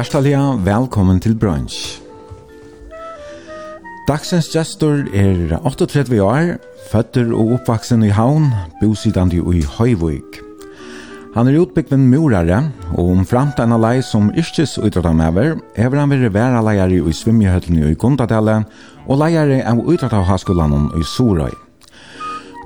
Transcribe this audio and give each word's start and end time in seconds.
Hjertelig 0.00 0.38
velkommen 0.64 1.18
til 1.20 1.34
brunch. 1.36 1.98
Dagsens 4.08 4.46
gestor 4.48 5.02
er 5.12 5.58
38 5.60 6.22
år, 6.24 6.54
føtter 6.88 7.28
og 7.36 7.58
oppvaksen 7.58 8.06
i 8.08 8.14
havn, 8.16 8.46
bosidande 8.80 9.36
i 9.36 9.60
Høyvøyk. 9.60 10.40
Han 11.34 11.52
er 11.52 11.60
utbyggven 11.60 12.08
murare, 12.08 12.62
og 12.96 13.12
om 13.12 13.26
en 13.28 13.80
lei 13.82 14.00
som 14.00 14.32
yrkes 14.32 14.78
utrattamhever, 14.78 15.58
er 15.76 15.90
han 15.92 16.08
vært 16.08 16.32
være 16.32 16.64
leier 16.64 16.96
i 16.96 17.12
svimmehøttene 17.12 17.90
i 17.90 17.94
Gondadale, 17.94 18.64
og 19.06 19.18
leier 19.20 19.60
av 19.68 19.84
utrattamhavskolan 19.84 20.94
i 20.96 21.04
Sorøy. 21.04 21.52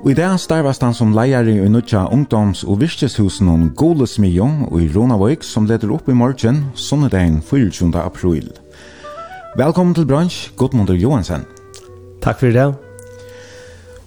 Og 0.05 0.11
i 0.11 0.13
dag 0.13 0.35
starvast 0.37 0.83
han 0.85 0.93
som 0.93 1.15
leier 1.17 1.47
i 1.49 1.55
nødja 1.65 2.03
ungdoms- 2.13 2.61
og 2.61 2.77
virkeshusen 2.77 3.47
om 3.49 3.71
Golesmio 3.73 4.45
og 4.67 4.75
i 4.77 4.89
Ronavøyk 4.93 5.41
som 5.43 5.65
leder 5.65 5.89
opp 5.95 6.05
i 6.09 6.13
morgen, 6.13 6.59
sonnedagen 6.75 7.39
24. 7.41 7.89
april. 7.97 8.51
Velkommen 9.57 9.95
til 9.97 10.05
bransj, 10.05 10.51
Godmundur 10.57 10.93
Johansen. 10.93 11.47
Takk 12.21 12.37
for 12.39 12.53
det. 12.53 12.67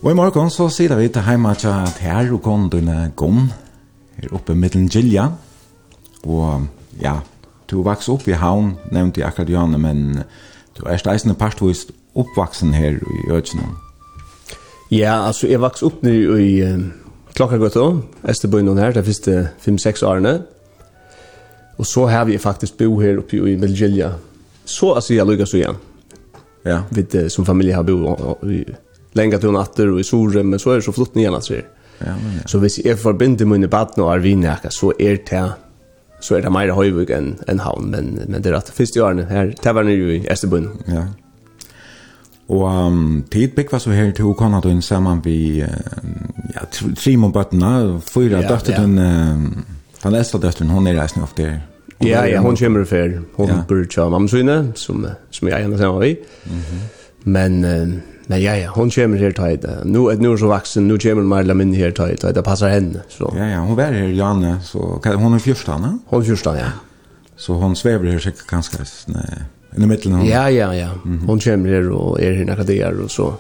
Og 0.05 0.13
i 0.13 0.15
morgen 0.15 0.55
så 0.55 0.69
sier 0.71 0.95
vi 0.95 1.09
til 1.09 1.27
heima 1.27 1.57
til 1.59 1.75
at 1.75 1.99
her 1.99 2.31
og 2.31 2.45
kondene 2.47 3.11
gom, 3.17 3.51
her 4.23 4.39
oppe 4.39 4.55
i 4.55 4.57
middelen 4.57 4.87
Gilja. 4.87 5.33
Og 6.23 6.71
ja, 7.03 7.17
du 7.67 7.83
vaks 7.83 8.07
opp 8.09 8.29
i 8.31 8.39
havn, 8.39 8.77
nevnte 8.95 9.25
jeg 9.25 9.33
akkurat 9.33 9.51
Janne, 9.51 9.83
men 9.83 10.23
du 10.79 10.87
er 10.87 11.03
steisende 11.03 11.35
partvist 11.35 11.91
oppvaksen 12.15 12.79
her 12.79 13.03
i 13.03 13.31
Øtjenån. 13.35 13.88
Ja, 14.91 15.27
altså, 15.27 15.49
jeg 15.51 15.61
vaks 15.61 15.85
opp 15.85 16.01
nere 16.07 16.39
i 16.41 16.53
uh, 16.65 16.79
Klokkergøtta, 17.37 17.85
Esterbøyen 18.29 18.71
og 18.73 18.81
her, 18.81 18.95
de 18.97 19.05
første 19.05 19.35
5-6 19.65 20.05
årene. 20.09 20.39
Og 21.79 21.87
så 21.87 22.07
har 22.11 22.25
vi 22.27 22.39
faktisk 22.41 22.79
bo 22.81 22.97
her 22.99 23.21
oppe 23.21 23.39
i 23.39 23.57
Melgilja. 23.61 24.15
Så 24.65 24.95
altså, 24.95 25.15
jeg 25.15 25.29
lykkes 25.29 25.55
igjen. 25.55 25.79
Ja. 26.67 26.83
Vi, 26.91 27.05
som 27.31 27.47
familie 27.47 27.77
har 27.77 27.87
bo 27.87 28.17
i 28.49 28.65
lenge 29.17 29.39
til 29.41 29.55
natter 29.55 29.93
og 29.93 30.01
i 30.01 30.07
Sore, 30.07 30.43
men 30.45 30.61
så 30.61 30.75
er 30.75 30.81
det 30.81 30.89
så 30.89 30.95
flott 30.97 31.17
nye 31.17 31.31
natter. 31.33 31.63
Ja, 31.99 32.17
men, 32.19 32.41
ja. 32.41 32.49
Så 32.51 32.61
hvis 32.63 32.81
jeg 32.85 32.99
forbinder 32.99 33.47
mine 33.47 33.71
baden 33.71 34.03
og 34.05 34.13
Arvinjaka, 34.15 34.71
så 34.75 34.93
er 34.99 35.23
det 35.29 35.47
så 36.21 36.35
er 36.35 36.43
det 36.43 36.51
mer 36.51 36.73
høyvig 36.75 37.13
enn 37.15 37.37
en 37.47 37.61
havn, 37.63 37.93
men, 37.93 38.11
men 38.27 38.43
det 38.43 38.51
er 38.51 38.59
at 38.59 38.73
første 38.75 39.03
årene 39.05 39.29
her, 39.31 39.53
det 39.55 39.75
var 39.75 39.87
nere 39.87 40.17
i 40.17 40.25
Esterbøyen. 40.27 40.73
Ja. 40.91 41.05
Og 42.49 42.87
um, 42.87 43.25
tid 43.33 43.49
bygg 43.49 43.73
var 43.73 43.79
så 43.79 43.91
her 43.93 44.11
til 44.17 44.35
Konadun 44.37 44.83
sammen 44.83 45.21
vi 45.25 45.63
uh, 45.63 45.69
ja, 46.55 46.65
tre 46.97 47.17
mot 47.21 47.33
bøttene, 47.33 48.01
fyra 48.01 48.41
ja, 48.41 48.49
døtteren, 48.49 48.95
ja. 48.99 49.35
uh, 49.35 49.43
den 50.05 50.15
eldste 50.15 50.41
døtteren, 50.41 50.71
hun 50.73 50.87
er 50.87 51.01
reisende 51.01 51.27
ofte 51.29 51.43
her. 51.45 51.59
Ja, 52.05 52.23
ja, 52.25 52.41
hun 52.41 52.57
kommer 52.57 52.85
for, 52.85 53.19
hun 53.37 53.49
ja. 53.49 53.59
bor 53.69 53.83
mamma 53.97 54.11
mammasøyne, 54.19 54.73
som, 54.75 55.07
som 55.31 55.49
jeg 55.49 55.63
henne 55.63 55.79
sammen 55.79 56.01
vi. 56.01 56.17
Mm 56.47 56.59
-hmm. 56.59 56.79
Men, 57.25 57.65
uh, 57.65 57.89
men 58.29 58.43
ja, 58.43 58.55
ja, 58.55 58.69
hun 58.75 58.91
kommer 58.91 59.19
her 59.19 59.33
til 59.33 59.63
det. 59.63 59.83
Nå, 59.85 60.13
nå 60.13 60.33
er 60.33 60.37
så 60.37 60.47
vaksen, 60.47 60.89
nå 60.89 60.97
kommer 60.97 61.23
Marla 61.23 61.55
min 61.55 61.75
her 61.75 61.91
til 61.91 62.17
det, 62.23 62.35
det 62.35 62.45
passer 62.45 62.69
henne. 62.69 63.03
Så. 63.09 63.35
Ja, 63.37 63.45
ja, 63.45 63.61
hun 63.61 63.77
var 63.77 63.93
her, 63.93 64.09
Janne, 64.09 64.59
så 64.63 64.79
hun 65.17 65.35
er 65.35 65.39
fyrstan, 65.39 65.83
ja? 65.83 65.93
Hun 66.07 66.21
er 66.21 66.25
fyrstan, 66.25 66.57
ja. 66.57 66.71
Så 67.37 67.53
hun 67.53 67.77
svever 67.77 68.11
her 68.11 68.19
sikkert 68.19 68.47
ganske, 68.47 68.79
nei, 69.09 69.43
i 69.77 69.87
mitten. 69.87 70.27
Ja, 70.27 70.51
ja, 70.51 70.75
ja. 70.75 70.89
Hon 71.27 71.41
kommer 71.41 71.69
här 71.69 71.91
och 71.91 72.21
er 72.21 72.33
här 72.33 72.45
några 72.45 72.63
dagar 72.63 73.03
och 73.05 73.11
så. 73.11 73.35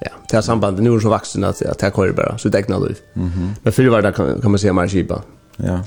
Ja, 0.00 0.10
det 0.28 0.36
här 0.36 0.42
sambandet 0.42 0.84
nu 0.84 0.94
är 0.94 1.00
så 1.00 1.08
vuxen 1.08 1.44
att 1.44 1.60
jag 1.60 1.78
tar 1.78 1.90
kvar 1.90 2.12
bara 2.16 2.38
så 2.38 2.48
det 2.48 2.58
ägnar 2.58 2.90
ut. 2.90 3.02
Mhm. 3.14 3.54
Men 3.62 3.72
förr 3.72 3.88
var 3.88 4.02
det 4.02 4.12
kan, 4.12 4.40
kan 4.40 4.50
man 4.50 4.58
säga 4.58 4.72
mer 4.72 4.88
skipa. 4.88 5.22
Ja. 5.56 5.80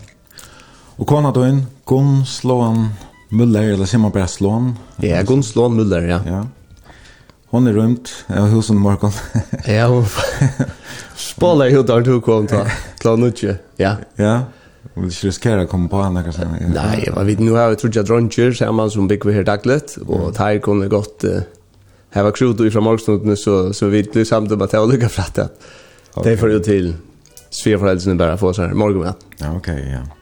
Och 0.95 1.07
kona 1.07 1.31
då 1.31 1.47
in 1.47 1.65
Gunn 1.85 2.25
Sloan 2.25 2.89
Müller 3.29 3.73
eller 3.73 3.85
ser 3.85 3.97
man 3.97 4.11
bara 4.11 4.27
Slåan? 4.27 4.77
Ja, 4.97 5.21
Gun 5.21 5.43
Sloan 5.43 5.79
Müller, 5.79 6.07
ja. 6.07 6.19
Ja. 6.27 6.47
Hon 7.49 7.67
är 7.67 7.73
rymt 7.73 8.25
har 8.27 8.47
husen 8.47 8.75
i 8.75 8.79
morgon. 8.79 9.11
ja, 9.67 9.87
hon... 9.87 10.05
Spålar 11.15 11.69
hur 11.69 11.77
hudar 11.77 12.01
du 12.01 12.21
kom 12.21 12.47
till 12.47 12.57
Klaunutje, 12.97 13.55
ja. 13.75 13.95
Ja, 14.15 14.41
Och 14.93 15.01
det 15.01 15.11
skulle 15.11 15.31
skära 15.31 15.65
komma 15.65 15.89
på 15.89 15.97
andra 15.97 16.23
kanske. 16.23 16.47
Nej, 16.73 17.09
vad 17.15 17.25
vet 17.25 17.39
nu 17.39 17.51
har 17.51 17.59
jag 17.59 17.79
tror 17.79 17.91
jag 17.95 18.05
druncher 18.05 18.51
så 18.51 18.71
man 18.71 18.91
som 18.91 19.07
big 19.07 19.25
här 19.25 19.43
dagligt 19.43 19.97
och 20.07 20.35
tar 20.35 20.59
kunde 20.59 20.87
gott 20.87 21.23
här 22.11 22.23
var 22.23 22.31
krut 22.31 22.59
ifrån 22.59 22.83
morgonstunden 22.83 23.37
så 23.37 23.73
så 23.73 23.87
vi 23.87 24.01
det 24.01 24.25
samt 24.25 24.51
att 24.51 24.73
jag 24.73 24.89
lucka 24.91 25.09
för 25.09 25.21
att. 25.21 25.61
Det 26.23 26.37
får 26.37 26.51
ju 26.51 26.59
till 26.59 26.95
svärföräldrarna 27.49 28.15
bara 28.15 28.37
få 28.37 28.53
så 28.53 28.61
här 28.61 28.73
morgonmat. 28.73 29.25
Ja, 29.37 29.55
okej, 29.57 29.91
ja. 29.91 30.15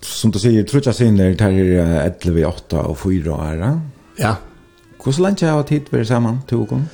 Som 0.00 0.30
du 0.30 0.38
säger 0.38 0.64
tror 0.64 0.82
jag 0.84 0.94
sen 0.94 1.16
det 1.16 1.40
här 1.40 1.50
det 1.50 2.16
11 2.24 2.48
8 2.48 2.82
och 2.82 2.98
4 2.98 3.48
ära. 3.52 3.80
Ja. 4.16 4.36
Hur 5.04 5.12
så 5.12 5.22
länge 5.22 5.36
har 5.40 5.56
jag 5.56 5.66
tid 5.66 5.88
för 5.90 6.04
samman 6.04 6.38
tog 6.48 6.68
hon? 6.68 6.88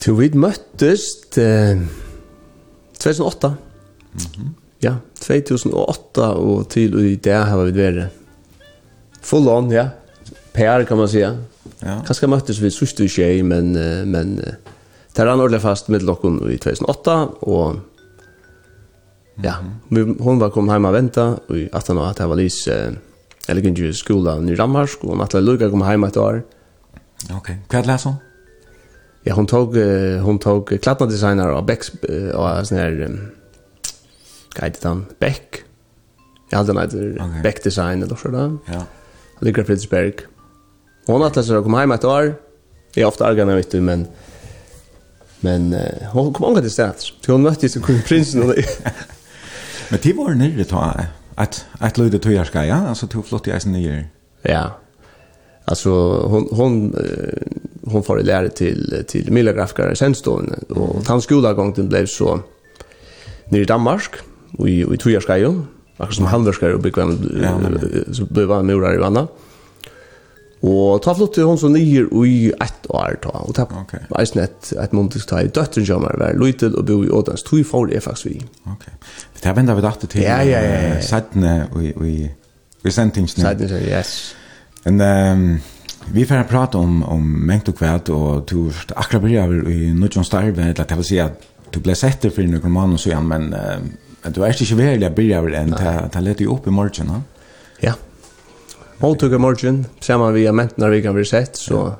Tog 0.00 0.18
vi 0.18 0.30
möttes 0.34 1.00
2008. 2.98 3.54
Mhm. 4.12 4.54
Ja, 4.82 4.96
2008 5.22 6.26
og 6.42 6.68
til 6.70 6.96
og 6.98 7.06
i 7.06 7.14
det 7.22 7.38
har 7.38 7.60
vi 7.68 7.74
vært 7.76 8.10
full 9.22 9.46
on, 9.48 9.70
ja. 9.70 9.88
PR 10.52 10.84
kan 10.84 10.98
man 10.98 11.08
säga. 11.08 11.36
Ja. 11.78 12.02
Kanske 12.06 12.26
möttes 12.26 12.58
vi 12.58 12.70
sist 12.70 13.00
i 13.00 13.08
tjej, 13.08 13.42
men, 13.42 13.72
men 14.10 14.36
det 15.16 15.28
han 15.28 15.40
ordentligt 15.40 15.62
fast 15.62 15.88
med 15.88 16.02
locken 16.02 16.40
i 16.50 16.58
2008 16.58 17.26
och 17.40 17.76
Ja, 19.42 19.54
vi, 19.88 20.14
hon 20.18 20.38
var 20.38 20.50
kom 20.50 20.68
hem 20.68 20.84
och 20.84 20.94
vänta 20.94 21.38
och 21.48 21.56
i 21.56 21.68
18 21.72 21.98
år 21.98 22.06
att 22.06 22.18
jag 22.18 22.28
var 22.28 22.36
lys 22.36 22.68
eh, 22.68 22.92
eller 23.48 23.62
kunde 23.62 23.80
ju 23.80 23.92
skola 23.92 24.42
i 24.52 24.54
Danmark 24.54 24.90
och 25.00 25.16
Natalia 25.16 25.52
Luka 25.52 25.70
kom 25.70 25.82
hem 25.82 26.04
ett 26.04 26.16
år. 26.16 26.42
Okej, 27.24 27.36
okay. 27.36 27.56
vad 27.78 27.86
läser 27.86 28.10
hon? 28.10 28.18
Ja, 29.22 29.34
hon 29.34 29.46
tog, 29.46 29.76
hon 30.22 30.38
tog 30.38 30.82
klattna 30.82 31.06
designer 31.06 31.52
och 31.52 31.64
Becks 31.64 31.92
och 32.34 32.66
sån 32.66 32.78
här 32.78 33.18
Guide 34.54 34.76
den 34.82 35.06
Beck. 35.18 35.62
Jag 36.50 36.58
hade 36.58 36.72
en 36.72 37.14
okay. 37.14 37.42
Beck 37.42 37.64
design 37.64 38.02
eller 38.02 38.16
så 38.16 38.28
där. 38.28 38.58
Ja. 38.66 38.84
Ligger 39.40 39.64
Fredriksberg. 39.64 40.12
Hon 41.06 41.22
att 41.22 41.36
läsa 41.36 41.62
kom 41.62 41.74
hem 41.74 41.92
ett 41.92 42.04
år. 42.04 42.34
Jag 42.94 43.08
ofta 43.08 43.26
argar 43.26 43.44
när 43.44 43.56
vet 43.56 43.72
men 43.80 44.06
men 45.40 45.76
hon 46.12 46.32
kom 46.32 46.46
angående 46.46 46.70
stället. 46.70 47.00
Så 47.00 47.32
hon 47.32 47.42
mötte 47.42 47.66
ju 47.66 47.80
kung 47.80 48.02
prinsen 48.02 48.42
och 48.42 48.54
Men 49.88 49.98
det 50.02 50.12
var 50.12 50.34
nere 50.34 50.64
ta 50.64 51.00
att 51.34 51.64
att 51.72 51.98
löda 51.98 52.18
ska 52.44 52.64
ja 52.64 52.74
alltså 52.74 53.06
två 53.06 53.22
flott 53.22 53.48
i 53.48 53.50
isen 53.50 53.72
nere. 53.72 54.04
Ja. 54.42 54.78
Alltså 55.64 55.90
hon 56.26 56.48
hon 56.50 56.96
hon 57.84 58.02
får 58.02 58.18
lära 58.18 58.48
till 58.48 59.04
till 59.08 59.32
miljögrafikare 59.32 59.96
sen 59.96 60.14
stod 60.14 60.54
och 60.68 60.94
mm. 60.94 61.04
hans 61.06 61.24
skola 61.24 61.54
den 61.54 61.88
blev 61.88 62.06
så 62.06 62.40
nere 63.48 63.62
i 63.62 63.64
Danmark. 63.64 64.14
Mm 64.14 64.31
i, 64.60 64.82
i 64.82 64.98
Tujarskeio, 65.00 65.54
akkurat 65.96 66.18
som 66.18 66.28
han 66.32 66.44
verskar 66.46 66.76
og 66.76 66.84
byggvann, 66.84 67.16
ja, 67.40 67.54
så 68.12 68.26
ble 68.28 68.48
han 68.50 68.68
murar 68.68 68.98
i 68.98 69.02
vanna. 69.02 69.26
Og 70.62 71.00
ta 71.02 71.10
flott 71.18 71.32
til 71.34 71.48
hon 71.48 71.58
som 71.58 71.72
nyer 71.74 72.06
i 72.22 72.52
ett 72.52 72.84
år 72.94 73.16
ta, 73.24 73.32
og 73.42 73.54
ta 73.56 73.64
okay. 73.80 74.04
eisen 74.20 74.44
et, 74.44 74.68
et 74.78 74.92
muntisk 74.94 75.26
ta 75.32 75.40
i 75.42 75.48
døtteren 75.50 75.82
som 75.82 75.96
kjammer, 75.96 76.20
var 76.20 76.38
løytel 76.38 76.76
og 76.78 76.86
bo 76.86 77.00
i 77.02 77.10
Ådans, 77.10 77.42
tog 77.42 77.64
for 77.66 77.90
det 77.90 77.98
faktisk 78.04 78.28
vi. 78.30 78.36
Ok, 78.70 78.86
det 79.34 79.42
her 79.48 79.56
vender 79.58 79.74
vi 79.74 79.82
dagt 79.82 80.06
til 80.06 80.22
ja, 80.22 80.38
ja, 80.46 80.62
ja, 80.62 80.78
ja. 80.92 81.00
settene 81.02 81.56
og 81.72 82.06
i 82.06 82.94
sentingsene. 82.94 83.48
Settene, 83.48 83.82
yes. 83.90 84.34
Men 84.84 85.02
um, 85.02 85.46
Vi 86.12 86.24
får 86.26 86.42
prata 86.50 86.78
om 86.78 87.02
om 87.02 87.22
mengt 87.22 87.68
og 87.68 87.76
kväll 87.78 88.10
og 88.10 88.46
du 88.50 88.72
akkurat 88.96 89.22
blir 89.22 89.68
i 89.70 89.92
Nutjon 89.94 90.24
Starve 90.24 90.62
eller 90.62 90.84
det 90.84 90.96
vil 90.96 91.04
si 91.04 91.18
at 91.18 91.32
du 91.72 91.80
ble 91.80 91.94
sett 91.94 92.26
for 92.34 92.42
noen 92.42 92.72
måneder 92.72 92.98
siden, 92.98 93.28
men 93.28 93.54
Men 94.22 94.34
du 94.34 94.42
er 94.46 94.54
ikke 94.54 94.78
veldig 94.78 95.08
å 95.08 95.14
byrja 95.16 95.42
vel 95.42 95.54
enn, 95.58 95.74
det 95.74 96.22
lette 96.22 96.46
jo 96.46 96.54
opp 96.54 96.66
i 96.70 96.74
morgen, 96.74 97.10
ha? 97.10 97.20
Ja. 97.82 97.94
Måltugga 99.02 99.40
morgen, 99.42 99.84
sammen 100.00 100.34
vi 100.36 100.46
har 100.46 100.54
ment 100.54 100.78
når 100.78 100.96
vi 100.96 101.02
kan 101.02 101.16
bli 101.16 101.24
sett, 101.26 101.56
så... 101.56 101.94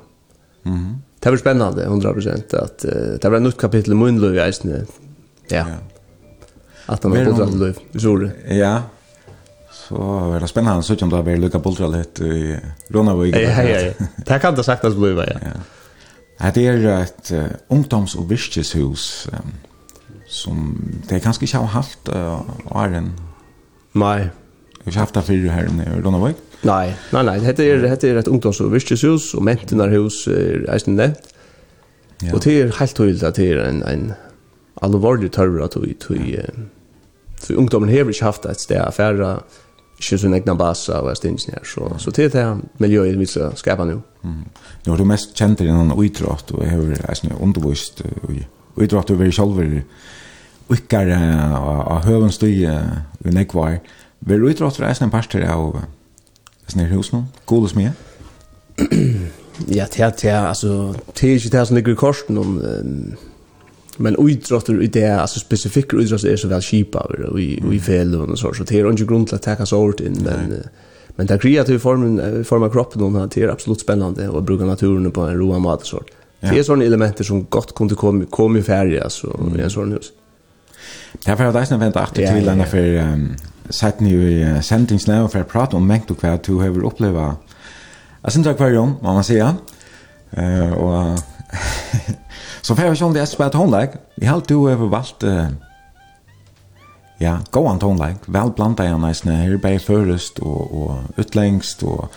Mm 0.63 0.77
-hmm. 0.77 0.93
Det 1.23 1.29
var 1.29 1.37
spennende, 1.37 1.85
100%, 1.87 2.55
at 2.55 2.85
uh, 2.85 3.19
det 3.21 3.29
var 3.29 3.37
en 3.37 3.43
nytt 3.43 3.57
kapittel 3.57 3.93
i 3.93 3.95
munnløy 3.95 4.35
i 4.35 4.41
eisene. 4.43 4.85
Ja. 5.49 5.63
ja. 5.67 5.77
At 6.87 7.03
han 7.03 7.15
har 7.15 7.31
var 7.31 7.53
løy, 7.59 7.73
i 7.93 7.99
Sore. 7.99 8.31
Ja, 8.51 8.81
så 9.71 9.95
var 9.95 10.39
det 10.39 10.49
spennende, 10.49 10.83
så 10.83 10.93
ikke 10.93 11.07
om 11.07 11.13
det 11.13 11.21
var 11.25 11.39
lukka 11.39 11.87
litt 11.91 12.19
i 12.19 12.55
Rånavøy. 12.93 13.31
Ja, 13.31 13.63
ja, 13.63 13.79
ja. 13.85 14.07
Det 14.27 14.41
kan 14.41 14.55
det 14.55 14.65
sagt 14.65 14.85
at 14.85 14.95
det 14.99 15.13
ja. 15.17 15.39
ja. 15.47 16.51
Det 16.51 16.67
er 16.67 17.01
et 17.01 17.31
uh, 17.31 17.45
ungdoms- 17.69 18.17
og 18.19 18.29
virkeshus, 18.29 19.29
um, 19.31 19.53
som 20.33 20.73
det 21.05 21.19
er 21.19 21.23
kanskje 21.23 21.47
ikke 21.47 21.61
har 21.61 21.75
haft 21.75 22.09
uh, 22.09 22.41
åren. 22.73 23.11
Nei. 23.93 24.29
Vi 24.83 24.89
har 24.89 24.91
ikke 24.91 25.05
haft 25.05 25.15
det 25.15 25.23
fyrir 25.29 25.53
her 25.53 25.69
i 25.69 26.01
Rønnevøk. 26.03 26.41
Nei, 26.63 26.93
nei, 27.11 27.23
nei. 27.27 27.37
dette 27.43 27.65
er, 27.67 27.81
dette 27.83 28.07
er 28.07 28.21
et 28.21 28.29
ungdoms- 28.31 28.61
og 28.63 28.71
virkeshus, 28.71 29.33
og 29.35 29.43
mentenarhus 29.43 30.23
er 30.31 30.63
eisen 30.71 30.95
nevnt. 30.99 31.33
Ja. 32.23 32.31
Og 32.33 32.43
det 32.43 32.53
er 32.55 32.71
helt 32.79 32.95
tydelig 32.95 33.23
at 33.27 33.35
det 33.35 33.49
er 33.51 33.65
en, 33.67 33.81
en 33.83 34.13
alvorlig 34.83 35.31
tørre 35.35 35.65
at 35.65 35.75
vi, 35.81 35.95
vi, 36.09 36.37
vi 37.47 37.55
ungdommen 37.59 37.91
har 37.91 38.07
ikke 38.07 38.23
haft 38.23 38.47
et 38.47 38.61
sted 38.61 38.79
affære, 38.79 39.35
ikke 39.99 40.19
sånn 40.19 40.35
egna 40.37 40.55
basa 40.59 41.01
og 41.03 41.17
stinsen 41.19 41.57
her. 41.57 41.67
Så, 41.67 41.89
så 41.99 42.15
det 42.15 42.29
er 42.29 42.33
det 42.37 42.47
miljøet 42.83 43.19
vi 43.19 43.27
skal 43.27 43.57
skapa 43.59 43.87
nå. 43.87 43.99
Mm. 44.23 44.41
Nå 44.85 44.93
er 44.93 45.03
du 45.03 45.07
mest 45.07 45.35
kjent 45.35 45.63
i 45.63 45.67
noen 45.67 45.91
utrått, 45.95 46.55
og 46.55 46.63
jeg 46.63 46.71
har 46.71 47.39
undervist, 47.43 48.05
og 48.07 48.83
utrått 48.83 49.11
og 49.11 49.19
vært 49.19 49.35
selv 49.35 49.59
ukkar 50.71 51.11
av 51.13 52.05
høven 52.07 52.31
støy 52.31 52.63
i 52.63 53.33
nekvar. 53.35 53.79
Vil 54.23 54.39
du 54.39 54.49
utråd 54.49 54.77
for 54.77 54.87
eisen 54.87 55.11
parster 55.11 55.43
av 55.49 55.81
eisen 56.67 56.85
i 56.85 56.89
husen? 56.91 57.27
God 57.49 57.67
og 57.67 57.73
smie? 57.73 57.93
Ja, 59.69 59.85
det 59.85 59.99
er 59.99 60.15
det, 60.17 60.31
altså, 60.33 60.93
det 61.13 61.29
er 61.29 61.35
ikke 61.37 61.57
det 61.57 61.67
som 61.67 61.75
ligger 61.77 61.93
i 61.93 61.99
korsen, 61.99 62.39
men 63.97 64.15
utrådter 64.17 64.79
i 64.81 64.87
det, 64.87 65.03
altså 65.05 65.39
spesifikke 65.39 65.99
utrådter 66.01 66.31
er 66.31 66.39
så 66.41 66.49
vel 66.49 66.63
kjipa, 66.65 67.03
og 67.29 67.37
i 67.41 67.59
i 67.75 67.79
felen 67.79 68.31
og 68.31 68.37
så, 68.37 68.53
så 68.53 68.63
det 68.63 68.79
er 68.79 68.89
ikke 68.89 69.11
grunn 69.11 69.27
til 69.29 69.37
å 69.37 69.43
takke 69.43 69.67
så 69.69 69.83
hårdt 69.83 70.01
inn, 70.01 70.23
men... 70.23 70.57
Men 71.13 71.27
det 71.29 71.35
kreative 71.43 71.77
formen 71.77 72.43
forma 72.43 72.71
kroppen 72.73 73.03
hon 73.05 73.29
det 73.29 73.43
er 73.43 73.51
absolutt 73.53 73.83
spennende 73.83 74.25
å 74.33 74.41
bruke 74.41 74.65
naturen 74.65 75.11
på 75.13 75.27
en 75.27 75.37
roa 75.37 75.59
mat 75.61 75.85
og 75.85 75.89
sånt. 75.91 76.09
Det 76.41 76.57
er 76.57 76.65
sånne 76.65 76.87
elementer 76.89 77.27
som 77.27 77.45
godt 77.53 77.75
kunne 77.77 77.95
komme, 77.95 78.25
komme 78.33 78.59
i 78.59 78.65
ferie, 78.65 78.97
altså, 79.03 79.29
mm. 79.29 79.53
i 79.53 79.61
en 79.61 79.69
sånn 79.69 79.93
hus. 79.93 80.09
Mm. 80.09 80.22
Det 81.25 81.39
var 81.39 81.53
det 81.53 81.65
som 81.65 81.79
vände 81.79 81.99
att 81.99 82.15
till 82.15 82.49
ända 82.49 82.65
för 82.65 83.17
sett 83.69 83.99
ni 83.99 84.13
i 84.13 84.61
sentingsnäv 84.61 85.27
for 85.27 85.41
å 85.41 85.47
prate 85.47 85.75
om 85.75 85.87
mengt 85.87 86.11
og 86.11 86.19
hva 86.19 86.37
du 86.37 86.59
har 86.59 86.67
opplevd. 86.69 86.83
Jeg 86.83 86.91
uppleva 86.91 87.35
Jag 88.23 88.31
syns 88.31 88.47
akvarium, 88.47 88.95
må 89.01 89.13
man 89.13 89.23
säger. 89.23 89.53
Uh, 90.37 90.73
og 90.73 91.19
så 92.61 92.75
får 92.75 92.85
jag 92.85 92.97
sjön 92.97 93.13
det 93.13 93.21
er 93.21 93.25
spørt 93.25 93.55
håndlegg. 93.55 93.97
Jeg 94.17 94.29
har 94.29 94.35
alltid 94.35 94.57
du 94.57 94.89
valgt 94.89 95.23
uh, 95.23 95.47
ja, 97.19 97.37
gå 97.51 97.67
an 97.67 97.79
vel 97.79 98.15
Väl 98.27 98.51
blanda 98.51 98.85
jag 98.85 98.99
nice 98.99 99.27
när 99.27 99.35
här 99.35 99.57
bäi 99.57 99.79
förrest 99.79 100.39
och 100.39 100.83
och 100.83 100.97
utlängst 101.17 101.83
och 101.83 102.11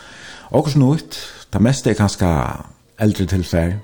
och 0.50 0.94
ut. 0.94 1.18
Det 1.50 1.60
mesta 1.60 1.90
är 1.90 1.94
ganska 1.94 2.56
äldre 2.98 3.26
tillfär. 3.26 3.78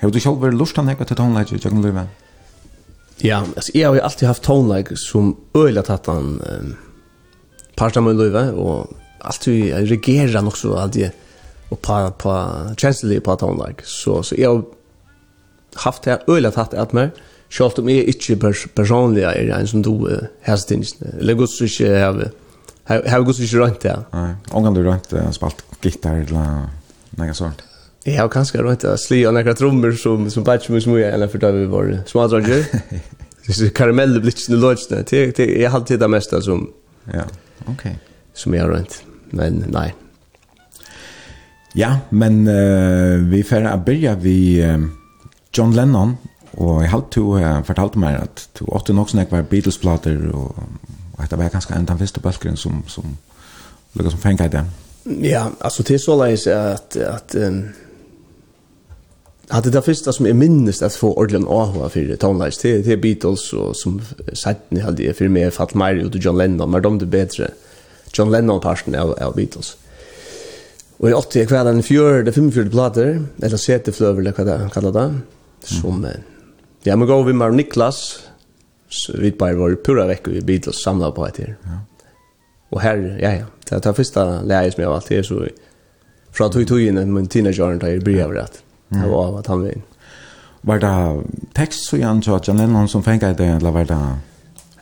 Har 0.00 0.10
du 0.10 0.20
själv 0.20 0.38
varit 0.38 0.54
lustan 0.54 0.88
att 0.88 1.08
ta 1.08 1.22
håndlag 1.22 1.52
i 1.52 1.56
Jögnlöven? 1.56 2.08
Ja, 3.22 3.44
altså, 3.56 3.70
jeg 3.74 3.86
har 3.86 3.94
jo 3.94 4.02
alltid 4.02 4.26
haft 4.26 4.42
tonelike 4.42 4.96
som 4.98 5.36
öliga 5.54 5.84
tatt 5.86 6.08
han 6.10 6.40
um, 6.42 6.72
parta 7.76 8.00
med 8.00 8.16
Löve 8.16 8.50
och 8.52 8.96
alltid 9.20 9.74
reagerar 9.88 10.42
nog 10.42 10.56
så 10.58 10.76
alltid 10.76 11.10
och 11.68 11.82
på 11.82 12.10
på 12.18 12.32
chancellor 12.76 13.20
på 13.20 13.36
tonelike 13.36 13.82
så 13.84 14.22
så 14.22 14.34
jag 14.38 14.50
har 14.54 14.64
haft 15.74 16.02
det 16.02 16.22
öle 16.28 16.50
tatt 16.50 16.74
att 16.74 16.92
mig 16.92 17.10
Sjalt 17.50 17.78
om 17.78 17.88
jeg 17.88 18.08
ikke 18.08 18.36
pers 18.36 18.66
personlig 18.74 19.22
er 19.22 19.52
en 19.54 19.66
som 19.66 19.82
du 19.82 19.90
uh, 19.90 20.26
hestingen, 20.42 20.86
eller 21.20 21.34
gods 21.34 21.60
ikke 21.60 21.88
har 21.88 22.30
Har 22.84 23.32
så 23.32 23.42
ikke 23.42 23.60
rønt 23.60 23.82
det? 23.82 23.94
Nei, 24.12 24.34
omgang 24.50 24.74
du 24.74 24.82
rønt 24.82 25.14
spalt 25.32 25.64
gitar 25.82 26.18
eller 26.20 26.66
noe 27.16 27.34
sånt. 27.34 27.62
Jag 28.06 28.22
har 28.22 28.28
kanske 28.28 28.58
runt 28.58 28.84
att 28.84 29.00
slå 29.00 29.30
några 29.30 29.54
trummor 29.54 29.92
som 29.92 30.30
som 30.30 30.44
batch 30.44 30.68
mus 30.68 30.86
mye 30.86 31.12
eller 31.12 31.28
för 31.28 31.38
då 31.38 31.50
vi 31.52 31.64
var 31.64 32.02
små 32.06 32.28
Det 33.46 33.60
är 33.60 33.68
karamell 33.68 34.20
blitz 34.20 34.48
nu 34.48 34.56
lodge 34.56 34.88
där. 34.88 35.04
Det 35.10 35.36
det 35.36 35.46
jag 35.46 35.70
hade 35.70 35.96
det 35.96 36.08
mesta 36.08 36.40
som 36.40 36.72
ja, 37.12 37.22
okej. 37.66 37.98
Som 38.34 38.54
jag 38.54 38.68
runt. 38.68 39.02
Men 39.30 39.64
nej. 39.68 39.94
Ja, 41.72 41.98
men 42.08 42.48
uh, 42.48 43.30
vi 43.30 43.42
får 43.42 43.64
att 43.64 43.84
börja 43.84 44.14
vi 44.14 44.64
uh, 44.64 44.86
John 45.52 45.74
Lennon 45.74 46.16
och 46.50 46.82
jeg 46.82 46.90
hade 46.90 47.06
to 47.10 47.38
uh, 47.38 47.62
fortalt 47.62 47.94
mig 47.94 48.16
att 48.16 48.48
to 48.52 48.64
åtta 48.64 48.92
nog 48.92 49.10
snack 49.10 49.30
var 49.30 49.42
Beatles 49.42 49.78
plattor 49.78 50.34
och 50.34 50.58
og 51.18 51.30
det 51.30 51.38
var 51.38 51.48
ganska 51.48 51.74
en 51.74 51.86
den 51.86 51.98
første 51.98 52.20
bølgeren 52.20 52.56
som 52.56 52.84
som 52.86 53.16
lukket 53.94 54.12
som 54.12 54.20
fängade. 54.20 54.64
Ja, 55.04 55.50
alltså 55.60 55.82
det 55.82 55.94
är 55.94 55.98
så 55.98 56.24
leis 56.24 56.46
att 56.46 56.96
att 56.96 57.34
um, 57.34 57.68
hade 59.48 59.70
det 59.70 59.82
första 59.82 60.12
som 60.12 60.26
är 60.26 60.32
minst 60.32 60.82
att 60.82 60.94
få 60.94 61.14
ordentligt 61.14 61.50
AHA 61.50 61.88
för 61.88 62.16
tonlights 62.16 62.58
till 62.58 62.84
till 62.84 62.98
Beatles 62.98 63.52
och 63.52 63.76
som 63.76 64.02
ni 64.68 64.80
hade 64.80 65.02
det 65.02 65.14
för 65.14 65.28
mig 65.28 65.50
fatt 65.50 65.74
mig 65.74 66.04
och 66.04 66.16
John 66.16 66.38
Lennon 66.38 66.70
men 66.70 66.82
de 66.82 66.98
det 66.98 67.06
bättre 67.06 67.50
John 68.12 68.30
Lennon 68.30 68.60
parten 68.60 68.94
av, 68.94 69.10
av 69.10 69.34
Beatles. 69.34 69.76
Och 70.96 71.10
i 71.10 71.12
80 71.12 71.46
kvar 71.46 71.64
den 71.64 71.82
fem 71.82 72.32
femfjärde 72.32 72.70
plattor 72.70 73.26
eller 73.42 73.58
sjätte 73.58 73.92
flöver 73.92 74.20
eller 74.20 74.34
vad 74.36 74.46
det 74.46 74.70
kallar 74.72 74.92
det 74.92 75.14
som 75.60 76.04
mm. 76.04 76.16
ja 76.82 76.96
men 76.96 77.08
går 77.08 77.24
vi 77.24 77.32
med 77.32 77.54
Niklas 77.54 78.20
så 78.88 79.12
vi 79.18 79.32
bara 79.32 79.54
var 79.54 79.74
pura 79.84 80.06
veckor 80.06 80.34
i 80.34 80.40
Beatles 80.40 80.82
samla 80.82 81.10
på 81.10 81.26
ett 81.26 81.38
här. 81.38 81.56
Ja. 81.62 81.78
Och 82.70 82.80
här 82.80 83.18
ja 83.22 83.32
ja 83.32 83.44
det 83.68 83.74
är 83.74 83.80
det 83.80 83.94
första 83.94 84.42
läget 84.42 84.74
som 84.74 84.82
jag 84.82 84.92
alltid 84.92 85.24
så 85.24 85.46
från 86.32 86.50
tog 86.50 86.68
tog 86.68 86.80
in 86.80 86.96
en 86.96 87.26
teenager 87.26 87.74
där 87.74 87.88
i 87.88 88.00
brevet. 88.00 88.34
Mm. 88.34 88.73
Det 89.02 89.08
var 89.08 89.32
vad 89.32 89.46
han 89.46 89.62
vill. 89.62 89.80
Var 90.60 90.78
det 90.78 91.22
text 91.52 91.88
så 91.88 91.96
jag 91.96 92.22
tror 92.22 92.36
att 92.36 92.48
John 92.48 92.56
Lennon 92.56 92.88
som 92.88 93.02
fängade 93.02 93.34
det 93.34 93.46
eller 93.46 93.70
var 93.70 93.84
det 93.84 94.16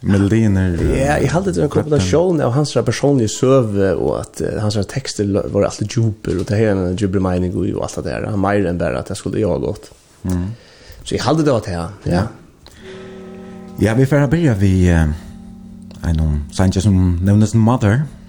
melodiner? 0.00 0.78
Ja, 0.82 1.18
jeg 1.18 1.30
hadde 1.30 1.52
det 1.52 1.62
en 1.62 1.68
kombinasjon 1.68 2.40
av 2.40 2.52
hans 2.52 2.74
personlige 2.74 3.28
søve 3.28 3.94
og 3.94 4.10
och 4.10 4.20
att 4.20 4.42
hans 4.60 4.86
texter 4.86 5.48
var 5.48 5.62
alltid 5.62 5.90
djuper 5.96 6.38
och 6.38 6.44
det 6.44 6.54
här 6.54 6.66
en 6.66 6.96
djuper 6.96 7.20
mening 7.20 7.76
och 7.76 7.82
allt 7.82 7.94
det 7.94 8.02
där. 8.02 8.26
Han 8.30 8.40
mer 8.40 8.66
enn 8.66 8.78
bare 8.78 8.98
att 8.98 9.08
jag 9.08 9.18
skulle 9.18 9.40
jag 9.40 9.60
godt. 9.60 9.90
Mm. 10.22 10.46
Så 11.04 11.14
jeg 11.14 11.22
hadde 11.22 11.42
det 11.42 11.56
att 11.56 11.66
han, 11.66 11.90
ja. 12.02 12.22
Ja, 13.78 13.94
vi 13.94 14.06
får 14.06 14.26
begynne 14.26 14.54
vi 14.54 14.88
en 14.88 16.20
om 16.20 16.44
Sanchez 16.52 16.82
som 16.82 17.16
nevnes 17.24 17.54
Mother. 17.54 17.94
Mm. 17.94 18.21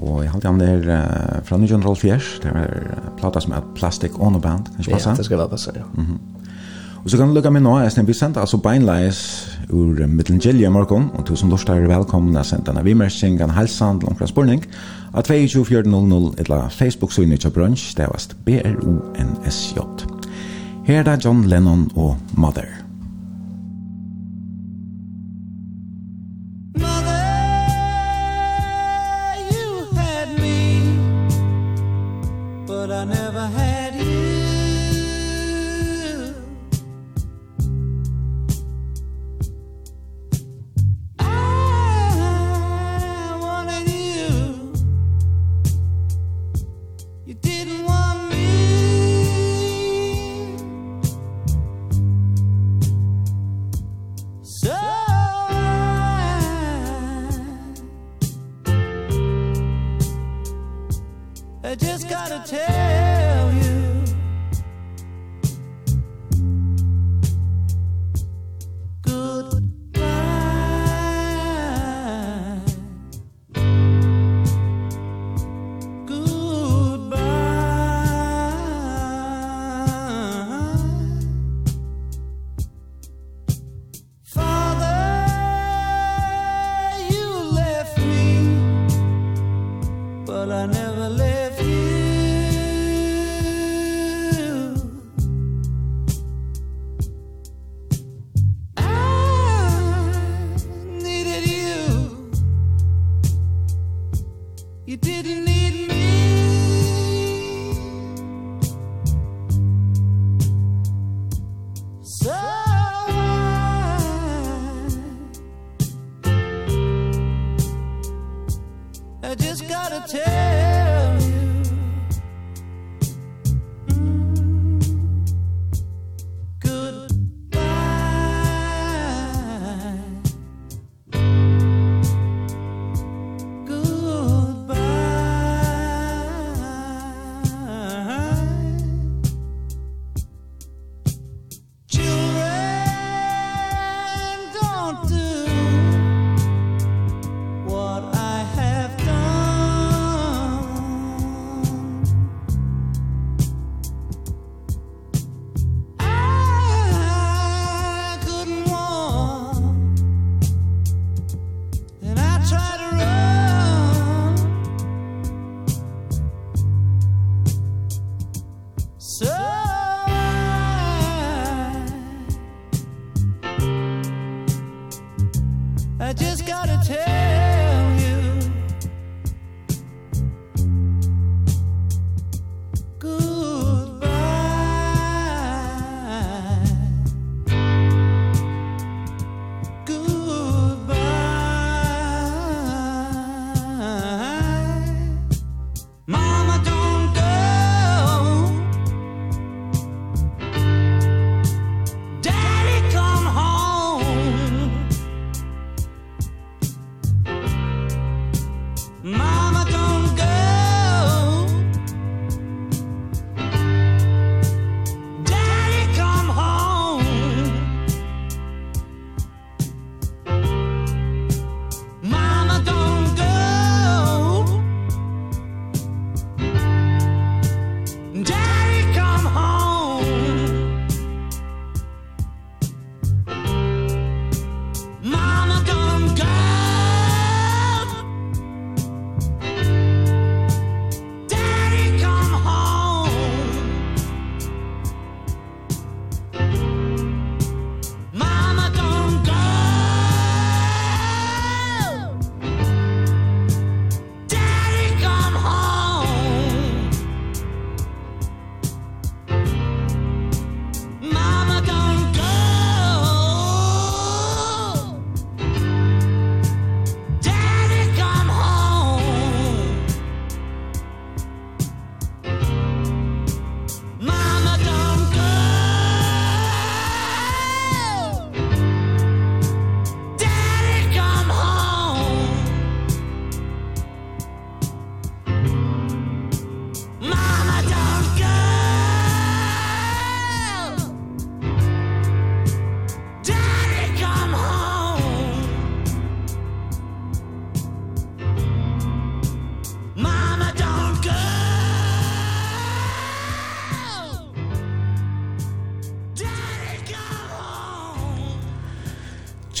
Og 0.00 0.22
jeg 0.24 0.32
halte 0.32 0.48
om 0.48 0.58
det 0.60 0.68
er 0.68 0.84
uh, 0.88 1.40
fra 1.44 1.58
1904, 1.60 2.18
det 2.42 2.52
er 2.56 3.08
plata 3.20 3.40
som 3.44 3.52
er 3.52 3.64
Plastic 3.76 4.16
On 4.16 4.36
A 4.36 4.40
Band, 4.40 4.70
kan 4.72 4.84
ikke 4.84 4.96
passe? 4.96 5.10
Ja, 5.10 5.16
det 5.16 5.28
skal 5.28 5.38
være 5.38 5.48
passe, 5.48 5.72
ja. 5.76 5.82
Mm 5.94 6.04
-hmm. 6.04 6.40
Og 7.04 7.10
så 7.10 7.16
kan 7.16 7.28
du 7.28 7.34
lukke 7.34 7.50
med 7.50 7.60
nå, 7.60 7.78
jeg 7.78 7.92
snemmer 7.92 8.06
vi 8.06 8.12
sendte 8.12 8.40
altså 8.40 8.56
beinleis 8.56 9.48
ur 9.70 10.06
Middelgjelje 10.06 10.66
i 10.66 10.70
morgen, 10.70 11.10
og 11.14 11.28
du 11.28 11.36
som 11.36 11.48
lort 11.50 11.68
er 11.68 11.86
velkommen 11.88 12.36
å 12.36 12.42
sende 12.42 12.66
denne 12.66 12.84
vimersing, 12.84 13.40
en 13.40 13.50
halsand, 13.50 14.02
langt 14.02 14.18
fra 14.18 14.26
spørning, 14.26 14.64
av 15.14 15.22
22400 15.22 16.34
eller 16.38 16.68
Facebook-synet 16.68 17.40
til 17.40 17.50
brunch, 17.50 17.96
det 17.96 18.04
er 18.04 18.34
B-R-O-N-S-J. 18.44 19.80
Her 20.84 20.98
er 20.98 21.02
det 21.02 21.24
John 21.24 21.44
Lennon 21.44 21.90
og 21.96 22.16
Mother. 22.36 22.89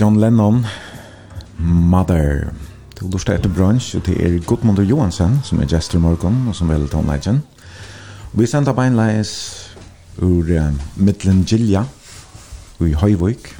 John 0.00 0.16
Lennon, 0.20 0.66
Mother. 1.58 2.54
Du 2.96 3.08
lustar 3.12 3.34
etter 3.36 3.50
brunch, 3.52 3.92
og 3.96 4.06
det 4.06 4.14
er 4.16 4.38
Gudmundur 4.46 4.86
Johansen, 4.88 5.40
som 5.44 5.60
er 5.60 5.68
Jester 5.68 5.98
i 5.98 6.00
morgen, 6.00 6.48
og 6.48 6.54
som 6.56 6.70
vel 6.72 6.86
Tom 6.88 7.10
Legend. 7.10 7.42
Vi 8.32 8.46
sender 8.48 8.72
beinleis 8.72 9.32
ur 10.16 10.48
uh, 10.48 10.70
Midland 10.96 11.44
Gilja, 11.44 11.84
i 12.80 12.94
Høyvøk. 12.96 13.50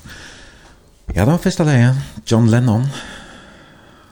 Ja, 1.14 1.26
det 1.26 1.34
var 1.34 1.44
første 1.44 1.64
leie, 1.68 1.92
John 2.30 2.48
Lennon. 2.48 2.88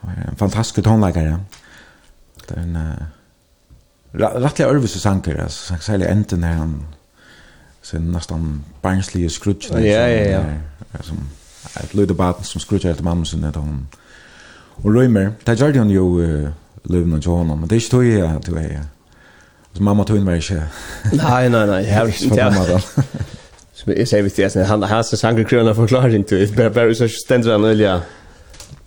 En 0.05 0.37
fantastisk 0.37 0.85
tonleggere. 0.85 1.39
Det 2.45 2.57
er 2.57 2.61
en... 2.61 2.77
Uh, 2.77 4.21
rettelig 4.21 4.69
ørvise 4.69 4.99
sanker, 4.99 5.41
altså, 5.43 5.81
særlig 5.81 6.11
enten 6.11 6.43
er 6.43 6.61
han 6.61 6.77
sin 7.81 8.11
nesten 8.13 8.63
barnslige 8.81 9.29
skrutsch. 9.29 9.73
Ja, 9.73 10.05
ja, 10.07 10.31
ja. 10.37 10.43
Som, 11.01 11.25
ett 11.83 11.93
litet 11.93 12.17
barn 12.17 12.33
som 12.43 12.61
skruttar 12.61 12.89
efter 12.89 13.03
mamma 13.03 13.25
sin 13.25 13.43
att 13.43 13.55
hon 13.55 13.87
och 14.81 14.93
rymmer. 14.93 15.31
Det 15.43 15.59
gör 15.59 15.73
hon 15.73 15.89
ju 15.89 16.51
lövna 16.83 17.21
till 17.21 17.29
honom, 17.29 17.59
men 17.59 17.69
det 17.69 17.75
är 17.75 17.79
ju 17.79 17.81
tog 17.81 18.05
jag 18.05 18.35
att 18.35 18.47
jag 18.47 18.57
är. 18.57 18.83
Så 19.73 19.83
mamma 19.83 20.03
tog 20.03 20.17
in 20.17 20.23
mig 20.23 20.41
så 20.41 20.53
Nej, 21.13 21.49
nej, 21.49 21.67
nej. 21.67 21.85
Jag 21.89 21.99
har 21.99 22.23
inte 22.23 22.43
mamma 22.43 22.81
Så 23.73 23.91
jag 23.91 24.07
säger 24.07 24.23
vi 24.23 24.29
det 24.29 24.63
han 24.63 24.83
har 24.83 25.03
så 25.03 25.17
sanger 25.17 25.43
kröna 25.43 25.75
förklaring 25.75 26.23
till 26.23 26.55
det. 26.55 26.69
Bara 26.69 26.95
så 26.95 27.07
ständer 27.07 27.51
han 27.51 27.63
eller 27.63 27.71
ölja. 27.71 28.01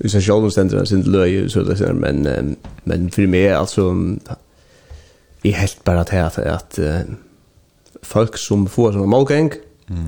Så 0.04 0.20
själv 0.20 0.50
ständer 0.50 0.76
han 0.76 0.86
sin 0.86 1.02
löj 1.02 1.50
så 1.50 1.62
där 1.62 1.92
men 1.92 2.56
men 2.84 3.10
för 3.10 3.26
mig 3.26 3.52
alltså 3.52 3.94
i 5.42 5.50
helt 5.50 5.84
bara 5.84 6.00
att 6.00 6.08
här 6.08 6.46
att 6.46 6.78
folk 8.02 8.38
som 8.38 8.66
får 8.68 8.92
såna 8.92 9.06
målgäng 9.06 9.52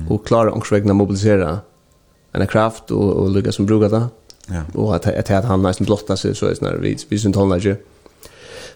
och 0.09 0.27
klarar 0.27 0.49
också 0.49 0.75
vägna 0.75 0.93
mobilisera 0.93 1.59
en 2.41 2.47
kraft 2.47 2.91
och 2.91 3.13
och 3.13 3.29
lyckas 3.29 3.55
som 3.55 3.65
brukar 3.65 3.89
det. 3.89 4.07
Ja. 4.47 4.61
Och 4.73 4.95
att 4.95 5.07
att, 5.07 5.31
att 5.31 5.45
han 5.45 5.61
nästan 5.61 5.85
blottar 5.85 6.15
sig 6.15 6.35
så 6.35 6.45
är 6.45 6.55
när 6.61 6.73
vi 6.73 6.97
vi 7.09 7.19
syns 7.19 7.35
hålla 7.35 7.57
ju. 7.57 7.75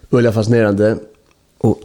Ulla 0.09 0.31
fascinerande 0.31 0.97
och 1.57 1.79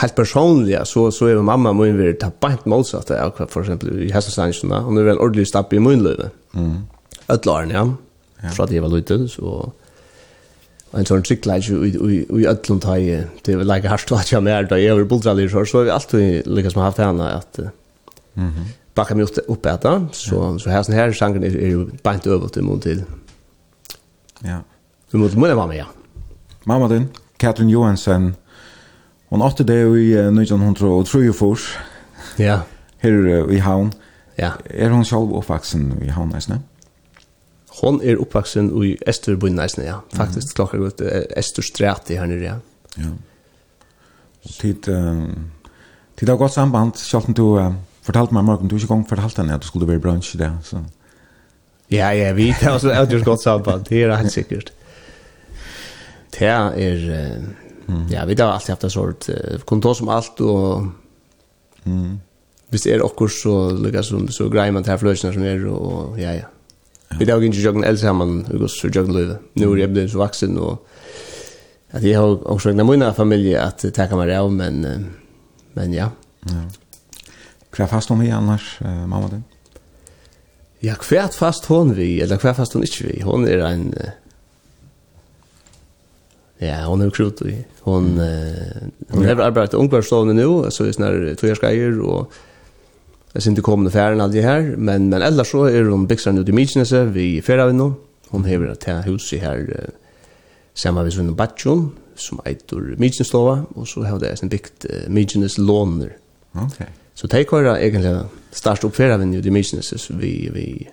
helt 0.00 0.14
personliga 0.14 0.84
så 0.84 1.10
så 1.12 1.26
är 1.26 1.36
mamma 1.36 1.72
min 1.72 1.96
vill 1.98 2.18
ta 2.18 2.30
bant 2.40 2.64
motsatt 2.64 3.10
av 3.10 3.46
för 3.48 3.60
exempel 3.60 4.02
i 4.02 4.12
hästansarna 4.12 4.86
och 4.86 4.92
nu 4.92 5.02
väl 5.02 5.18
ordentligt 5.18 5.48
stapp 5.48 5.72
i 5.72 5.78
munlöven. 5.78 6.30
Mm. 6.54 6.78
Ötlaren 7.28 7.70
ja. 7.70 7.94
ja. 8.42 8.64
att 8.64 8.70
det 8.70 8.80
var 8.80 8.88
lite 8.88 9.28
så 9.28 9.72
en 10.90 11.04
sån 11.04 11.24
cyklage 11.24 11.70
i 11.70 12.26
i 12.30 12.46
öllum 12.46 12.80
tæi 12.80 13.24
det 13.42 13.56
var 13.56 13.64
like 13.64 13.88
harst 13.88 14.12
att 14.12 14.32
jag 14.32 14.42
mer 14.42 14.62
då 14.62 14.76
över 14.76 15.04
bultrallir 15.04 15.48
så 15.48 15.64
så 15.66 15.82
vi 15.82 15.90
alltid 15.90 16.46
lyckas 16.46 16.76
med 16.76 16.84
haft 16.84 16.98
henne 16.98 17.28
att 17.28 17.58
mhm 18.34 18.64
backa 18.94 19.14
mig 19.14 19.24
upp 19.46 19.66
äta 19.66 20.08
så 20.12 20.58
så 20.58 20.70
här 20.70 20.82
sån 20.82 20.94
här 20.94 21.12
sjanken 21.12 21.44
är 21.44 21.48
ju 21.48 21.86
bant 22.02 22.26
över 22.26 22.48
till 22.48 22.62
mun 22.62 22.80
till. 22.80 23.04
Ja. 24.38 24.58
Du 25.10 25.18
måste 25.18 25.38
mun 25.38 25.56
vara 25.56 25.66
med. 25.66 25.76
Ja. 25.76 25.86
Mamma 26.64 26.88
din, 26.88 27.08
Katrin 27.36 27.68
Johansen. 27.68 28.34
Hon 29.28 29.42
åtte 29.42 29.64
det 29.64 29.80
i 29.80 30.12
1903 30.12 31.02
Ja. 32.36 32.60
Her 32.98 33.52
i 33.52 33.58
havn. 33.58 33.92
Ja. 34.34 34.52
Er 34.64 34.90
hon 34.90 35.04
själv 35.04 35.36
uppvuxen 35.36 36.02
i 36.02 36.08
havn 36.08 36.28
nästan? 36.28 36.58
Hon 37.80 38.02
er 38.02 38.16
uppvuxen 38.16 38.82
i 38.84 38.98
Österbyn 39.06 39.56
nästan 39.56 39.84
ja. 39.84 40.02
Faktiskt 40.12 40.46
mm. 40.46 40.54
klockan 40.54 40.80
gått 40.80 41.00
Östersträtt 41.36 42.10
i 42.10 42.16
här 42.16 42.26
nere. 42.26 42.44
Ja. 42.44 42.56
Ja. 42.96 43.10
Och 44.42 44.50
tid 44.50 44.88
ehm 44.88 45.50
tid 46.22 46.28
har 46.28 46.36
gått 46.36 46.52
samband, 46.52 46.96
själv 46.96 47.34
du 47.34 47.42
uh, 47.42 47.72
fortalte 48.02 48.34
meg 48.34 48.44
Mark, 48.46 48.62
du 48.66 48.74
har 48.74 48.82
ikke 48.82 48.94
gang 48.94 49.06
fortalt 49.08 49.38
henne 49.38 49.54
at 49.54 49.62
du 49.62 49.68
skulle 49.70 49.88
være 49.88 50.00
i 50.00 50.04
bransje 50.04 50.38
der, 50.40 50.58
så... 50.66 50.82
Ja, 51.92 52.08
ja, 52.16 52.30
vi 52.32 52.48
tar 52.56 52.78
oss 52.78 52.86
et 52.88 53.10
gjort 53.12 53.26
godt 53.26 53.42
samband, 53.42 53.84
det 53.90 53.98
er 54.02 54.14
helt 54.16 54.32
sikkert. 54.32 54.72
Det 56.32 56.48
er, 56.48 57.02
ja, 58.10 58.24
vi 58.24 58.36
har 58.38 58.52
alltid 58.54 58.72
haft 58.72 58.86
en 58.88 58.94
sort, 58.94 59.28
kun 59.68 59.82
ta 59.84 59.92
som 59.94 60.08
alt, 60.08 60.40
og 60.40 60.88
mm. 61.84 62.14
hvis 62.72 62.86
det 62.86 62.94
er 62.94 63.04
okkur, 63.04 63.28
så, 63.28 63.56
lykkes, 63.76 64.08
så, 64.08 64.22
så 64.32 64.48
greier 64.48 64.72
man 64.72 64.86
til 64.86 64.94
her 64.94 65.02
fløsene 65.02 65.34
som 65.36 65.44
er, 65.44 65.66
og 65.68 66.16
ja, 66.20 66.32
ja. 66.40 66.48
Vi 67.18 67.28
tar 67.28 67.42
ikke 67.44 67.60
jøkken 67.60 67.84
eldre 67.84 68.00
sammen, 68.00 68.46
vi 68.48 68.58
går 68.62 68.70
så 68.72 68.88
jøkken 68.88 69.12
løyve. 69.12 69.36
Nå 69.60 69.66
er 69.74 69.82
jeg 69.82 69.92
blevet 69.92 70.14
så 70.14 70.22
vaksen, 70.22 70.56
og 70.56 70.86
at 71.92 72.04
jeg 72.08 72.16
har 72.16 72.38
også 72.48 72.70
regnet 72.70 72.88
min 72.88 73.04
familie 73.12 73.60
at 73.60 73.84
det 73.84 73.92
kan 74.08 74.16
være 74.16 74.38
av, 74.40 74.48
men, 74.52 74.80
men 75.76 75.92
ja. 75.92 76.08
Ja. 76.48 76.62
Hva 77.72 77.88
fast 77.88 78.12
hon 78.12 78.20
vi 78.20 78.30
annars, 78.32 78.76
uh, 78.84 79.04
mamma 79.08 79.30
din? 79.32 79.44
Ja, 80.82 80.96
hva 80.98 81.28
fast 81.32 81.68
hon 81.70 81.94
vi, 81.96 82.16
eller 82.20 82.40
hva 82.42 82.52
fast 82.56 82.74
hon 82.76 82.84
ikke 82.84 83.06
vi. 83.08 83.22
Hon 83.24 83.46
er 83.48 83.62
en... 83.64 83.86
Uh, 83.96 84.10
ja, 86.62 86.82
hon 86.86 87.02
er 87.02 87.10
krut 87.14 87.40
vi. 87.42 87.56
Hon, 87.86 88.12
uh, 88.20 88.82
hon 89.14 89.26
har 89.26 89.40
arbeidet 89.42 89.78
ungvarsstående 89.78 90.36
nå, 90.36 90.50
så 90.74 90.86
er 90.86 90.96
sånne 90.96 91.34
togjerskeier, 91.40 91.96
og 92.04 92.34
jeg 93.32 93.46
synes 93.46 93.56
ikke 93.56 93.70
kommende 93.70 93.94
færen 93.94 94.20
aldri 94.20 94.44
her, 94.44 94.74
men, 94.76 95.08
men 95.08 95.24
ellers 95.24 95.54
så 95.54 95.64
er 95.70 95.88
hun 95.88 96.06
byggseren 96.10 96.42
ut 96.42 96.52
i 96.52 96.56
Mykinese, 96.56 97.06
vi 97.14 97.26
færer 97.44 97.72
vi 97.72 97.78
nå. 97.78 97.92
Hon 98.32 98.46
hever 98.48 98.74
til 98.80 99.18
i 99.36 99.42
her, 99.42 99.64
uh, 99.72 100.18
sammen 100.74 101.04
med 101.06 101.14
Svinnen 101.14 101.36
Batjon, 101.38 101.90
som 102.20 102.40
eitur 102.46 102.92
Mykjenestova, 103.00 103.62
og 103.74 103.88
så 103.88 104.04
har 104.04 104.20
det 104.20 104.34
en 104.42 104.52
bygd 104.52 104.90
uh, 104.90 105.06
Mykjenes 105.12 105.56
låner. 105.58 106.18
Okay. 106.52 106.90
Så 107.22 107.28
det 107.30 107.44
er 107.46 107.76
egentlig 107.76 108.12
størst 108.50 108.84
oppfæra 108.84 109.16
vi 109.16 109.38
i 109.38 109.50
Mykinesis, 109.54 110.08
vi, 110.18 110.50
vi, 110.50 110.88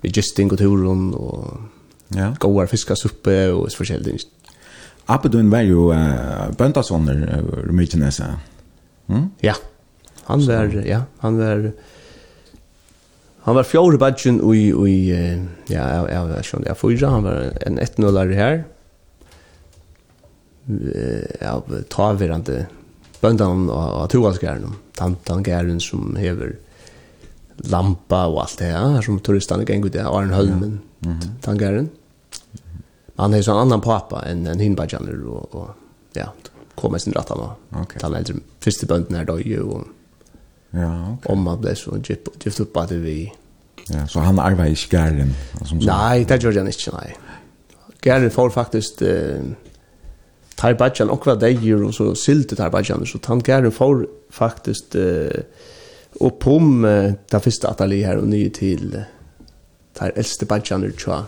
vi 0.00 0.08
gisting 0.08 0.48
og 0.52 0.58
turen, 0.58 1.10
og 1.12 1.60
ja. 2.16 2.30
gåar 2.40 2.70
fiskasuppe 2.70 3.52
og 3.52 3.68
forskjellige 3.76 4.16
ting. 4.16 4.54
Abedun 5.08 5.50
var 5.52 5.66
jo 5.68 5.90
uh, 5.92 6.48
bøndasånder 6.56 7.20
i 7.68 7.76
Mykinesis. 7.76 8.40
Mm? 9.08 9.28
Ja, 9.44 9.58
han 10.24 10.46
var, 10.48 10.72
ja, 10.86 11.02
han 11.20 11.38
var, 11.38 11.70
Han 13.44 13.54
var 13.54 13.64
fjore 13.64 13.98
badgen 13.98 14.40
i, 14.54 14.72
i 14.72 14.96
ja, 15.08 15.84
jeg, 15.84 16.08
jeg, 16.08 16.32
jeg 16.34 16.44
skjønner, 16.44 16.68
jeg 16.68 16.76
fyra, 16.76 17.12
han 17.12 17.24
var 17.24 17.52
en 17.66 17.78
1-0-er 17.78 18.34
her, 18.36 18.58
ja, 21.40 21.54
taverande 21.88 22.66
bøndan 23.20 23.70
og, 23.70 23.86
og 24.02 24.10
togalskjæren 24.12 24.76
tantan 24.98 25.44
gæren 25.46 25.80
som 25.80 26.16
hever 26.18 26.56
lampa 27.70 28.26
og 28.30 28.42
alt 28.44 28.58
det 28.58 28.72
her, 28.72 29.00
som 29.02 29.18
turistene 29.20 29.66
gäng 29.66 29.84
ut 29.86 29.94
i 29.94 29.98
Arnholmen 29.98 30.80
ja. 31.00 31.08
mm 31.08 31.18
-hmm. 31.18 31.30
tangären 31.40 31.88
han 33.18 33.34
er 33.34 33.42
sånn 33.42 33.58
annan 33.58 33.80
pappa 33.80 34.22
enn 34.26 34.46
en 34.46 34.60
hinbadjaner, 34.60 35.26
og, 35.26 35.54
og 35.54 35.68
ja 36.14 36.32
kom 36.74 36.92
med 36.92 37.02
sin 37.02 37.12
rattan 37.12 37.40
och 37.40 37.80
okay. 37.82 37.98
Den 38.00 38.14
eldre 38.14 38.34
første 38.60 38.86
bønden 38.86 39.16
her 39.16 39.24
døg 39.24 39.46
jo, 39.46 39.70
og, 39.70 39.86
ja 40.72 41.12
okay. 41.12 41.32
om 41.32 41.38
man 41.38 41.60
blev 41.60 41.74
så 41.74 41.98
gift 42.44 42.60
upp 42.60 42.76
at 42.76 43.02
vi 43.02 43.32
ja 43.90 44.06
så 44.06 44.20
han 44.20 44.38
arbetar 44.38 44.70
ikke 44.70 44.88
gæren? 44.96 45.34
som 45.64 45.80
så 45.80 45.86
nej 45.86 46.24
det 46.24 46.42
gjør 46.42 46.58
han 46.58 46.68
ikke, 46.68 46.90
nei. 46.92 47.12
Gæren 48.02 48.30
får 48.30 48.50
faktisk... 48.50 49.02
Uh, 49.02 49.67
tar 50.58 50.74
badjan 50.74 51.10
och 51.10 51.26
vad 51.26 51.40
det 51.40 51.50
gör 51.50 51.82
och 51.82 51.94
så 51.94 52.14
sylte 52.14 52.56
tar 52.56 52.70
badjan 52.70 53.06
så 53.06 53.18
han 53.24 53.42
gärna 53.46 53.70
får 53.70 54.06
faktiskt 54.30 54.94
eh 54.94 55.40
och 56.20 56.38
pom 56.38 56.84
eh, 56.84 57.12
där 57.30 57.38
första 57.38 57.68
atali 57.68 58.02
här 58.02 58.16
och 58.16 58.28
ny 58.28 58.50
till 58.50 59.02
tar 59.94 60.12
äldste 60.16 60.46
badjan 60.46 60.84
ur 60.84 60.92
tjua. 60.92 61.24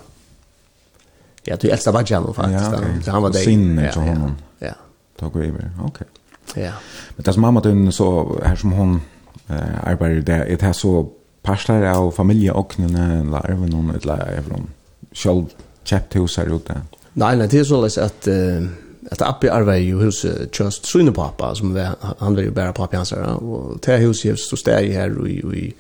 Ja, 1.43 1.57
du 1.61 1.69
äldsta 1.69 1.93
badjan 1.93 2.35
faktiskt. 2.35 2.73
Ja, 2.73 2.79
okay. 2.79 3.03
Så 3.03 3.11
han 3.11 3.23
var 3.23 3.31
där. 3.31 3.39
Sinne 3.39 3.93
ja, 3.95 4.01
honom. 4.01 4.37
Ja. 4.59 4.67
ja. 4.67 4.75
Tog 5.19 5.37
över. 5.37 5.71
Okej. 5.83 6.07
Okay. 6.49 6.65
Ja. 6.65 6.73
Men 7.17 7.25
det 7.25 7.33
som 7.33 7.43
mamma 7.43 7.61
den 7.61 7.93
så 7.93 8.39
här 8.45 8.57
som 8.57 8.73
hon 8.73 9.01
eh 9.49 9.89
arbetar 9.89 10.15
där 10.15 10.57
det 10.61 10.75
så 10.75 11.09
parslar 11.43 11.83
av 11.83 12.11
familjeocknen 12.11 12.95
eller 12.97 13.51
även 13.51 13.71
någon 13.71 13.91
eller 13.91 14.43
från 14.43 14.71
själv 15.13 15.45
köpt 15.85 16.17
hus 16.17 16.37
här 16.37 16.57
ute. 16.57 16.81
Nej, 17.13 17.37
nej, 17.37 17.49
det 17.49 17.59
är 17.59 17.65
så 17.65 17.85
att 17.85 18.29
uh, 18.29 18.69
ett 19.13 19.23
appi 19.23 19.49
arvei 19.49 19.81
i 19.89 19.93
huset 19.97 20.51
tjøst 20.53 20.87
Sune 20.87 21.13
pappa, 21.13 21.55
som 21.55 21.75
var, 21.75 21.97
han 22.21 22.37
var 22.37 22.43
jo 22.43 22.53
bare 22.57 22.73
pappa 22.77 22.97
hans 23.01 23.15
her, 23.15 23.25
og 23.41 23.79
det 23.87 24.01
huset 24.03 24.33
er 24.33 24.41
så 24.41 24.59
steg 24.61 24.93
her 24.93 25.15
og 25.17 25.29
i 25.29 25.71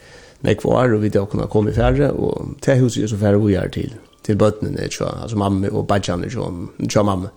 nekv 0.46 0.64
år, 0.66 0.94
og 0.94 1.02
vi 1.02 1.10
da 1.12 1.24
kunne 1.28 1.48
komme 1.52 1.70
i 1.70 1.76
færre, 1.76 2.12
og 2.12 2.54
det 2.64 2.78
huset 2.80 3.04
er 3.04 3.12
så 3.12 3.18
færre 3.20 3.42
vi 3.44 3.58
er 3.60 3.68
til, 3.68 3.92
til 4.24 4.38
bøttene, 4.40 4.72
altså 4.80 5.36
mamma 5.36 5.68
og 5.68 5.86
badjane, 5.86 6.30
tjø 6.30 7.02
mamma. 7.02 7.28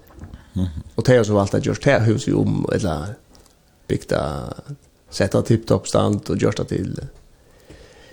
Og 0.95 1.05
det 1.05 1.15
er 1.17 1.23
så 1.23 1.33
valgt 1.33 1.55
at 1.55 1.65
gjørs 1.65 1.81
det 1.83 2.05
huset 2.05 2.33
om, 2.37 2.65
eller 2.71 3.15
bygda, 3.87 4.21
setta 5.11 5.41
tipp-topp 5.41 5.87
stand 5.87 6.29
og 6.29 6.37
gjørs 6.37 6.61
det 6.61 6.67
til, 6.67 6.95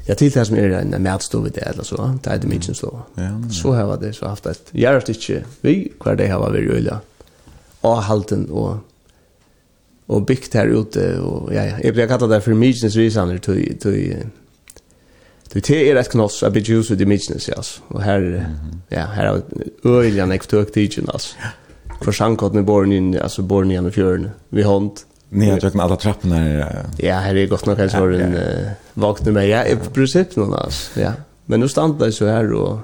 Ja, 0.09 0.15
til 0.15 0.33
det 0.33 0.47
som 0.47 0.57
er 0.57 0.73
en 0.81 0.95
mætstov 1.03 1.47
i 1.47 1.51
det, 1.55 1.63
eller 1.67 1.85
så, 1.85 2.09
det 2.25 2.33
er 2.33 2.39
det 2.41 2.49
mye 2.49 2.75
så 2.75 2.89
ja 3.19 3.31
Så 3.53 3.73
har 3.73 3.97
det 3.97 4.15
så 4.17 4.29
haft 4.29 4.47
ett. 4.47 4.71
jeg 4.75 4.91
har 4.91 5.01
inte 5.09 5.45
vi, 5.63 5.93
kvar 6.01 6.15
det 6.15 6.29
har 6.29 6.39
vært 6.39 6.65
i 6.65 6.73
øyla, 6.73 6.99
avhalten 7.83 8.47
og 8.51 8.79
og 10.11 10.27
byggt 10.27 10.55
her 10.59 10.71
ute 10.75 11.05
og 11.23 11.53
ja 11.55 11.65
ja 11.65 11.77
jeg 11.85 11.95
blir 11.95 12.07
kalla 12.11 12.27
der 12.27 12.41
for 12.41 12.55
Mykines 12.55 12.97
Risaner 12.99 13.39
til 13.39 13.79
til 13.79 14.27
til 15.51 15.63
det 15.63 15.91
er 15.91 16.01
et 16.01 16.11
knoss 16.11 16.43
a 16.43 16.49
bit 16.51 16.69
juice 16.69 16.91
with 16.91 16.99
the 16.99 17.07
Mykines 17.07 17.49
ja 17.49 17.61
og 17.89 18.03
her 18.03 18.47
ja 18.91 19.07
her 19.15 19.25
er 19.25 19.41
øyelig 19.85 20.23
en 20.23 20.33
ekstøk 20.33 20.73
tidsen 20.73 21.09
altså 21.13 21.37
for 22.03 22.49
med 22.55 22.65
born 22.65 22.93
in 22.93 23.15
altså 23.15 23.43
born 23.43 23.71
in 23.71 23.87
i 23.87 23.91
fjøren 23.91 24.31
vi 24.51 24.63
hånd 24.63 24.91
Ni 25.31 25.47
har 25.47 25.61
med 25.75 25.85
alla 25.85 25.97
trapporna 25.97 26.37
her. 26.37 26.87
Ja, 26.99 27.21
her 27.21 27.37
er 27.37 27.47
godt 27.47 27.67
nok 27.67 27.79
hans 27.79 27.95
var 27.95 28.11
en 28.11 28.35
vakne 28.95 29.33
med. 29.33 29.47
Ja, 29.47 29.63
i 29.63 29.77
prinsipp 29.77 30.35
noen, 30.37 30.57
altså. 30.59 31.01
Ja. 31.01 31.13
Men 31.47 31.61
nu 31.61 31.69
stand 31.69 31.99
det 32.01 32.15
så 32.15 32.27
her, 32.27 32.51
og... 32.55 32.81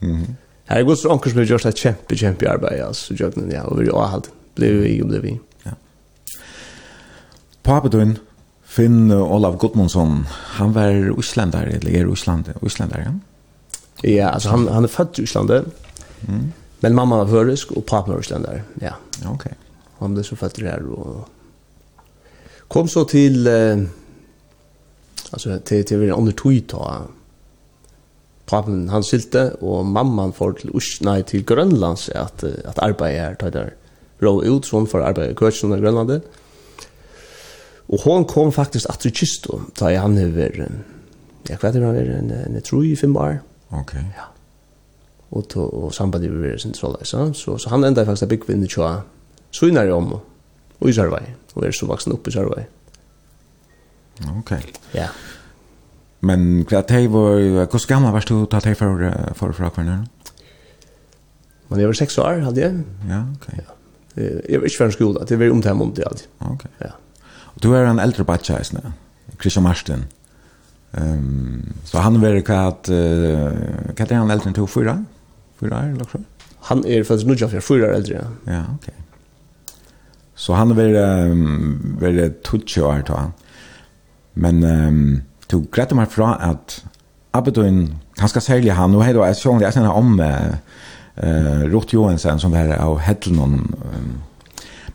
Mm 0.00 0.16
-hmm. 0.16 0.34
Här 0.64 0.80
är 0.80 0.84
Guds 0.84 1.04
onkel 1.04 1.32
som 1.32 1.38
har 1.38 1.44
gjort 1.44 1.64
ett 1.64 1.76
kämpe, 1.76 2.16
kämpe 2.16 2.50
arbete. 2.50 2.86
Alltså, 2.86 3.14
jag 3.14 3.32
ja, 3.52 3.62
och 3.62 3.82
vi 3.82 3.88
har 3.88 4.02
allt. 4.02 4.30
Blev 4.54 4.74
vi 4.74 5.02
och 5.02 5.06
blev 5.06 5.22
vi. 5.22 5.40
Ja. 5.62 5.70
Papedun, 7.62 8.18
Finn 8.64 9.12
Olav 9.12 9.58
Gudmundsson, 9.58 10.26
han 10.30 10.72
var 10.72 11.18
Islandare, 11.18 11.70
eller 11.70 11.90
är 11.90 12.12
Islandare, 12.12 12.56
Islandare, 12.62 13.02
ja? 13.06 13.18
Ja, 14.10 14.28
alltså 14.28 14.48
han, 14.48 14.68
han 14.68 14.84
är 14.84 14.88
född 14.88 15.18
i 15.18 15.22
Islandare. 15.22 15.64
Mm. 16.28 16.52
Men 16.80 16.94
mamma 16.94 17.16
var 17.16 17.26
förrisk 17.26 17.72
och 17.72 17.86
pappa 17.86 18.12
var 18.12 18.20
Islandare, 18.20 18.62
ja. 18.80 18.94
Okej. 19.18 19.30
Okay. 19.34 19.52
Han 19.98 20.14
blev 20.14 20.22
så 20.22 20.36
född 20.36 20.52
där 20.56 20.86
och 20.86 21.28
kom 22.68 22.88
så 22.88 23.04
till, 23.04 23.46
eh, 23.46 23.82
alltså 25.30 25.58
till, 25.58 25.84
till, 25.84 25.84
till 25.84 26.10
under 26.10 26.32
tog 26.32 26.52
pappen 28.52 28.86
han 28.92 29.04
sylte, 29.06 29.48
og 29.64 29.86
mamman 29.88 30.34
får 30.36 30.58
til 30.60 30.74
Ushna 30.76 31.18
til 31.26 31.44
Grønlands 31.48 32.08
at, 32.14 32.44
at 32.44 32.78
arbeidet 32.84 33.20
her, 33.20 33.38
tar 33.40 33.54
der 33.54 33.72
rå 34.22 34.38
ut, 34.44 34.66
så 34.66 34.78
hun 34.78 34.86
får 34.86 35.08
arbeid 35.08 35.32
i 35.32 35.38
køkken 35.38 35.74
i 35.74 35.80
Grønlandet. 35.80 36.22
Og 37.92 38.04
hun 38.04 38.26
kom 38.28 38.52
faktisk 38.52 38.88
at 38.88 39.00
til 39.02 39.12
kysto, 39.12 39.60
da 39.80 39.90
jeg 39.92 40.00
han 40.00 40.18
over, 40.18 40.68
jeg 41.48 41.58
vet 41.62 41.74
ikke, 41.74 41.86
han 41.86 41.96
var 41.96 42.00
en, 42.00 42.30
en, 42.30 42.54
en 42.56 42.62
tro 42.62 42.82
i 42.82 42.94
fem 42.96 43.16
år. 43.16 43.40
Ok. 43.70 43.94
Ja. 43.94 44.28
Og, 45.32 45.48
to, 45.48 45.66
og 45.68 45.94
sambandet 45.94 46.30
vi 46.30 46.50
var 46.50 46.58
sin 46.60 46.76
trolle, 46.76 47.04
så, 47.08 47.32
så, 47.32 47.56
så 47.58 47.72
han 47.72 47.84
enda 47.84 48.04
faktisk 48.04 48.22
at 48.22 48.28
bygge 48.28 48.52
vinner 48.52 48.68
tjoa, 48.68 48.94
så 49.50 49.66
innar 49.66 49.88
jeg 49.88 49.96
om, 49.96 50.12
og 50.80 50.88
i 50.88 50.92
Sarvei, 50.92 51.24
og 51.54 51.66
er 51.66 51.74
så 51.76 51.88
vaksen 51.88 52.12
opp 52.12 52.28
i 52.28 52.34
Sarvei. 52.34 52.64
Ok. 54.36 54.50
Ja. 54.94 55.08
Yeah. 55.08 55.41
Men 56.22 56.64
kvart 56.64 56.90
hej 56.90 57.08
var 57.10 57.38
hur 57.38 57.88
gamla 57.88 58.12
var 58.12 58.24
du 58.28 58.46
ta 58.46 58.60
dig 58.60 58.74
för 58.74 59.34
för 59.34 59.52
för 59.52 59.70
kvarnar? 59.70 60.06
Men 61.68 61.80
jeg 61.80 61.86
var 61.86 61.94
seks 61.94 62.18
år 62.18 62.40
hade 62.44 62.60
jag. 62.60 62.82
Ja, 63.08 63.24
okej. 63.36 63.64
Ja. 63.66 63.72
Jag 64.48 64.58
var 64.60 64.66
inte 64.66 64.76
för 64.76 64.90
skola, 64.90 65.24
det 65.28 65.36
var 65.36 65.50
om 65.50 65.60
det 65.60 65.72
om 65.72 65.94
det 65.94 66.04
alltid. 66.04 66.26
Okej. 66.38 66.70
Ja. 66.78 66.90
Du 67.60 67.76
är 67.76 67.84
en 67.84 67.98
äldre 67.98 68.24
batcha 68.24 68.60
is 68.60 68.72
nu. 68.72 68.80
Christian 69.40 69.64
Marsten. 69.64 70.04
Ehm 70.92 71.14
um, 71.14 71.72
så 71.84 71.98
han 71.98 72.20
var 72.20 72.50
att 72.68 72.88
uh, 72.88 73.50
kan 73.96 74.06
det 74.06 74.14
han 74.14 74.30
äldre 74.30 74.48
än 74.48 74.54
2 74.54 74.66
fyra? 74.66 75.04
år 75.60 75.72
eller 75.72 76.04
så. 76.04 76.18
Han 76.60 76.86
är 76.86 77.04
faktisk 77.04 77.26
nu 77.26 77.36
for 77.36 77.60
fyra 77.60 77.86
år 77.86 77.94
äldre. 77.94 78.14
Ja, 78.14 78.52
ja 78.52 78.64
okej. 78.74 78.94
Så 80.34 80.52
han 80.52 80.76
var 80.76 80.84
um, 80.84 81.96
var 82.00 82.42
2 82.42 82.82
år 82.82 83.04
då. 83.06 83.30
Men 84.32 84.64
ehm 84.64 84.88
um, 84.88 85.22
du 85.50 85.64
grætte 85.70 85.94
mig 85.94 86.08
fra 86.10 86.36
at 86.50 86.84
Abedun, 87.32 87.94
han 88.18 88.28
skal 88.28 88.42
sælge 88.42 88.72
han, 88.72 88.94
og 88.94 89.04
hei 89.04 89.12
da, 89.12 89.24
jeg 89.24 89.36
sjånlig, 89.36 89.64
jeg 89.64 89.72
snakker 89.72 89.90
om 89.90 90.20
uh, 90.20 91.62
Ruth 91.72 91.94
Johansen 91.94 92.40
som 92.40 92.52
var 92.52 92.74
av 92.76 92.98
Hedlund, 93.00 93.60
um, 93.72 94.12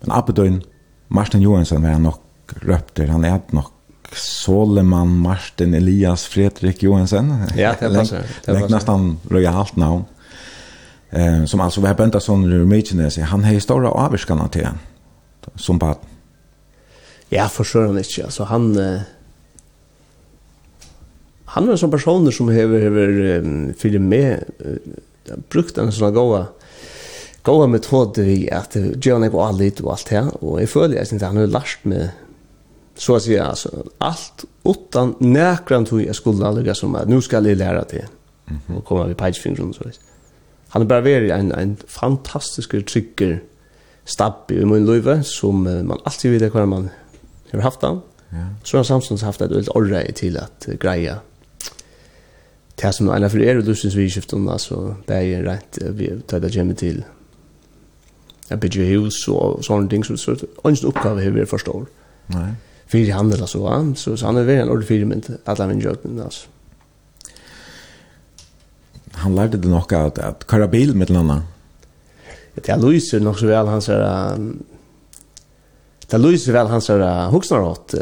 men 0.01 0.11
Abedun, 0.11 0.61
Marsten 1.09 1.41
Johansen 1.41 1.83
var 1.83 1.97
nok 1.97 2.21
røpter, 2.67 3.11
han 3.11 3.25
er 3.25 3.39
nok 3.51 3.73
Soleman, 4.13 5.07
Martin, 5.07 5.73
Elias, 5.73 6.27
Fredrik 6.27 6.83
Johansen. 6.83 7.33
Ja, 7.57 7.73
det 7.79 7.89
passer. 7.91 8.23
Det 8.45 8.53
er 8.55 8.69
nesten 8.71 9.17
rojalt 9.31 9.77
navn. 9.77 10.05
Eh, 11.11 11.45
som 11.45 11.61
altså 11.61 11.81
var 11.81 11.93
bönta 11.93 12.19
sån 12.19 12.51
Rumichenes. 12.51 13.17
Han 13.17 13.43
har 13.43 13.59
stora 13.59 14.47
til 14.51 14.65
han, 14.65 14.79
som 15.55 15.79
bad. 15.79 15.95
Ja, 17.29 17.47
för 17.47 17.63
sure 17.63 17.87
han 17.87 17.97
ikke. 17.97 18.23
Altså, 18.23 18.43
han 18.43 18.77
han 21.57 21.65
var 21.65 21.73
en 21.73 21.81
sån 21.81 21.91
person 21.91 22.31
som 22.31 22.49
hever, 22.53 22.83
hever 22.85 23.41
um, 23.41 23.73
fyrir 23.73 24.03
med 24.03 24.45
uh, 24.61 25.37
brukt 25.49 25.79
en 25.81 25.89
sånn 25.91 26.13
gåa 26.13 26.45
gåa 27.47 27.67
metode 27.71 28.25
vi 28.27 28.43
at 28.53 28.75
gjør 28.77 28.93
John 29.01 29.25
er 29.25 29.37
all 29.41 29.57
lit 29.57 29.81
og 29.81 29.95
alt 29.95 30.11
her 30.13 30.29
og 30.37 30.59
jeg 30.61 30.69
føler 30.69 30.99
jeg 30.99 31.09
synes 31.09 31.25
han 31.25 31.39
har 31.41 31.49
lært 31.49 31.85
med 31.89 32.09
så 32.97 33.15
att 33.15 33.23
säga 33.23 33.45
alltså 33.45 33.83
allt 33.97 34.45
utan 34.63 35.15
näkran 35.19 35.85
tog 35.85 36.01
jag 36.01 36.15
skulle 36.15 36.51
lägga 36.51 36.75
som 36.75 36.95
att 36.95 37.07
nu 37.07 37.21
ska 37.21 37.35
jag 37.35 37.57
lära 37.57 37.83
det 37.89 38.05
mm 38.47 38.59
-hmm. 38.67 38.77
och 38.77 38.85
komma 38.85 39.07
vid 39.07 39.17
pagefingern 39.17 39.73
så 39.73 39.83
vis. 39.83 39.99
Han 40.69 40.81
är 40.81 40.85
bara 40.85 41.01
väldigt 41.01 41.31
en, 41.31 41.51
en 41.51 41.77
fantastisk 41.87 42.85
trycker 42.85 43.43
stabb 44.05 44.51
i 44.51 44.65
min 44.65 44.85
liv 44.85 45.21
som 45.23 45.67
uh, 45.67 45.83
man 45.83 45.97
alltid 46.03 46.31
vet 46.31 46.55
hur 46.55 46.65
man 46.65 46.89
har 47.51 47.59
haft 47.59 47.81
han. 47.81 48.01
Ja. 48.29 48.37
Så 48.63 48.77
har 48.77 48.83
han 49.09 49.17
haft 49.21 49.41
ett 49.41 49.51
väldigt 49.51 49.69
orre 49.69 50.11
till 50.11 50.37
att 50.37 50.67
greja 50.79 51.19
det 52.81 52.93
som 52.93 53.09
en 53.09 53.23
av 53.23 53.35
er 53.35 53.61
lusens 53.61 53.95
vi 53.95 54.09
skiften 54.09 54.49
alltså 54.49 54.95
det 55.07 55.15
är 55.15 55.21
ju 55.21 55.43
rätt 55.43 55.77
vi 55.81 56.21
tar 56.27 56.39
det 56.39 56.55
gemme 56.55 56.75
till 56.75 57.03
jag 58.47 58.59
bygger 58.59 58.85
hus 58.85 59.27
och 59.27 59.65
sådana 59.65 59.89
ting 59.89 60.03
så 60.03 60.17
så 60.17 60.35
ens 60.63 60.83
uppgave 60.83 61.21
hur 61.21 61.31
vi 61.31 61.45
förstår 61.45 61.85
nej 62.27 62.53
för 62.87 63.11
handel 63.11 63.41
alltså 63.41 63.59
va 63.59 63.93
så 63.95 64.17
så 64.17 64.25
han 64.25 64.37
er 64.37 64.43
veldig 64.47 64.61
en 64.61 64.69
ordentlig 64.69 64.87
fyrir 64.87 65.05
mynd, 65.05 65.27
alla 65.45 65.67
min 65.67 65.79
jobb 65.79 66.05
altså. 66.23 66.47
han 69.11 69.35
lærte 69.35 69.57
det 69.57 69.69
nok 69.69 69.91
nog 69.91 70.01
at, 70.01 70.19
att 70.19 70.47
karabil 70.47 70.95
med 70.95 71.09
landa 71.09 71.41
det 72.55 72.69
er 72.69 72.77
Louis 72.77 73.13
nok 73.13 73.39
så 73.39 73.47
vel, 73.47 73.67
han 73.67 73.81
så 73.81 73.93
det 76.09 76.17
lyser 76.17 76.53
väl 76.53 76.67
hans 76.67 76.89
här 76.89 77.29
huxnar 77.29 77.61
åt 77.61 77.93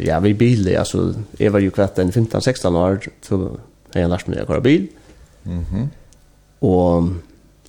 ja 0.00 0.20
vi 0.20 0.34
bil 0.34 0.76
alltså 0.76 1.14
är 1.38 1.50
var 1.50 1.60
ju 1.60 1.70
kvart 1.70 1.98
en 1.98 2.12
15 2.12 2.42
16 2.42 2.76
år 2.76 3.00
så 3.22 3.58
har 3.94 4.00
jag 4.00 4.10
lärt 4.10 4.26
mig 4.26 4.40
att 4.40 4.48
köra 4.48 4.60
bil. 4.60 4.86
Mhm. 5.42 5.64
Mm 5.74 5.88
och 6.58 7.04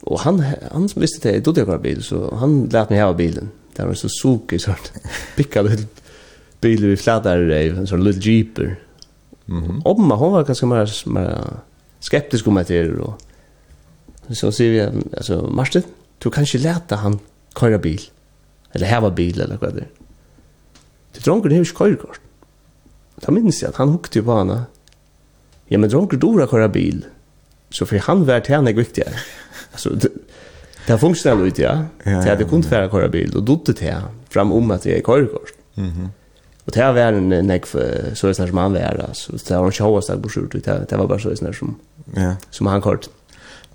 och 0.02 0.20
han 0.20 0.44
han 0.72 0.90
visste 0.96 1.32
det 1.32 1.40
då 1.40 1.52
det 1.52 1.64
var 1.64 1.78
bil 1.78 2.04
så 2.04 2.36
han 2.36 2.66
lät 2.66 2.90
mig 2.90 3.02
ha 3.02 3.14
bilen. 3.14 3.50
Det 3.76 3.86
var 3.86 3.94
så 3.94 4.10
suke 4.10 4.60
sort. 4.60 4.92
Pickade 5.36 5.78
bil 6.62 6.86
vi 6.86 6.98
flätar 6.98 7.38
det 7.38 7.68
en 7.68 7.88
sån 7.88 8.04
liten 8.04 8.22
jeeper. 8.22 8.80
Mhm. 9.46 9.64
Mm 9.64 9.82
Omma 9.86 10.16
hon 10.16 10.32
var 10.32 10.44
ganska 10.44 10.66
mer, 10.66 11.10
mer 11.10 11.44
skeptisk 12.00 12.48
om 12.48 12.64
det 12.68 12.90
och 12.90 13.22
så 14.32 14.52
ser 14.52 14.70
vi 14.70 15.04
alltså 15.18 15.42
Martin 15.42 15.84
du 16.18 16.30
kan 16.30 16.44
inte 16.44 16.58
läta 16.58 16.96
han 16.96 17.20
köra 17.60 17.78
bil 17.78 18.02
eller 18.72 18.88
hava 18.88 19.10
bil 19.10 19.42
eller 19.42 19.58
vad 19.58 19.74
det 19.74 19.80
är. 19.80 19.88
Det 21.12 21.24
dronken 21.24 21.52
har 21.52 21.58
ju 21.58 21.66
körkort. 21.66 22.20
Jag 23.22 23.34
minns 23.34 23.64
att 23.64 23.76
han 23.76 23.90
hukte 23.90 24.22
på 24.22 24.32
hana. 24.32 24.66
Ja, 25.66 25.78
men 25.78 25.90
dronker 25.90 26.18
dora 26.18 26.48
köra 26.48 26.68
bil. 26.68 27.06
Så 27.70 27.86
för 27.86 27.98
han 27.98 28.26
vart 28.26 28.48
henne 28.48 28.74
viktigare. 28.74 29.14
Alltså, 29.72 29.90
det, 29.90 30.10
det 30.86 30.94
har 30.94 31.00
funktionellt 31.00 31.42
ut, 31.42 31.60
ja. 31.60 31.84
Det 32.04 32.30
hade 32.30 32.44
kunnat 32.44 32.66
färra 32.66 32.90
köra 32.90 33.08
bil 33.08 33.36
och 33.36 33.44
dotte 33.44 33.74
det 33.74 33.86
här 33.86 34.04
fram 34.30 34.52
om 34.52 34.72
att 34.72 34.82
det 34.82 34.98
är 34.98 35.02
körkort. 35.02 35.54
Mm 35.76 35.90
-hmm. 35.90 36.08
Och 36.66 36.72
det 36.72 36.82
har 36.82 36.94
var 36.94 37.02
en 37.02 37.30
nek 37.30 37.66
för 37.66 38.12
så 38.16 38.28
är 38.28 38.30
det 38.30 38.48
som 38.48 38.58
han 38.58 38.74
var. 38.74 39.06
Alltså, 39.08 39.32
det 39.48 39.58
var 39.58 39.66
en 39.66 39.72
tjåhastag 39.72 40.24
på 40.24 40.30
skjort. 40.30 40.52
Det, 40.52 40.86
det 40.90 40.98
var 40.98 41.08
bara 41.08 41.20
så 41.20 41.30
är 41.30 41.36
det 41.42 41.54
som, 41.54 41.76
ja. 42.16 42.36
som 42.50 42.68
han 42.68 42.82
kort. 42.82 43.10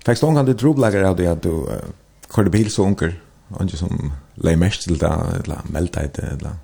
Fäckst 0.05 0.23
långt 0.23 0.37
kan 0.37 0.45
du 0.45 0.53
drobläggare 0.53 1.09
av 1.09 1.15
det 1.15 1.27
att 1.27 1.41
du 1.41 1.49
uh, 1.49 1.69
körde 2.35 2.49
bil 2.49 2.71
så 2.71 2.85
unker. 2.85 3.21
Och 3.47 3.61
inte 3.61 3.77
som 3.77 4.11
Lei 4.43 4.55
mest 4.55 4.83
til 4.83 4.99
det, 4.99 5.11
eller 5.43 5.63
melta 5.69 6.07
det, 6.15 6.27
eller? 6.37 6.57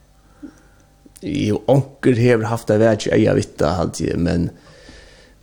Jo, 1.22 1.62
onker 1.70 2.18
hever 2.18 2.50
haft 2.50 2.68
det 2.68 2.80
vært, 2.82 3.08
jeg 3.08 3.36
vet 3.36 3.58
det 3.60 3.72
alltid, 3.72 4.18
men... 4.18 4.50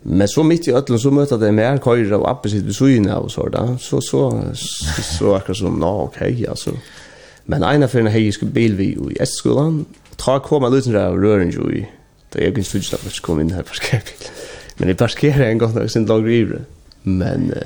Men 0.02 0.28
så 0.28 0.44
mitt 0.46 0.68
i 0.68 0.72
ötlen 0.72 1.00
så 1.02 1.10
mötte 1.10 1.36
det 1.36 1.50
mer 1.52 1.80
kajra 1.82 2.18
och 2.18 2.30
appen 2.30 2.50
sitt 2.50 2.64
vid 2.64 2.76
syna 2.76 3.18
och 3.18 3.30
så 3.30 3.48
där. 3.48 3.76
Så, 3.80 4.00
så, 4.00 4.42
så, 4.54 5.02
så 5.02 5.34
akkurat 5.34 5.56
som, 5.56 5.74
nå, 5.78 6.02
okej, 6.02 6.32
okay, 6.32 6.46
alltså. 6.46 6.70
Men 7.44 7.62
ena 7.62 7.88
för 7.88 8.00
en 8.00 8.06
hej 8.06 8.32
skulle 8.32 8.50
bil 8.50 8.76
vi 8.76 8.84
i 8.84 9.16
S-skolan. 9.20 9.84
Ta 10.16 10.38
komma 10.40 10.68
liten 10.68 10.92
där 10.92 11.06
av 11.06 11.18
rören 11.18 11.50
ju 11.50 11.76
i. 11.76 11.88
Det 12.32 12.46
är 12.46 12.50
ganska 12.50 12.72
fyrst 12.72 12.94
att 12.94 13.20
kom 13.20 13.40
in 13.40 13.50
här 13.50 13.62
på 13.62 13.74
skärpil. 13.74 14.28
Men 14.76 14.88
det 14.88 14.94
parkerar 14.94 15.44
en 15.44 15.58
gång 15.58 15.78
och 15.78 15.90
sin 15.90 16.06
lag 16.06 16.26
river 16.26 16.64
Men 17.02 17.50
uh, 17.50 17.62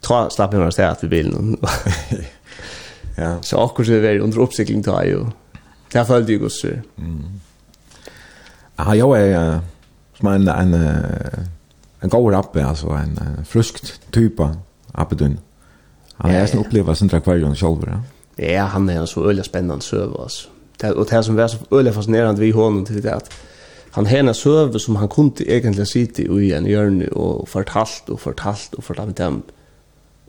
ta 0.00 0.30
slapp 0.30 0.52
mig 0.52 0.58
några 0.58 0.70
steg 0.70 0.98
till 0.98 1.08
bilen. 1.08 1.56
Ja. 3.16 3.42
Så 3.42 3.58
akkurat 3.58 3.88
det 3.88 4.00
var 4.00 4.18
under 4.18 4.38
oppsikling 4.38 4.82
ta 4.82 5.04
jo. 5.04 5.30
Det 5.92 5.98
har 5.98 6.04
följde 6.04 6.32
ju 6.32 6.38
gosser. 6.38 6.82
Mm. 6.98 7.40
Ja, 8.76 8.94
jag 8.94 9.20
är 9.20 9.60
som 10.18 10.28
en, 10.28 10.48
en, 10.48 10.74
en 12.00 12.08
god 12.08 12.32
rappe, 12.32 12.66
alltså 12.66 12.88
en, 12.88 13.18
en 13.18 13.44
fruskt 13.44 14.00
typ 14.10 14.40
av 14.40 14.56
appedun. 14.92 15.38
Han 16.16 16.30
har 16.30 16.36
ja, 16.38 16.42
nästan 16.42 16.60
upplevt 16.60 16.98
sin 16.98 17.08
trakvarion 17.08 17.56
själv. 17.56 18.02
Ja. 18.36 18.44
ja, 18.44 18.64
han 18.64 18.88
är 18.88 19.00
en 19.00 19.06
så 19.06 19.30
öliga 19.30 19.44
spännande 19.44 19.84
söv. 19.84 20.20
Alltså. 20.20 20.48
Det, 20.76 20.90
och 20.90 21.06
det 21.10 21.22
som 21.22 21.36
var 21.36 21.48
så 21.48 21.58
öliga 21.70 21.94
fascinerande 21.94 22.40
vi 22.40 22.50
honom 22.50 22.84
till 22.84 23.02
det 23.02 23.14
att 23.14 23.32
han 23.90 24.06
har 24.06 24.16
en 24.16 24.34
söv 24.34 24.78
som 24.78 24.96
han 24.96 25.08
kunde 25.08 25.52
egentligen 25.52 25.86
sitta 25.86 26.22
i 26.22 26.52
en 26.52 26.66
hjörn 26.66 27.08
och 27.08 27.48
fortalt 27.48 28.08
och 28.08 28.20
fortalt 28.20 28.74
och 28.74 28.84
fortalt. 28.84 29.16
dem. 29.16 29.42
fortalt 29.42 29.63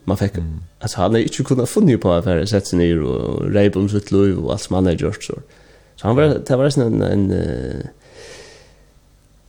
man 0.06 0.16
fick 0.16 0.36
mm. 0.36 0.60
alltså 0.78 1.00
han 1.00 1.16
är 1.16 1.20
inte 1.20 1.42
kunnat 1.42 1.68
funna 1.68 1.98
på 1.98 2.12
att 2.12 2.18
affärer 2.18 2.46
sätta 2.46 2.66
sig 2.66 2.78
ner 2.78 3.02
och 3.02 3.50
rejpa 3.50 3.78
om 3.78 3.88
sitt 3.88 4.12
liv 4.12 4.38
och 4.38 4.52
allt 4.52 4.62
som 4.62 4.74
han 4.74 4.86
har 4.86 4.92
gjort 4.92 5.24
så. 5.24 5.34
Så 5.96 6.06
han 6.06 6.16
var 6.16 6.22
det 6.22 6.56
var 6.56 6.78
en 6.78 7.02
en 7.02 7.30
en 7.32 7.88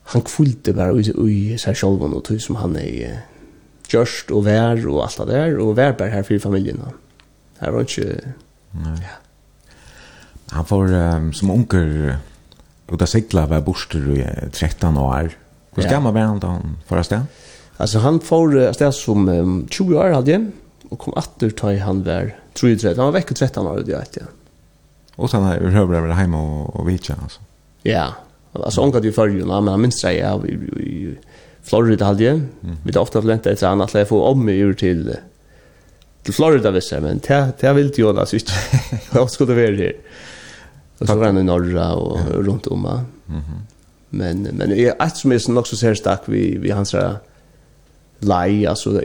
han 0.03 0.21
kvulte 0.21 0.73
bara 0.73 0.91
ut 0.91 1.07
i 1.07 1.57
sig 1.57 1.75
själv 1.75 2.01
och 2.01 2.23
tog 2.23 2.41
som 2.41 2.55
han 2.55 2.75
är 2.75 3.11
uh, 3.11 3.17
gjort 3.89 4.31
och 4.31 4.47
vär 4.47 4.87
och 4.87 5.03
allt 5.03 5.17
det 5.17 5.25
där 5.25 5.57
och 5.57 5.77
vär 5.77 5.93
bara 5.93 6.09
här 6.09 6.23
för 6.23 6.39
familjen. 6.39 6.81
Här 7.57 7.71
var 7.71 7.79
inte 7.79 8.21
Nej. 8.71 8.99
Ja. 9.01 9.07
Han 10.49 10.65
får 10.65 10.93
um, 10.93 11.33
som 11.33 11.51
onkel 11.51 12.13
och 12.85 12.97
där 12.97 13.05
segla 13.05 13.45
var 13.45 13.61
borster 13.61 14.11
i 14.11 14.49
13 14.51 14.97
år. 14.97 15.31
Hur 15.75 15.83
ska 15.83 15.99
man 15.99 16.13
var 16.13 16.21
han 16.21 16.39
då 16.39 16.59
förresten? 16.87 17.27
Alltså 17.77 17.99
han 17.99 18.19
får 18.19 18.81
äh, 18.81 18.91
som 18.91 19.29
um, 19.29 19.67
20 19.69 19.97
år 19.97 20.09
hade 20.09 20.51
och 20.89 20.99
kom 20.99 21.13
åter 21.13 21.49
ta 21.49 21.73
i 21.73 21.77
han 21.77 22.03
var 22.03 22.35
33. 22.53 22.93
Han 22.95 23.05
var 23.05 23.11
vecka 23.11 23.33
13 23.33 23.67
år 23.67 23.83
det 23.85 23.97
vet 23.97 24.15
jag. 24.15 24.25
Och 25.15 25.29
sen 25.29 25.43
har 25.43 25.53
jag 25.53 25.63
över 25.63 26.07
hem 26.07 26.33
och 26.33 26.75
och 26.75 26.89
vitcha 26.89 27.15
alltså. 27.23 27.39
Ja. 27.83 28.13
Alltså 28.53 28.81
hon 28.81 28.93
hade 28.93 29.07
ju 29.07 29.13
för 29.13 29.27
ju 29.27 29.45
men 29.45 29.67
han 29.67 29.81
minns 29.81 30.01
sig 30.01 30.17
ja 30.17 30.45
i 30.45 31.17
Florida 31.63 32.05
hade 32.05 32.23
ju. 32.23 32.41
Vi 32.59 32.77
hade 32.85 32.99
ofta 32.99 33.21
längtat 33.21 33.53
ett 33.53 33.63
annat 33.63 33.93
läge 33.93 34.05
få 34.05 34.21
om 34.21 34.45
mig 34.45 34.59
ur 34.59 34.73
till 34.73 35.15
till 36.23 36.33
Florida 36.33 36.71
visst 36.71 36.91
men 36.91 37.19
det 37.27 37.53
det 37.59 37.73
vill 37.73 37.91
ju 37.95 38.03
Jonas 38.03 38.33
ut. 38.33 38.51
Jag 39.13 39.31
skulle 39.31 39.53
vara 39.53 39.75
här. 39.75 39.93
Och 40.97 41.07
så 41.07 41.15
var 41.15 41.31
det 41.31 41.43
norra 41.43 41.93
och 41.93 42.19
runt 42.45 42.67
om. 42.67 42.81
Mhm. 43.25 43.41
Men 44.09 44.41
men 44.41 44.71
är 44.71 44.93
att 44.99 45.17
som 45.17 45.31
är 45.31 45.37
så 45.37 45.59
också 45.59 45.75
så 45.75 45.95
stark 45.95 46.21
vi 46.25 46.57
vi 46.57 46.71
hans 46.71 46.91
där 46.91 47.17
lei 48.19 48.65
alltså 48.65 49.01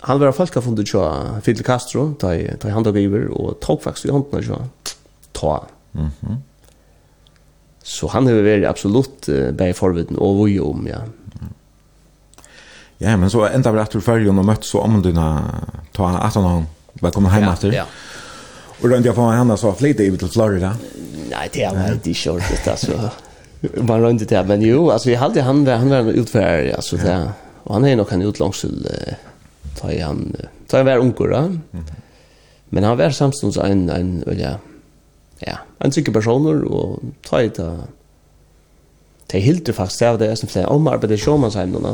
han 0.00 0.20
var 0.20 0.32
folk 0.32 0.54
har 0.54 0.62
fundet 0.62 0.88
så 0.88 1.02
Fidel 1.42 1.64
Castro 1.64 2.14
ta 2.14 2.34
ta 2.60 2.68
han 2.68 2.84
tog 2.84 2.96
över 2.98 3.28
och 3.28 3.60
tog 3.60 3.82
faktiskt 3.82 4.06
i 4.06 4.10
handen 4.10 4.42
så 4.42 4.62
ta 5.32 5.66
mhm 5.92 6.10
mm 6.20 6.42
så 7.84 8.06
han 8.06 8.26
har 8.26 8.44
vært 8.46 8.64
absolutt 8.68 9.28
uh, 9.28 9.50
bare 9.50 9.74
förviden 9.74 10.16
og 10.18 10.44
vi 10.46 10.60
om 10.60 10.86
ja 10.86 11.00
Ja, 13.02 13.16
men 13.16 13.30
så 13.30 13.48
enda 13.48 13.72
vi 13.72 13.80
etter 13.82 14.00
färjan 14.00 14.38
og 14.38 14.44
møtt 14.46 14.64
så 14.64 14.78
om 14.78 15.02
dina 15.02 15.42
ta 15.92 16.08
att 16.08 16.34
han 16.34 16.66
välkomna 17.00 17.34
hjemme 17.34 17.52
efter. 17.52 17.68
Ja. 17.68 17.74
ja. 17.74 17.86
Og 18.82 18.90
då 18.90 18.96
jeg 18.96 19.06
jag 19.06 19.14
får 19.14 19.32
henne 19.32 19.56
så 19.56 19.72
flytta 19.72 20.02
i 20.02 20.16
til 20.16 20.28
Florida. 20.28 20.72
Nei, 21.30 21.48
det 21.54 21.62
er 21.62 21.74
veldig 21.74 22.10
ikke 22.10 22.40
kört 22.40 22.66
altså. 22.66 23.10
Man 23.82 24.02
rör 24.02 24.18
det, 24.18 24.46
men 24.46 24.62
jo, 24.62 24.90
altså, 24.90 25.10
jeg 25.10 25.18
hade 25.18 25.42
han 25.42 25.66
han 25.66 25.90
var 25.90 25.98
en 25.98 26.74
altså, 26.74 26.96
ja. 26.96 27.02
det. 27.02 27.10
Ja. 27.10 27.28
Og 27.64 27.74
han 27.74 27.84
er 27.86 27.96
nok 27.96 28.12
en 28.12 28.26
utlångs 28.26 28.64
uh, 28.64 29.14
ta 29.78 29.92
i 29.92 30.00
han 30.02 30.32
ta 30.68 30.80
i 30.80 30.82
han 30.82 30.88
unger, 30.88 31.00
onkel 31.00 31.30
då. 31.30 31.42
Men 32.70 32.84
han 32.84 32.98
var 32.98 33.10
samstånds 33.10 33.56
en 33.56 33.90
en 33.90 34.24
ja 34.38 34.56
ja, 35.46 35.56
en 35.78 35.92
sikker 35.92 36.12
personer, 36.12 36.64
og 36.64 37.02
ta 37.26 37.42
i 37.42 37.48
det 37.48 37.72
Det 39.32 39.42
hilder 39.42 39.72
faktisk 39.72 40.02
av 40.02 40.18
det 40.18 40.28
er 40.28 40.34
som 40.34 40.48
flere 40.48 40.68
omarbeid 40.68 41.10
i 41.10 41.16
sjåmannsheim 41.16 41.72
nå. 41.72 41.92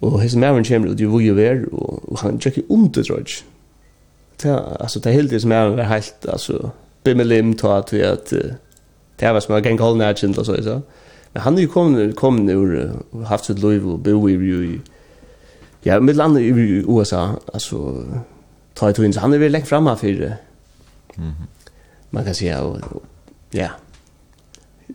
Og 0.00 0.20
hans 0.20 0.36
mæren 0.36 0.64
kommer 0.64 0.88
ut 0.90 1.00
i 1.00 1.04
vore 1.04 1.34
ver, 1.36 1.66
og 1.72 2.18
han 2.22 2.38
tjekker 2.40 2.62
under, 2.70 3.02
tror 3.02 3.18
jeg. 3.18 3.44
Det, 4.42 4.54
altså, 4.80 4.98
det 4.98 5.12
hilder 5.12 5.38
som 5.38 5.48
mæren 5.48 5.76
var 5.76 5.90
helt, 5.90 6.26
altså, 6.28 6.70
bimmelim, 7.04 7.52
ta 7.56 7.76
at 7.78 7.92
vi 7.92 8.00
at, 8.00 8.32
det 9.20 9.34
var 9.34 9.40
som 9.40 9.54
å 9.54 9.60
genge 9.60 9.82
holde 9.82 10.00
nærkjent, 10.00 10.38
og 10.38 10.46
så, 10.46 10.56
så. 10.64 10.80
Men 11.32 11.42
han 11.42 11.58
är 11.58 11.62
ju 11.62 11.68
kommande 11.68 12.12
kommande 12.12 12.52
ur 12.52 12.92
haft 13.24 13.44
sitt 13.44 13.58
liv 13.58 13.88
och 13.88 13.98
bo 13.98 14.28
i 14.28 14.32
ju 14.32 14.80
ja 15.82 16.00
med 16.00 16.16
landet 16.16 16.42
i 16.42 16.84
USA 16.88 17.36
alltså 17.52 18.04
ta 18.74 18.90
ju 18.90 19.06
inte 19.06 19.20
han 19.20 19.32
är 19.32 19.38
väl 19.38 19.52
längt 19.52 19.68
framme 19.68 19.96
för 19.96 20.12
det. 20.12 20.36
Mhm. 21.14 21.32
Man 22.10 22.24
kan 22.24 22.34
säga 22.34 22.80
ja. 23.50 23.68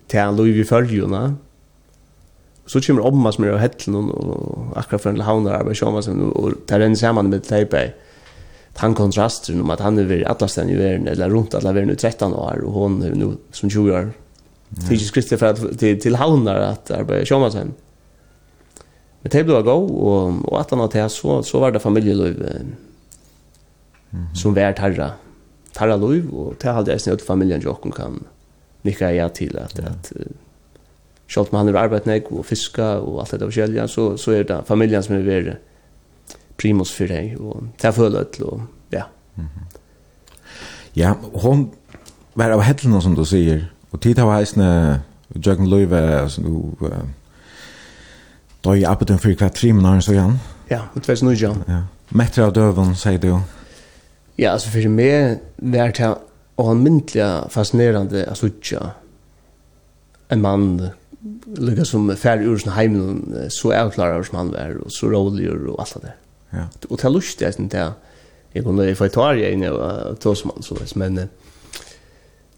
til 0.07 0.19
han 0.19 0.35
lov 0.35 0.47
i 0.47 0.63
förjuna. 0.63 1.35
Så 2.65 2.81
kommer 2.81 3.05
omma 3.05 3.31
som 3.31 3.43
er 3.43 3.53
av 3.53 3.59
hettelen 3.61 4.09
og 4.09 4.73
akkurat 4.75 5.01
for 5.01 5.09
en 5.13 5.21
havnar 5.21 5.59
arbetar 5.59 6.01
som 6.01 6.31
og 6.35 6.53
det 6.67 6.75
er 6.75 6.85
en 6.85 6.95
samman 6.95 7.29
med 7.29 7.43
Taipei. 7.45 7.91
Han 8.77 8.95
kontraster 8.95 9.53
om 9.61 9.69
at 9.69 9.79
han 9.79 9.99
er 9.99 10.03
vid 10.03 10.23
alla 10.25 10.47
i 10.63 10.75
verden, 10.75 11.07
eller 11.07 11.29
runt 11.29 11.55
alla 11.55 11.71
världen 11.71 11.91
i 11.91 11.95
13 11.95 12.33
år 12.33 12.65
og 12.65 12.71
hon 12.71 13.03
er 13.03 13.15
nu 13.15 13.37
som 13.51 13.69
20 13.69 13.93
år 13.93 14.11
Fysisk 14.89 15.07
skrifter 15.07 15.37
för 15.37 15.45
att 15.45 15.79
till, 15.79 16.01
till 16.01 16.15
havnar 16.15 16.55
att 16.55 16.91
arbeta 16.91 17.25
sjöman 17.25 17.51
sen. 17.51 17.73
Men 19.21 19.29
det 19.31 19.43
blev 19.43 19.63
gå 19.63 19.73
och 19.73 20.51
och 20.51 20.61
att 20.61 20.71
han 20.71 20.79
hade 20.79 21.09
så 21.09 21.43
så 21.43 21.59
var 21.59 21.71
det 21.71 21.79
familjeliv 21.79 22.41
mm 22.41 22.75
-hmm. 24.09 24.33
som 24.33 24.53
var 24.53 24.73
tarra. 24.73 25.11
Tarra 25.73 25.95
liv 25.95 26.29
och 26.29 26.53
det 26.61 26.69
hade 26.69 26.99
jag 27.05 27.21
familjen 27.21 27.61
jag 27.61 27.93
kan 27.95 28.23
nicka 28.81 29.13
ja 29.13 29.29
till 29.29 29.57
att 29.57 29.79
att 29.79 30.11
Schalt 31.27 31.51
man 31.51 31.67
har 31.67 31.73
arbetat 31.73 32.05
nek 32.05 32.31
och 32.31 32.45
fiska 32.45 32.99
och 32.99 33.19
allt 33.19 33.31
det 33.31 33.39
forskjellige, 33.39 33.87
så, 33.87 34.17
så 34.17 34.31
är 34.31 34.43
det 34.43 34.63
familjen 34.65 35.03
som 35.03 35.15
är 35.15 35.19
värre 35.19 35.57
primus 36.57 36.91
för 36.91 37.07
dig 37.07 37.37
och 37.37 37.63
ta 37.77 37.91
för 37.91 38.09
det 38.09 38.41
og 38.41 38.61
ja. 38.89 39.03
Mm. 39.35 39.47
Ja, 40.93 41.15
hon 41.33 41.71
var 42.33 42.51
av 42.51 42.61
hettlene 42.61 43.01
som 43.01 43.15
du 43.15 43.25
sier, 43.25 43.65
Og 43.95 44.01
tid 44.03 44.19
har 44.19 44.27
heisne 44.35 44.67
Jørgen 45.35 45.69
Løyve, 45.71 45.99
altså 46.19 46.41
nu, 46.41 46.73
da 48.65 48.73
jeg 48.75 48.89
arbeidde 48.89 49.17
for 49.17 49.37
hver 49.39 49.49
tre 49.55 49.71
minutter, 49.73 49.99
så 49.99 50.11
igjen. 50.11 50.33
Ja, 50.69 50.81
det 50.95 51.03
tveis 51.05 51.23
nu 51.23 51.31
igjen. 51.31 51.61
Ja. 51.69 51.77
Metter 52.11 52.43
av 52.43 52.51
døven, 52.57 52.91
sier 52.99 53.21
du. 53.23 53.37
Ja, 54.35 54.51
altså 54.51 54.73
for 54.73 54.91
meg, 54.91 55.39
det 55.63 55.79
er 55.79 55.95
til 55.95 56.17
å 56.59 56.65
ha 56.67 56.75
myndelig 56.75 57.29
fascinerende, 57.55 58.25
altså 58.27 58.51
ikke, 58.51 58.81
en 60.35 60.43
mann, 60.43 60.67
lukka 61.55 61.87
som 61.87 62.11
fær 62.19 62.43
ur 62.43 62.59
sin 62.59 62.75
heimen, 62.75 63.23
så 63.53 63.71
avklarer 63.79 64.27
som 64.27 64.41
han 64.41 64.51
var, 64.57 64.75
og 64.83 64.91
så 64.91 65.07
rolig 65.13 65.47
og 65.53 65.79
alt 65.79 66.01
det. 66.03 66.17
Ja. 66.51 66.67
Og 66.89 66.99
til 66.99 67.15
lust, 67.15 67.39
det 67.39 67.47
er 67.47 67.63
det 67.63 67.79
er, 67.85 67.95
jeg 68.55 68.67
kunne 68.67 68.91
få 68.95 69.07
i 69.07 69.15
tarje 69.15 69.55
inn 69.55 69.63
og 69.71 70.19
tåsmann, 70.19 70.63
så, 70.67 70.75
men, 70.99 71.15
men, 71.15 71.44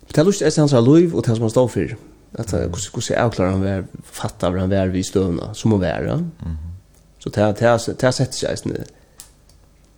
Det 0.07 0.17
er 0.17 0.27
lust 0.27 0.41
er 0.41 0.53
hans 0.59 0.73
liv 0.73 1.15
og 1.15 1.23
til 1.23 1.35
som 1.35 1.47
han 1.47 1.49
står 1.53 1.67
for. 1.67 1.97
At 2.37 2.51
hvordan 2.51 2.93
hur 2.93 3.01
ser 3.01 3.51
han 3.51 3.63
vär 3.63 3.83
fattar 4.03 4.57
han 4.57 4.69
vär 4.69 4.87
vi 4.87 5.03
støvna, 5.03 5.53
som 5.53 5.73
att 5.73 5.79
vara. 5.79 6.19
Så 7.19 7.29
det 7.29 7.59
det 8.01 8.13
sett 8.13 8.33
seg. 8.33 8.57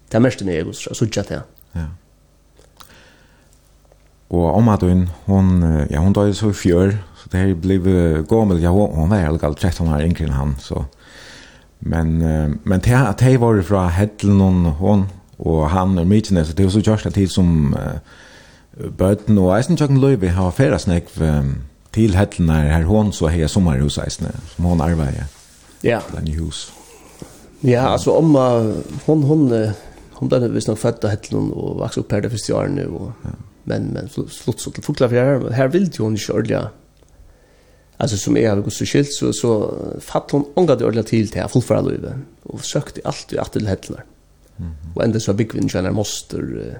Det 0.10 0.18
er 0.18 0.20
mest 0.20 0.42
enn 0.42 0.50
jeg, 0.50 0.66
så 0.74 0.94
så 0.94 1.06
til. 1.06 1.42
Ja. 1.76 1.86
Og 4.30 4.54
om 4.54 4.70
at 4.70 4.82
hun, 4.82 5.10
hun, 5.26 5.64
ja, 5.90 6.00
hun 6.00 6.14
døde 6.14 6.34
så 6.34 6.50
i 6.50 6.54
fjør, 6.54 6.92
så 7.16 7.30
det 7.32 7.40
her 7.40 7.54
blev 7.56 7.84
gammel, 8.30 8.62
ja, 8.62 8.70
hun, 8.70 9.10
var 9.10 9.26
helt 9.26 9.42
galt 9.42 9.60
13 9.60 9.88
år 9.88 10.06
yngre 10.06 10.26
enn 10.26 10.34
han, 10.34 10.56
så. 10.60 10.84
Men, 11.80 12.18
men 12.64 12.80
det 12.80 12.94
at 12.94 13.22
jeg 13.22 13.42
var 13.42 13.62
fra 13.62 13.88
Hedlund, 13.90 14.68
hun, 14.80 15.08
og 15.40 15.70
han 15.70 15.98
og 15.98 16.08
Mykines, 16.08 16.54
det 16.54 16.66
var 16.66 16.72
så 16.72 16.82
kjørst 16.82 17.06
en 17.08 17.16
tid 17.16 17.28
som, 17.28 17.74
uh, 17.74 18.00
Bøten 18.78 19.38
og 19.38 19.56
eisen 19.58 19.78
tjøkken 19.78 20.00
løyvi 20.00 20.32
har 20.36 20.54
færa 20.56 20.78
snakk 20.80 21.10
til 21.96 22.16
hettene 22.16 22.62
her 22.70 22.86
hon 22.88 23.12
så 23.16 23.32
hei 23.34 23.48
sommerhus 23.48 23.98
eisene, 23.98 24.32
som 24.54 24.70
hon 24.70 24.82
arbeider. 24.82 25.28
Ja. 25.84 26.02
den 26.16 26.28
i 26.28 26.36
hus. 26.36 26.74
Ja, 27.64 27.92
altså 27.92 28.12
omma, 28.20 28.74
hon, 29.06 29.24
hon, 29.24 29.48
hon 30.20 30.32
ble 30.32 30.50
visst 30.54 30.68
nok 30.68 30.80
født 30.80 31.06
av 31.08 31.16
hettene 31.16 31.54
og 31.56 31.80
vaks 31.80 31.98
opp 32.00 32.12
her 32.12 32.24
det 32.24 32.32
første 32.32 32.56
årene. 32.56 32.88
Og, 32.88 33.14
ja. 33.26 33.36
Men, 33.70 33.90
men 33.94 34.08
slutt 34.10 34.62
så 34.62 34.72
til 34.74 34.84
Fuglafjær, 34.84 35.40
her, 35.40 35.50
her 35.56 35.72
ville 35.74 35.92
hon 36.00 36.16
ikke 36.18 36.34
ordelig 36.34 36.68
Alltså 38.02 38.18
som 38.18 38.38
är 38.38 38.50
av 38.50 38.62
gått 38.64 38.74
så 38.74 38.86
skilt 38.86 39.12
så 39.12 39.34
så 39.34 39.50
fatt 40.00 40.32
hon 40.32 40.46
ångade 40.56 40.86
ordla 40.86 41.04
till 41.04 41.30
till 41.30 41.48
fullfärd 41.52 41.86
löve 41.86 42.20
och 42.44 42.66
sökte 42.66 43.02
allt 43.04 43.34
i 43.34 43.38
att 43.38 43.54
till 43.54 43.68
hettlar. 43.68 44.06
Mm. 44.58 44.72
Och 44.96 45.04
ända 45.04 45.20
så 45.20 45.34
big 45.34 45.54
vinn 45.54 45.70
tjänar 45.70 45.92
moster 45.92 46.80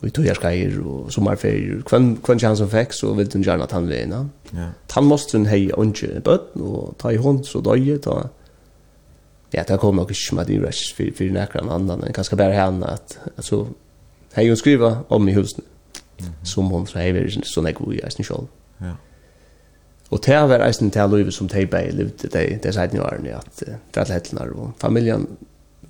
vi 0.00 0.10
tog 0.10 0.26
skaier 0.36 0.80
og 0.80 1.38
för 1.38 1.82
Kvann, 1.82 2.16
kvann 2.16 2.38
chans 2.38 2.60
of 2.60 2.74
x 2.74 2.96
så 2.96 3.12
vill 3.14 3.28
den 3.28 3.42
gärna 3.42 3.64
att 3.64 3.72
gjerne 3.72 3.86
tannveina. 3.86 4.28
Ja. 4.50 4.58
Han 4.58 5.04
måste 5.04 5.32
Tannmostren 5.32 5.46
hei 5.46 5.70
ikke 5.70 6.20
bøtten, 6.20 6.62
och 6.62 6.98
ta 6.98 7.12
i 7.12 7.16
hånd, 7.16 7.46
så 7.46 7.60
då 7.60 7.76
ju 7.76 7.98
ta... 7.98 8.28
Ja, 9.52 9.62
det 9.68 9.78
kommer 9.78 10.02
nok 10.02 10.10
ikke 10.10 10.34
med 10.34 10.46
din 10.46 10.62
rush 10.62 10.94
för 10.96 11.12
för 11.16 11.30
näkran 11.30 11.70
annan 11.70 11.98
men 12.00 12.12
kanske 12.12 12.36
bara 12.36 12.52
henne 12.52 12.86
att 12.86 13.18
alltså 13.36 13.64
så 13.64 13.68
hei 14.32 14.48
hun 14.48 14.56
skriva 14.56 15.04
om 15.08 15.28
i 15.28 15.32
husen. 15.32 15.64
mm 16.20 16.32
-hmm. 16.32 16.44
som 16.44 16.64
hun 16.64 16.86
så 16.86 16.98
hei 16.98 17.12
vært 17.12 17.46
sånn 17.46 17.66
jeg 17.66 17.76
i 17.92 18.00
eisen 18.04 18.24
selv. 18.24 18.46
Ja. 18.80 18.94
Og 20.10 20.20
det 20.26 20.36
var 20.48 20.66
eisen 20.66 20.90
til 20.90 21.10
livet 21.10 21.34
som 21.34 21.48
de 21.48 21.66
bare 21.66 21.90
levde, 21.90 22.28
det 22.28 22.62
det 22.62 22.74
sier 22.74 22.92
ni 22.92 22.98
årene, 23.00 23.36
at 23.36 23.62
uh, 23.68 23.74
det 23.94 24.00
er 24.00 24.12
helt 24.12 24.32
nær, 24.32 24.52
og 24.54 24.72
familien 24.78 25.26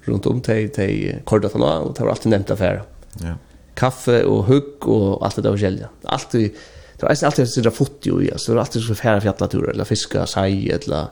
rundt 0.08 0.26
om 0.26 0.40
de, 0.40 0.68
de 0.76 1.20
kortet 1.24 1.52
henne, 1.52 1.66
og 1.66 1.96
det 1.96 2.04
var 2.04 2.10
alltid 2.10 2.30
nevnt 2.30 2.50
affæra. 2.50 2.82
Ja 3.22 3.34
kaffe 3.74 4.24
och 4.24 4.44
hugg 4.44 4.88
och 4.88 5.26
allt 5.26 5.36
det 5.36 5.42
där 5.42 5.50
och 5.50 5.58
gälja. 5.58 5.88
Allt 6.02 6.30
det 6.30 6.52
Det 7.00 7.06
är 7.06 7.26
alltid 7.26 7.48
så 7.48 7.60
där 7.60 7.70
fot 7.70 8.06
ju 8.06 8.32
alltså 8.32 8.52
det 8.52 8.58
är 8.58 8.60
alltid 8.60 8.82
så 8.82 8.94
färra 8.94 9.20
fjällnatur 9.20 9.70
eller 9.70 9.84
fiska 9.84 10.26
sig 10.26 10.70
eller 10.70 11.06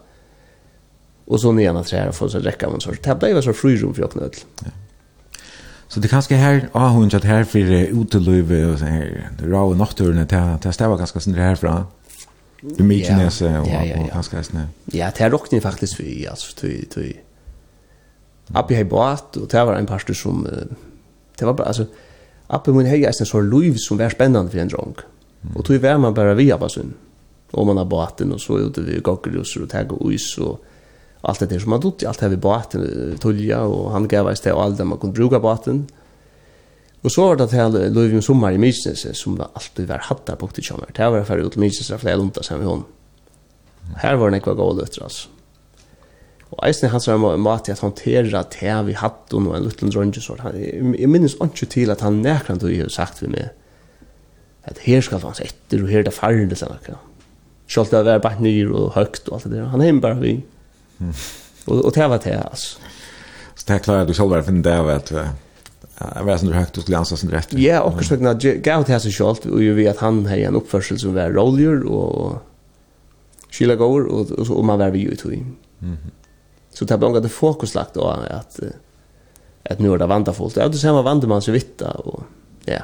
och 1.25 1.41
så 1.41 1.53
nya 1.53 1.83
träd 1.83 2.15
för 2.15 2.29
så 2.29 2.39
räcka 2.39 2.71
man 2.71 2.81
så 2.81 2.91
det 3.03 3.19
blev 3.19 3.41
så 3.41 3.53
frirum 3.53 3.95
för 3.95 4.03
öknöd. 4.03 4.37
Ja. 4.65 4.71
Så 5.89 6.01
det 6.01 6.09
kanske 6.09 6.35
här 6.35 6.69
ah 6.73 6.89
hon 6.89 7.11
chat 7.11 7.25
här 7.25 7.45
för 7.45 7.59
utelöve 7.59 8.67
och 8.67 8.79
så 8.79 8.85
här 8.85 9.31
det 9.39 9.47
rå 9.47 9.75
naturen 9.75 10.27
det 10.27 10.59
det 10.63 10.73
stäva 10.73 10.97
ganska 10.97 11.21
sen 11.21 11.35
härifrån. 11.35 11.85
Du 12.61 12.85
mycket 12.85 13.43
och 13.43 14.03
och 14.03 14.09
ganska 14.09 14.43
snä. 14.43 14.69
Ja, 14.85 15.11
det 15.19 15.29
rocknar 15.29 15.61
faktiskt 15.61 15.95
för 15.97 16.31
alltså 16.31 16.61
till 16.61 16.89
till. 16.89 17.17
Abbi 18.53 18.75
har 18.75 18.85
bort 18.85 19.37
och 19.37 19.49
det 19.49 19.65
var 19.65 19.75
en 19.75 19.87
pastor 19.87 20.15
som 20.15 20.49
det 21.39 21.45
var 21.45 21.61
alltså 21.61 21.87
Appen 22.49 22.77
min 22.77 22.87
hei 22.87 23.05
eisen 23.05 23.27
så 23.27 23.41
luiv 23.41 23.77
som 23.77 23.99
var 23.99 24.13
spennande 24.15 24.51
for 24.51 24.61
en 24.63 24.73
drong. 24.73 24.97
Mm. 25.43 25.57
Og 25.57 25.65
tog 25.65 25.83
var 25.83 25.99
man 25.99 26.15
bare 26.15 26.37
via 26.37 26.57
basun. 26.57 26.95
Og 27.53 27.67
man 27.67 27.77
har 27.77 27.85
baten 27.85 28.33
og 28.33 28.41
så 28.41 28.59
ute 28.59 28.83
vi 28.85 29.01
gokkerjusser 29.01 29.63
og 29.65 29.71
tag 29.73 29.93
og 29.93 30.13
is 30.13 30.39
og 30.39 30.59
allt 31.21 31.49
det 31.51 31.61
som 31.61 31.71
man 31.71 31.81
dutt 31.81 32.03
i 32.03 32.07
allt 32.07 32.21
här 32.21 32.29
vi 32.29 32.37
baten 32.37 33.19
tulja 33.21 33.63
och 33.63 33.93
han 33.93 34.09
gav 34.09 34.27
oss 34.27 34.41
det 34.41 34.53
och 34.53 34.63
allt 34.63 34.79
det 34.79 34.85
man 34.85 34.99
kunde 34.99 35.15
bruka 35.15 35.41
baten 35.41 35.87
och 37.03 37.13
så 37.13 37.27
var 37.27 37.37
det 37.37 37.53
här 37.53 37.91
Louis 37.91 38.25
sommar 38.25 38.53
i 38.53 38.59
Mysnes 38.59 39.19
som 39.19 39.37
var 39.37 39.49
alltid 39.53 39.89
var 39.89 39.99
hattar 39.99 40.37
på 40.37 40.47
till 40.47 40.63
tjommer 40.63 40.87
det 40.95 41.03
här 41.03 41.11
var 41.11 41.19
det 41.19 41.25
för 41.25 41.39
ut 41.39 41.57
Mysnes 41.57 41.89
för 41.89 41.99
flera 41.99 42.17
lunta 42.17 42.43
sen 42.43 42.61
vi 42.61 42.67
hon 42.67 42.85
här 43.97 44.17
var 44.17 44.31
det 44.31 44.37
en 44.37 44.43
goda 44.43 44.57
gål 44.57 44.81
alltså 44.81 45.29
Og 46.51 46.61
eisen 46.65 46.89
hans 46.89 47.09
var 47.09 47.35
en 47.35 47.45
måte 47.45 47.73
at 47.75 47.83
håndtera 47.85 48.43
te 48.49 48.73
vi 48.87 48.97
hatt 48.97 49.35
og 49.37 49.51
en 49.55 49.67
liten 49.67 49.93
dronje 49.93 50.23
sort. 50.25 50.45
Jeg 50.55 51.11
minnes 51.11 51.37
ikke 51.45 51.69
til 51.69 51.93
at 51.93 52.05
han 52.05 52.23
nekrant 52.25 52.65
og 52.65 52.73
jeg 52.73 52.87
har 52.87 52.95
sagt 52.95 53.23
vi 53.23 53.29
med 53.35 53.51
at 54.69 54.81
her 54.85 55.01
skal 55.01 55.21
han 55.25 55.37
etter 55.45 55.83
og 55.83 55.89
her 55.89 56.05
det 56.05 56.13
farlig 56.13 56.57
sånn 56.61 56.75
akkurat. 56.75 57.05
Sjalt 57.69 57.93
det 57.93 58.05
var 58.05 58.23
bare 58.25 58.41
nyr 58.41 58.73
og 58.73 58.95
høgt 58.97 59.29
og 59.29 59.39
alt 59.39 59.49
det 59.49 59.59
der. 59.59 59.69
Han 59.73 59.85
er 59.85 60.01
bare 60.01 60.21
vi. 60.21 60.35
Og, 61.69 61.85
og 61.85 61.93
det 61.95 62.09
var 62.09 62.21
det, 62.25 62.37
altså. 62.37 62.81
Så 63.55 63.65
det 63.69 63.83
klarer 63.85 64.09
du 64.09 64.15
selv 64.17 64.33
å 64.33 64.41
finne 64.45 64.65
det 64.65 64.73
av 64.73 64.89
at 64.93 65.13
Jag 66.17 66.25
vet 66.25 66.43
inte 66.43 66.55
hur 66.55 66.61
högt 66.61 66.75
du 66.75 66.81
skulle 66.81 66.99
ansa 66.99 67.17
sin 67.17 67.31
rätt. 67.31 67.53
Ja, 67.53 67.81
och 67.81 68.05
så 68.05 68.17
när 68.17 68.57
gav 68.57 68.85
det 68.85 69.01
sig 69.01 69.13
selv, 69.13 69.53
och 69.53 69.63
ju 69.63 69.75
vet 69.75 69.97
att 69.97 70.01
han 70.01 70.27
har 70.27 70.37
en 70.37 70.55
uppförsel 70.55 70.99
som 70.99 71.17
är 71.17 71.31
roller 71.31 71.87
och 71.87 72.37
skilla 73.51 73.75
går 73.75 74.07
och 74.07 74.31
och 74.31 74.51
og 74.51 74.65
man 74.65 74.79
var 74.79 74.91
vi 74.91 74.99
ju 74.99 75.17
till. 75.17 75.31
Mhm. 75.31 75.49
Mm 75.81 75.97
så 76.79 76.85
det 76.85 76.99
blir 76.99 77.21
det 77.21 77.29
fokus 77.29 77.75
lagt 77.75 77.95
då 77.95 78.07
att 78.07 78.61
att 79.71 79.79
nu 79.79 79.93
är 79.93 79.99
det 79.99 80.07
vandafullt. 80.07 80.57
Ja, 80.57 80.69
det 80.69 80.79
samma 80.79 81.03
vandar 81.03 81.29
man 81.29 81.43
så 81.43 81.53
vitta 81.53 81.91
och 81.91 82.23
ja. 82.65 82.79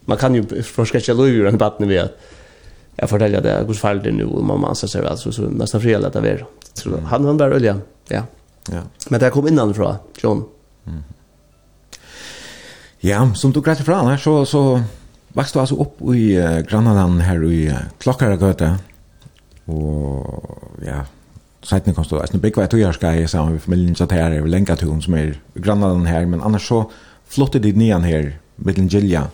Man 0.00 0.16
kan 0.16 0.34
ju 0.34 0.62
förskräcka 0.62 1.14
löjor 1.14 1.46
en 1.46 1.58
batten 1.58 1.88
vi 1.88 1.98
att 1.98 2.16
jag 2.96 3.10
fortäller 3.10 3.40
det 3.40 3.64
hur 3.66 3.74
fall 3.74 4.02
det 4.02 4.12
nu 4.12 4.24
och 4.24 4.44
mamma 4.44 4.68
anser 4.68 4.88
sig 4.88 5.06
alltså 5.06 5.32
så 5.32 5.42
nästan 5.42 5.80
fredag 5.80 6.06
att 6.06 6.12
det 6.12 6.30
är. 6.30 6.46
Så 6.74 6.90
han 6.96 7.24
han 7.24 7.36
där 7.36 7.50
ölja. 7.50 7.80
Ja. 8.08 8.22
Ja. 8.70 8.82
Men 9.08 9.20
det 9.20 9.30
kom 9.30 9.48
innan 9.48 9.74
från 9.74 9.96
John. 10.22 10.44
Mm. 10.86 11.02
Ja, 13.00 13.34
som 13.34 13.52
du 13.52 13.60
grætte 13.60 13.84
fra 13.84 14.02
här 14.02 14.16
så, 14.16 14.46
så 14.46 14.82
vokste 15.28 15.58
du 15.58 15.60
altså 15.60 15.74
opp 15.74 16.00
i 16.14 16.38
uh, 16.38 16.60
Granadan 16.60 17.20
her 17.20 17.42
i 17.42 17.68
uh, 17.68 17.74
Klokkaragøte. 17.98 18.78
Og 19.66 20.82
ja, 20.86 21.04
Sætning 21.62 21.94
kom 21.94 22.04
stå, 22.04 22.18
jeg 22.18 22.32
snubber 22.32 22.50
ikke 22.50 22.58
hva 22.58 22.64
jeg 22.66 22.72
tog 22.72 22.80
her 23.06 23.26
sammen 23.30 23.54
med 23.54 23.62
familien 23.62 23.94
satt 23.94 24.12
her, 24.16 24.34
jeg 24.34 24.42
vil 24.42 24.50
lenka 24.50 24.74
som 24.74 25.14
er 25.14 25.36
grannladen 25.62 26.08
her, 26.10 26.26
men 26.26 26.42
annars 26.42 26.66
så 26.66 26.82
flottet 27.30 27.62
dit 27.62 27.76
nian 27.78 28.02
her, 28.02 28.32
mittlen 28.58 28.88
Gilja, 28.90 29.28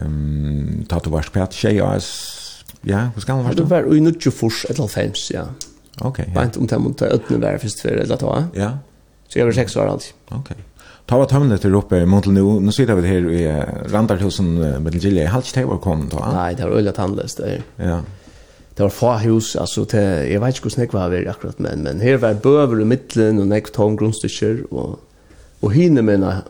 um, 0.00 0.86
ta 0.88 0.98
til 0.98 1.12
varsk 1.12 1.34
pæt, 1.34 1.52
tjej 1.52 1.82
og 1.84 2.00
ja, 2.88 3.10
hva 3.12 3.20
skal 3.20 3.36
han 3.36 3.44
varsk? 3.44 3.58
Det 3.60 3.68
var 3.68 3.84
ui 3.84 4.00
nutjo 4.00 4.32
fors, 4.32 4.64
et 4.64 4.78
eller 4.78 4.88
fems, 4.88 5.28
ja. 5.34 5.44
Ok, 6.04 6.22
ja. 6.24 6.32
Bant 6.32 6.56
om 6.56 6.68
temmen 6.70 6.96
til 6.96 7.12
øtne 7.12 7.42
var 7.42 7.60
først 7.60 7.84
for, 7.84 8.00
eller 8.00 8.22
ta, 8.22 8.40
ja. 8.56 8.72
Så 9.28 9.40
jeg 9.40 9.48
var 9.48 9.60
seks 9.60 9.76
år 9.76 9.92
alltid. 9.92 10.16
Ok. 10.38 10.54
Ta 11.06 11.18
var 11.20 11.28
tømmene 11.30 11.58
til 11.60 11.74
oppe 11.76 12.00
i 12.00 12.06
Montel 12.08 12.32
nu, 12.34 12.60
nå 12.64 12.72
sitter 12.74 12.96
vi 12.96 13.10
her 13.12 13.28
i 13.28 13.42
Randarhusen, 13.92 14.54
mittlen 14.80 15.04
Gilja, 15.04 15.26
jeg 15.26 15.34
har 15.34 15.44
ikke 15.44 15.60
til 15.60 15.74
å 15.76 15.82
komme 15.84 16.08
ta. 16.10 16.30
Nei, 16.32 16.52
det 16.56 16.64
var 16.64 16.80
øyla 16.80 16.96
tannløst, 16.96 17.44
det. 17.44 17.60
Ja, 17.76 18.00
det 18.76 18.84
var 18.84 18.92
få 18.92 19.14
hus, 19.22 19.54
altså, 19.56 19.86
det, 19.88 20.02
jeg 20.28 20.40
vet 20.42 20.58
ikke 20.58 20.68
hvordan 20.68 20.82
jeg 20.84 20.92
var 20.92 21.14
her 21.14 21.30
akkurat, 21.32 21.60
men, 21.64 21.84
men 21.86 22.02
her 22.04 22.18
var 22.20 22.36
bøver 22.44 22.82
i 22.82 22.88
midtelen, 22.88 23.40
og 23.40 23.48
nekk 23.48 23.70
tom 23.72 23.96
grunnstykker, 23.96 24.66
og, 24.68 24.98
og 25.64 25.72
hine 25.72 26.04
mena 26.04 26.42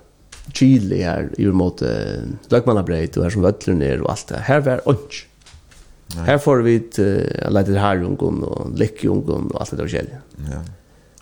Chile 0.55 0.99
her, 1.03 1.29
i 1.39 1.47
måte 1.55 1.87
Løgmannabreit, 2.51 3.15
og 3.19 3.27
her 3.27 3.35
som 3.35 3.47
Vøtlen 3.47 3.83
er, 3.83 4.03
og 4.03 4.11
alt 4.15 4.33
det. 4.33 4.43
Her 4.49 4.67
var 4.67 4.83
ånds. 4.91 5.23
Her 6.27 6.39
får 6.43 6.63
vi 6.67 6.75
et 6.79 6.99
uh, 7.03 7.23
leitet 7.51 7.79
herjungen, 7.83 8.43
og 8.47 8.75
lekkjungen, 8.79 9.49
og 9.55 9.63
alt 9.63 9.75
det 9.75 9.79
der 9.79 9.89
forskjellige. 9.89 10.21
Ja. 10.51 10.61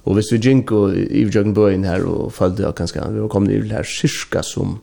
Og 0.05 0.19
hvis 0.19 0.33
vi 0.33 0.41
gikk 0.45 0.73
og 0.77 0.97
i 0.97 1.25
Jøgnbøyen 1.25 1.87
her, 1.89 2.05
og 2.09 2.33
følte 2.37 2.65
jeg 2.65 2.77
kanskje, 2.81 3.07
vi 3.13 3.25
var 3.25 3.33
kommet 3.33 3.53
i 3.57 3.63
her 3.73 3.89
cirka 3.89 4.45
som 4.45 4.79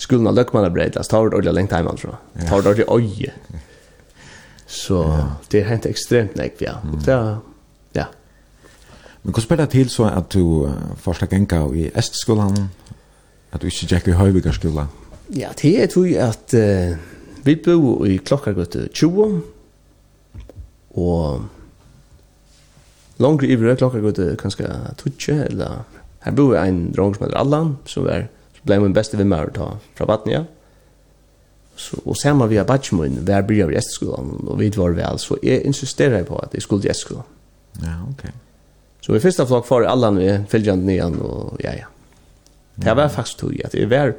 skolen 0.00 0.28
av 0.28 0.36
Løgmannabreit, 0.36 0.96
altså, 0.96 1.16
tar 1.16 1.28
det 1.28 1.40
ordentlig 1.40 1.60
lengt 1.60 1.76
hjemme, 1.76 1.96
tror 2.00 2.16
jeg. 2.16 2.48
Tar 2.48 2.64
det 2.64 2.88
ordentlig 2.88 3.28
øye. 3.28 3.60
Så 4.72 4.94
ja. 4.94 5.32
det 5.48 5.60
har 5.62 5.68
hänt 5.68 5.86
extremt 5.86 6.36
nek, 6.36 6.62
ja. 6.64 6.78
Mm. 6.80 7.00
Det 7.04 7.12
det, 7.12 7.36
ja. 7.92 8.06
Men 9.22 9.34
hur 9.34 9.42
spelar 9.42 9.64
det 9.66 9.70
till 9.70 9.90
så 9.90 10.04
att 10.04 10.30
du 10.30 10.70
första 10.96 11.26
gänga 11.30 11.74
i 11.74 11.90
Estskolan, 11.94 12.68
att 13.50 13.60
du 13.60 13.66
inte 13.66 13.94
gick 13.94 14.08
i 14.08 14.12
Höjvigarskolan? 14.12 14.88
Ja, 15.28 15.48
det 15.62 15.82
är 15.82 15.86
tog 15.86 16.16
att 16.16 16.54
uh, 16.54 16.96
vi 17.42 17.56
bor 17.56 18.08
i 18.08 18.18
Klockargöte 18.18 18.88
20, 18.92 19.40
og 20.94 21.40
långt 23.16 23.42
i 23.42 23.56
Klockargöte 23.56 24.36
kanskje 24.38 24.72
20, 25.18 25.32
eller 25.32 25.84
her 26.20 26.32
bor 26.32 26.56
en 26.56 26.92
drong 26.92 27.14
som 27.14 27.26
heter 27.26 27.38
Allan, 27.38 27.76
som, 27.84 28.08
er, 28.08 28.28
som 28.56 28.66
ble 28.66 28.80
min 28.80 28.96
beste 28.96 29.20
vimmer 29.20 29.52
ta 29.52 29.76
fra 29.94 30.08
Vatnia. 30.08 30.46
Ja 30.46 30.61
Så, 31.82 31.98
og 32.06 32.16
sammen 32.20 32.50
vi 32.50 32.60
har 32.60 32.66
badgemoen, 32.68 33.22
hver 33.26 33.42
bryr 33.48 33.70
vi 33.70 33.78
Eskskolen, 33.80 34.36
og 34.46 34.60
vi 34.60 34.70
var 34.76 34.94
vel, 34.94 35.18
så 35.18 35.38
jeg 35.42 35.64
insisterer 35.66 36.22
på 36.28 36.36
at 36.38 36.54
jeg 36.54 36.62
skulle 36.62 36.84
til 36.84 36.92
Eskskolen. 36.94 37.26
Ja, 37.82 37.96
ok. 38.06 38.26
Så 39.02 39.16
i 39.16 39.22
første 39.22 39.46
flokk 39.50 39.66
var 39.70 39.88
alle 39.90 40.12
vi 40.18 40.28
følgende 40.52 40.86
nian 40.86 41.18
og 41.24 41.58
ja, 41.64 41.74
ja. 41.80 41.90
Det 42.82 42.94
var 42.96 43.10
faktisk 43.12 43.42
tog, 43.42 43.56
at 43.64 43.74
det 43.74 43.88
var 43.90 44.14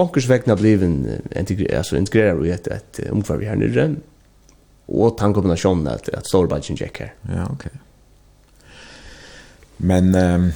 onkers 0.00 0.26
vekna 0.28 0.56
bliven 0.58 0.96
integrer, 1.36 1.76
altså 1.78 1.96
integrerer 2.00 2.40
i 2.42 2.50
et, 2.50 2.68
et 2.72 3.00
vi 3.38 3.46
her 3.46 3.60
nere, 3.60 3.88
og 4.88 5.16
tankombinasjonen 5.18 5.86
at, 5.92 6.08
at 6.12 6.26
Storbadgen 6.26 6.80
gikk 6.80 7.04
her. 7.04 7.16
Ja, 7.28 7.46
ok. 7.50 7.68
Men... 9.78 10.14
Um 10.14 10.52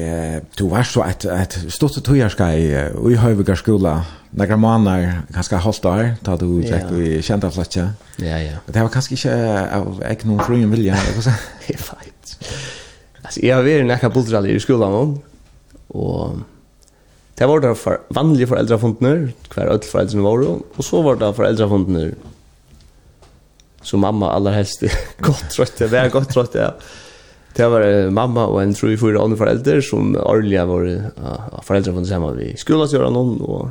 Eh, 0.00 0.42
du 0.56 0.68
var 0.68 0.82
så 0.82 1.04
ett 1.04 1.24
ett 1.24 1.58
stort 1.68 2.04
tojarska 2.04 2.54
i 2.54 2.90
i 3.10 3.14
Hövega 3.14 3.56
skola. 3.56 4.04
Några 4.30 4.56
månader, 4.56 5.22
kanske 5.32 5.56
halvt 5.56 5.84
år, 5.84 6.14
då 6.20 6.36
du 6.36 6.62
gick 6.62 6.90
i 6.92 7.22
kända 7.22 7.50
platser. 7.50 7.90
Ja, 8.16 8.38
ja. 8.38 8.56
Det 8.66 8.80
var 8.82 8.88
kanske 8.88 9.14
inte 9.14 9.68
av 9.74 10.02
egen 10.06 10.38
fri 10.38 10.64
vilja, 10.64 10.96
jag 11.14 11.24
kan 11.24 11.32
Det 11.66 11.74
är 11.74 11.78
fint. 11.78 12.38
Alltså 13.22 13.40
jag 13.40 13.56
var 13.56 13.82
näka 13.82 14.10
bultral 14.10 14.46
i 14.46 14.60
skolan 14.60 14.92
då. 14.92 15.18
Och 15.98 16.36
det 17.34 17.46
var 17.46 17.60
det 17.60 17.74
för 17.74 18.00
vanliga 18.08 18.46
föräldrafundner, 18.46 19.32
kvar 19.48 19.64
öll 19.64 19.80
föräldrarna 19.80 20.22
var 20.22 20.60
och 20.76 20.84
så 20.84 21.02
var 21.02 21.16
det 21.16 21.34
föräldrafundner. 21.34 22.14
Så 23.82 23.96
mamma 23.96 24.32
allra 24.32 24.52
helst 24.52 24.82
gott 25.18 25.50
trött, 25.50 25.76
det 25.78 25.86
var 25.86 26.08
gott 26.08 26.28
trött 26.28 26.54
ja. 26.54 26.74
Det 27.56 27.66
var 27.66 28.10
mamma 28.10 28.46
og 28.46 28.62
en 28.62 28.74
tror 28.74 28.92
vi 28.92 28.96
fyra 28.96 29.24
andre 29.24 29.36
föräldrar 29.36 29.80
som 29.80 30.16
årlige 30.16 30.64
var 30.64 30.84
ja, 30.86 31.62
föräldrar 31.62 31.92
från 31.92 32.06
samma 32.06 32.32
vi 32.32 32.56
skulle 32.56 32.84
att 32.84 32.92
göra 32.92 33.10
någon 33.10 33.40
och 33.40 33.68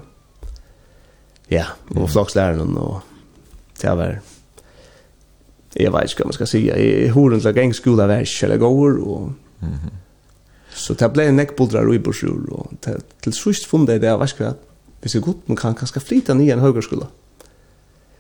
ja, 1.47 1.65
och 1.95 2.09
flagsläraren 2.09 2.77
och 2.77 3.01
det 3.81 3.95
var 3.95 4.19
jag 5.73 5.91
vet 5.91 6.01
inte 6.01 6.15
vad 6.19 6.27
man 6.27 6.33
ska 6.33 6.45
säga 6.45 6.77
jeg 6.77 7.11
horen 7.11 7.39
lag 7.39 7.57
en 7.57 7.73
skola 7.73 8.07
värst 8.07 8.43
eller 8.43 8.57
går 8.57 8.97
och 8.97 9.31
så 10.73 10.93
det 10.93 11.09
ble 11.13 11.27
en 11.27 11.35
neckbullrar 11.35 11.93
i 11.93 11.99
og 11.99 12.49
och 12.51 12.73
till 13.21 13.33
sist 13.33 13.65
funde 13.65 13.99
det 13.99 14.07
jag 14.07 14.19
vet 14.19 14.31
inte 14.31 14.43
vad 14.43 14.55
vi 15.01 15.09
ska 15.09 15.19
gott 15.19 15.47
man 15.47 15.57
kan 15.57 15.75
kanske 15.75 15.99
flytta 15.99 16.33
nye 16.33 16.53
en 16.53 16.59
högskola 16.59 17.07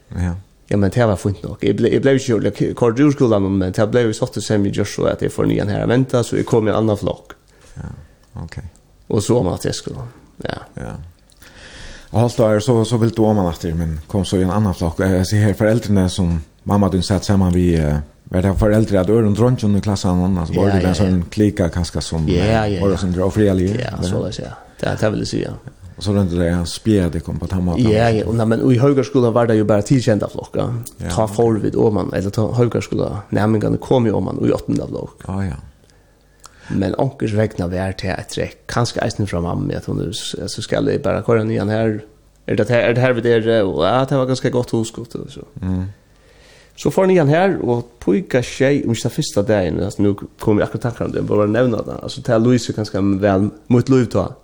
ja 0.07 0.35
ja 0.69 0.77
men 0.77 0.91
det 0.93 1.05
var 1.05 1.15
fint 1.15 1.43
nok. 1.43 1.63
Jeg 1.63 1.75
ble, 1.75 1.89
jag 1.93 2.01
blev 2.01 2.17
ju 2.21 2.39
like 2.39 2.73
kordurskolan 2.73 3.41
men 3.41 3.71
det 3.73 3.87
ble 3.89 4.03
jo 4.05 4.13
satt 4.13 4.33
til 4.33 4.43
sen 4.45 4.63
vi 4.63 4.69
just 4.69 4.95
så 4.95 5.05
att 5.05 5.19
det 5.19 5.29
för 5.29 5.45
nian 5.45 5.67
här 5.67 6.23
så 6.23 6.35
jeg 6.35 6.45
kom 6.45 6.67
i 6.67 6.71
en 6.71 6.77
annan 6.77 6.97
flokk. 6.97 7.33
Ja. 7.75 7.89
ok. 8.43 8.57
Og 9.07 9.23
så 9.23 9.37
om 9.37 9.47
at 9.47 9.65
jeg 9.65 9.75
skulle. 9.75 9.99
Ja. 10.43 10.57
Ja. 10.75 10.93
Og 12.11 12.21
allt 12.21 12.37
där 12.37 12.59
så 12.59 12.85
så 12.85 12.97
vill 12.97 13.09
du 13.09 13.21
om 13.21 13.39
att 13.39 13.61
det 13.61 13.75
men 13.75 13.99
kom 14.07 14.25
så 14.25 14.37
i 14.37 14.43
en 14.43 14.51
annan 14.51 14.73
flokk. 14.73 14.99
Jeg 14.99 15.25
ser 15.25 15.37
her 15.37 15.53
foreldrene 15.53 16.09
som 16.09 16.41
mamma 16.63 16.89
din 16.89 17.03
satt 17.03 17.25
sammen, 17.25 17.53
vi 17.53 17.79
var 18.29 18.41
det 18.41 18.53
foreldre 18.59 18.99
at 18.99 19.09
øren 19.09 19.33
dronchen 19.33 19.75
i 19.75 19.79
klassen 19.79 20.23
annars 20.23 20.49
var 20.55 20.69
det 20.69 20.85
en 20.85 20.95
sånn 20.95 21.23
klika 21.31 21.69
kanskje 21.69 22.01
som 22.01 22.27
ja, 22.29 22.45
ja, 22.45 22.65
ja. 22.67 22.81
var 22.81 22.89
det 22.89 22.97
som 22.97 23.13
drar 23.13 23.29
fria. 23.29 23.55
Ja, 23.55 24.01
så 24.01 24.23
det 24.25 24.39
ja. 24.39 24.53
Det 24.79 24.97
det 25.01 25.09
vill 25.09 25.25
säga. 25.27 25.53
Och 25.99 26.05
så 26.05 26.13
runt 26.13 26.31
det 26.31 26.37
där 26.37 26.65
spjärd 26.65 27.11
det 27.11 27.19
kom 27.19 27.39
på 27.39 27.47
tamma. 27.47 27.75
Ja, 27.77 28.09
ja, 28.09 28.25
och 28.25 28.47
men 28.47 28.71
i 28.71 28.77
högskolan 28.77 29.33
var 29.33 29.47
det 29.47 29.55
ju 29.55 29.63
bara 29.63 29.81
tillkända 29.81 30.29
flockar. 30.29 30.73
Ja. 30.97 31.09
Ta 31.11 31.27
folvid 31.27 31.75
om 31.75 31.93
man 31.93 32.13
eller 32.13 32.29
ta 32.29 32.53
högskolan. 32.53 33.17
Nämligen 33.29 33.77
kom 33.77 34.05
ju 34.05 34.11
om 34.11 34.23
man 34.23 34.45
i 34.45 34.51
åttonde 34.51 34.87
flock. 34.87 35.21
Ja, 35.27 35.45
ja. 35.45 35.55
Men 36.69 36.95
onkers 36.95 37.33
vägna 37.33 37.67
vär 37.67 37.91
till 37.91 38.09
ett 38.09 38.29
träck. 38.29 38.57
Kanske 38.65 39.07
isen 39.07 39.27
från 39.27 39.43
mamma 39.43 39.73
att 39.73 39.85
hon 39.85 40.13
så 40.47 40.61
ska 40.61 40.81
det 40.81 41.03
bara 41.03 41.23
köra 41.23 41.43
nyan 41.43 41.69
här. 41.69 42.01
Är 42.45 42.55
det 42.55 42.69
här 42.69 42.79
är 42.79 42.93
det 42.93 43.01
här 43.01 43.13
vid 43.13 43.23
det 43.23 43.63
och 43.63 43.85
ja, 43.85 44.05
det 44.09 44.17
var 44.17 44.25
ganska 44.25 44.49
gott 44.49 44.71
huskott 44.71 45.15
och 45.15 45.29
så. 45.29 45.41
Mm. 45.61 45.83
Så 46.75 46.91
får 46.91 47.05
ni 47.05 47.13
igen 47.13 47.27
här 47.27 47.57
och 47.57 47.99
pojka 47.99 48.41
tjej 48.41 48.83
om 48.87 48.95
den 49.03 49.11
första 49.11 49.41
dagen. 49.41 49.83
Alltså, 49.83 50.01
nu 50.01 50.15
kommer 50.39 50.61
jag 50.61 50.67
akkurat 50.67 50.81
tankar 50.81 51.05
om 51.05 51.11
det. 51.11 51.17
Jag 51.17 51.25
bara 51.25 51.45
nämna 51.45 51.81
det. 51.81 51.95
Alltså, 52.03 52.21
det 52.21 52.31
här 52.31 52.39
Louise 52.39 52.73
ganska 52.73 53.01
väl 53.01 53.49
mot 53.67 53.89
Louise 53.89 54.11
då. 54.11 54.35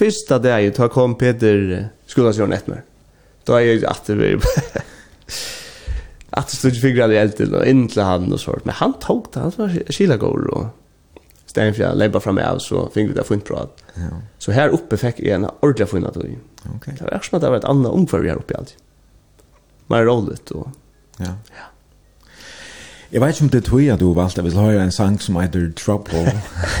Första 0.00 0.38
dagen 0.38 0.72
tar 0.72 0.88
kom 0.88 1.14
Peter 1.14 1.88
skulle 2.06 2.32
sig 2.32 2.46
rätt 2.46 2.66
med. 2.66 2.82
Då 3.44 3.54
är 3.54 3.60
jag 3.60 3.84
att 3.84 4.08
vi 4.08 4.38
att 6.30 6.50
stod 6.50 6.80
fingrar 6.80 7.12
i 7.12 7.16
elden 7.16 7.54
och 7.54 7.66
in 7.66 7.88
till 7.88 8.02
han 8.02 8.32
och 8.32 8.40
sånt. 8.40 8.64
Men 8.64 8.74
han 8.74 8.92
tog 8.92 9.26
det, 9.32 9.40
han 9.40 9.52
var 9.56 9.92
skila 9.92 10.16
går 10.16 10.46
och 10.46 10.66
stäng 11.46 11.74
för 11.74 11.94
lägga 11.94 12.20
fram 12.20 12.34
mig 12.34 12.60
så 12.60 12.90
fingrar 12.90 13.14
det 13.14 13.24
fint 13.24 13.44
bra. 13.44 13.68
Ja. 13.94 14.02
Så 14.38 14.52
här 14.52 14.68
uppe 14.68 14.96
fick 14.96 15.20
jag 15.20 15.28
en 15.28 15.46
ordentlig 15.60 15.88
fint 15.88 16.06
att 16.06 16.16
Okej. 16.16 16.38
Okay. 16.76 16.94
Det 16.98 17.04
var 17.04 17.20
som 17.22 17.36
att 17.36 17.42
det 17.42 17.50
var 17.50 17.56
ett 17.56 17.64
annat 17.64 17.92
ungefär 17.92 18.22
här 18.22 18.36
uppe 18.36 18.56
alltid. 18.58 18.76
Men 19.86 20.04
roligt 20.04 20.50
och 20.50 20.68
ja. 21.16 21.24
Ja. 21.26 21.69
Jeg 23.10 23.18
vet 23.20 23.34
ikke 23.34 23.44
om 23.44 23.50
det 23.50 23.64
tog 23.66 23.86
at 23.90 24.00
du 24.00 24.12
valgte, 24.14 24.38
jeg 24.38 24.46
vil 24.46 24.58
høre 24.60 24.82
en 24.86 24.92
sang 24.94 25.16
som 25.18 25.38
heter 25.40 25.72
Trouble. 25.74 26.30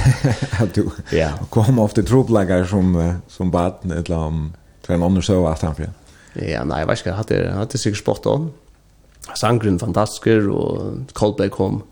at 0.62 0.76
du 0.76 0.84
yeah. 1.10 1.34
kom 1.50 1.80
ofte 1.82 2.04
troplegger 2.06 2.68
som, 2.70 2.94
som 3.28 3.50
bad, 3.50 3.82
eller 3.90 4.16
om 4.16 4.44
en 4.90 5.02
annen 5.06 5.22
søv 5.22 5.46
alt 5.46 5.62
han 5.66 5.74
fyrir. 5.78 5.92
Ja, 6.38 6.62
nei, 6.66 6.80
jeg 6.82 6.88
vet 6.90 7.02
ikke, 7.02 7.10
jeg 7.10 7.18
hadde, 7.18 7.40
hadde 7.58 7.80
sikkert 7.82 8.02
spott 8.02 8.28
om. 8.30 8.48
Sangren 9.38 9.78
fantastisker, 9.82 10.46
og 10.54 11.10
Coldplay 11.18 11.50
kom 11.54 11.82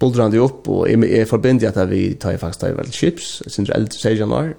buldrandi 0.00 0.40
opp, 0.40 0.70
og 0.70 0.86
jeg, 0.88 1.02
jeg 1.10 1.28
forbinder 1.28 1.74
at 1.74 1.90
vi 1.90 2.14
tar 2.22 2.38
faktisk 2.40 2.64
tar 2.64 2.78
veldig 2.78 2.94
chips, 2.96 3.32
jeg 3.44 3.54
synes 3.54 3.68
det 3.68 3.74
er 3.74 3.80
eldre 3.82 4.00
sier 4.00 4.22
januar, 4.22 4.54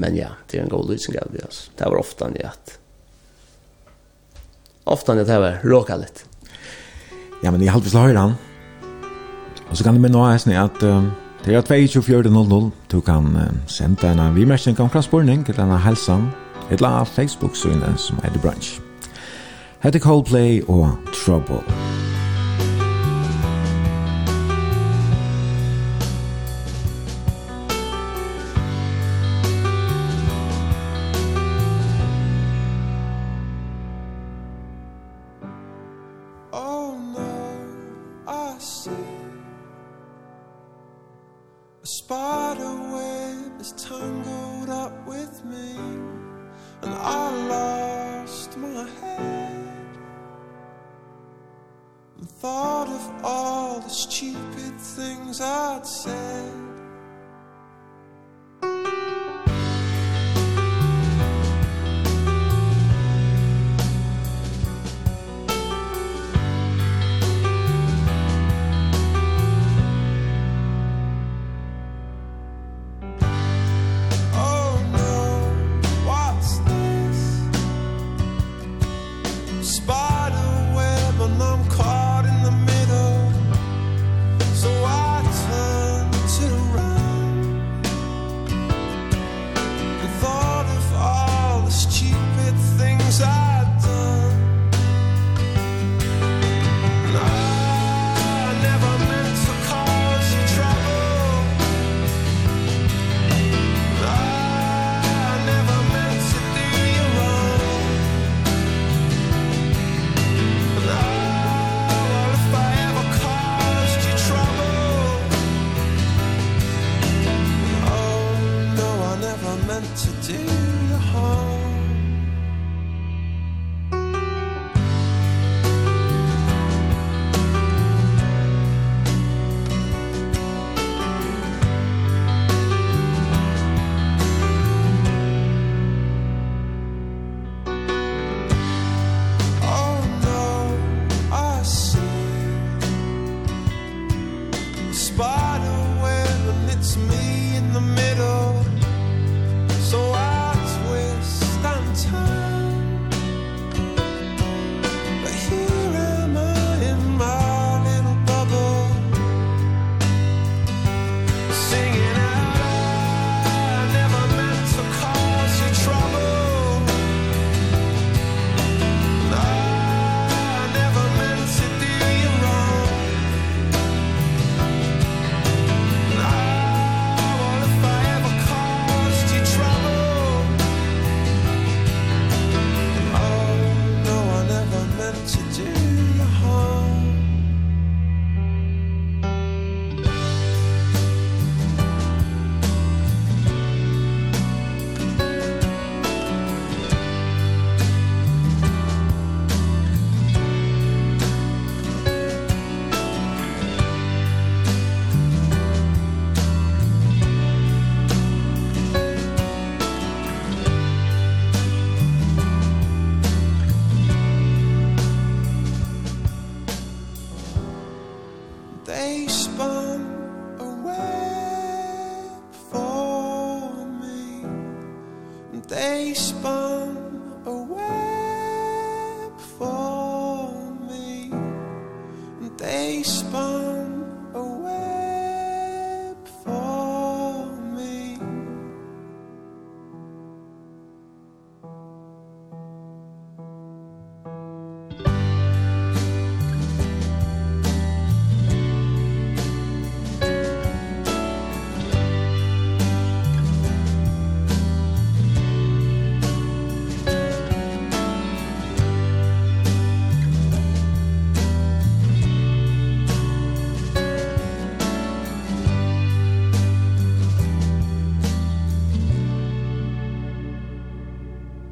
men 0.00 0.16
ja, 0.18 0.32
det 0.50 0.58
er 0.58 0.64
en 0.64 0.72
god 0.72 0.88
lysing 0.90 1.18
av 1.20 1.34
det, 1.34 1.44
altså. 1.46 1.68
Det 1.76 1.90
var 1.90 2.00
ofte 2.00 2.26
han 2.26 2.38
jeg 2.38 2.48
at, 2.48 2.74
ofte 4.90 5.12
han 5.12 5.20
jeg 5.20 5.28
at 5.28 5.34
det 5.34 5.42
var 5.44 5.66
råka 5.66 5.98
litt. 6.00 6.24
Ja, 7.42 7.50
men 7.50 7.62
jeg 7.62 7.72
halvvis 7.72 7.94
la 7.94 8.04
høyre 8.04 8.26
han. 8.28 8.36
Og 9.70 9.76
så 9.76 9.84
kan 9.84 9.94
du 9.94 10.02
minne 10.02 10.18
nå 10.18 10.24
at 10.26 10.82
um, 10.82 11.10
er 11.46 11.58
at 11.58 11.70
2400 11.70 12.70
du 12.92 13.00
kan 13.00 13.24
um, 13.36 13.60
sende 13.66 14.10
en 14.10 14.34
vimerkning 14.34 14.80
om 14.80 14.90
kransborning 14.90 15.46
til 15.46 15.56
denne 15.56 15.78
helsan 15.78 16.28
et 16.70 16.80
la 16.80 17.02
Facebook-synet 17.02 17.98
som 17.98 18.18
er 18.22 18.30
The 18.30 18.40
Brunch. 18.42 18.80
Hette 19.82 19.98
Coldplay 19.98 20.62
og 20.68 20.98
Trouble. 21.14 21.64
Trouble. 21.64 22.09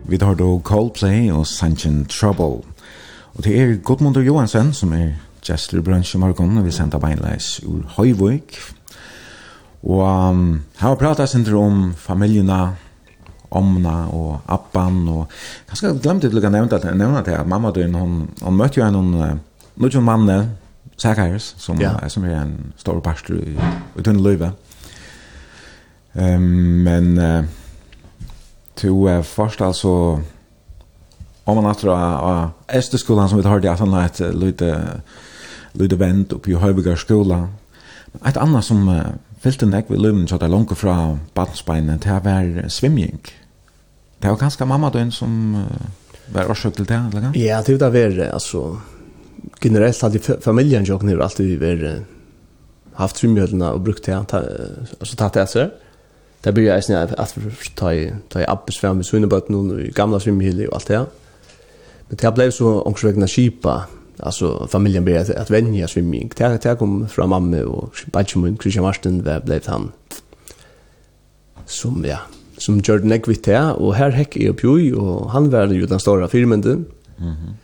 Vi 0.08 0.18
tar 0.18 0.34
då 0.34 0.60
Coldplay 0.64 1.32
og 1.32 1.46
Sanchin 1.46 2.04
Trouble. 2.04 2.64
Og 3.34 3.44
det 3.44 3.60
er 3.60 3.74
Godmundur 3.84 4.22
Johansen 4.24 4.72
som 4.72 4.92
er 4.92 5.18
Jester 5.48 5.82
Brunch 5.84 6.14
i 6.14 6.18
morgen, 6.18 6.58
og 6.58 6.64
vi 6.64 6.72
sender 6.72 6.98
beinleis 6.98 7.60
ur 7.66 7.82
Høyvøk. 7.96 8.56
Og 9.82 10.30
um, 10.30 10.62
her 10.78 10.88
har 10.88 10.94
pratet 10.94 11.28
sin 11.28 11.44
om 11.54 11.92
familiene, 11.96 12.76
omna 13.50 14.08
og 14.12 14.40
appan 14.48 15.08
og 15.08 15.30
kanskje 15.68 15.88
jeg 15.88 16.00
glemte 16.04 16.28
det 16.28 16.44
å 16.44 16.50
nevne 16.52 16.76
at 16.76 16.84
nevna 16.84 17.22
det 17.24 17.36
at 17.36 17.48
mamma 17.48 17.70
døgn, 17.72 17.94
hon, 17.94 18.16
hon 18.42 18.56
møtte 18.56 18.80
jo 18.80 18.84
en 18.84 18.92
noen 18.92 19.14
uh, 19.14 19.62
nudjon 19.80 20.04
manne 20.04 20.36
Zacharias 21.00 21.54
som, 21.56 21.80
ja. 21.80 21.94
som 22.12 22.26
er 22.28 22.42
en 22.42 22.74
stor 22.76 23.00
pastor 23.00 23.40
i, 23.40 23.54
i 23.96 24.04
tunne 24.04 24.20
løyve 24.20 24.50
um, 26.12 26.44
men 26.84 27.08
uh, 27.16 27.40
to 28.78 29.08
uh, 29.08 29.22
først 29.22 29.60
altså 29.60 30.20
om 31.44 31.56
man 31.56 31.66
att 31.66 31.84
av 31.84 32.50
Esteskolan 32.68 33.28
som 33.28 33.38
vi 33.38 33.48
har 33.48 33.60
det 33.60 33.72
att 33.72 33.78
han 33.78 33.90
lät 33.90 34.20
lite 34.34 35.00
lite 35.72 35.96
band 35.96 36.32
upp 36.32 36.48
i 36.48 36.96
skola. 36.96 37.48
Ett 38.26 38.36
annat 38.36 38.64
som 38.64 38.88
uh, 38.88 39.02
fyllte 39.40 39.66
nek 39.66 39.90
vid 39.90 40.00
lumen 40.00 40.28
så 40.28 40.38
det 40.38 40.48
långt 40.48 40.78
fra 40.78 41.18
badensbeinet 41.34 42.02
til 42.02 42.12
å 42.12 42.20
være 42.24 42.70
svimming. 42.70 43.18
Det 44.18 44.28
var 44.28 44.36
ganske 44.36 44.64
mamma 44.64 44.90
døgn 44.90 45.12
som 45.12 45.54
uh, 45.54 45.64
var 46.32 46.50
årsøk 46.50 46.76
til 46.76 46.86
det, 46.86 47.00
eller? 47.12 47.30
Ja, 47.34 47.62
det 47.62 47.80
var 47.80 47.90
det, 47.90 48.30
altså, 48.32 48.78
generellt 49.62 50.02
hade 50.02 50.18
familjen 50.40 50.84
jo 50.84 50.98
alltid 50.98 51.46
vi 51.46 51.56
var 51.56 52.02
haft 52.94 53.16
svimmjölderna 53.16 53.72
och 53.72 53.80
brukt 53.80 54.04
det, 54.04 54.14
alltså 54.14 55.16
tatt 55.16 55.32
det 55.32 55.42
etter. 55.42 55.64
Mm 55.64 55.87
Det 56.44 56.54
blir 56.54 56.68
jeg 56.68 56.84
snart 56.86 57.14
at 57.18 57.34
ta 57.76 57.90
i, 57.90 58.08
tar 58.30 58.44
i 58.44 58.48
appes 58.48 58.78
frem 58.78 59.00
i 59.00 59.06
Sunnebøtten 59.06 59.56
og 59.58 59.80
i 59.82 59.90
gamla 59.94 60.20
svimmehylle 60.22 60.68
og 60.68 60.78
alt 60.78 60.88
det. 60.88 61.00
Men 62.08 62.20
det 62.22 62.34
ble 62.34 62.50
så 62.54 62.78
ångsvegna 62.86 63.26
kipa, 63.26 63.80
altså 64.18 64.66
familien 64.70 65.04
ble 65.04 65.18
at, 65.18 65.30
at 65.34 65.50
vennja 65.50 65.88
svimming. 65.90 66.30
Det, 66.38 66.62
det 66.62 66.78
kom 66.78 67.02
fra 67.10 67.26
mamma 67.26 67.64
og 67.66 67.98
Benjamin, 68.14 68.56
Christian 68.60 68.86
Marsten, 68.86 69.20
det 69.26 69.42
ble 69.44 69.60
han 69.66 69.90
som, 71.68 72.00
ja, 72.06 72.22
som 72.58 72.80
gjør 72.80 73.02
den 73.04 73.12
ekvitt 73.12 73.44
det, 73.44 73.60
og 73.76 73.96
her 73.98 74.14
hekk 74.16 74.38
jeg 74.40 74.54
opp 74.54 74.64
joi, 74.64 74.90
og 74.96 75.28
han 75.34 75.50
var 75.52 75.74
jo 75.74 75.86
den 75.86 76.00
store 76.00 76.28
firmenden. 76.28 76.86
Mm 77.18 77.32
-hmm. 77.32 77.54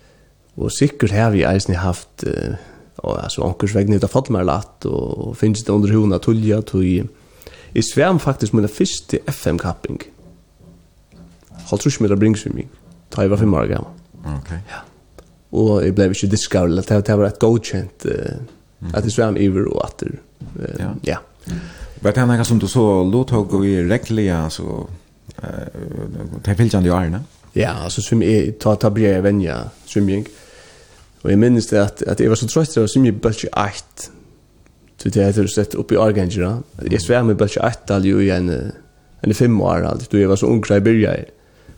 Og 0.57 0.71
sikkert 0.71 1.11
har 1.11 1.31
vi 1.31 1.43
eisen 1.43 1.75
haft, 1.75 2.25
uh, 2.27 2.55
og, 2.97 3.25
altså 3.25 3.43
ångsvegna 3.43 3.97
ut 3.97 4.05
av 4.05 4.09
Fadmerlatt, 4.09 4.87
og 4.87 5.37
finnes 5.37 5.63
det 5.63 5.73
under 5.73 5.93
hona 5.93 6.19
tulja, 6.19 6.61
tog 6.61 7.09
Jeg 7.75 7.85
sværm 7.85 8.19
faktisk 8.23 8.55
min 8.55 8.69
første 8.69 9.19
FM-kapping. 9.27 10.03
Holdt 11.71 11.83
trus 11.83 12.01
meter 12.01 12.17
bringsviming. 12.17 12.69
Da 13.11 13.25
jeg 13.25 13.31
var 13.31 13.41
fem 13.41 13.55
år 13.55 13.67
gammel. 13.67 13.91
Ok. 14.25 14.51
Ja. 14.51 14.83
Og 15.53 15.85
jeg 15.85 15.95
ble 15.95 16.09
ikke 16.11 16.31
diskavl. 16.31 16.77
Det 16.77 17.19
var 17.19 17.27
et 17.27 17.39
godkjent 17.39 18.07
at 18.95 19.05
jeg 19.05 19.13
sværm 19.13 19.37
iver 19.37 19.69
og 19.73 19.85
atter. 19.87 20.19
Ja. 20.79 20.91
Ja. 21.05 21.19
Var 22.03 22.13
det 22.13 22.21
henne 22.21 22.45
som 22.45 22.59
du 22.61 22.67
så 22.69 23.03
låtog 23.11 23.55
og 23.55 23.67
i 23.67 23.79
regliga 23.83 24.49
så 24.51 24.87
det 26.45 26.57
fylgjande 26.57 26.89
i 26.89 26.91
årene? 26.91 27.23
Ja, 27.55 27.85
altså 27.85 28.03
som 28.03 28.23
jeg 28.23 28.59
tar 28.61 28.77
ta 28.77 28.91
bryr 28.91 29.15
jeg 29.15 29.25
venja 29.25 29.57
svimjeng. 29.87 30.27
Og 31.23 31.31
jeg 31.31 31.39
minnes 31.39 31.67
det 31.67 31.79
at, 31.79 32.03
at 32.07 32.21
jeg 32.21 32.29
var 32.29 32.37
så 32.37 32.49
trøst 32.51 32.77
av 32.79 32.89
svimjeng 32.91 33.21
bølg 33.23 33.47
8 33.51 34.11
Så 35.05 35.11
det 35.11 35.25
heter 35.25 35.47
sett 35.47 35.75
upp 35.75 35.93
i 35.93 35.97
Argentina. 35.97 36.63
Jag 36.91 37.03
svär 37.03 37.23
med 37.23 37.37
bara 37.37 37.67
att 37.67 37.87
det 37.87 38.09
ju 38.09 38.31
en 38.31 38.73
en 39.21 39.35
fem 39.35 39.61
år 39.61 39.85
allt. 39.85 40.11
Du 40.11 40.27
var 40.27 40.37
så 40.37 40.47
ung 40.47 40.65
i 40.71 40.81
början. 40.81 41.17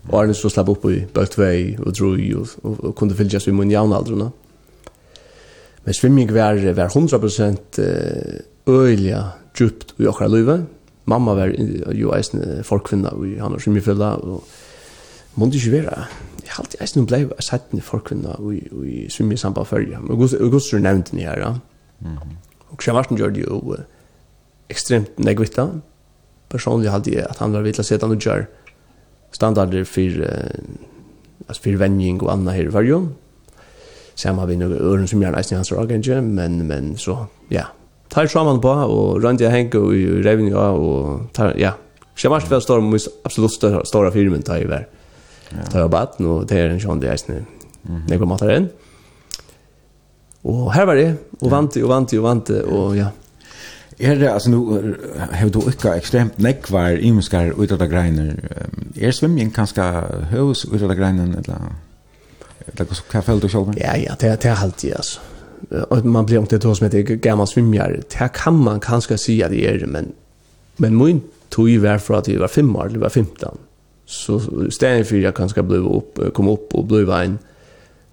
Och 0.08 0.20
Arne 0.20 0.34
så 0.34 0.50
slapp 0.50 0.68
upp 0.68 0.84
i 0.84 1.06
bara 1.12 1.26
två 1.26 1.74
och 1.78 1.92
drog 1.92 2.20
ju 2.20 2.44
och 2.62 2.96
kunde 2.96 3.14
fyllas 3.14 3.48
vid 3.48 3.54
min 3.54 3.70
jämna 3.70 3.98
ålder. 3.98 4.30
Men 5.84 5.94
svimming 5.94 6.34
var 6.34 6.72
var 6.72 6.88
100% 6.88 8.42
öliga 8.66 9.28
djupt 9.58 9.94
i 9.96 10.06
okra 10.06 10.26
livet. 10.26 10.60
Mamma 11.04 11.34
var 11.34 11.46
ju 11.92 12.10
en 12.12 12.64
folkvinna 12.64 13.08
och 13.08 13.26
han 13.26 13.52
har 13.52 13.58
svimmifylla 13.58 14.14
och 14.14 14.44
Mån 15.38 15.52
ikke 15.52 15.72
være. 15.72 16.04
Jeg 16.44 16.52
har 16.52 16.64
alltid 16.64 16.80
eisen 16.80 17.06
blei 17.06 17.26
sett 17.44 17.74
i 17.76 17.80
folkvinna 17.80 18.38
og 18.38 18.54
i 18.88 19.02
svimmi 19.12 19.36
samband 19.36 19.66
før. 19.66 19.84
Og 20.08 20.50
Gustav 20.50 20.80
nevnte 20.80 21.10
den 21.10 21.20
her, 21.20 21.38
ja. 21.38 21.50
Mm 22.00 22.16
-hmm. 22.16 22.45
Och 22.68 22.82
Sean 22.82 22.94
Martin 22.94 23.16
gjorde 23.16 23.40
ju 23.40 23.76
extremt 24.68 25.18
negvita. 25.18 25.80
Personligen 26.48 26.92
hade 26.92 27.10
jag 27.10 27.30
att 27.30 27.38
han 27.38 27.52
var 27.52 27.60
vittla 27.60 27.84
sedan 27.84 28.10
och 28.10 28.26
gör 28.26 28.46
standarder 29.30 29.84
för 29.84 30.30
alltså 31.46 31.62
för 31.62 31.70
vänjning 31.70 32.20
och 32.20 32.32
annat 32.32 32.54
här 32.54 32.62
i 32.62 32.66
varje. 32.66 33.08
Sen 34.14 34.38
har 34.38 34.46
vi 34.46 34.56
några 34.56 34.76
öron 34.76 35.08
som 35.08 35.22
gärna 35.22 35.40
i 35.40 35.54
hans 35.54 35.72
organge, 35.72 36.20
men, 36.20 36.66
men 36.66 36.96
så, 36.96 37.26
ja. 37.48 37.64
Tar 38.08 38.26
saman 38.26 38.60
på 38.60 38.68
och 38.68 39.22
rönt 39.22 39.40
jag 39.40 39.50
Henke 39.50 39.78
i 39.78 40.22
revning 40.22 40.48
jag 40.48 40.80
och 40.80 41.32
tar, 41.32 41.54
ja. 41.58 41.72
Sean 42.16 42.30
Martin 42.30 42.50
var 42.50 42.60
stor, 42.60 42.80
men 42.80 43.00
absolut 43.24 43.52
stora 43.84 44.10
firmen 44.10 44.42
tar 44.42 44.58
ju 44.58 44.66
vär. 44.66 44.88
Tar 45.70 45.80
jag 45.80 45.90
batten 45.90 46.26
nu 46.26 46.44
det 46.44 46.60
är 46.60 46.68
en 46.68 46.80
sån 46.80 47.00
det 47.00 47.08
är 47.08 47.16
snö. 47.16 47.34
Mm 47.34 48.02
-hmm. 48.02 48.24
Matar 48.24 48.50
in. 48.50 48.56
Mm 48.56 48.68
Og 50.46 50.74
her 50.74 50.86
var 50.86 50.94
det 50.94 51.08
og 51.40 51.50
vant 51.50 51.76
og 51.76 51.88
vant 51.90 52.12
og 52.14 52.26
vant 52.26 52.50
og 52.64 52.96
ja. 52.96 53.12
Är 53.98 54.16
det 54.16 54.32
alltså 54.32 54.50
nu 54.50 54.94
har 55.30 55.48
du 55.48 55.60
ikke 55.68 55.96
extremt 55.96 56.38
nekvar 56.38 56.98
imenskar 57.00 57.46
imskar 57.46 57.86
greiner. 57.86 58.34
Er 59.00 59.10
svimming 59.10 59.54
kanskje 59.54 59.82
høys 60.30 60.64
ut 60.64 60.80
greiner, 60.80 61.24
eller 61.24 61.72
eller 62.66 62.94
så 62.94 63.22
føler 63.22 63.40
du 63.40 63.48
selv? 63.48 63.72
Ja 63.76 63.96
ja, 63.96 64.14
det 64.20 64.42
det 64.42 64.48
är 64.48 64.62
alltid 64.62 64.94
alltså. 64.94 65.20
Och 65.90 66.04
man 66.04 66.26
blir 66.26 66.38
inte 66.38 66.58
då 66.58 66.74
som 66.74 66.84
heter 66.84 67.16
gammal 67.16 67.46
svimjare. 67.46 67.96
Det 67.96 68.32
kan 68.34 68.54
man 68.54 68.80
kanske 68.80 69.18
säga 69.18 69.48
det 69.48 69.66
är 69.66 69.86
men 69.86 70.12
men 70.76 70.96
min 70.96 71.22
tog 71.50 71.78
var 71.78 71.98
fra 71.98 72.18
att 72.18 72.28
jeg 72.28 72.40
var 72.40 72.48
fem 72.48 72.76
år, 72.76 72.86
eller 72.86 72.98
var 72.98 73.08
15. 73.08 73.58
Så 74.06 74.40
stedet 74.70 75.06
for 75.06 75.16
jeg 75.16 75.34
kanskje 75.34 75.62
blev 75.62 75.86
upp 75.86 76.34
kom 76.34 76.48
upp 76.48 76.74
och 76.74 76.84
ble 76.84 77.24
en 77.24 77.38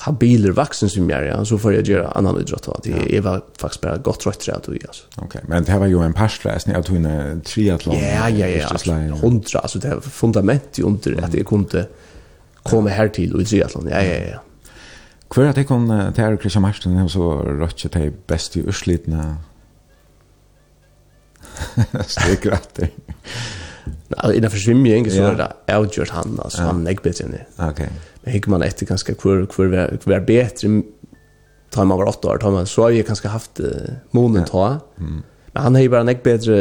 habiler 0.04 0.52
vuxen 0.52 0.90
som 0.90 1.10
jag 1.10 1.26
ja 1.26 1.46
så 1.46 1.58
får 1.58 1.74
jag 1.74 1.88
göra 1.88 2.08
annan 2.08 2.40
idrott 2.40 2.68
att 2.68 2.84
det 2.84 3.18
är 3.18 3.22
väl 3.22 3.42
faktiskt 3.58 3.82
bara 3.82 3.98
gott 3.98 4.20
trött 4.20 4.64
tror 4.64 4.78
jag 4.82 4.88
alltså. 4.88 5.04
Okej, 5.16 5.42
men 5.48 5.64
det 5.64 5.80
var 5.80 5.88
ju 5.88 6.04
en 6.04 6.14
parsläs 6.14 6.68
när 6.68 6.74
jag 6.74 6.86
tog 6.86 6.96
en 6.96 7.42
triathlon. 7.42 7.96
Ja, 7.96 8.30
ja, 8.30 8.48
ja. 8.48 9.16
Hundra 9.16 9.60
alltså 9.60 9.80
det 9.80 9.88
här 9.88 10.00
fundament 10.00 10.80
ju 10.80 10.84
under 10.84 11.24
att 11.24 11.32
det 11.32 11.44
kunde 11.44 11.88
komma 12.64 12.90
här 12.90 13.08
till 13.08 13.34
och 13.36 13.42
i 13.42 13.46
triathlon. 13.46 13.88
Ja, 13.92 14.04
ja, 14.04 14.26
ja. 14.32 14.40
Kvar 15.30 15.44
att 15.44 15.56
det 15.56 15.64
kom 15.64 16.12
till 16.16 16.24
här 16.24 16.38
Christian 16.38 16.62
Martin 16.62 16.98
och 16.98 17.12
så 17.12 17.34
rotcha 17.34 17.90
till 17.90 18.14
bäst 18.28 18.58
i 18.58 18.60
urslitna. 18.60 19.38
Stekrat 22.08 22.80
alltså 24.18 24.38
innan 24.38 24.52
försvimjning 24.52 25.12
så 25.12 25.24
är 25.24 25.36
det 25.68 25.78
outgjort 25.78 26.10
han 26.10 26.40
alltså 26.44 26.62
han 26.62 26.84
lägger 26.84 27.02
bättre 27.02 27.26
än 27.26 27.36
Okej. 27.58 27.70
Okay. 27.70 27.88
Men 28.22 28.34
hur 28.34 28.42
man 28.48 28.62
efter 28.62 28.86
ganska 28.86 29.14
kvar 29.14 29.46
kvar 29.46 29.98
kvar 29.98 30.20
bättre 30.20 30.82
tar 31.70 31.86
man 31.86 31.98
var 31.98 32.06
åtta 32.06 32.28
år 32.28 32.38
tar 32.38 32.52
man 32.52 32.66
så 32.66 32.82
har 32.82 32.90
ju 32.90 33.04
kanske 33.04 33.28
haft 33.28 33.60
månen 34.12 34.46
ta. 34.46 34.80
Men 35.52 35.64
han 35.64 35.76
har 35.76 35.82
ju 35.82 35.90
bara 35.90 36.02
en 36.02 36.18
bättre 36.24 36.56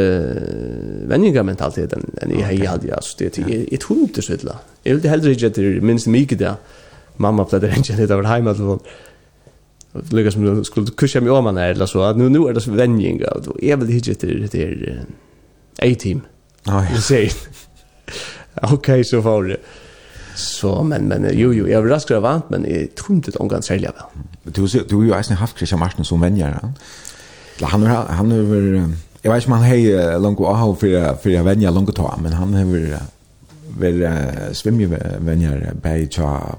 vänningar 1.07 1.43
mentalitet 1.43 1.93
än 1.93 2.11
än 2.21 2.29
jag 2.39 2.53
okay. 2.53 2.65
hade 2.65 2.95
alltså 2.95 3.15
det 3.17 3.37
är 3.37 3.73
ett 3.73 3.83
hund 3.83 4.09
det 4.15 4.21
sådär. 4.21 4.55
Jag 4.83 4.95
vill 4.95 5.09
hellre 5.09 5.33
inte 5.33 5.61
det 5.61 5.81
minst 5.81 6.07
mycket 6.07 6.39
där. 6.39 6.53
Mamma 7.15 7.45
pläderade 7.45 7.77
inte 7.77 7.93
det 7.93 8.13
över 8.13 8.23
hemma 8.23 8.53
till 8.53 8.77
lukka 10.09 10.31
som 10.31 10.65
skulle 10.65 10.87
kusha 10.87 11.21
mig 11.21 11.31
om 11.31 11.45
han 11.45 11.57
eller 11.57 11.85
så. 11.85 12.13
Nu, 12.13 12.29
nu 12.29 12.39
är 12.47 12.53
det 12.53 12.61
så 12.61 12.71
vänjinga. 12.71 13.27
Jag 13.61 13.77
vill 13.77 13.87
hitta 13.87 14.27
det 14.27 14.53
här 14.53 15.05
A-team. 15.81 16.21
Nej. 16.63 16.91
Det 16.95 17.01
säger. 17.01 17.31
Okej 18.61 19.03
så 19.03 19.21
får 19.21 19.43
det. 19.43 19.57
Så 20.35 20.83
men 20.83 21.07
men 21.07 21.29
jo 21.33 21.53
jo 21.53 21.67
jag 21.67 21.81
vill 21.81 21.91
raskare 21.91 22.19
vant 22.19 22.49
men 22.49 22.65
jag 22.69 22.95
tror 22.95 23.15
inte 23.15 23.31
hon 23.35 23.49
kan 23.49 23.61
sälja 23.61 23.91
väl. 23.91 24.23
Du 24.43 24.67
du 24.89 24.95
har 24.95 25.03
ju 25.03 25.09
ens 25.09 25.29
haft 25.29 25.57
Christian 25.57 25.79
Martin 25.79 26.05
som 26.05 26.21
vänjer. 26.21 26.59
Ja. 26.61 27.67
Han 27.67 27.83
har 27.83 28.05
han 28.05 28.31
har 28.31 28.89
jag 29.21 29.33
vet 29.33 29.47
man 29.47 29.61
hej 29.61 30.19
långt 30.19 30.39
och 30.39 30.57
ha 30.57 30.75
för 30.75 31.15
för 31.15 31.29
jag 31.29 31.43
vänjer 31.43 31.71
långt 31.71 31.95
ta 31.95 32.17
men 32.23 32.33
han 32.33 32.53
har 32.53 32.65
väl 33.77 34.55
svimmer 34.55 35.17
vänjer 35.19 35.73
på 35.81 36.15
ta 36.15 36.57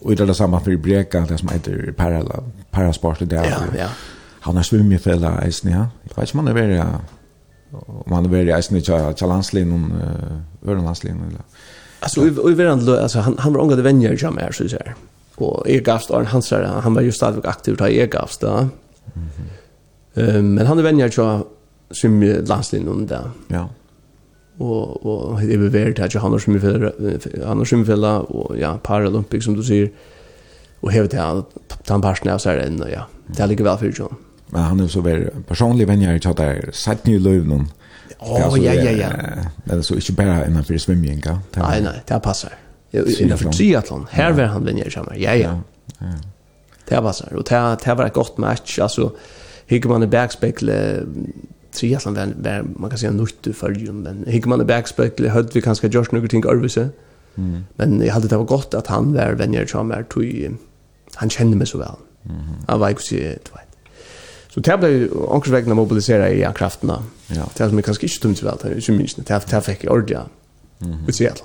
och 0.00 0.16
det 0.16 0.34
samma 0.34 0.60
för 0.60 0.76
breka 0.76 1.20
det 1.20 1.38
som 1.38 1.48
heter 1.48 1.94
parallell 1.96 2.42
parasport 2.70 3.18
det 3.18 3.24
där. 3.24 3.44
Ja 3.44 3.78
ja. 3.78 3.88
Han 4.40 4.56
har 4.56 4.62
svimmer 4.62 4.98
för 4.98 5.16
där 5.16 5.52
ja. 5.62 5.86
Jag 6.02 6.22
vet 6.22 6.34
man 6.34 6.48
är 6.48 6.52
väl 6.52 6.82
om 7.72 8.12
han 8.12 8.30
var 8.30 8.38
i 8.38 8.52
eisen 8.52 8.76
i 8.76 8.82
Kjallandslinjen, 8.82 9.92
Ørenlandslinjen. 10.66 11.38
Alltså 12.00 12.20
vi 12.20 12.54
vi 12.54 12.64
ändå 12.64 12.96
alltså 12.96 13.18
han 13.18 13.38
han 13.38 13.52
var 13.52 13.60
angående 13.60 13.82
vänner 13.82 14.24
i 14.24 14.30
med 14.30 14.54
så 14.54 14.64
att 14.64 14.70
säga. 14.70 14.94
Och 15.34 15.68
är 15.70 15.80
gavst 15.80 16.10
och 16.10 16.26
han 16.26 16.42
sa 16.42 16.64
han 16.64 16.94
var 16.94 17.02
just 17.02 17.16
stadigt 17.16 17.46
aktiv 17.46 17.76
där 17.76 17.86
är 17.86 18.06
gavst 18.06 18.40
då. 18.40 18.68
Ehm 20.14 20.54
men 20.54 20.66
han 20.66 20.78
er 20.78 20.82
vänner 20.82 21.06
i 21.06 21.42
som 21.90 22.22
landslinjen 22.22 23.06
där. 23.06 23.30
Ja. 23.48 23.68
Og, 24.58 25.06
og 25.06 25.40
det 25.40 25.54
är 25.54 25.58
väl 25.58 25.72
det 25.72 26.04
att 26.04 26.14
han 26.14 26.32
har 26.32 26.38
så 26.38 26.50
han 27.46 27.58
har 27.58 27.64
så 27.64 28.26
og 28.28 28.58
ja 28.58 28.76
Paralympics 28.76 29.44
som 29.44 29.54
du 29.54 29.62
sier. 29.62 29.88
Og 30.82 30.90
hevet 30.90 31.12
hävde 31.12 31.26
han 31.26 31.44
tamparsen 31.84 32.28
av 32.28 32.38
sig 32.38 32.66
än 32.66 32.82
ja. 32.92 33.02
Det 33.28 33.40
er 33.40 33.46
likevel 33.46 33.78
for 33.78 33.86
John. 33.98 34.16
Men 34.50 34.62
han 34.62 34.80
er 34.80 34.86
så 34.88 35.00
väl 35.00 35.30
personlig 35.48 35.86
vän 35.86 36.02
jag 36.02 36.22
tjatar 36.22 36.44
der 36.44 36.72
satt 36.72 37.06
ni 37.06 37.18
löven. 37.18 37.68
Åh 38.18 38.64
ja 38.64 38.74
ja 38.74 38.90
ja. 38.90 39.10
Men 39.64 39.82
så 39.82 39.94
ikke 39.94 40.12
bare 40.12 40.26
bara 40.26 40.44
en 40.44 40.64
för 40.64 40.78
swimming 40.78 41.20
kan. 41.20 41.38
Nei, 41.56 41.80
nei, 41.80 42.00
det 42.08 42.20
passar. 42.22 42.52
Innanför 42.92 43.52
triathlon. 43.52 44.06
her 44.10 44.32
var 44.32 44.44
han 44.44 44.64
vän 44.64 44.78
jag 44.78 44.92
känner. 44.92 45.14
Ja 45.14 45.34
ja. 45.34 45.60
Det 46.88 47.02
passer, 47.02 47.36
og 47.36 47.44
det 47.48 47.84
det 47.84 47.96
var 47.98 48.06
et 48.06 48.12
godt 48.12 48.38
match 48.38 48.78
altså, 48.78 49.10
hikker 49.66 49.88
man 49.88 50.02
i 50.02 50.06
backspegle 50.06 51.06
triathlon 51.72 52.14
var 52.14 52.62
man 52.76 52.90
kan 52.90 52.98
säga 52.98 53.12
nytt 53.12 53.56
för 53.56 53.70
ju 53.70 53.92
men 53.92 54.24
hikker 54.26 54.48
man 54.48 54.60
i 54.60 54.64
backspegle 54.64 55.28
hade 55.28 55.48
vi 55.54 55.60
kanske 55.60 55.88
Josh 55.88 56.12
någonting 56.12 56.44
överse. 56.46 56.90
Mm. 57.34 57.64
Men 57.76 58.02
jeg 58.02 58.12
hadde 58.12 58.28
det 58.28 58.38
var 58.38 58.44
godt 58.44 58.74
at 58.74 58.86
han 58.86 59.14
var 59.14 59.34
vän 59.34 59.54
jag 59.54 59.68
känner 59.68 60.02
tog 60.02 60.56
han 61.16 61.30
kjenner 61.30 61.56
meg 61.56 61.68
så 61.68 61.78
vel. 61.78 61.96
Han 62.68 62.80
var 62.80 62.88
ikke 62.88 63.02
så 63.02 63.16
Så 64.56 64.62
det 64.64 64.76
ble 64.80 64.90
ankersvegna 65.28 65.76
mobilisera 65.76 66.30
i 66.32 66.40
krafterna. 66.56 67.02
Ja. 67.28 67.44
Det 67.52 67.60
er 67.60 67.68
som 67.68 67.76
jeg 67.76 67.84
kanskje 67.84 68.08
ikke 68.08 68.22
tungt 68.22 68.40
vel, 68.40 68.56
det 68.62 68.70
er 68.70 68.78
ikke 68.80 68.96
minst, 68.96 69.20
det 69.20 69.36
er 69.36 69.60
fikk 69.60 69.84
jeg 69.84 69.92
ordentlig 69.92 70.22
ut 70.80 71.14
Seattle. 71.14 71.44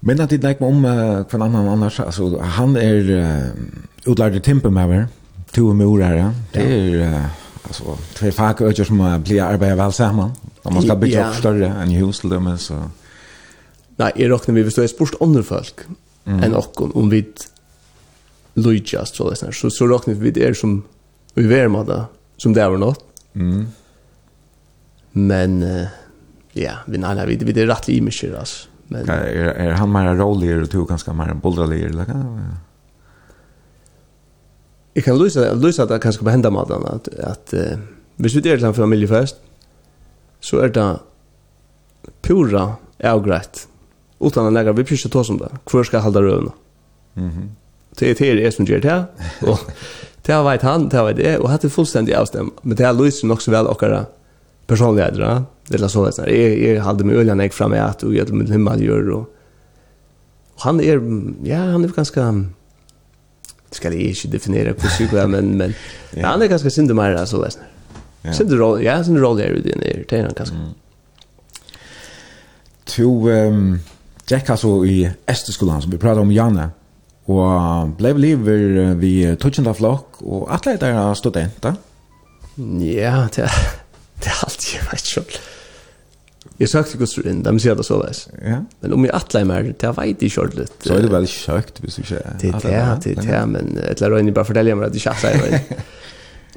Men 0.00 0.20
at 0.22 0.30
det 0.30 0.44
ikke 0.44 0.66
om 0.66 0.84
uh, 0.84 1.24
hver 1.26 1.42
annan 1.42 1.66
annars, 1.72 1.98
altså 1.98 2.38
han 2.38 2.76
er 2.78 3.10
uh, 3.18 4.10
utlærd 4.12 4.38
i 4.38 4.40
Timpermauer, 4.46 5.08
to 5.54 5.68
og 5.72 5.76
mor 5.76 6.04
her, 6.04 6.30
det 6.54 6.62
er 6.62 7.02
uh, 7.02 7.24
alltså 7.64 7.98
två 8.14 8.30
faköker 8.30 8.84
som 8.84 9.00
uh, 9.00 9.18
blir 9.18 9.42
arbeidet 9.42 9.78
vel 9.78 9.92
sammen. 9.92 10.30
samman. 10.62 10.74
Man 10.74 10.82
skal 10.82 11.00
bygge 11.00 11.18
ja. 11.18 11.28
opp 11.28 11.34
større 11.34 11.72
enn 11.82 11.90
i 11.90 11.98
hus 11.98 12.20
till 12.20 12.30
dem 12.30 12.46
så. 12.58 12.78
Nei, 13.98 14.12
jeg 14.14 14.30
råkner 14.30 14.54
vi 14.54 14.62
hvis 14.62 14.78
du 14.78 14.82
er 14.84 14.90
spørst 14.92 15.18
andre 15.20 15.42
folk 15.42 15.86
mm. 16.24 16.42
än 16.42 16.54
och 16.54 16.96
om 16.96 17.10
vi 17.10 17.24
lojast 18.54 19.16
så 19.16 19.30
där 19.30 19.52
så 19.52 19.70
så 19.70 19.86
räknar 19.86 20.14
vi 20.14 20.30
det 20.30 20.48
er 20.48 20.54
som 20.54 20.84
i 21.40 21.84
det, 21.86 22.04
som 22.36 22.54
det 22.54 22.62
er 22.62 22.78
något. 22.78 23.04
Mm. 23.34 23.66
Men 25.12 25.62
ja, 26.52 26.78
vi 26.86 26.98
nei, 26.98 27.26
vi 27.26 27.52
det 27.52 27.62
er 27.62 27.70
rätt 27.70 27.88
i 27.88 28.00
mycket. 28.00 28.68
Men 28.88 29.08
Er, 29.08 29.52
är 29.52 29.72
han 29.72 29.92
mer 29.92 30.14
rolig, 30.14 30.62
och 30.62 30.70
tog 30.70 30.88
ganska 30.88 31.12
mer 31.12 31.34
bollroligare 31.34 31.90
eller 31.90 32.04
hva? 32.04 32.54
Jag 34.94 35.04
kan 35.04 35.18
lyse 35.18 35.82
at 35.82 35.88
det 35.88 35.98
kanske 35.98 36.24
på 36.24 36.30
hända 36.30 36.50
maten 36.50 36.84
att 36.86 37.08
att 37.08 37.52
eh, 37.52 37.78
hvis 38.16 38.34
vi 38.34 38.40
delar 38.40 38.68
en 38.68 38.74
familjefest 38.74 39.36
så 40.40 40.58
är 40.58 40.68
det 40.68 40.98
pura 42.22 42.74
avgreit, 43.04 43.68
Utan 44.20 44.46
att 44.46 44.52
lägga 44.52 44.72
vi 44.72 44.84
pyssar 44.84 45.10
ta 45.10 45.24
som 45.24 45.38
det. 45.38 45.48
Kvar 45.64 45.84
ska 45.84 45.98
hålla 45.98 46.22
rövna. 46.22 46.52
Mhm. 47.14 47.28
Mm 47.28 47.50
det 47.98 48.20
är 48.20 48.36
det 48.36 48.52
som 48.54 48.64
gjør 48.64 48.80
det. 48.80 49.04
Och 49.40 49.60
Det 50.28 50.36
har 50.36 50.44
vært 50.44 50.64
han, 50.68 50.90
det 50.92 50.98
har 50.98 51.06
vært 51.06 51.20
det, 51.22 51.30
og 51.40 51.48
hatt 51.48 51.62
det 51.64 51.72
fullstendig 51.72 52.12
avstem. 52.12 52.50
Men 52.60 52.76
det 52.76 52.84
har 52.84 52.96
lyst 52.96 53.24
nok 53.24 53.40
så 53.40 53.52
vel 53.54 53.68
okkara 53.70 54.02
personligheter, 54.68 55.24
ja. 55.24 55.38
Det 55.68 55.80
er 55.80 55.90
så 55.92 56.02
vet 56.04 56.18
jeg, 56.28 56.52
jeg 56.64 56.82
halde 56.84 57.04
med 57.04 57.16
øljan 57.20 57.40
jeg 57.44 57.52
framme 57.52 57.80
at 57.80 58.04
og 58.04 58.14
gjør 58.16 58.30
med 58.36 58.52
himmel 58.52 58.84
gjør, 58.84 59.08
og, 59.16 59.24
og 60.56 60.62
han 60.64 60.80
er, 60.80 61.00
ja, 61.44 61.62
han 61.72 61.84
er 61.84 61.92
ganske, 61.96 62.24
det 63.68 63.80
skal 63.80 63.96
jeg 63.96 64.14
ikke 64.14 64.30
definere 64.32 64.72
på 64.76 64.92
syk, 64.96 65.12
men, 65.28 65.54
men 65.60 65.74
ja. 66.16 66.30
han 66.30 66.44
er 66.44 66.52
ganske 66.52 66.72
synd 66.72 66.92
mer, 66.96 67.16
så 67.28 67.40
vet. 67.42 67.60
Ja. 68.24 68.32
Synd 68.36 68.52
roll, 68.60 68.80
ja, 68.84 68.98
synd 69.04 69.20
roll 69.24 69.40
er 69.44 69.56
det, 69.60 69.76
det 69.80 70.20
er 70.20 70.28
han 70.28 70.36
ganske. 70.36 70.56
Mm. 70.56 71.74
To, 72.94 73.12
um, 73.28 73.78
Jack 74.28 74.48
altså 74.52 74.82
i 74.84 75.02
Esteskolan, 75.28 75.84
som 75.84 75.92
vi 75.92 76.00
pratar 76.00 76.24
om 76.24 76.32
Janne, 76.32 76.70
og 77.28 77.92
blei 77.98 78.14
liver 78.16 78.96
vi 79.00 79.12
tutsjenda 79.40 79.74
flokk, 79.76 80.22
og 80.24 80.48
atle 80.54 80.76
er 80.78 80.82
der 80.82 81.14
studenta. 81.18 81.74
Ja, 82.56 83.26
det 83.34 83.44
er, 83.44 83.58
det 84.22 84.32
er 84.32 84.44
alt 84.46 84.68
jeg 84.72 84.86
vet 84.90 85.12
selv. 85.12 85.38
Jeg 86.58 86.70
søkte 86.72 86.96
ikke 86.98 87.22
inn, 87.30 87.44
de 87.46 87.52
sier 87.62 87.76
det 87.78 87.84
så 87.86 88.00
leis. 88.00 88.24
Ja. 88.42 88.62
Men 88.82 88.94
om 88.96 89.04
jeg 89.06 89.14
atle 89.14 89.44
mer, 89.46 89.68
det 89.68 89.90
vet 89.94 90.24
jeg 90.24 90.32
ikke 90.32 90.46
litt. 90.58 90.74
Så 90.82 90.96
er 90.96 91.04
det 91.04 91.12
vel 91.12 91.28
søkt, 91.30 91.78
hvis 91.84 91.98
du 91.98 92.02
ikke 92.02 92.18
er 92.18 92.38
Det 92.40 92.50
er 92.50 92.64
det, 92.64 93.04
det 93.04 93.12
er 93.12 93.28
det, 93.28 93.42
men 93.52 93.76
et 93.84 94.02
eller 94.02 94.18
annet 94.18 94.34
bare 94.34 94.48
forteller 94.48 94.78
meg 94.78 94.88
at 94.88 94.98
jeg 94.98 95.04
ikke 95.14 95.34
er 95.34 95.44
mer. 95.44 95.84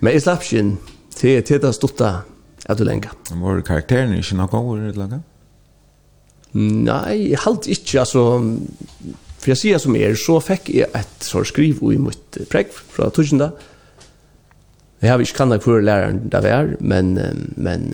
Men 0.01 0.15
jeg 0.15 0.23
slapp 0.25 0.47
ikke 0.47 0.63
inn 0.63 0.71
til 1.19 1.61
det 1.61 1.73
stutta 1.77 2.13
at 2.65 2.79
du 2.79 2.85
lenger. 2.87 3.13
Var 3.29 3.61
karakteren 3.67 4.15
ikke 4.17 4.39
noe 4.39 4.57
over 4.57 4.81
et 4.87 4.95
eller 4.95 5.09
annet? 5.09 5.27
Nei, 6.57 7.29
jeg 7.31 7.39
halte 7.45 7.71
ikke, 7.71 8.01
altså 8.01 8.23
for 9.41 9.53
jeg 9.53 9.57
sier 9.57 9.81
som 9.81 9.95
er, 9.97 10.13
så 10.19 10.37
fikk 10.43 10.69
jeg 10.75 10.89
et 10.97 11.25
sånn 11.25 11.47
skriv 11.49 11.81
i 11.89 11.97
mitt 11.97 12.37
pregg 12.51 12.69
fra 12.71 13.09
Tursenda. 13.13 13.51
Jeg 15.01 15.09
har 15.09 15.23
ikke 15.23 15.39
kannet 15.39 15.65
hvor 15.65 15.81
læreren 15.81 16.27
det 16.29 16.43
var, 16.45 16.75
men, 16.79 17.15
men 17.57 17.87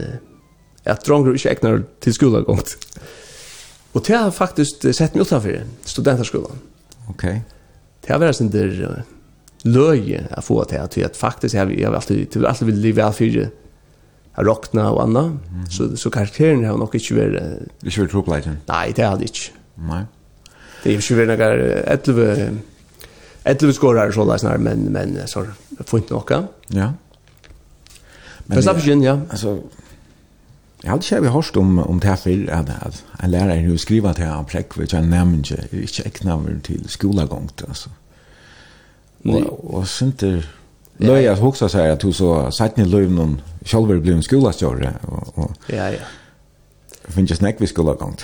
jeg 0.84 1.04
dronker 1.08 1.38
ikke 1.38 1.54
egnar 1.56 1.86
til 2.04 2.16
skolen 2.16 2.43
gongt. 2.48 2.76
Og 3.95 4.04
det 4.04 4.18
har 4.18 4.34
faktisk 4.36 4.84
sett 4.91 5.16
meg 5.16 5.24
utenfor 5.24 5.64
studenterskolen. 5.88 6.60
Ok. 7.12 7.24
Det 8.04 8.12
har 8.12 8.20
vært 8.22 8.41
sin 8.41 8.52
der 8.52 8.76
løye 9.68 10.26
å 10.36 10.43
få 10.43 10.60
til, 10.70 10.84
til 10.91 11.08
at 11.08 11.18
faktisk 11.18 11.56
jeg, 11.56 11.80
jeg 11.80 11.88
har 11.88 11.95
alltid, 11.98 12.28
til 12.36 12.45
alltid 12.48 12.70
vil 12.70 12.84
leve 12.84 13.08
av 13.08 13.16
fire 13.18 13.48
rockna 14.38 14.91
og 14.91 15.02
anna, 15.02 15.22
mm 15.22 15.38
-hmm. 15.38 15.70
så, 15.70 15.98
så 15.98 16.10
karakteren 16.10 16.64
har 16.64 16.78
nok 16.78 16.95
ikke 16.95 17.16
vært... 17.16 17.64
Ikke 17.84 18.02
vært 18.02 18.12
tropleiten? 18.12 18.58
Nei, 18.68 18.91
det 18.91 19.06
har 19.06 19.18
det 19.18 19.24
ikke. 19.24 19.52
Nei 19.78 20.04
det 20.84 20.95
är 20.95 21.11
ju 21.11 21.15
väl 21.15 21.28
några 21.28 21.53
11 21.53 22.36
11 23.43 23.73
skorar 23.73 24.11
så 24.11 24.25
där 24.25 24.38
snarare 24.38 24.57
men 24.57 24.80
men 24.80 25.28
så 25.28 25.45
fint 25.86 26.09
nog. 26.09 26.32
Ja. 26.67 26.93
Men 28.45 28.63
så 28.63 28.73
försvinner 28.73 29.05
ja. 29.05 29.19
Alltså 29.30 29.59
Jag 30.82 30.89
hade 30.89 31.15
inte 31.15 31.30
hört 31.30 31.55
om 31.55 31.80
om 31.80 31.99
det 31.99 32.07
här 32.07 32.15
för 32.15 32.51
att 32.51 32.69
att 32.69 33.03
en 33.19 33.32
lärare 33.32 33.61
nu 33.61 33.78
skriver 33.78 34.13
till 34.13 34.25
han 34.25 34.45
präck 34.45 34.78
vilket 34.78 34.99
en 34.99 35.09
nämnde 35.09 35.67
inte 35.71 36.03
eknaver 36.05 36.59
till 36.63 36.89
skolagång 36.89 37.49
alltså. 37.67 37.89
Nej, 39.21 39.43
Och 39.43 39.73
och 39.73 39.88
synte 39.88 40.43
Löja 40.97 41.36
huxa 41.36 41.69
sig 41.69 41.91
att 41.91 41.99
du 41.99 42.13
så 42.13 42.51
satt 42.51 42.78
ni 42.78 42.86
löv 42.86 43.11
någon 43.11 43.41
själv 43.65 44.01
blev 44.01 44.15
en 44.15 44.23
skolastjörre 44.23 44.93
och, 45.01 45.38
och 45.38 45.51
Ja 45.67 45.91
ja. 45.91 45.99
Finns 47.07 47.32
ju 47.32 47.36
snack 47.36 47.61
vid 47.61 47.69
skolagång. 47.69 48.15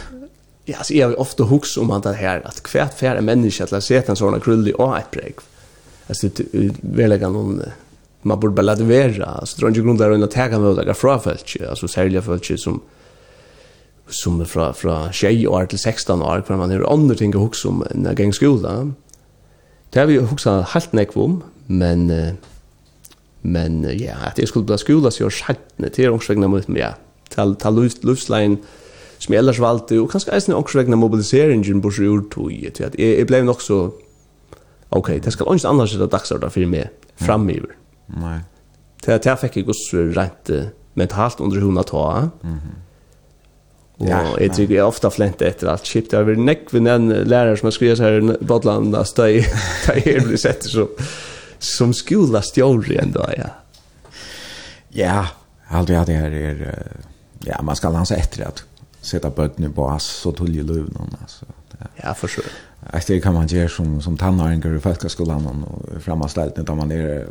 Ja, 0.65 0.83
så 0.83 0.93
jag 0.93 1.07
har 1.07 1.19
ofta 1.19 1.43
hooks 1.43 1.77
om 1.77 1.91
att 1.91 2.03
det 2.03 2.13
här 2.13 2.47
att 2.47 2.63
kvärt 2.63 2.99
färre 2.99 3.21
människa 3.21 3.63
att 3.71 3.83
se 3.83 4.03
en 4.07 4.15
sån 4.15 4.39
krullig 4.39 4.79
och 4.79 4.97
ett 4.97 5.11
präg. 5.11 5.35
Alltså 6.07 6.27
det 6.27 6.73
verkar 6.81 7.29
någon 7.29 7.61
man 8.21 8.39
borde 8.39 8.53
bara 8.53 8.61
låta 8.61 8.83
vara. 8.83 9.25
Alltså 9.25 9.57
tror 9.57 9.69
inte 9.69 9.81
grundar 9.81 10.09
runt 10.09 10.23
att 10.23 10.31
ta 10.31 10.59
med 10.59 10.85
det 10.85 10.93
från 10.93 11.21
fält. 11.21 11.55
Alltså 11.69 11.87
sälja 11.87 12.21
fält 12.21 12.59
som 12.59 12.81
som 14.07 14.41
är 14.41 14.45
från 14.45 14.73
från 14.73 15.13
6 15.13 15.47
år 15.47 15.65
till 15.65 15.79
16 15.79 16.21
år 16.21 16.43
för 16.47 16.55
man 16.55 16.71
har 16.71 16.93
andra 16.93 17.15
ting 17.15 17.29
att 17.29 17.39
hooks 17.39 17.65
om 17.65 17.83
när 17.91 18.13
gång 18.13 18.33
skola. 18.33 18.91
Det 19.89 19.99
har 19.99 20.07
vi 20.07 20.17
hooksat 20.17 20.69
helt 20.69 20.93
nekvom, 20.93 21.43
men 21.65 22.11
men 23.41 23.99
ja, 23.99 24.13
att 24.27 24.35
det 24.35 24.47
skulle 24.47 24.65
bli 24.65 24.77
skola 24.77 25.11
så 25.11 25.23
jag 25.23 25.33
skättne 25.33 25.89
till 25.89 26.09
omsvägna 26.09 26.47
mot 26.47 26.67
mig. 26.67 26.81
Ja. 26.81 26.93
Tal 27.29 27.55
tal 27.55 27.75
luft 27.75 28.03
luftline 28.03 28.57
som 29.23 29.33
jeg 29.33 29.39
ellers 29.39 29.61
valgte, 29.63 30.01
og 30.01 30.09
kanskje 30.11 30.33
eisen 30.35 30.55
også 30.57 30.81
vegna 30.81 30.99
mobiliseringen 30.99 31.81
bors 31.83 31.99
i 32.01 32.09
urtøy, 32.11 32.71
til 32.75 32.89
at 32.89 32.97
jeg, 32.99 33.17
jeg 33.21 33.27
ble 33.29 33.43
nok 33.47 33.63
så, 33.63 33.79
ok, 34.91 35.15
det 35.23 35.33
skal 35.33 35.47
ikke 35.53 35.71
annars 35.71 35.93
sitte 35.95 36.09
dagsordra 36.11 36.51
for 36.51 36.71
meg 36.71 36.91
framiver. 37.21 37.77
Nei. 38.19 38.39
Til 39.03 39.15
at 39.15 39.27
jeg 39.27 39.39
fikk 39.45 39.61
ikke 39.61 39.75
også 39.75 40.07
rent 40.17 40.51
mentalt 40.99 41.39
under 41.43 41.63
hona 41.63 41.83
ta. 41.87 42.29
Mm 42.43 42.57
-hmm. 42.57 42.79
Og 43.99 44.07
ja, 44.07 44.19
jeg 44.39 44.51
tror 44.51 44.69
jeg 44.69 44.77
er 44.77 44.83
ofte 44.83 45.11
flent 45.11 45.41
etter 45.41 45.69
alt 45.69 45.83
kjipt. 45.83 46.13
Jeg 46.13 46.19
har 46.19 46.25
vært 46.25 46.39
nekk 46.39 46.73
ved 46.73 46.81
den 46.81 47.27
læreren 47.29 47.57
som 47.57 47.65
har 47.67 47.71
skrivet 47.71 47.99
her 47.99 48.17
i 48.19 48.45
Bodland, 48.45 48.91
da 48.91 49.23
jeg, 49.23 49.45
da 49.87 49.93
jeg 50.05 50.23
ble 50.23 50.37
sett 50.37 50.65
som, 50.65 50.87
som 51.59 51.93
skolastjåri 51.93 52.97
en 53.01 53.11
dag, 53.11 53.33
ja. 53.37 53.49
Ja, 54.93 55.25
aldri 55.69 55.95
hadde 55.95 56.13
jeg 56.13 56.21
her, 56.21 56.83
ja, 57.45 57.61
man 57.61 57.75
skal 57.75 57.93
lanse 57.93 58.17
etter 58.17 58.47
at 58.47 58.65
sätta 59.05 59.29
bötten 59.29 59.65
i 59.65 59.69
bas 59.69 60.03
så 60.03 60.31
tull 60.31 60.55
i 60.55 60.63
löv 60.63 60.93
någon 60.93 61.15
alltså. 61.21 61.45
Ja, 61.79 61.85
ja 62.03 62.13
för 62.13 62.27
sure. 62.27 62.47
Att 62.79 63.07
det 63.07 63.19
kan 63.21 63.33
man 63.33 63.47
göra 63.47 63.69
som 63.69 64.01
som 64.01 64.17
tannaren 64.17 64.61
går 64.61 64.75
i 64.75 64.79
folkskolan 64.79 65.63
och 65.63 66.01
framåtställt 66.01 66.57
när 66.57 66.75
man 66.75 66.91
är 66.91 67.27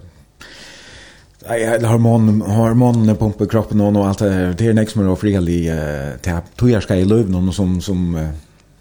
Nej, 1.49 1.65
eller 1.65 1.89
hormon 1.89 2.41
hormon 2.41 3.17
pumpar 3.17 3.47
kroppen 3.47 3.81
och 3.81 4.07
allt 4.07 4.19
det 4.19 4.55
det 4.59 4.67
är 4.67 4.73
nästa 4.73 5.01
mer 5.01 5.09
ofrili 5.09 5.69
eh 5.69 6.39
tog 6.57 6.71
jag 6.71 6.83
ska 6.83 6.95
i 6.95 7.05
löv 7.05 7.31
någon 7.31 7.53
som 7.53 7.81
som 7.81 8.29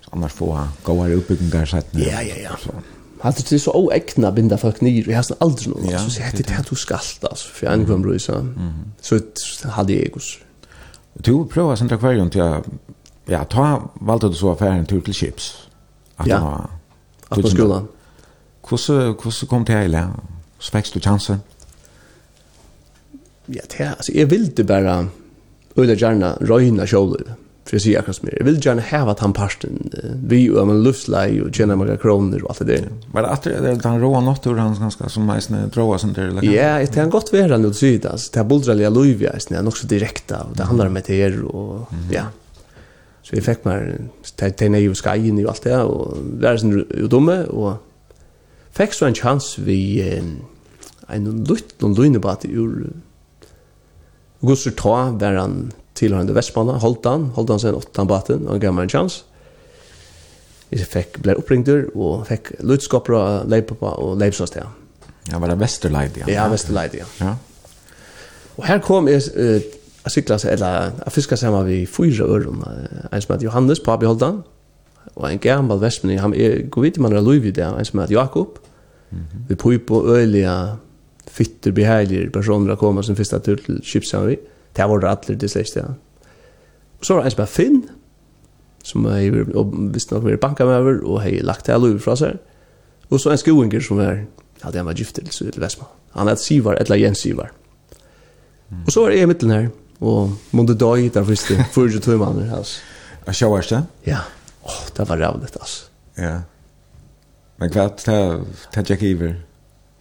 annars 0.09 0.31
få 0.31 0.67
gå 0.83 1.03
här 1.03 1.13
uppe 1.13 1.35
kan 1.35 1.51
kanske 1.51 1.81
Ja, 1.91 2.21
ja, 2.21 2.35
ja. 2.43 2.73
Halt 3.21 3.49
det 3.49 3.59
så 3.59 3.71
oäkna 3.71 4.31
binda 4.31 4.57
folk 4.57 4.81
nyr. 4.81 5.03
Vi 5.05 5.13
har 5.13 5.23
sån 5.23 5.37
aldrig 5.39 5.67
någon 5.67 5.99
så 5.99 6.09
säger 6.09 6.31
det 6.37 6.59
att 6.59 6.69
du 6.69 6.75
skall 6.75 6.99
alltså 7.21 7.49
för 7.53 7.67
en 7.67 7.85
gång 7.85 8.19
så. 8.19 8.47
Så 9.01 9.19
hade 9.67 9.93
jag 9.93 10.01
egos. 10.01 10.37
Du 11.25 11.45
prøver 11.45 11.75
sent 11.75 11.91
akvarium 11.91 12.29
til 12.29 12.41
å 12.41 12.61
ja, 13.29 13.43
ta 13.43 13.79
valgte 14.01 14.31
du 14.31 14.35
så 14.35 14.53
affæren 14.55 14.85
tur 14.85 15.01
til 15.05 15.13
chips. 15.13 15.69
At 16.17 16.27
ja. 16.27 16.39
Var, 16.39 16.69
at 17.31 17.41
på 17.41 17.51
skolan. 17.51 17.87
Hvordan, 18.67 19.15
hvordan 19.15 19.47
kom 19.49 19.65
det 19.65 19.75
her? 19.75 20.11
Så 20.59 20.71
fikk 20.71 20.93
du 20.93 20.99
chansen? 20.99 21.41
Ja, 23.47 23.61
det 23.71 23.79
er, 23.79 23.95
altså, 23.95 24.11
jeg 24.15 24.29
ville 24.29 24.63
bare 24.63 25.09
øyne 25.77 25.95
gjerne 25.95 26.35
røyne 26.49 26.87
kjøler 26.87 27.35
för 27.65 27.75
att 27.75 27.81
säga 27.81 27.99
akkurat 27.99 28.23
mer. 28.23 28.33
Jag 28.37 28.45
vill 28.45 28.65
gärna 28.65 28.81
häva 28.81 29.13
den 29.13 29.33
parten. 29.33 29.89
Vi 30.25 30.47
är 30.47 30.61
en 30.61 30.83
luftläge 30.83 31.41
och 31.41 31.55
tjänar 31.55 31.75
några 31.75 31.97
kronor 31.97 32.43
och 32.43 32.49
allt 32.49 32.59
det 32.59 32.65
där. 32.65 32.89
Men 33.13 33.25
att 33.25 33.43
det 33.43 33.53
är 33.53 33.75
den 33.75 34.01
råa 34.01 34.19
något 34.19 34.45
han 34.45 34.59
hans 34.59 34.79
ganska 34.79 35.09
som 35.09 35.25
man 35.25 35.37
är 35.37 35.67
dråa 35.73 35.97
som 35.97 36.13
det 36.13 36.21
är. 36.21 36.43
Ja, 36.43 36.79
det 36.79 36.93
kan 36.93 37.09
gott 37.09 37.33
vara 37.33 37.57
nu 37.57 37.73
tid. 37.73 38.05
Alltså, 38.05 38.31
det 38.33 38.39
är 38.39 38.43
buldraliga 38.43 38.89
lujviga, 38.89 39.33
det 39.49 39.55
är 39.55 39.67
också 39.67 39.87
direkta 39.87 40.43
och 40.43 40.57
det 40.57 40.63
handlar 40.63 40.87
om 40.87 40.93
det 40.93 41.41
och 41.41 41.87
ja. 42.11 42.23
Så 43.23 43.35
vi 43.35 43.41
fick 43.41 43.65
mer 43.65 44.01
tänna 44.57 44.79
ju 44.79 44.95
skajen 44.95 45.45
och 45.45 45.49
allt 45.51 45.63
det 45.63 45.83
och 45.83 46.17
där 46.23 46.53
är 46.53 46.57
sin 46.57 46.87
dumme 47.09 47.43
och 47.43 47.73
fick 48.71 48.93
så 48.93 49.05
en 49.05 49.13
chans 49.13 49.59
vi 49.59 50.01
en 51.07 51.43
lutt, 51.47 51.65
liten 51.79 51.93
lynebate 51.93 52.47
ur 52.47 52.93
Gusser 54.39 54.71
ta 54.71 55.11
var 55.11 55.33
han 55.33 55.71
tillhörande 56.01 56.33
Västmanna, 56.33 56.77
Holtan, 56.81 57.29
Holtan 57.35 57.59
sen 57.59 57.75
åttan 57.75 58.07
baten 58.07 58.47
och 58.47 58.61
gav 58.61 58.79
en 58.79 58.89
chans. 58.89 59.23
Jeg 60.71 60.87
fikk, 60.87 61.17
ble 61.19 61.35
uppringdur 61.35 61.89
och 61.97 62.27
fick 62.27 62.53
lutskap 62.63 63.09
och 63.09 63.49
lejpa 63.49 63.75
på 63.75 63.85
och 63.85 64.17
lejpsås 64.17 64.51
där. 64.51 64.69
Ja, 65.31 65.39
var 65.39 65.47
det 65.47 65.55
Vesterleid, 65.55 66.17
Ja, 66.17 66.29
ja 66.29 66.47
Vesterleid, 66.49 66.95
ja. 66.95 67.05
ja. 67.19 67.35
Och 68.55 68.65
här 68.65 68.79
kom 68.79 69.07
jeg, 69.07 69.21
uh, 69.37 69.61
att 70.03 70.11
sykla 70.11 70.39
seg, 70.39 70.53
eller 70.53 70.91
att 71.05 71.13
fiska 71.13 71.37
samman 71.37 71.65
vi 71.65 71.85
fyra 71.85 72.25
öron. 72.25 72.63
En 73.11 73.21
som 73.21 73.33
heter 73.33 73.45
Johannes, 73.45 73.83
pappi 73.83 74.05
Holtan. 74.05 74.43
Och 75.13 75.29
en 75.29 75.39
gammal 75.39 75.79
västmanning, 75.79 76.19
han 76.19 76.33
er, 76.33 76.61
går 76.69 76.81
vidt, 76.81 76.97
man 76.97 77.13
är 77.13 77.21
Louis 77.21 77.53
där, 77.53 77.77
en 77.77 77.85
som 77.85 77.99
heter 77.99 78.13
Jakob. 78.13 78.57
Mm 79.09 79.23
-hmm. 79.23 79.43
Vi 79.49 79.55
pojp 79.55 79.87
på 79.87 80.15
öliga 80.15 80.77
fitter 81.27 81.71
behärligare 81.71 82.29
personer 82.29 82.73
att 82.73 82.79
komma 82.79 83.03
som 83.03 83.15
fyrsta 83.15 83.39
tur 83.39 83.57
till 83.57 83.81
Kipshamn 83.83 84.35
Det 84.75 84.87
var 84.89 84.99
det 84.99 85.09
alle 85.09 85.37
dyslektiker. 85.41 85.93
Så 87.01 87.13
var 87.13 87.23
det 87.23 87.31
en 87.31 87.35
som 87.35 87.43
er 87.43 87.51
Finn, 87.51 87.81
som 88.83 89.05
jeg 89.05 89.45
visst 89.93 90.11
nok 90.11 90.23
mer 90.25 90.39
banka 90.41 90.65
med 90.65 90.75
over, 90.75 91.01
og 91.05 91.21
har 91.23 91.43
lagt 91.45 91.67
det 91.67 91.75
alle 91.75 91.99
fra 91.99 92.15
seg. 92.17 92.39
Og 93.09 93.19
så 93.19 93.33
en 93.33 93.41
skoinger 93.41 93.83
som 93.83 93.99
er, 93.99 94.23
ja, 94.63 94.71
det 94.71 94.85
var 94.85 94.97
gift 94.97 95.15
til, 95.15 95.27
til 95.27 95.61
Vestman. 95.61 95.89
Han 96.15 96.31
het 96.31 96.39
Sivar, 96.39 96.77
eller 96.79 96.99
Jens 96.99 97.23
Sivar. 97.25 97.51
Mm. 98.69 98.85
Og 98.85 98.91
så 98.91 99.01
var 99.03 99.15
jeg 99.15 99.27
i 99.27 99.31
middelen 99.31 99.55
her, 99.55 99.69
og 100.01 100.31
måtte 100.51 100.77
døy 100.77 101.09
der 101.13 101.25
første, 101.27 101.57
fyrre 101.73 101.99
tog 101.99 102.19
mannen 102.19 102.49
hans. 102.49 102.79
Og 103.25 103.35
så 103.35 103.51
det? 103.69 103.83
Ja. 104.07 104.23
Åh, 104.63 104.71
oh, 104.71 104.87
det 104.97 105.09
var 105.09 105.17
rævligt, 105.17 105.57
altså. 105.59 105.83
Ja. 106.17 106.39
Men 107.57 107.69
hva, 107.69 107.87
det 107.93 108.77
er 108.77 108.91
ikke 108.91 109.09
iver? 109.09 109.33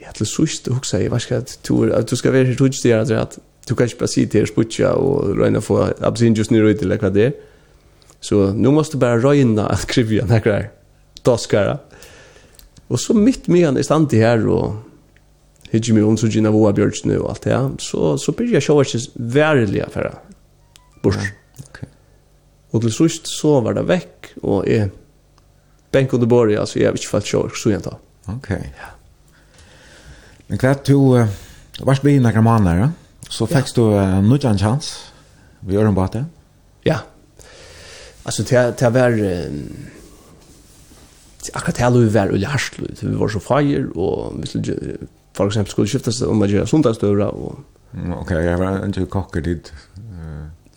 Ja, 0.00 0.12
til 0.16 0.26
sørst, 0.26 0.68
husker, 0.72 0.98
jeg, 0.98 1.10
hva 1.12 1.18
skal 1.20 1.42
jeg, 1.42 2.04
du 2.10 2.16
skal 2.16 2.32
være 2.32 2.44
her 2.44 2.56
tog 2.56 2.72
til 2.72 3.16
at 3.16 3.38
du 3.70 3.76
kan 3.78 3.86
ikke 3.86 4.02
bare 4.02 4.10
si 4.10 4.26
til 4.26 4.48
sputja 4.50 4.90
og 4.98 5.36
røyne 5.38 5.62
få 5.62 5.84
absinjus 6.02 6.50
nere 6.50 6.72
ut 6.72 6.82
eller 6.82 6.98
hva 6.98 7.10
det 7.14 7.26
er. 7.28 7.34
Så 8.20 8.50
nu 8.52 8.72
måste 8.74 8.98
du 8.98 9.04
bare 9.04 9.20
røyne 9.22 9.64
at 9.70 9.86
krivja 9.88 10.26
nekra 10.28 10.56
her. 10.58 10.70
Daskara. 11.26 11.78
Og 12.90 12.98
så 12.98 13.14
mitt 13.14 13.48
med 13.48 13.68
han 13.68 13.78
i 13.78 13.84
stand 13.86 14.10
her 14.12 14.42
og 14.50 14.80
hittir 15.70 15.94
mig 15.94 16.04
om 16.04 16.16
så 16.18 16.28
gina 16.28 16.50
voa 16.50 16.72
björnsnu 16.74 17.14
og 17.20 17.28
allt 17.30 17.44
det 17.44 17.54
her. 17.54 17.68
Så, 17.78 18.16
så 18.18 18.34
byrja 18.34 18.58
jeg 18.58 18.66
sjåa 18.66 18.84
ikke 18.84 19.30
verilig 19.38 19.84
affæra. 19.86 20.16
Bors. 21.02 21.20
Okay. 21.68 21.86
Og 22.72 22.82
til 22.82 22.92
sust 22.92 23.30
så 23.30 23.60
var 23.62 23.78
det 23.78 23.86
vekk 23.88 24.32
og 24.42 24.66
jeg 24.68 24.90
bänk 25.90 26.12
under 26.12 26.26
borg, 26.26 26.56
alltså 26.56 26.78
jag 26.78 26.92
vet 26.92 27.00
inte 27.00 27.12
vad 27.12 27.22
jag 27.32 27.56
så 27.56 27.70
jag 27.70 27.82
tar. 27.82 27.98
Okej. 28.24 28.56
Okay. 28.56 28.68
Ja. 28.76 28.90
Men 30.46 30.58
kvart 30.58 30.84
du 30.84 30.94
uh, 30.94 31.26
vars 31.80 32.00
blir 32.02 32.20
några 32.20 32.40
månader, 32.40 32.76
ja? 32.76 32.90
Så 33.30 33.46
fikk 33.50 33.70
du 33.76 33.84
uh, 33.94 34.18
nødjan 34.26 34.58
chans 34.58 34.90
vi 35.60 35.76
gjør 35.76 35.90
en 35.90 35.96
bate? 35.96 36.24
Ja. 36.86 37.02
Altså, 38.24 38.44
til, 38.44 38.74
til 38.78 38.88
å 38.88 38.94
være... 38.94 39.32
akkurat 41.54 41.76
til 41.76 41.98
å 42.00 42.04
være 42.12 42.36
ulle 42.36 42.48
harslu, 42.48 42.86
vi 43.00 43.16
var 43.16 43.32
så 43.32 43.42
feir, 43.44 43.90
og 43.96 44.40
vi 44.40 44.48
skulle, 44.48 44.96
for 45.36 45.50
eksempel, 45.50 45.72
skulle 45.72 45.92
skiftes 45.92 46.22
om 46.24 46.40
å 46.40 46.48
gjøre 46.48 46.68
sundagsdøra, 46.70 47.30
og... 47.32 47.60
Ok, 48.20 48.32
jeg 48.38 48.58
var 48.60 48.84
ikke 48.86 49.08
kokker 49.10 49.44
dit. 49.44 49.72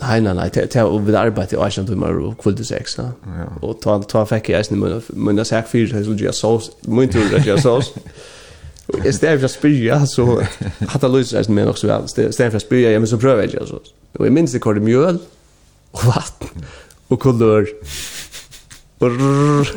Nei, 0.04 0.20
nei, 0.20 0.34
nei, 0.36 0.48
til, 0.52 0.66
til 0.72 0.90
å 0.90 0.98
arbeide 1.20 1.56
i 1.56 1.60
18 1.62 1.86
timer 1.88 2.18
och 2.20 2.38
kvölde 2.42 2.66
sex 2.66 2.98
ja. 2.98 3.12
Og 3.62 3.78
ta, 3.80 4.00
ta 4.10 4.24
fikk 4.26 4.50
jeg 4.50 4.60
eisen 4.60 4.76
i 4.76 4.80
munna, 4.82 4.98
munna 5.14 5.46
sæk 5.48 5.70
fyrir, 5.70 5.92
så 5.92 6.02
skulle 6.04 6.26
jeg 6.26 6.36
sås, 6.36 6.72
munna 6.88 7.12
tur, 7.14 7.30
så 7.30 7.44
gjør 7.46 7.62
sås. 7.62 7.94
I 9.06 9.14
stedet 9.14 9.40
för 9.40 9.46
att 9.46 9.52
spyrja, 9.52 10.06
så 10.16 10.44
hade 10.88 11.08
Louise 11.08 11.18
lyst 11.18 11.34
resten 11.34 11.56
med 11.56 11.66
nok 11.66 11.78
så 11.78 11.88
vel. 11.88 12.04
I 12.04 12.34
stedet 12.34 12.62
spyrja, 12.62 12.92
ja, 12.92 13.00
men 13.00 13.08
så 13.08 13.18
prövar 13.18 13.50
jag 13.54 13.68
så. 13.68 13.80
Och 14.18 14.26
jag 14.26 14.34
minns 14.34 14.52
det 14.52 14.60
kvar 14.60 14.74
mjöl 14.74 15.20
och 15.92 16.06
vatten, 16.06 16.66
och 17.08 17.22
kulör. 17.22 17.68
og 19.04 19.12
rrrr. 19.12 19.72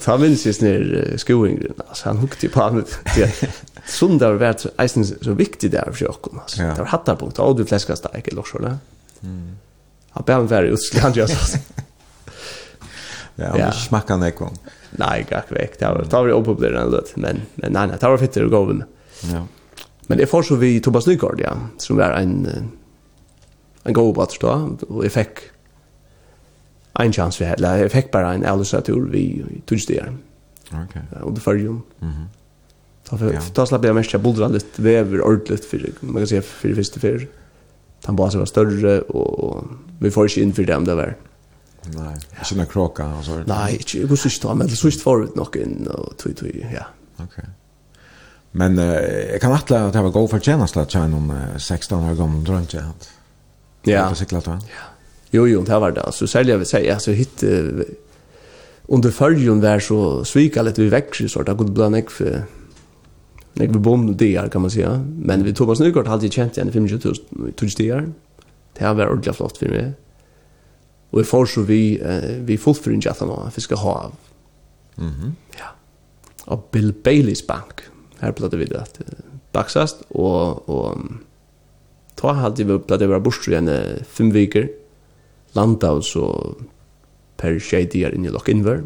Ta 0.00 0.16
minns 0.16 0.46
jeg 0.46 0.54
snir 0.54 1.16
skoingren, 1.18 1.74
Alltså 1.88 2.08
han 2.08 2.20
hukte 2.22 2.48
på 2.48 2.62
han. 2.62 2.84
Sånn 3.90 4.20
det 4.20 4.28
har 4.28 4.38
vært 4.38 4.66
eisen 4.80 5.04
så 5.04 5.34
viktig 5.36 5.72
der 5.72 5.90
for 5.90 6.04
jokken, 6.06 6.40
Ja. 6.56 6.72
Det 6.74 6.84
var 6.84 6.92
hattar 6.94 7.16
punkt. 7.16 7.38
Och 7.38 7.56
du 7.56 7.64
fleskast 7.64 8.02
da, 8.02 8.10
ikke 8.16 8.34
lort, 8.34 8.54
eller? 8.54 8.78
Han 10.10 10.24
bæm 10.26 10.48
vær 10.48 10.70
utskland 10.72 11.16
jag 11.16 11.28
han 11.30 11.38
Ja, 13.36 13.46
altså. 13.46 13.58
Ja, 13.58 13.64
han 13.64 13.72
smakka 13.72 14.16
nekvom. 14.16 14.56
Ja. 14.64 14.79
Nej, 14.90 15.26
gack 15.30 15.52
veck. 15.52 15.78
Det 15.78 15.86
var 15.86 16.04
det 16.04 16.12
var 16.12 16.32
opopulärt 16.32 16.84
en 16.84 16.90
lot, 16.90 17.16
men 17.16 17.40
men 17.54 17.72
nej, 17.72 17.88
det 18.00 18.08
var 18.08 18.18
fitter 18.18 18.44
att 18.44 18.50
gå 18.50 18.64
med. 18.64 18.86
Ja. 19.32 19.46
Men 20.06 20.18
det 20.18 20.26
får 20.26 20.42
så 20.42 20.54
vi 20.54 20.80
Thomas 20.80 21.06
Nygaard, 21.06 21.40
ja, 21.40 21.56
som 21.78 21.96
var 21.96 22.10
en 22.10 22.48
en 23.82 23.92
god 23.92 24.14
batter 24.14 24.36
då 24.40 24.76
och 24.88 25.04
jag 25.04 25.12
fick 25.12 25.38
en 26.94 27.12
chans 27.12 27.40
vi 27.40 27.44
hade. 27.44 27.78
Jag 27.78 27.92
fick 27.92 28.10
bara 28.10 28.34
en 28.34 28.44
alldeles 28.44 28.70
tur 28.70 29.08
vi 29.10 29.44
tog 29.66 29.78
det. 29.88 30.04
Okej. 30.66 31.02
Okay. 31.10 31.22
Och 31.22 31.32
det 31.32 31.40
förjum. 31.40 31.82
Mhm. 31.98 32.10
Mm 32.10 32.26
Ta 33.10 33.18
för 33.18 33.32
ja. 33.32 33.40
ta 33.40 33.66
slapp 33.66 33.84
jag 33.84 33.94
mest 33.94 34.12
jag 34.12 34.22
bodde 34.22 34.48
lite 34.48 34.82
väver 34.82 35.20
ordligt 35.20 35.64
för 35.64 35.90
man 36.00 36.14
kan 36.14 36.26
säga 36.26 36.42
för 36.42 36.74
första 36.74 37.00
för. 37.00 37.26
Han 38.04 38.16
bara 38.16 38.30
så 38.30 38.38
var 38.38 38.46
större 38.46 39.00
och 39.00 39.64
vi 39.98 40.10
får 40.10 40.24
inte 40.24 40.40
in 40.40 40.52
för 40.52 40.64
dem 40.64 40.84
där. 40.84 41.16
Nej, 41.94 42.16
jag 42.38 42.46
känner 42.46 42.64
kroka 42.64 43.06
och 43.06 43.24
så. 43.24 43.42
Nej, 43.46 43.76
inte 43.76 44.06
går 44.06 44.16
sist 44.16 44.42
då, 44.42 44.54
men 44.54 44.68
sist 44.68 45.02
förut 45.02 45.34
nog 45.34 45.56
in 45.56 45.86
och 45.86 46.16
tui 46.16 46.34
tui, 46.34 46.66
ja. 46.74 46.86
Okej. 47.24 47.44
Men 48.52 48.78
jag 49.32 49.40
kan 49.40 49.52
attla 49.52 49.86
att 49.86 49.92
det 49.92 50.02
var 50.02 50.10
go 50.10 50.28
för 50.28 50.40
tjänst 50.40 50.76
att 50.76 50.90
tjäna 50.90 51.16
om 51.16 51.32
16 51.58 52.10
år 52.10 52.14
gammal 52.14 52.44
drömt 52.44 52.72
jag 52.72 52.82
att. 52.82 53.10
Ja. 53.82 54.08
Det 54.08 54.14
cyklat 54.14 54.46
va? 54.46 54.60
Ja. 54.62 54.82
Jo 55.30 55.48
jo, 55.48 55.62
det 55.62 55.78
var 55.78 55.90
det. 55.90 56.12
Så 56.12 56.26
säljer 56.26 56.56
vi 56.56 56.64
säga 56.64 56.98
så 56.98 57.10
hit 57.10 57.44
under 58.86 59.10
förjun 59.10 59.60
där 59.60 59.80
så 59.80 60.24
svika 60.24 60.62
lite 60.62 60.82
vi 60.82 60.88
växer 60.88 61.28
så 61.28 61.42
det 61.42 61.54
god 61.54 61.72
bland 61.72 61.96
ek 61.96 62.10
för 62.10 62.44
Nek 63.52 63.70
vi 63.70 63.78
bom 63.78 64.16
DR 64.16 64.48
kan 64.48 64.60
man 64.60 64.70
säga. 64.70 65.04
Men 65.18 65.44
vi 65.44 65.54
Thomas 65.54 65.80
Nygård 65.80 66.06
hade 66.06 66.28
känt 66.28 66.56
igen 66.56 66.72
25 66.72 67.00
000 67.04 67.52
tog 67.52 67.68
DR. 67.68 68.12
Det 68.72 68.84
här 68.84 68.94
var 68.94 69.06
ordentligt 69.06 69.36
flott 69.36 69.58
för 69.58 69.68
mig. 69.68 69.92
Og 71.10 71.20
vi 71.20 71.26
får 71.26 71.46
så 71.54 71.62
vi, 71.66 71.98
eh, 71.98 72.38
vi 72.46 72.58
fullføring 72.60 73.02
at 73.10 73.18
han 73.18 73.28
vi 73.28 73.50
fiskar 73.50 73.76
hav. 73.76 74.14
Mm 74.96 75.10
-hmm. 75.10 75.32
Ja. 75.58 75.70
Og 76.46 76.64
Bill 76.72 76.92
Baileys 76.92 77.42
bank. 77.42 77.90
Her 78.20 78.30
ble 78.30 78.48
det 78.48 78.72
at 78.76 79.00
uh, 79.00 79.18
baksast, 79.52 80.02
og, 80.10 80.68
og 80.68 80.96
um, 80.96 81.20
ta 82.16 82.32
halde 82.32 82.64
vi 82.64 82.78
ble 82.78 82.98
vi 82.98 83.06
var 83.06 83.18
bortstru 83.18 83.52
igjen 83.52 83.68
uh, 83.68 84.04
fem 84.04 84.34
viker. 84.34 84.68
Landa 85.54 85.86
og 85.86 86.04
så 86.04 86.54
per 87.38 87.58
tjejdier 87.58 88.14
inn 88.14 88.24
i 88.24 88.28
Lockinver. 88.28 88.82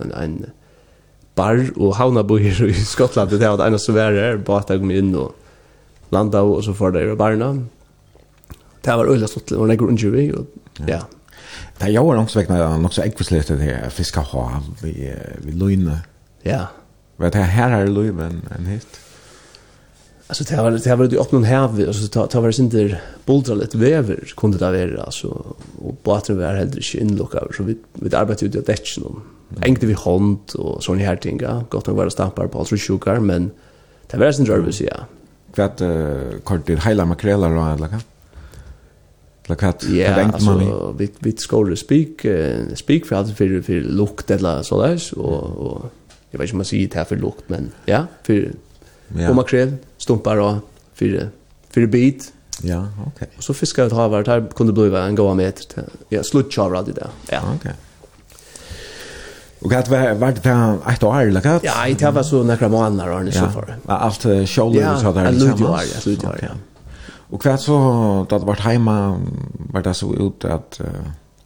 En, 0.00 0.12
en 0.12 0.46
bar 1.38 1.60
og 1.76 1.96
havnabojer 1.96 2.66
i 2.66 2.72
Skottland. 2.72 3.30
Det 3.30 3.40
var 3.40 3.56
det 3.56 3.66
ene 3.66 3.78
som 3.78 3.94
var 3.94 4.12
her, 4.12 4.36
bare 4.36 4.78
kom 4.78 4.90
inn 4.90 5.14
og 5.14 5.34
landa 6.10 6.42
og 6.42 6.62
så 6.64 6.74
får 6.76 6.96
det 6.96 7.04
i 7.04 7.14
barna. 7.18 7.52
Det 8.84 8.96
var 8.96 9.10
øyla 9.10 9.26
sluttelig, 9.26 9.60
og 9.60 9.68
det 9.68 9.78
går 9.78 9.88
under 9.88 10.10
vi, 10.10 10.32
og 10.32 10.46
ja, 10.88 11.02
Det 11.78 11.88
jag 11.88 12.04
har 12.04 12.16
också 12.16 12.38
väckna 12.38 12.76
något 12.76 12.94
så 12.94 13.02
äggförslöt 13.02 13.46
det 13.46 13.56
här 13.56 13.90
fiska 13.90 14.20
hav 14.20 14.62
vi 14.82 15.14
vi 15.38 15.52
lojne. 15.52 16.00
Ja. 16.42 16.66
Vad 17.16 17.32
det 17.32 17.38
här 17.38 17.82
är 17.82 17.86
lojne 17.86 18.12
men 18.12 18.42
en 18.58 18.66
hit. 18.66 19.00
Alltså 20.26 20.44
det 20.44 20.56
har 20.56 20.70
det 20.70 20.90
har 20.90 20.96
varit 20.96 21.12
öppna 21.12 21.48
hav 21.48 21.84
alltså 21.86 22.08
ta 22.08 22.26
ta 22.26 22.40
var 22.40 22.60
inte 22.60 23.00
bultra 23.24 23.54
lite 23.54 23.78
väver 23.78 24.32
kunde 24.36 24.58
det 24.58 24.64
vara 24.64 25.02
alltså 25.02 25.28
och 25.78 25.94
båten 26.02 26.38
var 26.38 26.54
heller 26.54 26.76
inte 26.76 26.98
inlockad 26.98 27.48
så 27.56 27.62
vi 27.62 27.76
vi 27.92 28.16
arbetade 28.16 28.46
ut 28.46 28.52
det 28.52 28.66
där 28.66 29.00
någon. 29.00 29.22
Ängde 29.62 29.86
vi 29.86 29.92
hand 29.92 30.38
och 30.54 30.84
sån 30.84 30.98
här 30.98 31.18
ja. 31.22 31.64
gott 31.70 31.86
nog 31.86 31.96
var 31.96 32.04
det 32.04 32.10
stampar 32.10 32.46
på 32.46 32.64
så 32.64 32.76
sjukar 32.76 33.20
men 33.20 33.50
det 34.10 34.16
var 34.16 34.32
sen 34.32 34.46
rörelse 34.46 34.84
ja. 34.84 34.96
Kvat 35.54 35.82
kort 36.44 36.66
det 36.66 36.84
hela 36.84 37.04
makreller 37.04 37.56
och 37.56 37.62
alla 37.62 37.88
kan 37.88 38.00
plakat 39.48 39.84
ja 39.84 40.14
alltså 40.14 40.94
vi 40.98 41.10
vi 41.18 41.32
skålar 41.36 41.74
speak 41.74 42.24
uh, 42.24 42.74
speak 42.74 43.06
för 43.06 43.16
allt 43.16 43.36
för 43.36 43.62
för 43.62 43.80
lukt 43.80 44.30
eller 44.30 44.62
så 44.62 44.82
där 44.82 45.18
och 45.18 45.42
och 45.42 45.92
jag 46.30 46.38
vet 46.38 46.46
inte 46.46 46.52
om 46.52 46.58
man 46.58 46.64
säger 46.64 46.88
det 46.88 46.98
här 46.98 47.04
för 47.04 47.16
lukt 47.16 47.44
men 47.46 47.70
ja 47.86 48.06
för 48.22 48.52
ja. 49.18 49.28
och 49.28 49.36
makrel 49.36 49.72
stumpar 49.98 50.36
och 50.36 50.56
för 50.94 51.28
för 51.70 51.86
bit 51.86 52.32
ja 52.62 52.88
okej 53.00 53.12
okay. 53.16 53.28
och 53.36 53.44
så 53.44 53.54
fiskar 53.54 53.82
jag 53.82 53.90
har 53.90 54.08
varit 54.08 54.26
här 54.26 54.46
kunde 54.54 54.72
bli 54.72 54.96
en 54.96 55.14
goda 55.14 55.34
meter 55.34 55.64
till 55.64 55.82
ja 56.08 56.22
slutchavar 56.22 56.76
alltid 56.76 56.94
där 56.94 57.08
ja 57.30 57.38
okej 57.38 57.56
okay. 57.56 57.72
Och 59.60 59.72
att 59.72 59.88
var 59.88 60.14
var 60.14 60.32
det 60.32 60.92
ett 60.92 61.02
år 61.02 61.20
eller 61.20 61.40
vad? 61.40 61.64
Ja, 61.64 61.94
det 61.98 62.10
var 62.10 62.22
så 62.22 62.42
några 62.42 62.68
månader 62.68 63.20
eller 63.20 63.32
så 63.32 63.48
för. 63.50 63.76
Allt 63.86 64.26
uh, 64.26 64.46
shoulder 64.46 64.96
så 64.96 65.12
där. 65.12 65.24
Ja, 65.24 65.30
det 65.30 65.62
var 65.62 66.32
det. 66.32 66.38
Ja, 66.42 66.48
Och 67.30 67.42
kvart 67.42 67.60
så 67.60 67.72
då 68.28 68.38
det 68.38 68.44
vart 68.44 68.60
hemma 68.60 69.20
var 69.72 69.82
det 69.82 69.94
så 69.94 70.14
ut 70.14 70.44
att 70.44 70.80
uh, 70.80 70.86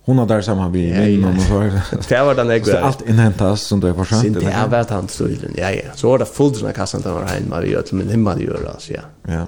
hon 0.04 0.18
har 0.18 0.26
där 0.26 0.42
samma 0.42 0.68
vi 0.68 0.90
med 0.90 1.18
någon 1.18 1.40
så 1.40 1.60
det 2.08 2.22
var 2.22 2.34
den 2.34 2.48
jag 2.48 2.66
så 2.66 2.76
allt 2.76 3.08
inhämtas 3.08 3.62
som 3.62 3.80
det 3.80 3.92
var 3.92 4.04
skönt 4.04 4.40
det 4.40 4.46
är 4.46 4.68
vart 4.68 4.90
han 4.90 5.08
så 5.08 5.28
ja 5.56 5.70
ja. 5.70 5.82
Så 5.94 6.08
var 6.08 6.18
det 6.18 6.24
fullt 6.24 6.56
såna 6.56 6.72
kassan 6.72 7.00
där 7.00 7.12
var 7.12 7.24
hemma 7.24 7.60
vi 7.60 7.70
gör 7.70 7.82
till 7.82 7.94
min 7.94 8.08
hemma 8.08 8.34
det 8.34 8.42
gör 8.42 8.70
alltså 8.72 8.92
ja. 8.92 9.00
Ja. 9.22 9.46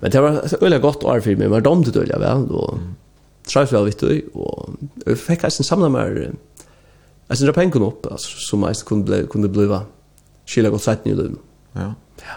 Men 0.00 0.10
det 0.10 0.20
var 0.20 0.48
så 0.48 0.56
öle 0.56 0.78
gott 0.78 1.04
år 1.04 1.20
för 1.20 1.36
mig 1.36 1.48
men 1.48 1.62
de 1.62 1.82
det 1.82 2.00
öle 2.00 2.18
väl 2.18 2.48
då 2.48 2.78
tror 3.48 3.68
jag 3.70 3.84
vet 3.84 4.00
du 4.00 4.28
och 4.34 4.70
jag 5.06 5.18
fick 5.18 5.44
alltså 5.44 5.62
samla 5.62 5.88
mer 5.88 6.32
alltså 7.28 7.44
dra 7.44 7.52
pengar 7.52 7.82
upp 7.82 8.06
alltså 8.06 8.28
så 8.38 8.56
mest 8.56 8.84
kunde 8.84 9.04
bli 9.04 9.26
kunde 9.30 9.48
bli 9.48 9.66
va. 9.66 9.82
Skilla 10.46 10.68
gott 10.68 10.82
sätt 10.82 11.04
nu 11.04 11.14
då 11.14 11.24
ja. 11.72 11.94
Ja. 12.16 12.34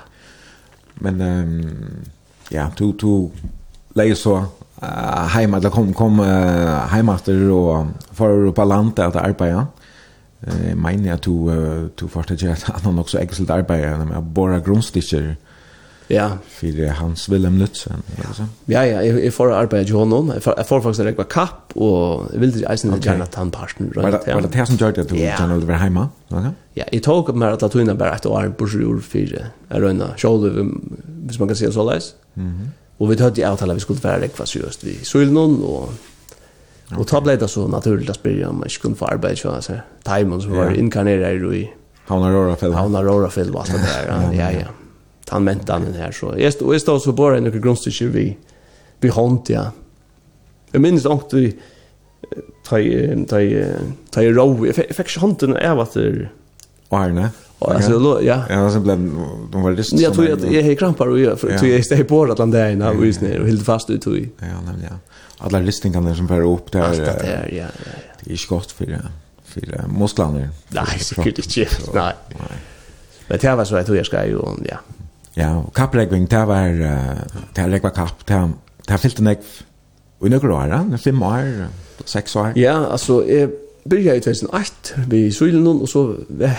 Men 0.94 1.22
ehm 1.22 1.60
um, 1.60 2.06
ja, 2.52 2.70
to, 2.76 2.92
to 2.98 3.14
leie 3.98 4.16
så 4.18 4.38
uh, 4.40 5.26
heima, 5.36 5.58
eller 5.58 5.74
kom, 5.74 5.92
kom 5.94 6.22
uh, 6.24 6.88
heimater 6.94 7.50
og 7.54 7.92
for 8.16 8.52
på 8.56 8.66
landet 8.66 9.04
at 9.06 9.20
arbeida. 9.22 9.66
Uh, 10.40 10.72
mener 10.76 11.12
jeg 11.12 11.22
to, 11.28 11.36
uh, 11.52 11.90
to 11.98 12.08
fortsatt 12.08 12.42
gjør 12.46 12.70
at 12.76 12.86
han 12.86 13.00
også 13.00 13.20
ekkelt 13.22 13.52
arbeida 13.54 13.98
med 14.06 14.18
å 14.18 14.24
bore 14.24 14.62
grunnstikker 14.64 15.34
Ja. 16.12 16.32
För 16.48 16.88
Hans 16.90 17.30
Willem 17.30 17.58
Lutzen. 17.58 18.04
Ja. 18.18 18.46
ja, 18.66 18.86
ja, 18.86 19.04
jag 19.04 19.26
jag 19.26 19.34
får 19.34 19.52
arbeta 19.52 19.82
ju 19.82 19.94
honom. 19.94 20.34
Jag 20.46 20.68
får 20.68 20.82
faktiskt 20.82 21.00
räkna 21.00 21.24
kapp 21.24 21.72
och 21.74 22.26
jag 22.34 22.40
vill 22.40 22.50
inte 22.50 22.66
ens 22.66 23.06
gärna 23.06 23.26
ta 23.26 23.42
en 23.42 23.52
parten 23.52 23.92
runt. 23.96 23.96
Var 23.96 24.20
det 24.26 24.34
var 24.34 24.42
det 24.42 24.56
här 24.58 24.66
som 24.66 24.76
gjorde 24.76 24.92
det 24.92 25.02
att 25.02 25.10
du 25.10 25.32
kan 25.38 25.52
över 25.52 25.74
hemma? 25.74 26.10
Okay. 26.30 26.50
Ja, 26.74 26.84
jag 26.92 27.04
tog 27.04 27.36
med 27.36 27.54
att 27.54 27.72
ta 27.72 27.82
in 27.82 27.98
bara 27.98 28.16
ett 28.16 28.26
år 28.26 28.54
på 28.58 28.68
sjur 28.68 29.00
för 29.00 29.48
är 29.70 29.80
runda 29.80 30.08
shoulder 30.18 30.66
hvis 31.26 31.40
man 31.40 31.48
kan 31.48 31.58
säga 31.58 31.72
så 31.72 31.92
läs. 31.92 32.14
Mhm. 32.34 32.70
Och 32.98 33.12
vi 33.12 33.22
hade 33.24 33.42
ju 33.42 33.48
avtalat 33.48 33.76
vi 33.76 33.80
skulle 33.80 34.00
vara 34.00 34.20
räkva 34.20 34.46
seriöst 34.46 34.84
vi. 34.84 34.96
Så 35.04 35.20
vill 35.20 35.32
någon 35.32 35.64
och 36.98 37.08
ta 37.08 37.22
blev 37.22 37.40
det 37.40 37.48
så 37.48 37.68
naturligt 37.68 38.10
att 38.10 38.16
spela 38.16 38.50
om 38.50 38.60
man 38.60 38.70
skulle 38.70 38.96
få 38.96 39.06
arbeta 39.06 39.36
så 39.36 39.52
alltså. 39.52 39.74
Timon 40.04 40.42
som 40.42 40.52
var 40.52 40.72
inkarnerad 40.72 41.54
i 41.54 41.70
Havnar 42.06 42.32
Rorafell. 42.32 42.74
Havna 42.74 43.04
Rorafell 43.04 43.52
var 43.52 43.66
det 43.66 43.78
där. 43.78 44.34
Ja, 44.34 44.52
ja 44.52 44.68
han 45.30 45.44
mentanen 45.44 45.94
her. 45.94 46.12
Så 46.12 46.34
jeg, 46.38 46.54
stod, 46.54 46.74
jeg 46.74 46.82
stod 46.82 47.00
så 47.04 47.12
bare 47.16 47.38
i 47.38 47.44
noen 47.46 47.62
grunnstykker 47.62 48.08
vi, 48.14 48.26
vi 49.02 49.12
hånd, 49.14 49.50
ja. 49.50 49.70
Jeg 50.74 50.82
minnes 50.82 51.06
ångt 51.10 51.34
vi 51.34 51.52
ta 52.68 52.78
i 52.78 54.34
ro. 54.34 54.50
Jeg 54.66 54.76
fikk 54.78 55.08
ikke 55.08 55.24
hånden 55.24 55.58
av 55.58 55.80
at 55.86 55.96
det... 55.98 56.28
Arne? 56.90 57.32
Alltså 57.60 58.22
ja. 58.24 58.44
Ja, 58.50 58.70
sen 58.72 58.84
blev 58.84 58.98
de 59.52 59.62
var 59.62 59.72
det. 59.72 59.92
Jag 59.92 60.14
tror 60.14 60.32
att 60.32 60.52
jag 60.52 60.64
har 60.64 60.76
krampar 60.76 61.08
och 61.08 61.20
jag 61.20 61.40
tror 61.40 61.66
jag 61.66 61.86
står 61.86 62.04
på 62.04 62.24
att 62.24 62.40
han 62.40 62.52
där 62.52 62.70
inne 62.70 62.90
och 62.90 63.06
is 63.06 63.22
och 63.22 63.48
helt 63.48 63.66
fast 63.66 63.90
ut 63.90 64.08
i. 64.08 64.30
Ja, 64.40 64.62
nämligen 64.66 64.90
ja. 64.92 64.98
Alla 65.38 65.60
listing 65.60 65.94
kan 65.94 66.16
som 66.16 66.28
bara 66.28 66.44
upp 66.44 66.72
där. 66.72 66.80
Ja, 66.80 67.14
ja, 67.28 67.58
ja. 67.58 67.66
Det 68.24 68.34
är 68.34 68.38
skott 68.38 68.72
för 68.72 68.86
det. 68.86 69.02
För 69.44 69.88
musklerna. 70.00 70.32
Nej, 70.32 70.52
det 70.70 71.22
är 71.22 71.28
inte. 71.28 71.68
Nej. 71.94 72.14
Men 73.28 73.38
det 73.42 73.56
var 73.56 73.66
så 73.66 73.76
att 73.76 73.88
jag 73.88 74.06
ska 74.06 74.26
ju 74.26 74.40
ja. 74.70 74.78
Ja, 75.40 75.54
og 75.62 75.72
kapplegging, 75.78 76.28
det 76.32 76.42
var, 76.50 76.76
det 76.76 77.64
var 77.64 77.72
legva 77.72 77.94
kapp, 77.96 78.26
det 78.28 78.36
var, 78.36 78.52
det 78.84 78.92
var 78.92 79.02
fyllt 79.02 79.24
nek, 79.24 79.46
i 80.20 80.32
nøkker 80.34 80.52
år, 80.52 80.76
fem 81.00 81.22
år, 81.24 81.70
seks 82.04 82.36
år. 82.36 82.54
Ja, 82.60 82.76
altså, 82.92 83.22
jeg 83.24 83.54
byrja 83.90 84.18
i 84.18 84.24
2008 84.26 85.06
vi 85.08 85.24
Sylen, 85.32 85.68
og 85.68 85.88
så 85.90 86.04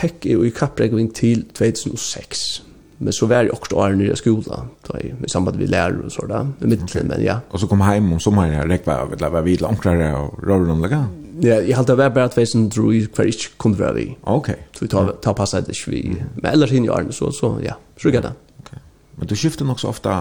hekk 0.01 0.27
jeg 0.27 0.49
i 0.49 0.55
kapplegging 0.55 1.13
til 1.15 1.45
2006. 1.59 2.63
Men 3.01 3.17
så 3.17 3.27
var 3.27 3.47
jeg 3.47 3.55
også 3.55 3.77
år 3.81 3.95
nere 3.97 4.13
i 4.13 4.21
skola, 4.21 4.65
da 4.89 4.99
jeg, 5.01 5.15
i 5.25 5.29
samband 5.33 5.57
med 5.57 5.71
lærer 5.73 6.03
og 6.05 6.13
sånn, 6.13 6.53
i 6.61 6.69
middelen, 6.69 6.89
okay. 6.89 7.07
men 7.09 7.23
ja. 7.25 7.39
Og 7.49 7.63
så 7.63 7.69
kom 7.69 7.81
heim 7.85 8.11
om 8.13 8.21
sommeren, 8.21 8.59
jeg 8.59 8.69
rekva, 8.69 8.99
vet 9.09 9.23
du, 9.23 9.29
var 9.33 9.47
vi 9.47 9.57
langkrare 9.61 10.11
og 10.19 10.43
rører 10.45 10.73
om 10.75 10.85
det, 10.85 11.01
Ja, 11.41 11.57
jeg 11.65 11.73
halte 11.73 11.95
det 11.95 12.03
var 12.03 12.11
bare 12.13 12.29
at 12.29 12.37
vi 12.37 12.45
som 12.45 12.67
dro 12.69 12.91
i 12.93 12.99
hver 13.07 13.31
ikke 13.31 13.55
kunne 13.63 13.79
være 13.79 13.95
vi. 13.97 14.07
Ok. 14.29 14.51
Så 14.77 14.85
vi 14.85 14.91
tar, 14.93 15.15
tar 15.25 15.33
passet 15.39 15.71
ikke 15.73 15.95
vi, 15.95 16.03
men 16.35 16.51
ellers 16.51 16.75
inn 16.77 16.85
i 16.85 16.93
årene, 16.93 17.17
så, 17.17 17.31
så 17.33 17.55
ja, 17.65 17.79
så 17.97 18.11
gikk 18.11 18.19
jeg 18.19 18.27
det. 18.27 18.35
Men 19.21 19.29
du 19.29 19.37
skifter 19.37 19.65
nog 19.65 19.81
så 19.81 19.89
ofta 19.93 20.13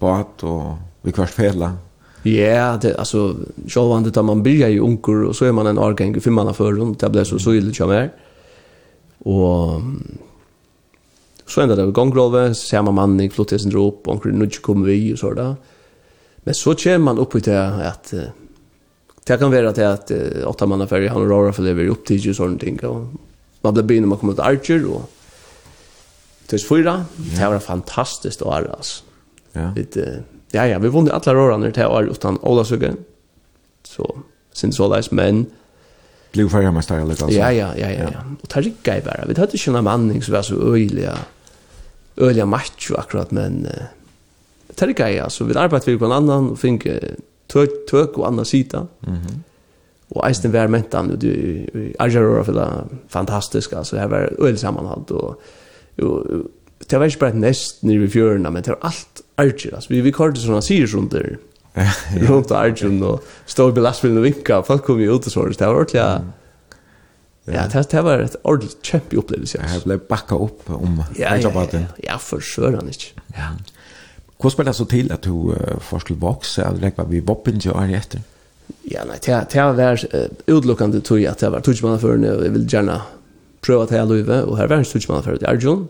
båt 0.00 0.40
og 0.48 0.78
vi 1.04 1.12
kvart 1.12 1.34
fela. 1.36 1.74
Ja, 2.22 2.30
yeah, 2.32 2.78
det 2.80 2.94
alltså 2.96 3.36
själva 3.68 4.00
det 4.00 4.10
där 4.10 4.22
man 4.22 4.42
börjar 4.42 4.68
ju 4.68 4.80
onkel 4.80 5.24
och 5.24 5.36
så 5.36 5.44
är 5.44 5.52
man 5.52 5.66
en 5.66 5.78
årgång 5.78 6.16
i 6.16 6.20
femman 6.20 6.54
för 6.54 6.72
runt 6.72 7.00
det 7.00 7.10
blir 7.10 7.24
så 7.24 7.38
så 7.38 7.54
illa 7.54 7.74
kommer. 7.74 8.10
Och 9.18 9.80
så 11.46 11.60
ända 11.60 11.76
det 11.76 11.92
så 11.92 12.54
ser 12.54 12.82
man 12.82 12.94
man 12.94 13.20
i 13.20 13.30
flottis 13.30 13.64
en 13.64 13.70
drop 13.70 14.08
och 14.08 14.14
onkel 14.14 14.32
nudge 14.32 14.62
kommer 14.62 14.86
vi 14.86 15.14
och 15.14 15.18
så 15.18 15.34
där. 15.34 15.54
Men 16.36 16.54
så 16.54 16.74
kör 16.74 16.98
man 16.98 17.18
upp 17.18 17.34
i 17.34 17.40
det 17.40 17.88
att 17.88 18.14
det 19.24 19.38
kan 19.38 19.50
vara 19.50 19.72
till 19.72 19.84
att 19.84 20.10
åtta 20.46 20.66
manna 20.66 20.86
för 20.86 21.08
han 21.08 21.28
rör 21.28 21.52
för 21.52 21.62
det 21.62 21.74
blir 21.74 21.88
upp 21.88 22.06
till 22.06 22.16
ju 22.16 22.34
sånt 22.34 22.60
ting 22.60 22.78
och 22.84 23.06
man 23.60 23.74
blir 23.74 23.84
byn 23.84 24.02
när 24.02 24.08
man 24.08 24.18
kommer 24.18 24.32
till 24.32 24.42
Archer 24.42 24.86
och 24.86 25.10
2004, 26.58 27.04
det 27.16 27.48
var 27.48 27.58
fantastiskt 27.58 28.42
år 28.42 28.74
alltså. 28.76 29.04
Ja. 29.52 29.72
Det 29.76 30.22
ja 30.50 30.66
ja, 30.66 30.78
vi 30.78 30.88
vann 30.88 31.10
alla 31.10 31.40
åren 31.40 31.60
det 31.60 31.76
här 31.76 31.90
året 31.90 32.10
utan 32.10 32.38
Ola 32.42 32.64
Sugen. 32.64 32.96
Så 33.82 34.18
sen 34.52 34.72
så 34.72 34.88
där 34.88 35.08
men 35.10 35.46
blev 36.32 36.48
färja 36.48 36.72
med 36.72 36.84
style 36.84 37.00
alltså. 37.00 37.30
Ja 37.30 37.52
ja 37.52 37.76
ja 37.76 37.90
ja. 37.90 38.08
Och 38.42 38.48
tar 38.48 38.62
sig 38.62 38.74
grej 38.82 39.02
bara. 39.04 39.24
Vi 39.26 39.40
hade 39.40 39.56
ju 39.56 39.76
en 39.76 39.84
manning 39.84 40.22
som 40.22 40.34
var 40.34 40.42
så 40.42 40.72
öjliga. 40.74 41.18
Öliga 42.16 42.46
match 42.46 42.90
akkurat 42.98 43.30
men 43.30 43.68
tar 44.74 44.86
sig 44.86 44.94
grej 44.94 45.20
alltså 45.20 45.44
vi 45.44 45.54
arbetade 45.54 45.92
vi 45.92 45.98
på 45.98 46.04
en 46.04 46.12
annan 46.12 46.50
och 46.50 46.58
fick 46.58 46.86
tök 47.46 47.70
tök 47.90 48.18
och 48.18 48.26
andra 48.26 48.44
sida. 48.44 48.86
Mhm. 49.00 49.42
Och 50.08 50.26
Einstein 50.26 50.52
var 50.52 50.68
mentan 50.68 51.10
och 51.10 51.18
det 51.18 51.66
för 52.44 52.52
det 52.52 52.84
fantastiska 53.08 53.78
alltså 53.78 53.96
det 53.96 54.06
var 54.06 54.46
öl 54.46 54.58
sammanhang 54.58 55.04
och 55.08 55.42
det 55.96 56.98
var 56.98 57.04
ikke 57.06 57.18
bare 57.18 57.34
et 57.34 57.40
nest 57.42 57.82
nere 57.82 58.00
ved 58.04 58.12
fjørene, 58.14 58.50
men 58.50 58.62
det 58.62 58.74
var 58.74 58.90
alt 58.90 59.22
Archer, 59.40 59.74
altså, 59.74 59.88
vi, 59.92 60.00
vi 60.04 60.12
kallte 60.12 60.42
sånne 60.42 60.62
sier 60.64 60.90
rundt 60.94 61.12
der, 61.16 61.36
rundt 62.28 62.50
Archer, 62.50 62.92
og 63.06 63.24
stod 63.46 63.78
i 63.78 63.84
lastbilen 63.84 64.20
og 64.20 64.26
vinka, 64.28 64.60
folk 64.66 64.84
kom 64.84 65.00
jo 65.00 65.16
ut 65.16 65.26
og 65.26 65.32
så, 65.32 65.48
det 65.48 65.66
var 65.66 65.82
ordentlig, 65.82 66.02
mm. 66.02 66.36
Ja, 67.52 67.66
det, 67.72 67.90
det 67.90 68.02
var 68.02 68.18
ett 68.18 68.36
ordentligt 68.42 68.82
kämpe 68.82 69.16
upplevelse. 69.16 69.58
Ja, 69.62 69.74
jag 69.74 69.82
blev 69.82 70.00
backa 70.08 70.34
upp 70.34 70.70
om 70.70 71.02
ja, 71.16 71.36
ja, 71.36 71.50
ja, 71.54 71.66
ja, 71.72 71.78
Ja, 71.96 72.18
för 72.18 72.40
sure 72.40 72.76
han 72.76 72.86
inte. 72.86 73.04
Ja. 73.26 73.48
Hur 74.38 74.50
spelar 74.50 74.72
så 74.72 74.84
till 74.84 75.12
att 75.12 75.22
du 75.22 75.30
uh, 75.30 75.78
forskar 75.80 76.14
box 76.14 76.58
eller 76.58 76.80
räknar 76.80 77.04
vi 77.04 77.20
vapen 77.20 77.60
till 77.60 77.70
år 77.70 77.92
efter? 77.94 78.20
Ja, 78.82 79.04
nei, 79.04 79.16
det 79.26 79.46
det 79.52 79.62
var 79.62 80.14
uh, 80.14 80.26
utelukkande 80.46 81.00
tog 81.00 81.24
at 81.24 81.38
det 81.38 81.50
var 81.50 81.60
tog 81.60 81.82
man 81.82 82.00
för 82.00 82.16
nu 82.16 82.26
jag 82.26 82.50
vill 82.50 82.72
gärna 82.72 83.02
prøve 83.64 83.86
at 83.86 83.94
jeg 83.94 84.08
løyve, 84.08 84.44
og 84.44 84.56
her 84.58 84.70
var 84.70 84.80
en 84.80 84.88
studiemann 84.88 85.24
for 85.24 85.48
Arjun, 85.48 85.88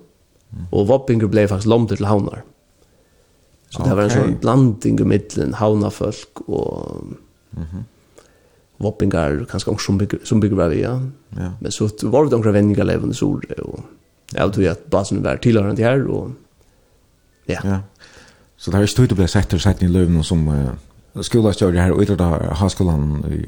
og 0.71 0.89
Voppinger 0.89 1.31
ble 1.31 1.47
faktisk 1.49 1.71
lomter 1.71 2.01
til 2.01 2.09
havnar. 2.11 2.43
Så 3.71 3.85
det 3.87 3.95
var 3.95 4.09
en 4.09 4.11
sånn 4.11 4.37
blanding 4.43 4.99
i 4.99 5.07
middelen, 5.07 5.55
havnafolk 5.55 6.43
og 6.49 7.05
mm 7.53 7.64
-hmm. 7.64 7.85
Voppinger, 8.81 9.45
kanskje 9.45 9.71
også 9.71 9.87
som 9.87 9.99
bygger, 9.99 10.18
som 10.25 10.41
bygger 10.41 10.68
vi, 10.68 10.81
ja. 10.81 11.01
ja. 11.37 11.51
Men 11.61 11.73
så 11.73 11.91
var 12.03 12.25
det 12.25 12.35
omkring 12.35 12.55
vendinger 12.55 12.85
levende 12.85 13.14
sore, 13.14 13.62
og 13.62 13.85
jeg 14.35 14.53
tror 14.53 14.71
at 14.71 14.79
basen 14.91 15.25
var 15.25 15.37
tilhørende 15.37 15.83
her, 15.83 16.09
og 16.09 16.33
ja. 17.49 17.59
ja. 17.64 17.79
Så 18.57 18.71
det 18.71 18.79
er 18.79 18.83
ikke 18.83 18.95
tøyt 18.95 19.12
å 19.12 19.14
bli 19.14 19.27
sett 19.27 19.55
og 19.55 19.61
sett 19.61 19.83
i 19.83 19.87
løyven 19.87 20.25
som... 20.25 20.49
Uh 20.49 20.75
skolastjør 21.26 21.74
her 21.74 21.92
og 21.94 22.02
ytter 22.04 22.20
havskolan 22.61 23.06
i, 23.30 23.40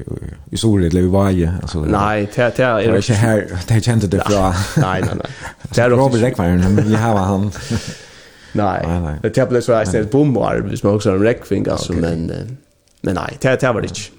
i 0.51 0.59
Sori, 0.59 0.87
eller 0.89 1.07
i 1.07 1.11
Vaje. 1.11 1.51
Altså, 1.61 1.83
nei, 1.87 2.25
det, 2.25 2.49
det 2.57 2.65
er... 2.65 2.81
Det 2.81 2.91
var 2.91 3.03
ikke 3.05 3.19
her, 3.21 3.43
det 3.69 3.81
kjente 3.85 4.09
det 4.11 4.23
fra... 4.25 4.49
Nei, 4.83 4.97
nei, 5.05 5.19
nei. 5.21 5.31
Det 5.73 5.81
er 5.81 5.95
Robert 5.95 6.21
Rekveiren, 6.21 6.65
men 6.75 6.89
vi 6.89 6.99
har 6.99 7.17
han... 7.17 7.47
Nei, 8.53 8.75
det 9.23 9.31
er 9.33 9.47
ble 9.49 9.63
så 9.65 9.73
reist 9.73 9.95
et 9.97 10.11
bombar, 10.13 10.61
hvis 10.67 10.83
man 10.85 10.99
også 10.99 11.13
har 11.13 11.21
en 11.21 11.25
rekving, 11.25 11.65
altså, 11.71 11.95
men... 11.97 12.27
Men 13.03 13.17
nei, 13.19 13.31
det, 13.41 13.57
det 13.59 13.71
var 13.73 13.83
det 13.83 13.89
ikke. 13.91 14.11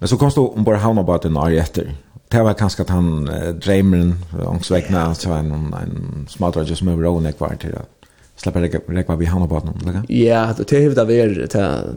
Men 0.00 0.10
så 0.10 0.16
kom 0.20 0.32
du 0.34 0.42
om 0.46 0.64
bare 0.66 0.80
havna 0.82 1.04
bare 1.06 1.26
til 1.26 1.38
etter. 1.58 1.92
Det 2.28 2.42
var 2.44 2.58
kanskje 2.58 2.84
at 2.84 2.90
han 2.92 3.28
eh, 3.32 3.54
dreimeren, 3.56 4.18
ångsvekna, 4.36 5.14
så 5.16 5.30
var 5.30 5.38
en, 5.38 5.72
en 5.72 6.26
smartere 6.28 6.76
som 6.76 6.90
over 6.92 7.08
åen 7.08 7.30
kvar 7.32 7.54
var 7.54 7.62
til 7.62 7.78
å 7.78 7.86
slippe 8.38 8.60
rekva 8.62 9.16
vi 9.16 9.30
havna 9.30 9.48
bare 9.48 9.72
til 9.72 10.02
Ja, 10.12 10.52
det 10.52 10.68
er 10.72 10.92
det 10.94 11.06
vi 11.08 11.16
er 11.22 11.46
til 11.48 11.88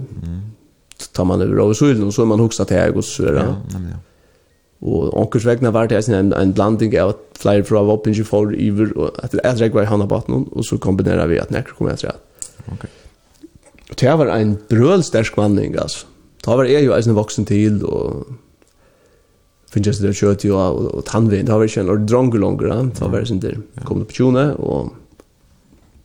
tar 1.13 1.25
man 1.25 1.41
över 1.41 1.57
av 1.57 1.73
solen 1.73 2.11
så 2.11 2.21
är 2.21 2.25
man 2.25 2.39
huxat 2.39 2.69
här 2.69 2.97
och 2.97 3.05
så 3.05 3.23
där. 3.23 3.33
Ja, 3.33 3.55
men 3.73 3.87
ja. 3.91 3.97
Och 4.79 5.21
onkels 5.21 5.45
vägna 5.45 5.71
var 5.71 5.87
det 5.87 6.07
en 6.09 6.33
en 6.33 6.53
blandning 6.53 7.01
av 7.01 7.13
flyer 7.33 7.63
från 7.63 7.87
vapen 7.87 8.13
ju 8.13 8.23
för 8.23 8.69
över 8.69 8.97
och 8.97 9.23
att 9.23 9.31
det 9.31 9.39
är 9.43 9.69
var 9.69 9.83
han 9.83 10.07
på 10.07 10.23
någon 10.27 10.43
och 10.43 10.65
så 10.65 10.77
kombinerar 10.77 11.27
vi 11.27 11.39
att 11.39 11.49
när 11.49 11.61
kommer 11.61 11.91
jag 11.91 11.99
tror. 11.99 12.11
Okej. 12.73 12.89
Det 13.99 14.15
var 14.15 14.25
en 14.25 14.57
brölstark 14.67 15.37
vandring 15.37 15.75
alltså. 15.77 16.07
Det 16.45 16.51
var 16.51 16.65
är 16.65 16.79
ju 16.79 16.93
en 16.93 17.15
vuxen 17.15 17.45
till 17.45 17.83
och 17.83 18.25
finns 19.71 19.87
jeg 19.87 20.01
det 20.01 20.13
kött 20.13 20.43
ju 20.43 20.53
och, 20.53 20.95
och 20.95 21.05
tannvinn, 21.05 21.45
Det 21.45 21.53
var 21.53 21.61
ju 21.61 21.67
ikke 21.67 21.81
en 21.81 21.89
ordentlig 21.89 22.41
dronge 22.41 22.73
än 22.73 22.91
da 22.99 23.07
var 23.07 23.17
jeg 23.17 23.27
sin 23.27 23.63
kom 23.85 23.99
det 23.99 24.05
på 24.05 24.13
tjone, 24.13 24.53
och 24.53 24.93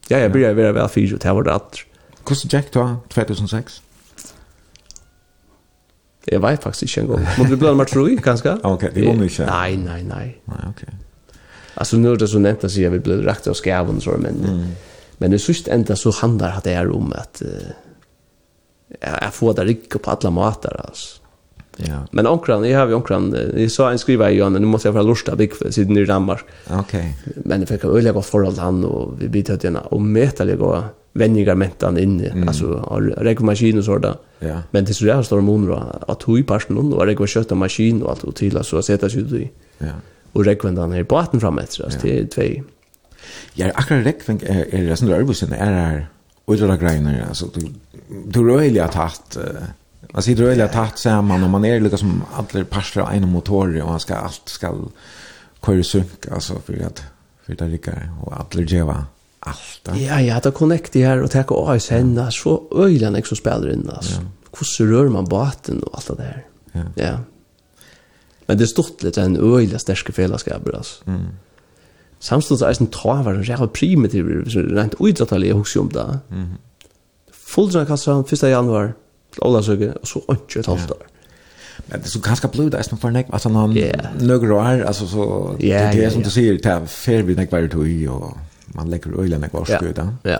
ja, 0.08 0.18
jag 0.18 0.32
började 0.32 0.54
vara 0.54 0.72
väl 0.72 0.74
vel 0.74 0.88
fyrt, 0.88 1.22
det 1.22 1.32
var 1.32 1.42
det 1.42 1.54
att. 1.54 1.78
Hvordan 2.24 2.50
gikk 2.50 2.72
da, 2.74 2.96
2006? 3.08 3.82
Jeg 6.26 6.42
vet 6.42 6.62
faktisk 6.62 6.88
ikke 6.88 7.04
en 7.04 7.10
gang. 7.12 7.26
Må 7.38 7.44
vi 7.46 7.58
blande 7.60 7.78
meg 7.78 7.90
tro 7.90 8.06
i, 8.10 8.16
kanskje? 8.18 8.56
Ok, 8.66 8.88
det 8.94 9.04
går 9.06 9.26
ikke. 9.28 9.46
Nei, 9.46 9.76
nei, 9.78 10.00
nei. 10.06 10.26
Nei, 10.50 10.62
ok. 10.72 10.82
Altså, 11.76 11.98
nå 12.00 12.14
er 12.14 12.22
det 12.22 12.30
så 12.32 12.40
nevnt 12.42 12.64
å 12.66 12.70
si 12.72 12.86
at 12.88 12.94
vi 12.94 13.02
ble 13.04 13.20
rakt 13.26 13.46
av 13.50 13.54
skaven, 13.58 14.00
så, 14.02 14.16
men, 14.18 14.40
mm. 14.42 14.64
men 15.22 15.36
i 15.36 15.40
sørste 15.42 15.70
enda 15.74 15.94
så 15.98 16.14
handler 16.22 16.58
det 16.64 16.74
her 16.78 16.90
om 16.94 17.12
at 17.14 17.42
uh, 17.44 17.70
jeg 18.96 19.30
får 19.36 19.60
det 19.60 19.68
ikke 19.76 20.02
på 20.02 20.16
alle 20.16 20.34
måter, 20.34 20.74
altså. 20.82 21.22
Ja. 21.76 22.06
Men 22.10 22.26
onkran, 22.26 22.64
jag 22.64 22.78
har 22.78 22.88
ju 22.88 22.94
onkran, 22.94 23.36
jag 23.56 23.70
sa 23.70 23.90
en 23.90 23.98
skriva 23.98 24.30
i 24.30 24.36
Johan, 24.36 24.52
nu 24.52 24.66
måste 24.66 24.88
jag 24.88 24.92
vara 24.92 25.02
lorsta 25.02 25.36
big 25.36 25.56
för 25.56 25.70
sidan 25.70 25.96
i 25.96 26.04
Danmark. 26.04 26.44
Okej. 26.70 26.80
Okay. 26.80 27.42
Men 27.44 27.60
det 27.60 27.66
fick 27.66 27.84
jag 27.84 27.96
öliga 27.96 28.12
gott 28.12 28.26
förhåll 28.26 28.58
han 28.58 28.84
och 28.84 29.22
vi 29.22 29.28
bytte 29.28 29.52
bit 29.52 29.64
hade 29.64 29.80
och 29.80 30.02
mätade 30.02 30.56
gå 30.56 30.84
vänningar 31.16 31.54
mentan 31.54 31.98
in 31.98 32.20
mm. 32.20 32.48
alltså 32.48 32.66
regmaskin 33.16 33.78
och 33.78 33.84
så 33.84 33.98
där. 33.98 34.16
Ja. 34.38 34.62
Men 34.70 34.84
det 34.84 34.94
så 34.94 35.04
där 35.04 35.22
står 35.22 35.40
monor 35.40 36.04
att 36.08 36.22
hu 36.22 36.38
i 36.38 36.42
parten 36.42 36.78
och 36.78 37.06
det 37.06 37.14
går 37.14 37.26
köta 37.26 37.54
maskin 37.54 38.02
och 38.02 38.10
allt 38.10 38.24
och 38.24 38.34
till 38.34 38.64
så 38.64 38.82
sätta 38.82 39.08
sig 39.08 39.42
i. 39.42 39.50
Ja. 39.78 39.86
Och 40.32 40.44
rekvendan 40.44 40.92
här 40.92 41.04
på 41.04 41.18
atten 41.18 41.40
fram 41.40 41.58
efter 41.58 41.90
så 41.90 41.98
det 42.02 42.26
två. 42.26 42.62
Ja, 43.54 43.70
akkurat 43.74 44.06
rekven 44.06 44.40
är 44.46 44.88
det 44.88 44.96
sån 44.96 45.08
där 45.08 45.22
bussen 45.22 45.52
är 45.52 45.72
här 45.72 46.08
och 46.44 46.56
det 46.56 46.66
där 46.66 47.24
alltså 47.28 47.46
du 47.54 47.68
du 48.26 48.48
rörlig 48.48 48.80
att 48.80 48.94
haft 48.94 49.38
Man 50.12 50.22
du 50.22 50.34
rörlig 50.34 50.62
att 50.62 50.74
haft 50.74 50.98
samman 50.98 51.44
och 51.44 51.50
man 51.50 51.64
är 51.64 51.80
lika 51.80 51.96
som 51.96 52.22
alla 52.34 52.64
parter 52.64 53.00
av 53.00 53.12
en 53.12 53.28
motor 53.28 53.82
och 53.82 53.88
man 53.88 54.00
ska 54.00 54.14
allt 54.14 54.48
ska 54.48 54.74
köra 55.66 55.82
synk 55.82 56.28
alltså 56.32 56.54
för 56.64 56.86
att 56.86 57.02
för 57.46 57.54
det 57.54 57.68
lika 57.68 57.92
och 58.22 58.32
alla 58.32 58.62
geva 58.62 59.06
allt. 59.46 60.00
Ja, 60.00 60.20
ja, 60.20 60.40
det 60.42 60.50
connectar 60.50 61.00
här 61.00 61.22
och 61.22 61.30
tar 61.30 61.52
av 61.52 61.74
ös 61.74 61.88
henne 61.90 62.30
så 62.32 62.62
öjlan 62.74 63.16
också 63.16 63.36
spelar 63.36 63.72
in 63.72 63.90
alltså. 63.96 64.20
Hur 64.78 64.92
rör 64.92 65.08
man 65.08 65.24
båten 65.24 65.82
och 65.82 65.94
allt 65.94 66.06
det 66.06 66.14
där. 66.14 66.46
Ja. 66.72 66.82
ja. 66.94 67.18
Men 68.46 68.58
det 68.58 68.64
är 68.64 68.66
stort 68.66 69.02
lite 69.02 69.22
en 69.22 69.54
öjla 69.56 69.78
sterske 69.78 70.12
fällskap 70.12 70.74
alltså. 70.74 71.04
Mm. 71.06 71.20
Samstundes 72.18 72.62
är 72.62 72.82
en 72.82 72.86
travar 72.86 73.34
var 73.34 73.50
en 73.50 73.58
har 73.58 73.66
primitiv 73.66 74.26
rent 74.54 74.94
uidrattelig, 75.00 75.48
jeg 75.48 75.56
husker 75.56 75.80
om 75.80 75.88
det. 75.88 76.18
Mm. 76.30 76.54
Fulldrag 77.32 77.86
kan 77.86 77.98
så 77.98 78.20
1 78.20 78.42
januari. 78.42 78.92
Ola 79.38 79.62
söker 79.62 79.98
och 80.00 80.08
så 80.08 80.22
inte 80.28 80.60
ett 80.60 80.66
halvt 80.66 80.90
år. 80.90 81.06
Men 81.86 82.00
det 82.00 82.06
är 82.06 82.10
så 82.10 82.18
ganska 82.18 82.48
blod 82.48 82.72
där 82.72 82.82
som 82.82 82.98
förnäck 82.98 83.26
alltså 83.30 83.48
någon 83.48 83.74
några 84.20 84.74
er, 84.74 84.84
alltså 84.84 85.06
så 85.06 85.54
det 85.58 85.72
är 85.72 86.10
som 86.10 86.22
du 86.22 86.30
sier, 86.30 86.58
det 86.62 86.66
er 86.66 86.86
fair 86.86 87.22
vi 87.22 87.34
näck 87.34 87.52
varje 87.52 87.68
tog 87.68 88.08
och 88.08 88.36
man 88.76 88.90
lägger 88.90 89.20
ölen 89.20 89.44
i 89.44 89.48
kvar 89.48 89.64
skuta. 89.64 90.14
Ja. 90.22 90.30
ja. 90.30 90.38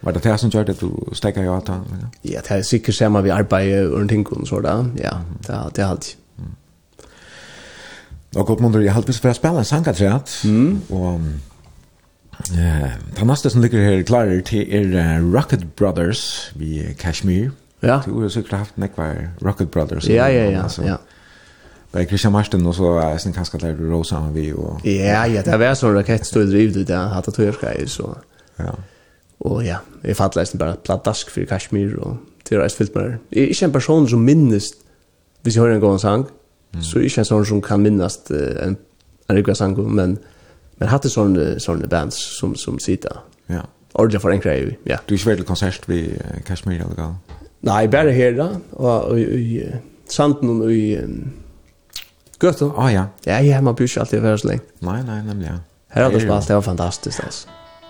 Var 0.00 0.12
det 0.12 0.22
det 0.22 0.38
som 0.38 0.50
gjorde 0.50 0.72
att 0.72 0.80
du 0.80 0.90
stäcker 1.12 1.42
jag 1.42 1.56
att 1.56 1.68
Ja, 2.22 2.40
det 2.48 2.50
är 2.50 2.62
säkert 2.62 2.94
samma 2.94 3.20
vi 3.20 3.30
arbetar 3.30 3.82
runt 3.82 4.12
omkring 4.12 4.46
så 4.46 4.60
där. 4.60 4.86
Ja, 5.02 5.20
det 5.46 5.70
det 5.74 5.82
är 5.82 5.86
alltid. 5.86 6.14
Och 8.34 8.50
uppmuntrar 8.50 8.80
jag 8.80 8.92
halvvis 8.92 9.20
för 9.20 9.28
att 9.28 9.36
spela 9.36 9.58
en 9.58 9.64
sangaträtt. 9.64 10.30
Mm. 10.44 10.80
Och 10.88 11.20
Eh, 12.38 12.90
den 13.16 13.26
nästa 13.26 13.50
som 13.50 13.62
ligger 13.62 13.78
här 13.78 14.02
klarar 14.02 14.40
till 14.40 14.74
er 14.74 15.18
uh, 15.18 15.32
Rocket 15.32 15.76
Brothers 15.76 16.50
vid 16.54 16.98
Kashmir. 16.98 17.50
Ja. 17.80 18.02
Du 18.04 18.12
har 18.12 18.28
säkert 18.28 18.52
haft 18.52 18.76
nekvar 18.76 19.30
Rocket 19.40 19.70
Brothers. 19.70 20.08
Ja, 20.08 20.30
ja, 20.30 20.50
ja. 20.50 20.62
Alltså. 20.62 20.84
ja. 20.84 20.98
Bei 21.92 22.04
Christian 22.04 22.32
Marsten 22.32 22.66
og 22.66 22.74
så 22.74 22.98
är 22.98 23.18
sen 23.18 23.32
kanske 23.32 23.58
där 23.58 23.76
Rosa 23.76 24.18
och 24.18 24.36
vi 24.36 24.52
og... 24.52 24.80
Ja, 24.84 25.26
ja, 25.26 25.42
det 25.42 25.58
var 25.58 25.74
så 25.74 25.92
raketstol 25.92 26.50
driv 26.50 26.72
det 26.72 26.84
där 26.84 27.08
hade 27.08 27.30
turskar 27.32 27.86
så. 27.86 28.16
Ja. 28.58 28.72
Og 29.40 29.64
ja, 29.64 29.76
jeg 30.04 30.16
jag 30.18 30.36
leisen 30.36 30.58
bare 30.58 30.76
pladask 30.84 31.30
for 31.30 31.44
Kashmir 31.44 31.98
og 31.98 32.06
och 32.06 32.16
till 32.44 32.58
rest 32.58 32.76
fyllt 32.76 32.94
med. 32.94 33.04
det. 33.04 33.18
Jeg 33.32 33.42
er 33.42 33.48
ikke 33.48 33.64
en 33.64 33.72
person 33.72 34.08
som 34.08 34.20
minnes, 34.20 34.64
hvis 35.42 35.56
jeg 35.56 35.62
hører 35.62 35.74
en 35.74 35.80
gång 35.80 35.98
sång 35.98 36.26
så 36.80 36.98
är 36.98 37.02
ikke 37.02 37.18
en 37.18 37.24
sånn 37.24 37.44
som 37.44 37.62
kan 37.62 37.80
minnas 37.80 38.18
en 38.30 38.76
en 39.28 39.36
rikva 39.36 39.54
sang, 39.54 39.94
men 39.94 40.18
men 40.78 40.88
hatt 40.88 41.02
det 41.02 41.10
sånne, 41.10 41.58
sånne 41.60 41.88
bands 41.88 42.16
som 42.38 42.54
som 42.56 42.78
sitter. 42.78 43.24
Ja. 43.50 43.62
Orja 43.94 44.18
for 44.18 44.30
en 44.30 44.40
grej. 44.40 44.76
Ja. 44.86 44.96
Du 45.08 45.14
er 45.14 45.18
ikke 45.18 45.30
veldig 45.30 45.46
konsert 45.46 45.88
vid 45.88 46.20
Kashmir 46.46 46.80
eller 46.80 46.94
går? 46.94 47.14
Nei, 47.62 47.86
bare 47.86 48.12
her 48.12 48.36
da, 48.36 48.48
og 48.72 49.18
i 49.18 49.62
sanden 50.08 50.62
og 50.62 50.72
i 50.72 50.98
Gött 52.42 52.58
då? 52.58 52.74
Ah, 52.76 52.90
ja. 52.90 53.04
Ja, 53.24 53.40
ja, 53.40 53.60
man 53.60 53.74
bryr 53.74 53.86
sig 53.86 54.00
alltid 54.00 54.20
för 54.20 54.36
så. 54.36 54.48
Nej, 54.48 54.60
nej, 54.78 55.22
nämligen. 55.22 55.54
Ja. 55.54 55.60
Här 55.88 56.02
har 56.02 56.10
du 56.10 56.20
spalt, 56.20 56.48
det 56.48 56.54
var 56.54 56.62
fantastiskt 56.62 57.20
alltså. 57.24 57.48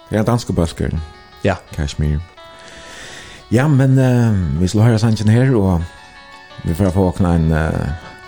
Ja, 0.09 0.23
danska 0.23 0.53
bösker. 0.53 1.01
Ja. 1.43 1.57
Kashmir. 1.75 2.21
Ja, 3.49 3.69
men 3.69 3.99
uh, 3.99 4.61
vi 4.61 4.69
slår 4.69 4.83
höra 4.83 4.99
sanchen 4.99 5.29
här 5.29 5.55
och 5.55 5.81
vi 6.65 6.75
får 6.75 6.91
få 6.91 7.01
åkne 7.01 7.35
en... 7.35 7.53
Uh, 7.53 7.71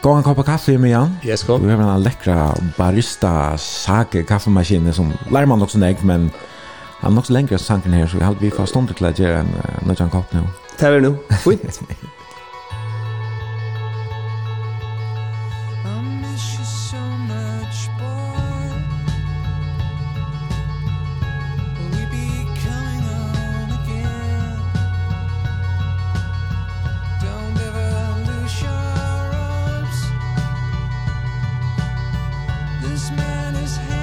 Gå 0.03 0.13
en 0.13 0.23
kopp 0.23 0.47
kaffe 0.47 0.79
med 0.79 0.91
Jan. 0.91 1.17
Yes, 1.25 1.43
kom. 1.43 1.67
Vi 1.67 1.73
har 1.73 1.95
en 1.95 2.03
läckra 2.03 2.55
barista 2.77 3.59
sake 3.59 4.23
kaffemaskine 4.23 4.93
som 4.93 5.13
lærer 5.31 5.47
man 5.47 5.63
också 5.63 5.79
nägg, 5.79 6.05
men 6.05 6.31
han 7.01 7.13
har 7.13 7.19
också 7.19 7.33
längre 7.33 7.59
sanken 7.59 7.93
här 7.93 8.07
så 8.07 8.17
vi 8.17 8.25
har 8.25 8.37
vi 8.41 8.51
får 8.51 8.67
stånd 8.67 8.97
til 8.97 9.07
å 9.07 9.13
gjøre 9.13 9.39
en, 9.41 9.53
uh, 9.91 10.01
en 10.01 10.11
kopp 10.11 10.33
nu. 10.33 10.43
Det 10.79 10.87
är 10.87 11.01
nu. 11.01 11.17
Fint. 11.45 11.81
man 33.17 33.57
is 33.57 33.77
hand 33.77 34.00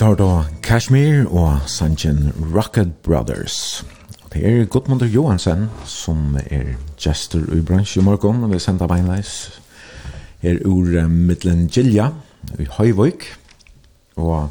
tar 0.00 0.16
då 0.16 0.44
Kashmir 0.62 1.26
og 1.28 1.60
Sanjin 1.68 2.32
Rocket 2.54 3.02
Brothers. 3.02 3.84
Og 4.24 4.30
det 4.32 4.40
er 4.48 4.64
Gudmundur 4.64 5.06
Johansen 5.06 5.66
som 5.84 6.38
er 6.40 6.78
gestor 6.96 7.44
i 7.52 7.60
bransje 7.60 8.00
i 8.00 8.04
morgen, 8.04 8.40
og 8.44 8.54
vi 8.54 8.58
sender 8.58 8.88
beinleis 8.88 9.60
her 10.40 10.56
ur 10.64 10.88
middelen 11.08 11.68
Gilja 11.68 12.06
i 12.56 12.64
Høyvøyk. 12.78 13.26
Og 14.16 14.48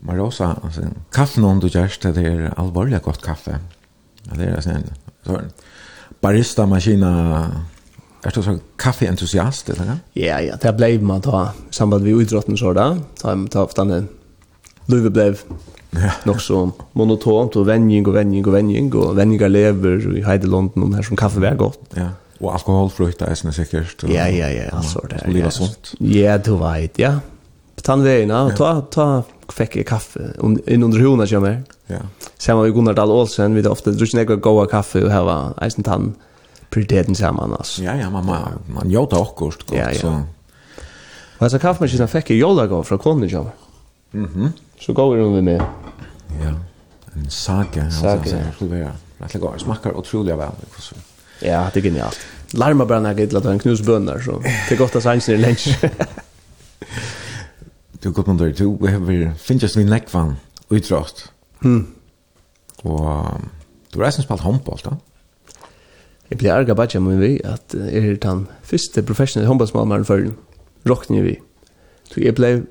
Marosa, 0.00 0.52
altså, 0.64 0.90
kaffen 1.12 1.44
om 1.44 1.60
du 1.60 1.70
gjerst, 1.72 2.04
det 2.04 2.26
er 2.26 2.52
alvorlig 2.60 3.00
godt 3.02 3.24
kaffe. 3.24 3.56
Det 4.34 4.50
er 4.50 4.60
sånn, 4.60 4.84
sånn, 5.24 5.48
barista-maskina 6.20 7.14
Er 8.24 8.34
du 8.36 8.42
sånn 8.44 8.60
kaffeentusiast, 8.80 9.70
eller 9.72 9.86
hva? 9.88 9.98
Ja, 10.18 10.38
ja, 10.44 10.56
det 10.60 10.74
ble 10.76 10.90
man 11.00 11.22
ta 11.24 11.50
samband 11.72 12.04
med 12.04 12.20
idrotten 12.20 12.58
så 12.60 12.74
da, 12.76 12.90
Ta 13.20 13.32
jeg 13.32 13.50
tar 13.54 13.64
ofte 13.68 13.84
denne, 13.84 14.08
Løyve 14.90 15.34
Ja. 15.92 16.12
nok 16.24 16.38
så 16.40 16.72
monotont, 16.94 17.56
og 17.58 17.66
vending 17.66 18.06
og 18.06 18.14
vending 18.14 18.46
og 18.46 18.54
vending, 18.54 18.92
og 18.94 19.16
vendingar 19.18 19.50
lever 19.50 20.04
i 20.18 20.22
Heide 20.22 20.46
London, 20.46 20.84
og 20.86 20.94
her 20.94 21.02
som 21.02 21.18
kaffe 21.18 21.42
var 21.42 21.56
godt. 21.58 21.80
Ja, 21.96 22.12
og 22.40 22.52
alkoholfrukt 22.54 23.24
er 23.26 23.34
sånn 23.34 23.54
sikkert. 23.56 24.04
Ja, 24.08 24.28
ja, 24.30 24.48
ja, 24.54 24.70
Så 24.86 25.02
det. 25.10 25.20
Som 25.24 25.34
livet 25.34 25.52
sånt. 25.56 25.94
Ja, 25.98 26.38
du 26.38 26.54
vet, 26.60 26.98
ja. 27.02 27.16
På 27.76 27.82
tannveina, 27.82 28.44
og 28.46 28.56
ta, 28.56 28.80
ta, 28.92 29.08
fikk 29.50 29.80
jeg 29.80 29.88
kaffe, 29.90 30.30
inn 30.40 30.84
under 30.86 31.02
hona 31.02 31.26
kommer. 31.26 31.62
Ja. 31.90 32.04
Samme 32.38 32.68
vi 32.68 32.72
Gunnar 32.76 32.94
Dahl 32.94 33.10
Olsen, 33.10 33.56
vi 33.56 33.62
tar 33.66 33.74
ofte, 33.74 33.90
du 33.96 34.04
ikke 34.06 34.38
goa 34.40 34.66
kaffe, 34.70 35.02
og 35.04 35.10
her 35.10 35.26
var 35.26 35.54
eisen 35.64 35.82
tann, 35.82 36.12
prioriteten 36.70 37.14
samman 37.14 37.52
alltså. 37.52 37.82
Ja 37.82 37.94
ja, 37.96 38.10
man 38.10 38.24
man, 38.26 38.58
man 38.66 38.90
gjør 38.90 39.06
det 39.06 39.20
akkurat 39.20 39.66
godt, 39.66 39.78
ja, 39.78 39.88
ja. 39.88 39.94
så. 39.94 40.22
Vad 41.38 41.50
så 41.50 41.58
kaffemaskinen 41.58 42.08
fick 42.08 42.30
jag 42.30 42.38
jolla 42.38 42.66
gå 42.66 42.82
från 42.82 42.98
Konnejam. 42.98 43.48
Mhm. 44.10 44.52
Så 44.80 44.92
går 44.92 45.14
vi 45.14 45.22
runt 45.22 45.44
med. 45.44 45.62
Ja. 46.42 46.54
En 47.14 47.30
saga, 47.30 47.90
saga. 47.90 48.12
alltså 48.12 48.36
skulle 48.54 48.82
vara. 48.82 48.92
Det 49.32 49.38
går 49.38 49.58
smakar 49.58 49.96
otroligt 49.96 50.36
väl 50.36 50.50
så. 50.78 50.94
Ja, 51.40 51.70
det 51.74 51.80
är 51.80 51.82
genialt. 51.82 52.18
Larma 52.52 52.86
bara 52.86 53.00
när 53.00 53.08
jag 53.08 53.20
en 53.20 53.58
knus 53.58 53.62
knusbönnar 53.62 54.20
så 54.20 54.38
det 54.40 54.74
är 54.74 54.76
gott 54.76 54.96
att 54.96 55.02
sansen 55.02 55.34
är 55.34 55.38
lunch. 55.38 55.78
Du 57.92 58.10
går 58.10 58.22
på 58.22 58.32
du 58.32 58.76
behöver 58.76 59.34
finnas 59.34 59.76
vi 59.76 59.84
näckvan 59.84 60.36
utdrast. 60.68 61.32
Mm. 61.64 61.86
Och 62.82 63.24
du 63.92 63.98
har 63.98 64.10
sen 64.10 64.24
spelat 64.24 64.40
handboll 64.40 64.78
då? 64.84 64.96
Jeg 66.30 66.38
blir 66.38 66.52
ærger 66.54 66.74
bare 66.74 67.00
med 67.00 67.18
vi 67.18 67.40
at 67.44 67.74
jeg 67.74 68.10
er 68.10 68.16
den 68.22 68.46
første 68.62 69.02
professionelle 69.02 69.48
håndballsmalmeren 69.48 70.04
for 70.04 70.20
rockning 70.88 71.24
vi. 71.24 71.38
Så 72.10 72.20
jeg 72.22 72.34
ble 72.34 72.64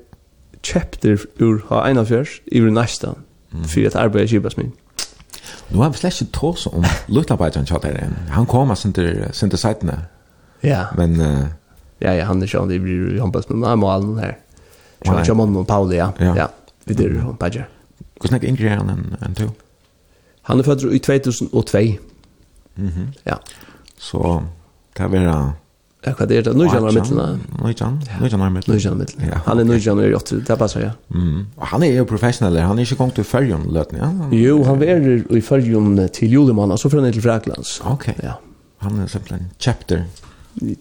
kjøpt 0.62 1.04
ur 1.40 1.60
ha 1.68 1.84
en 1.88 2.00
av 2.00 2.08
fjørs 2.08 2.40
i 2.52 2.60
ur 2.60 2.70
næsta 2.72 3.14
for 3.52 3.86
at 3.86 3.96
arbeidet 3.96 4.30
kjøpes 4.30 4.56
min. 4.56 4.72
Nu 5.70 5.80
har 5.82 5.90
vi 5.90 6.00
slett 6.00 6.20
ikke 6.20 6.32
tås 6.32 6.66
om 6.66 6.84
luktarbeideren 7.08 7.66
kjøttere. 7.66 8.08
Han 8.30 8.46
kommer 8.46 8.74
sin 8.74 8.92
til 8.92 9.58
seitene. 9.58 10.04
Ja. 10.62 10.84
Men... 10.96 11.20
Uh, 11.20 11.46
ja, 12.00 12.14
ja, 12.16 12.24
han 12.24 12.42
er 12.42 12.48
kjønn, 12.48 12.70
det 12.70 12.80
blir 12.82 13.20
håndballsmalmeren, 13.20 13.70
han 13.70 13.78
er 13.78 13.82
malen 13.82 14.18
her. 14.18 14.36
Kjønn, 15.04 15.24
kjønn, 15.24 15.42
kjønn, 15.54 15.66
Pauli, 15.68 15.96
ja. 15.96 16.10
Ja, 16.20 16.34
ja 16.36 16.46
vi 16.86 16.96
dyr 16.96 17.20
håndballsmalmeren. 17.20 17.76
Hvordan 18.20 18.36
er 18.36 18.48
Ingrid 18.48 18.72
han 18.74 18.90
enn 18.92 19.04
en 19.24 19.36
to? 19.36 19.46
Han 20.48 20.60
er 20.60 20.66
født 20.66 20.84
i 20.92 20.98
2002. 20.98 21.82
Mm. 22.76 23.12
Ja. 23.24 23.40
Så 23.98 24.44
det 24.96 25.06
var 25.06 25.18
det 25.18 25.52
Ja, 26.04 26.14
vad 26.18 26.32
är 26.32 26.42
det? 26.42 26.52
Nu 26.52 26.64
januari 26.64 26.94
mitten. 26.94 27.16
Nu 27.62 27.74
januari, 27.76 28.00
nu 28.20 28.28
januari 28.28 28.50
mitten. 28.50 28.74
Nu 28.74 28.80
januari 28.80 29.06
Ja. 29.30 29.40
Han 29.46 29.58
är 29.58 29.64
nu 29.64 29.78
januari 29.78 30.14
8, 30.14 30.36
det 30.36 30.56
passar 30.56 30.80
ja. 30.80 30.90
Mm. 31.14 31.46
Han 31.58 31.82
är 31.82 31.92
ju 31.92 32.04
professionell, 32.04 32.58
han 32.58 32.78
är 32.78 32.82
inte 32.82 32.94
gång 32.94 33.10
till 33.10 33.24
Färjön 33.24 33.62
lötn, 33.62 33.96
ja. 33.96 34.28
Jo, 34.32 34.64
han 34.64 34.82
är 34.82 35.32
i 35.36 35.42
Färjön 35.42 36.08
till 36.12 36.32
Julemann, 36.32 36.78
så 36.78 36.90
från 36.90 37.12
till 37.12 37.22
Fraklands. 37.22 37.80
Okej. 37.84 38.14
Okay. 38.18 38.28
Ja. 38.28 38.40
Han 38.78 38.98
är 38.98 39.06
simpelthen 39.06 39.50
chapter. 39.58 40.04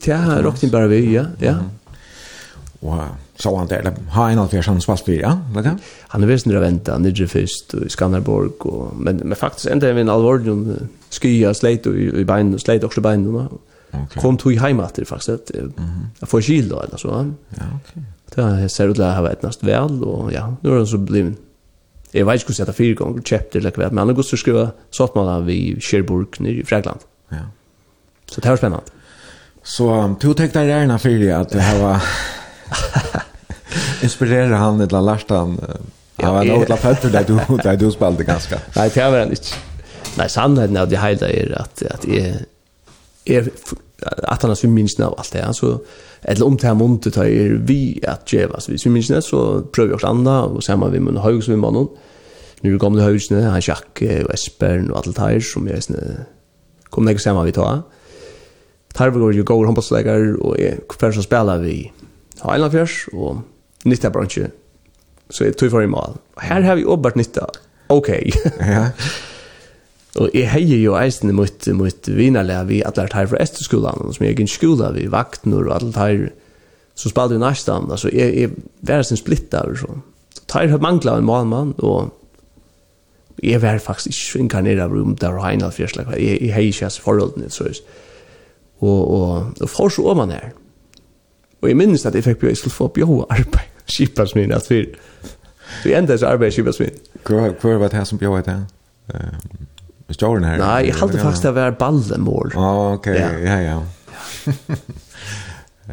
Ja, 0.03 0.41
rockning 0.41 0.72
bara 0.72 0.88
vi, 0.88 1.16
ja. 1.16 1.26
Ja. 1.40 1.56
Wow 2.80 3.06
så 3.40 3.56
han 3.56 3.68
där 3.68 3.94
har 4.10 4.30
en 4.30 4.40
av 4.40 4.48
fjärsan 4.48 4.82
spalt 4.82 5.07
vi 5.07 5.20
ja 5.20 5.40
vad 5.53 5.80
han 6.07 6.24
är 6.24 6.28
visst 6.28 6.45
nu 6.45 6.60
vänta 6.60 6.91
han 6.91 7.06
är 7.06 7.28
först 7.28 7.74
i 7.74 7.90
Skanderborg 7.90 8.49
och 8.60 8.95
men 8.95 9.16
men 9.16 9.36
faktiskt 9.36 9.68
ända 9.68 9.90
en 9.90 10.10
allvarlig 10.10 10.76
skya 11.22 11.53
sleit 11.53 11.88
i 11.88 12.26
bein 12.26 12.53
och 12.53 12.61
sleit 12.61 12.84
också 12.84 13.02
bein 13.02 13.36
okay. 13.88 14.22
kom 14.22 14.38
tog 14.38 14.53
hem 14.53 14.80
att 14.80 14.94
det 14.95 15.06
faktiskt 15.06 15.52
mm 15.56 15.74
-hmm. 16.20 16.41
kyl 16.41 16.70
då, 16.70 16.82
eller 16.82 16.98
så 16.98 17.07
ja 17.07 17.66
okej 17.84 18.03
okay. 18.32 18.61
det 18.61 18.70
ser 18.70 18.88
ut 18.88 18.99
att 18.99 19.16
ha 19.16 19.22
varit 19.22 19.41
näst 19.41 19.64
väl 19.64 20.03
och 20.03 20.34
ja 20.34 20.56
nu 20.61 20.72
är 20.72 20.76
han 20.76 20.88
så 20.88 20.98
blivit 20.98 21.40
Jag 22.11 22.26
vet 22.26 22.49
inte 22.49 22.61
hur 22.61 22.68
jag 22.68 22.76
fyra 22.76 22.95
gånger 22.95 23.22
chapter 23.22 23.60
eller 23.60 23.72
kväll, 23.72 23.90
men 23.90 23.98
han 23.98 24.07
har 24.07 24.16
gått 24.16 24.34
att 24.34 24.40
skriva 24.40 24.72
så 24.90 25.03
att 25.03 25.16
man 25.16 25.28
har 25.28 25.41
vid 25.41 25.82
Kjörburg 25.82 26.28
nere 26.41 26.53
i 26.53 26.64
Frägland. 26.64 26.99
Ja. 27.30 27.38
Så 28.26 28.41
det 28.41 28.48
här 28.48 28.52
var 28.52 28.57
spännande. 28.57 28.86
Så 29.64 29.94
um, 29.94 30.16
du 30.22 30.34
tänkte 30.34 30.64
gärna 30.64 30.99
för 30.99 31.10
dig 31.10 31.32
att 31.32 31.49
det 31.49 31.60
här 31.60 31.82
var 31.82 32.03
Inspirerar 34.02 34.58
han 34.58 34.82
ett 34.82 34.91
Ja, 34.91 36.26
han 36.26 36.36
var 36.36 36.46
nog 36.46 36.70
lagt 36.70 36.82
fötter 36.82 37.10
där 37.10 37.24
du 37.24 37.34
där 37.64 37.78
du 37.78 37.91
spelade 37.91 38.24
ganska. 38.24 38.60
Nej, 38.76 38.91
det 38.94 39.10
var 39.10 39.22
inte. 39.22 39.41
Nej, 40.18 40.30
sannheten 40.30 40.78
av 40.78 40.90
det 40.90 40.98
hela 40.98 41.30
är 41.30 41.62
att 41.62 41.84
att 41.84 42.06
är 42.06 42.46
är 43.26 43.50
att 44.24 44.41
han 44.41 44.52
har 44.52 44.68
minst 44.68 45.00
av 45.00 45.16
allt 45.18 45.32
det 45.32 45.46
alltså 45.46 45.80
eller 46.22 46.46
om 46.46 46.58
det 46.58 46.68
här 46.68 46.74
muntet 46.74 47.16
har 47.16 47.26
er 47.26 47.62
vi 47.64 48.02
att 48.08 48.34
geva 48.34 48.60
så 48.60 48.72
vi 48.72 48.90
minst 48.90 49.24
så 49.24 49.62
prövar 49.62 49.91
jag 50.02 50.10
andra 50.10 50.44
och 50.44 50.64
så 50.64 50.74
har 50.74 50.90
vi 50.90 51.00
med 51.00 51.24
hög 51.24 51.44
som 51.44 51.54
vi 51.54 51.58
mannen 51.58 51.88
nu 52.62 52.78
gamla 52.78 53.04
högsne 53.04 53.41
han 53.41 53.62
Jack 53.64 54.02
och 54.02 54.34
espern 54.34 54.91
och 54.91 54.98
allt 54.98 55.16
det 55.16 55.22
här 55.22 55.40
som 55.40 55.68
jag 55.68 55.84
snä 55.84 56.26
kommer 56.84 57.12
jag 57.12 57.22
samma 57.22 57.44
vi 57.44 57.52
tar 57.52 57.82
Tarvor 58.94 59.20
går 59.20 59.34
ju 59.34 59.44
går 59.44 59.66
handbollslägare 59.66 60.34
och 60.34 60.60
är 60.60 60.80
kvar 60.90 61.12
som 61.12 61.24
spelar 61.24 61.58
vi 61.58 61.91
Highlandfjärs 62.44 63.08
och 63.14 63.36
nytta 63.85 64.11
bransje. 64.14 64.49
Så 65.30 65.45
jeg 65.45 65.57
tog 65.57 65.72
for 65.72 65.85
i 65.85 65.89
mal. 65.89 66.18
Her 66.41 66.65
har 66.65 66.80
vi 66.80 66.85
åbert 66.85 67.15
nytta. 67.19 67.45
Ok. 67.89 68.10
ja. 68.60 68.89
Og 70.19 70.34
jeg 70.34 70.49
heier 70.49 70.81
jo 70.81 70.95
eisen 70.97 71.31
mot, 71.38 71.68
mot 71.77 72.07
vinerlega 72.10 72.64
vi 72.65 72.81
alle 72.85 73.06
her 73.14 73.27
fra 73.30 73.41
Esterskolan 73.43 74.10
som 74.15 74.26
jeg 74.26 74.39
gikk 74.39 74.49
skola 74.51 74.89
vi, 74.95 75.06
vaktner 75.11 75.68
og 75.68 75.76
alle 75.76 75.91
her, 75.95 76.23
så 76.97 77.11
spalte 77.11 77.38
vi 77.38 77.43
nærstam, 77.43 77.91
altså 77.91 78.10
jeg, 78.11 78.34
jeg 78.35 78.49
var 78.89 79.06
sin 79.06 79.19
splitta 79.19 79.61
og 79.69 79.77
sånn. 79.80 80.01
Tar 80.49 80.68
har 80.72 80.81
mangla 80.81 81.19
en 81.19 81.27
malmann, 81.30 81.76
og 81.77 82.10
jeg 83.45 83.61
var 83.61 83.77
faktisk 83.80 84.10
ikke 84.10 84.43
inkarnera 84.43 84.89
av 84.89 84.95
rum 84.97 85.14
der 85.15 85.38
og 85.38 85.45
heina 85.45 85.69
fjerslag, 85.72 86.10
jeg, 86.18 86.41
jeg 86.41 86.56
heier 86.57 86.73
ikke 86.73 86.89
hans 86.89 86.99
forholdene, 87.06 87.53
så 87.53 87.69
jeg. 87.69 87.80
Og, 88.81 88.99
og, 89.14 89.53
og 89.61 89.69
for 89.69 89.93
så 89.93 90.10
om 90.10 90.23
man 90.23 90.34
her. 90.34 90.51
Og 91.61 91.69
jeg 91.69 91.77
minnes 91.77 92.06
at 92.07 92.15
jeg 92.15 92.26
fikk 92.26 92.41
bjør, 92.41 92.56
jeg 92.56 92.61
skulle 92.64 92.76
få 92.76 92.88
bjør 92.95 93.27
arbeid 93.30 93.69
skipasmin 93.90 94.53
att 94.53 94.72
vi 94.72 94.95
vi 95.84 95.94
ända 95.94 96.18
så 96.18 96.28
arbetar 96.28 96.52
skipasmin. 96.52 96.90
Kvar 97.24 97.53
kvar 97.53 97.74
vad 97.74 97.94
här 97.94 98.03
som 98.03 98.18
bjöd 98.18 98.45
där. 98.45 98.64
Ehm 99.14 99.68
Stjärn 100.10 100.44
här. 100.44 100.57
Nej, 100.57 100.88
jag 100.88 100.95
hade 100.95 101.20
faktiskt 101.20 101.44
det 101.44 101.52
var 101.52 101.72
ballemål. 101.72 102.52
Ja, 102.53 102.94
okej. 102.94 103.41
Ja, 103.44 103.61
ja. 103.61 103.84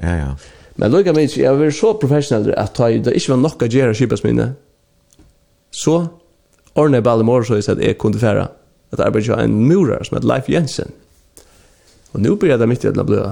Ja, 0.02 0.16
ja. 0.16 0.36
Men 0.74 0.90
lukka 0.90 1.12
mig, 1.12 1.38
jeg 1.38 1.56
var 1.56 1.70
så 1.70 1.94
professionell 1.94 2.54
at 2.56 2.74
ta 2.76 2.90
i 2.90 2.98
det 2.98 3.14
ikke 3.16 3.32
var 3.32 3.40
nok 3.40 3.62
å 3.64 3.68
gjøre 3.72 3.94
kjøpesminne. 3.96 4.50
Så 5.72 5.94
ordnet 6.74 7.00
jeg 7.00 7.06
bare 7.06 7.24
i 7.24 7.28
morgen 7.28 7.48
så 7.48 7.56
jeg 7.56 7.68
at 7.72 7.80
jeg 7.80 7.98
kunne 7.98 8.20
fære 8.20 8.44
at 8.92 8.98
jeg 8.98 9.06
arbeidet 9.06 9.38
en 9.40 9.56
murer 9.68 10.04
som 10.04 10.18
heter 10.18 10.28
Leif 10.28 10.50
Jensen. 10.52 10.92
Og 12.12 12.20
nå 12.20 12.36
blir 12.36 12.56
det 12.60 12.68
mitt 12.68 12.84
i 12.84 12.90
at 12.92 13.00
jeg 13.00 13.30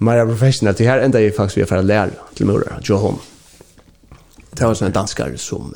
mer 0.00 0.26
professionellt. 0.26 0.78
Det 0.78 0.86
här 0.86 0.98
enda 0.98 1.20
är 1.20 1.30
faktiskt 1.30 1.58
vi 1.58 1.64
för 1.64 1.76
att 1.76 1.84
lära 1.84 2.10
till 2.34 2.46
Mora, 2.46 2.80
Johan. 2.82 3.18
Det 4.50 4.64
var 4.64 4.82
en 4.82 4.92
danskare 4.92 5.38
som 5.38 5.74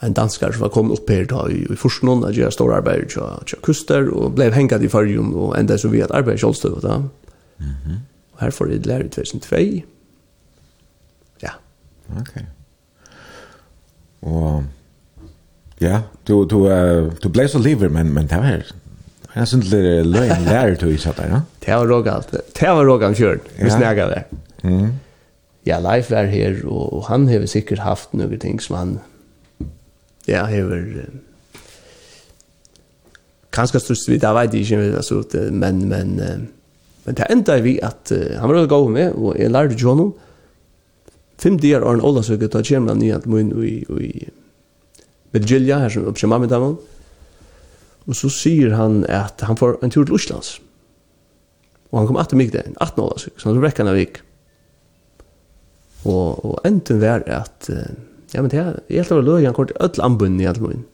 en 0.00 0.12
danskare 0.12 0.52
som 0.52 0.60
var 0.60 0.68
kommit 0.68 0.98
upp 0.98 1.10
här 1.10 1.24
då 1.24 1.50
i, 1.50 1.72
i 1.72 1.76
Forsnån 1.76 2.24
att 2.24 2.34
göra 2.34 2.50
stora 2.50 2.76
arbete 2.76 3.06
till 3.46 3.58
kuster 3.62 4.08
och 4.08 4.30
blev 4.30 4.52
hängad 4.52 4.84
i 4.84 4.88
förrjum 4.88 5.34
och 5.34 5.58
ända 5.58 5.78
så 5.78 5.88
vi 5.88 6.00
har 6.00 6.16
arbeta 6.16 6.34
i 6.34 6.38
Kjolstöv. 6.38 6.84
Mm 6.84 7.08
-hmm. 7.58 7.98
Och 8.32 8.40
här 8.40 8.50
får 8.50 8.66
det 8.66 8.86
lära 8.86 9.04
i 9.04 9.08
2002. 9.08 9.56
Ja. 11.38 11.50
Okej. 12.06 12.20
Okay. 12.20 12.44
Och 14.20 14.62
ja, 15.78 16.02
du, 16.24 16.44
du, 16.46 16.56
uh, 16.56 17.12
du 17.22 17.28
blev 17.28 17.48
så 17.48 17.58
livet 17.58 17.92
men, 17.92 18.12
men 18.12 18.26
det 18.26 18.36
var 18.36 18.42
här. 18.42 18.66
Jag 19.34 19.48
det 19.48 19.98
er 19.98 20.04
løgn 20.04 20.44
lærer 20.44 20.76
du 20.80 20.88
i 20.90 20.98
satt 20.98 21.16
der, 21.16 21.28
ja? 21.28 21.40
Det 21.68 21.76
var 21.76 21.86
rågalt. 21.86 22.30
Det 22.32 22.68
var 22.68 22.86
rågalt 22.86 23.18
kjørt. 23.18 23.48
Vi 23.60 23.70
snakket 23.70 24.12
det. 24.14 24.22
Mm. 24.64 24.92
Ja, 25.66 25.76
Leif 25.84 26.10
er 26.16 26.30
her, 26.32 26.62
og 26.64 27.04
han 27.10 27.26
har 27.28 27.44
sikkert 27.46 27.82
haft 27.84 28.14
noen 28.16 28.40
ting 28.40 28.60
som 28.62 28.76
han... 28.78 28.92
Ja, 30.28 30.46
har... 30.48 30.78
Kanskje 33.52 33.82
størst 33.82 34.08
vidt, 34.08 34.24
jeg 34.24 34.36
vet 34.36 34.54
ikke, 34.54 34.78
altså, 34.96 35.20
men, 35.52 35.82
men, 35.90 36.14
men 37.04 37.18
det 37.18 37.26
enda 37.28 37.58
vi 37.60 37.74
at 37.84 38.12
uh, 38.12 38.38
han 38.40 38.48
var 38.48 38.68
god 38.70 38.88
med, 38.94 39.12
og 39.12 39.36
jeg 39.36 39.50
lærte 39.50 39.76
ikke 39.76 39.88
honom. 39.90 40.14
Fem 41.38 41.58
dager 41.60 41.84
Arne 41.84 42.04
Olasøke 42.04 42.48
tar 42.48 42.64
kommer 42.64 42.94
han 42.94 43.02
til 43.04 43.28
min 43.32 43.52
i, 43.64 43.74
i 43.84 44.28
Medjilja, 45.36 45.82
her 45.84 45.92
som 45.92 46.08
oppkjemmer 46.08 46.40
med 46.40 46.48
dem. 46.54 46.78
Og 48.08 48.16
så 48.16 48.32
sier 48.32 48.72
han 48.76 49.02
at 49.04 49.44
han 49.44 49.56
får 49.60 49.82
en 49.82 49.92
tur 49.92 50.08
til 50.08 50.16
Oslands. 50.16 50.56
Mm 50.60 50.67
Og 51.90 52.00
han 52.00 52.08
kom 52.08 52.18
18 52.20 52.38
mig 52.38 52.52
den, 52.52 52.76
18 52.80 53.02
år, 53.02 53.16
så 53.18 53.48
han 53.48 53.62
rekkene 53.64 53.94
vik. 53.96 54.20
Og, 56.04 56.44
og 56.44 56.58
enten 56.68 57.00
var 57.00 57.24
at, 57.26 57.70
ja, 58.34 58.42
men 58.42 58.50
det 58.52 58.60
er, 58.60 58.76
helt 58.90 59.12
over 59.12 59.24
løy, 59.24 59.46
han 59.46 59.56
kort 59.56 59.72
ødel 59.80 60.04
ambun 60.04 60.40
i 60.40 60.46
alt 60.48 60.60
min. 60.62 60.84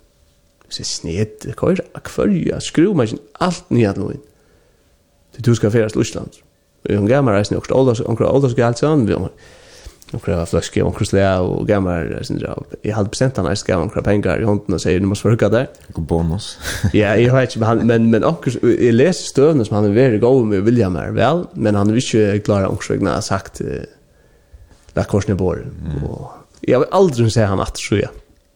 Så 0.69 0.81
jeg 0.81 0.87
sned, 0.87 1.51
kvar, 1.59 1.83
akvarja, 1.95 2.61
skruvmarsjen, 2.63 3.21
alt 3.43 3.71
nye 3.75 3.89
alt 3.91 4.01
min. 4.01 4.23
Til 5.35 5.45
du 5.45 5.55
skal 5.59 5.75
færes 5.75 5.93
til 5.93 6.01
Osland. 6.01 6.41
Og 6.85 6.95
han 6.95 7.11
gav 7.11 7.25
meg 7.25 7.37
reisen 7.37 7.57
i 7.57 7.59
Åkst 7.59 7.75
Ålders, 7.75 8.03
han 8.07 8.19
gav 8.19 8.31
Ålders 8.31 8.55
galt, 8.55 8.79
så 8.79 8.93
han, 8.93 9.07
och 10.13 10.25
kräva 10.25 10.47
flaske 10.47 10.83
och 10.83 10.97
krusle 10.97 11.39
och 11.39 11.69
gamla 11.69 12.25
sin 12.25 12.39
jobb. 12.39 12.67
Jag 12.83 12.97
hade 12.97 13.09
bestämt 13.09 13.37
han 13.37 13.57
ska 13.57 13.77
ha 13.77 13.89
krapa 13.89 14.11
pengar 14.11 14.41
i 14.41 14.45
hunden 14.45 14.75
och 14.75 14.81
säger 14.81 15.01
du 15.01 15.07
måste 15.07 15.23
försöka 15.23 15.49
där. 15.49 15.69
Och 15.95 16.03
bonus. 16.03 16.59
ja, 16.93 17.17
jag 17.17 17.35
vet 17.35 17.57
inte 17.57 17.75
men 17.75 17.87
men 17.87 18.11
men 18.11 18.25
och 18.25 18.49
jag 18.63 18.95
läser 18.95 19.23
stövna 19.23 19.65
som 19.65 19.77
han 19.77 19.85
är 19.85 19.89
väldigt 19.89 20.21
god 20.21 20.47
med 20.47 20.63
William 20.63 20.93
mer 20.93 21.11
väl, 21.11 21.47
men 21.53 21.75
han 21.75 21.93
vill 21.93 22.05
ju 22.05 22.41
klara 22.41 22.69
och 22.69 22.83
försöka 22.83 23.23
sagt 23.23 23.61
där 24.93 25.05
korsne 25.05 25.35
bor 25.35 25.67
och 26.09 26.31
jag 26.61 26.81
vill 26.81 26.89
aldrig 26.91 27.33
säga 27.33 27.47
han 27.47 27.61
att 27.61 27.79
så 27.79 27.97
ja. 27.97 28.09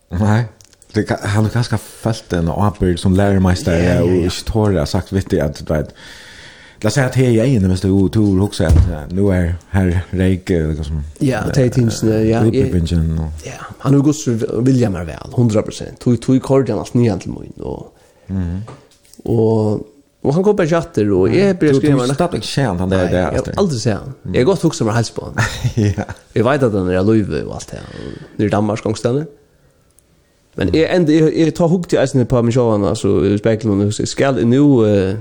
Nej. 0.09 0.45
Det 0.93 1.21
han 1.23 1.45
har 1.45 1.53
ganska 1.53 1.79
fällt 1.79 2.33
en 2.33 2.49
apel 2.49 2.99
som 2.99 3.15
lärmästare 3.15 4.03
och 4.03 4.11
inte 4.11 4.45
tårar 4.45 4.85
sagt 4.85 5.13
vet 5.13 5.31
det 5.31 5.41
att 5.41 5.67
du 5.67 5.75
vet 5.75 5.95
Låt 6.81 6.93
säga 6.93 7.07
att 7.07 7.13
det 7.13 7.27
är 7.39 7.45
inne 7.45 7.69
med 7.69 7.79
du 7.83 8.09
tror 8.09 8.43
också 8.43 8.65
att 8.65 9.11
nu 9.11 9.33
är 9.33 9.55
här 9.69 10.01
Reik 10.11 10.49
liksom. 10.49 11.03
Ja, 11.19 11.41
det 11.47 11.69
Tatins 11.69 12.03
ja. 12.03 12.45
Ja, 13.45 13.53
han 13.79 13.95
har 13.95 14.01
gått 14.01 14.27
William 14.59 14.95
är 14.95 15.05
väl 15.05 15.17
100%. 15.17 15.97
Tog 15.99 16.23
tog 16.23 16.43
kordian 16.43 16.79
allt 16.79 16.95
ner 16.95 17.17
till 17.17 17.31
mig 17.31 17.51
och 17.61 17.95
Och 19.25 19.81
Och 20.21 20.35
han 20.35 20.43
går 20.43 20.55
på 20.55 20.67
chatter 20.67 21.13
och 21.13 21.29
är 21.29 21.55
på 21.55 21.75
skriva 21.75 22.03
en 22.05 22.15
stappig 22.15 22.43
kärn 22.45 22.79
han 22.79 22.89
där 22.89 23.11
där. 23.11 23.19
Jag 23.19 23.33
har 23.33 23.53
aldrig 23.57 23.81
sett 23.81 23.99
han. 23.99 24.15
Jag 24.23 24.41
har 24.41 24.45
gått 24.45 24.65
också 24.65 24.85
med 24.85 24.95
hals 24.95 25.11
på 25.11 25.25
han. 25.25 25.35
Ja. 25.97 26.05
Jag 26.33 26.45
vet 26.45 26.63
att 26.63 26.73
han 26.73 26.89
är 26.89 27.03
löv 27.03 27.47
och 27.47 27.55
allt 27.55 27.71
det. 27.71 27.81
Nu 28.37 28.45
är 28.45 28.49
Danmark 28.49 28.83
gångställen. 28.83 29.27
Men 30.55 30.71
jag 30.73 30.95
ändå 30.95 31.13
jag 31.13 31.55
tar 31.55 31.69
hugg 31.69 31.89
till 31.89 31.99
eisen 31.99 32.27
på 32.27 32.43
min 32.43 32.53
sjön 32.53 32.85
alltså 32.85 33.39
spegeln 33.39 33.87
och 33.87 33.95
ska 33.95 34.31
nu 34.31 35.17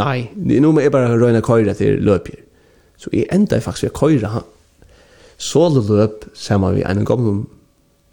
Nei, 0.00 0.30
nå 0.60 0.72
må 0.72 0.84
jeg 0.84 0.92
bare 0.94 1.12
røyne 1.20 1.42
køyre 1.44 1.74
til 1.78 2.00
løpjer. 2.06 2.42
Så 3.00 3.12
jeg 3.12 3.28
enda 3.32 3.56
er 3.56 3.64
faktisk 3.64 3.88
ved 3.88 3.96
køyre 3.96 4.32
han. 4.34 4.48
Såle 5.40 5.80
løp 5.86 6.26
sammen 6.36 6.76
vi, 6.76 6.84
en 6.84 7.06
gammel 7.08 7.44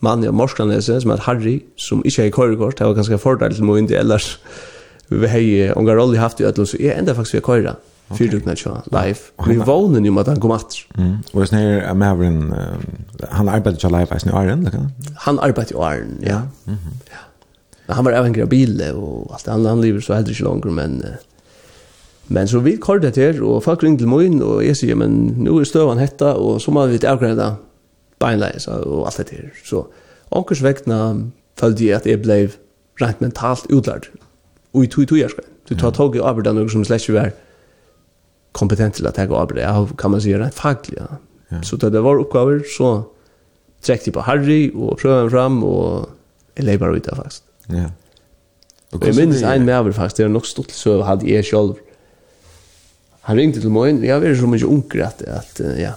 mann 0.05 0.23
i 0.23 0.31
Morskanese, 0.31 1.01
som 1.01 1.11
er 1.11 1.23
Harry, 1.26 1.57
som 1.76 2.01
ikke 2.05 2.27
er 2.27 2.31
køyrekort, 2.35 2.80
det 2.80 2.88
var 2.88 2.95
ganske 2.95 3.19
fordel 3.19 3.55
til 3.55 3.68
meg 3.68 3.84
ikke 3.84 3.99
ellers. 3.99 4.38
Vi 5.09 5.27
har 5.27 5.76
unga 5.80 5.95
rolle 5.97 6.18
haft 6.19 6.39
i 6.39 6.47
ødelen, 6.47 6.68
så 6.68 6.77
jeg 6.80 6.99
enda 6.99 7.11
er 7.11 7.15
faktisk 7.15 7.39
ved 7.39 7.41
køyre. 7.41 7.76
Okay. 8.09 8.18
Fyrdukna 8.18 8.53
tjua, 8.55 8.81
live. 8.91 9.19
Vi 9.47 9.57
vågner 9.68 10.05
jo 10.05 10.11
med 10.15 10.22
at 10.22 10.27
han 10.31 10.39
kom 10.39 10.51
atter. 10.55 10.85
Mm. 10.95 11.18
Og 11.34 11.39
jeg 11.39 11.47
snir, 11.47 11.59
jeg 11.84 11.97
med 11.97 12.07
havren, 12.07 12.53
han 13.31 13.49
arbeider 13.51 13.80
tjua 13.80 13.91
live, 13.97 14.07
jeg 14.11 14.23
snir 14.23 14.38
Arjen, 14.39 14.68
eller? 14.68 14.88
Han 15.26 15.39
arbeider 15.43 15.76
jo 15.76 15.81
Arjen, 15.84 16.19
ja. 16.23 16.41
Mm 16.65 16.73
-hmm. 16.73 17.93
Han 17.93 18.05
var 18.05 18.11
även 18.11 18.41
av 18.41 19.03
och 19.03 19.34
allt 19.34 19.47
alt 19.47 19.47
han, 19.47 19.65
han 19.65 19.81
lever 19.81 19.99
så 19.99 20.14
aldri 20.14 20.31
inte 20.31 20.43
langer, 20.43 20.72
men... 20.72 21.01
Uh, 21.01 21.15
Men 22.28 22.48
så 22.48 22.60
vi 22.60 22.76
kallar 22.76 22.99
det 22.99 23.16
her, 23.16 23.41
og 23.44 23.64
folk 23.64 23.84
ringde 23.84 23.99
till 23.99 24.08
mig 24.08 24.44
och 24.44 24.64
jag 24.64 24.78
säger 24.78 24.95
men 24.95 25.36
nu 25.38 25.60
är 25.60 25.64
stövan 25.64 25.98
hetta, 25.98 26.36
och 26.36 26.62
så 26.62 26.72
må 26.72 26.86
vi 26.86 27.08
avgrede 27.08 27.36
det, 27.36 27.56
beinleis 28.20 28.68
och 28.68 29.06
allt 29.06 29.18
det 29.18 29.32
här. 29.32 29.54
Så 29.66 29.88
onkers 30.30 30.62
vekkene 30.62 31.32
följde 31.56 31.84
jag 31.84 31.98
att 31.98 32.06
jag 32.06 32.22
blev 32.22 32.56
rent 32.99 33.20
mentalt 33.20 33.66
utlärd. 33.70 34.08
Och 34.72 34.84
i 34.84 34.88
tog 34.88 35.08
tog 35.08 35.18
jag 35.18 35.32
ska. 35.32 35.41
Du 35.68 35.76
tar 35.76 35.91
tag 35.91 36.16
i 36.16 36.20
arbetet 36.20 36.56
något 36.56 36.72
som 36.72 36.86
släcker 36.86 37.14
ikke 37.14 37.20
var 37.20 37.32
kompetent 38.52 38.95
til 38.95 39.08
å 39.08 39.12
ta 39.12 39.22
arbetet. 39.22 39.64
Jag 39.64 39.98
kan 39.98 40.12
man 40.12 40.22
säga 40.22 40.40
rent 40.40 40.54
faglig. 40.54 41.02
Så 41.64 41.76
då 41.76 41.90
det 41.90 42.02
var 42.02 42.18
oppgaver, 42.18 42.64
så 42.78 43.04
träckte 43.82 44.10
jag 44.10 44.14
på 44.14 44.22
Harry, 44.22 44.72
och 44.76 44.99
prövade 44.99 45.22
han 45.22 45.32
fram, 45.32 45.64
och 45.64 46.10
jag 46.56 46.66
lever 46.66 46.88
bare 46.88 46.98
ut 46.98 47.08
av 47.08 47.16
faktisk. 47.16 47.44
Ja. 47.68 47.91
Och 48.91 49.08
jag 49.08 49.16
minns 49.16 49.44
en 49.44 49.66
med 49.66 49.95
faktiskt. 49.95 50.18
det 50.18 50.24
är 50.24 50.28
nog 50.28 50.45
stort, 50.45 50.72
så 50.72 51.02
hadde 51.02 51.30
jeg 51.30 51.45
selv 51.45 51.76
han 53.28 53.38
ringte 53.38 53.60
til 53.60 53.70
morgen, 53.70 54.04
jeg 54.04 54.22
var 54.22 54.36
så 54.40 54.48
mye 54.48 54.68
unger 54.68 55.02
at, 55.10 55.22
at 55.28 55.58
ja, 55.76 55.91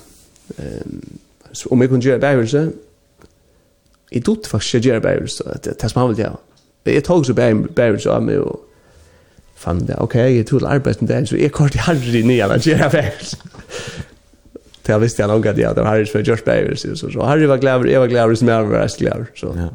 um, 0.59 1.02
om 1.70 1.82
jeg 1.82 1.89
kunne 1.89 2.02
gjøre 2.02 2.19
bævelse, 2.19 2.62
jeg 4.12 4.27
dotte 4.27 4.51
faktisk 4.51 4.74
ikke 4.74 4.89
gjøre 4.89 5.01
bævelse, 5.01 5.44
at 5.47 5.69
det 5.82 5.90
som 5.90 6.01
han 6.01 6.09
ville 6.09 6.23
gjøre. 6.23 6.36
Jeg 6.86 7.05
tog 7.05 7.27
så 7.27 7.35
bævelse 7.77 8.11
av 8.11 8.23
meg, 8.27 8.40
og 8.43 8.61
fann 9.55 9.85
det, 9.86 9.94
ok, 10.02 10.15
jeg 10.15 10.47
tog 10.47 10.66
arbeid 10.66 10.94
med 11.01 11.09
det, 11.09 11.28
så 11.28 11.36
jeg 11.36 11.52
kort 11.55 11.74
i 11.78 11.85
harri 11.86 12.23
nye 12.27 12.43
av 12.43 12.57
å 12.57 12.59
gjøre 12.59 12.90
bævelse. 12.97 13.39
Det 14.81 14.94
jeg 14.94 15.01
visste 15.05 15.23
jeg 15.23 15.31
langt 15.31 15.47
at 15.47 15.59
jeg 15.59 15.86
Harry 15.86 16.07
som 16.09 16.19
hade 16.19 16.32
gjort 16.32 16.44
bævelse, 16.44 16.97
så, 16.97 17.12
så 17.12 17.27
Harry 17.28 17.47
var 17.47 17.62
glad, 17.62 17.86
jag 17.86 18.01
var 18.01 18.09
glad 18.09 18.36
som 18.36 18.48
jag 18.48 18.66
var 18.66 18.82
rest 18.82 18.98
glad. 18.98 19.27
så 19.36 19.55
ja. 19.57 19.69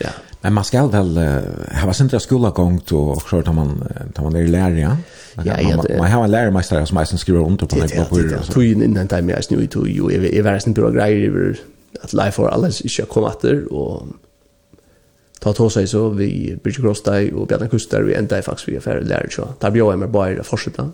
ja. 0.00 0.10
Men 0.42 0.52
man 0.52 0.64
skal 0.64 0.92
vel 0.92 1.16
uh, 1.18 1.78
ha 1.82 1.92
sin 1.92 2.20
skolegångt 2.20 2.92
och 2.92 3.22
klart 3.22 3.48
at 3.48 3.54
man, 3.54 3.82
at 3.96 4.22
man 4.22 4.36
er 4.36 4.46
lärare. 4.46 4.80
ja? 4.80 4.96
Ja, 5.44 5.60
ja. 5.60 5.98
Man 5.98 6.10
har 6.10 6.24
en 6.24 6.30
lärarmästare 6.30 6.86
som 6.86 6.98
eisen 6.98 7.18
skriver 7.18 7.40
under 7.40 7.66
på 7.66 7.76
mig 7.76 7.88
på 8.08 8.16
hur 8.16 8.38
så. 8.42 8.52
Tog 8.52 8.64
in 8.64 8.82
innan 8.82 9.08
time 9.08 9.32
jag 9.32 9.62
i 9.62 9.66
tog 9.66 9.88
ju 9.88 10.14
är 10.14 10.34
är 10.34 10.42
världen 10.42 10.72
bra 10.72 10.90
grejer 10.90 11.28
över 11.28 11.58
att 12.00 12.12
life 12.12 12.30
for 12.32 12.48
alles 12.48 12.80
is 12.80 12.98
jag 12.98 13.08
kommer 13.08 13.28
åter 13.28 13.72
och 13.72 14.06
ta 15.40 15.52
ta 15.52 15.70
sig 15.70 15.86
så 15.86 16.08
vi 16.08 16.58
Bridge 16.62 16.82
Cross 16.82 17.02
Day 17.02 17.32
och 17.32 17.46
Bjarne 17.46 17.68
kuster, 17.68 18.02
vi 18.02 18.14
ända 18.14 18.42
faktiskt 18.42 18.68
vi 18.68 18.76
är 18.76 18.80
färre 18.80 19.00
lärare 19.00 19.30
så. 19.30 19.48
Där 19.58 19.70
blir 19.70 19.82
jag 19.82 19.98
med 19.98 20.10
bara 20.10 20.42
fortsätta. 20.42 20.92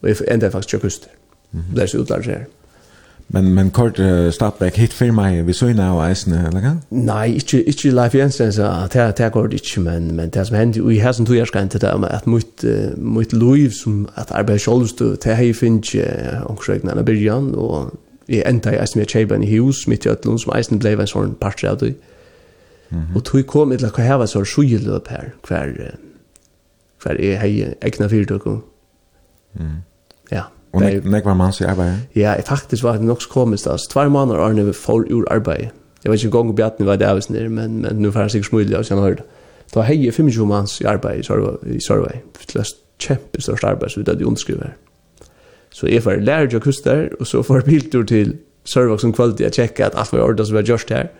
Och 0.00 0.08
ända 0.28 0.50
faktiskt 0.50 0.82
kuster. 0.82 1.10
Det 1.50 1.80
Där 1.80 1.86
så 1.86 1.98
utlärare. 1.98 2.46
Men 3.30 3.54
men 3.54 3.70
kort 3.70 3.98
uh, 3.98 4.30
startback 4.30 4.78
hit 4.78 4.92
för 4.92 5.10
mig 5.10 5.42
vi 5.42 5.52
så 5.52 5.66
nu 5.66 6.10
isen 6.12 6.32
eller 6.32 6.60
kan? 6.60 6.80
Nej, 6.88 7.34
inte 7.34 7.62
inte 7.62 7.88
live 7.88 8.10
Jensen 8.12 8.52
så 8.52 8.62
att 8.62 8.90
det 8.90 9.14
det 9.16 9.32
går 9.32 9.52
inte 9.52 9.80
men 9.80 10.16
men 10.16 10.30
det 10.30 10.44
som 10.46 10.56
hände 10.56 10.82
vi 10.82 11.00
har 11.00 11.12
sen 11.12 11.26
två 11.26 11.32
år 11.32 11.46
kan 11.46 11.68
det 11.68 11.78
där 11.78 12.04
att 12.04 12.26
mot 12.26 12.64
mot 12.96 13.32
Louis 13.32 13.82
som 13.82 14.08
att 14.14 14.32
arbeta 14.32 14.58
själv 14.58 14.86
då 14.98 15.16
det 15.24 15.34
här 15.34 15.52
finns 15.52 15.94
och 16.44 16.64
sjögna 16.64 16.94
när 16.94 17.02
början 17.02 17.54
och 17.54 17.90
i 18.26 18.42
ända 18.42 18.74
jag 18.74 18.88
som 18.88 19.00
jag 19.00 19.10
chebar 19.10 19.42
i 19.42 19.46
hus 19.46 19.86
mitt 19.86 20.06
i 20.06 20.08
Atlanta 20.08 20.38
som 20.38 20.56
eisen 20.56 20.78
blev 20.78 21.00
en 21.00 21.06
sån 21.06 21.34
part 21.34 21.64
av 21.64 21.78
det. 21.78 21.94
Och 23.14 23.24
tog 23.24 23.46
kom 23.46 23.72
ett 23.72 23.82
lika 23.82 24.02
ha 24.02 24.18
var 24.18 24.26
så 24.26 24.44
sjulöp 24.44 25.08
här 25.08 25.32
kvar 25.42 25.94
kvar 27.00 27.20
är 27.20 27.36
hej 27.36 27.74
egna 27.80 28.08
fyrdökor. 28.08 28.60
Mm. 29.58 29.76
Ja. 30.28 30.44
Og 30.72 30.82
nek, 30.82 31.04
nek 31.04 31.24
var 31.24 31.34
mans 31.34 31.60
i 31.60 31.64
arbeid? 31.64 31.94
Ja, 32.16 32.34
jeg 32.36 32.44
faktisk 32.44 32.84
var 32.84 32.98
det 32.98 33.06
nok 33.08 33.22
så 33.22 33.28
komisk. 33.32 33.66
Altså, 33.66 33.88
tvær 33.92 34.08
måneder 34.08 34.40
Arne 34.44 34.66
vi 34.66 34.72
får 34.72 35.06
ur 35.10 35.24
arbeid. 35.30 35.70
Jeg 36.04 36.12
vet 36.12 36.24
ikke 36.24 36.26
engang 36.26 36.50
om 36.50 36.56
Bjartni 36.56 36.86
var 36.86 36.96
det 36.96 37.06
av 37.08 37.16
oss 37.16 37.30
nere, 37.30 37.48
men, 37.48 37.80
men 37.82 38.02
nå 38.02 38.10
får 38.10 38.20
han 38.20 38.30
sikkert 38.30 38.50
smulig 38.50 38.76
av 38.76 38.84
sin 38.86 39.00
hørt. 39.02 39.22
Da 39.74 39.84
hei 39.84 39.96
jeg 40.04 40.14
25 40.14 40.46
mans 40.48 40.80
i 40.80 40.84
arbeid 40.88 41.20
i 41.20 41.80
Sørvei. 41.80 42.20
Det 42.46 42.54
var 42.54 42.68
kjempestørst 43.02 43.64
arbeid, 43.64 43.90
så 43.90 44.00
vi 44.00 44.06
hadde 44.08 44.26
underskrivet 44.26 44.62
her. 44.62 44.76
Så 45.70 45.86
jeg 45.86 46.02
får 46.02 46.22
lærer 46.24 46.46
til 46.46 46.60
kuster, 46.60 47.08
og 47.20 47.26
så 47.26 47.42
får 47.42 47.66
biltur 47.66 48.04
til 48.08 48.36
Sørvei 48.64 48.98
som 49.00 49.12
kvalitet. 49.12 49.44
Jeg 49.44 49.52
tjekker 49.52 49.86
at 49.86 49.96
alt 49.96 50.12
var 50.12 50.22
ordet 50.28 50.46
som 50.46 50.56
var 50.56 50.68
gjørst 50.68 50.92
her. 50.94 51.10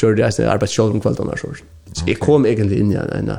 Gjør 0.00 0.14
det 0.18 0.38
jeg 0.38 0.48
arbeid 0.48 0.68
selv 0.68 0.94
om 0.94 1.00
kvalitet 1.00 1.24
annars 1.24 1.44
år. 1.44 1.64
Så 1.94 2.04
jeg 2.06 2.18
kom 2.18 2.46
egentlig 2.46 2.78
inn 2.80 2.92
i 2.92 2.96
en, 2.96 3.10
en, 3.12 3.34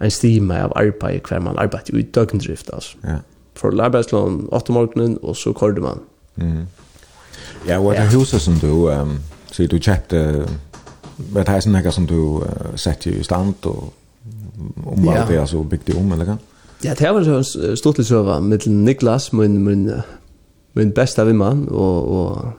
en 0.00 0.10
stime 0.10 0.56
av 0.66 0.72
arbeid 0.76 1.24
hver 1.28 1.40
man 1.40 1.58
arbeid 1.58 1.90
i 1.94 2.02
døgndrift, 2.02 2.70
altså. 2.72 2.98
Ja 3.04 3.22
for 3.56 3.82
arbeidslån 3.82 4.48
8 4.52 4.72
morgenen, 4.72 5.18
og 5.22 5.36
så 5.36 5.52
kørte 5.52 5.80
man. 5.80 6.00
Mm. 6.36 6.66
Ja, 7.68 7.78
og 7.78 7.94
det 7.94 8.12
huset 8.14 8.40
som 8.40 8.54
du, 8.54 8.90
um, 8.90 9.18
så 9.52 9.66
du 9.66 9.78
kjøpte, 9.78 10.48
vet 11.34 11.48
jeg 11.48 11.62
sånn 11.62 11.92
som 11.92 12.06
du 12.06 12.18
uh, 12.42 12.74
sätter 12.76 13.10
i 13.10 13.22
stand, 13.24 13.54
och 13.66 13.92
om 14.86 15.02
hva 15.04 15.14
ja. 15.14 15.24
det 15.28 15.36
er 15.36 15.46
så 15.46 15.62
bygde 15.62 15.96
om, 15.98 16.12
eller 16.12 16.24
kan? 16.24 16.38
Ja, 16.84 16.94
det 16.94 17.14
var 17.14 17.22
så 17.22 17.76
stort 17.76 17.94
til 17.94 18.04
søva, 18.04 18.40
med 18.40 18.66
Niklas, 18.66 19.32
min, 19.32 19.64
min, 19.64 19.90
min 20.74 20.92
beste 20.92 21.26
vimmann, 21.26 21.68
og, 21.70 22.10
og 22.10 22.52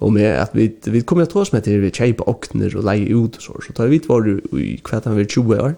og 0.00 0.12
med 0.12 0.22
at 0.22 0.50
vi 0.54 0.70
vi 0.86 1.00
kommer 1.00 1.22
att 1.24 1.36
oss 1.36 1.52
med 1.52 1.62
till 1.62 1.80
vi 1.80 1.90
chepa 1.90 2.24
okner 2.26 2.76
och 2.76 2.84
leje 2.84 3.06
ut 3.06 3.36
och 3.36 3.42
så 3.42 3.60
så 3.66 3.72
tar 3.72 3.86
vi 3.86 4.00
var 4.08 4.40
i 4.58 4.80
kvartan 4.84 5.16
vi 5.16 5.24
20 5.24 5.60
år. 5.60 5.74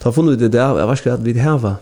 Ta 0.00 0.12
funnit 0.12 0.38
det 0.38 0.48
där, 0.48 0.78
jag 0.78 0.86
var 0.86 0.94
ska 0.94 1.12
att 1.12 1.20
vi 1.20 1.38
hava 1.38 1.76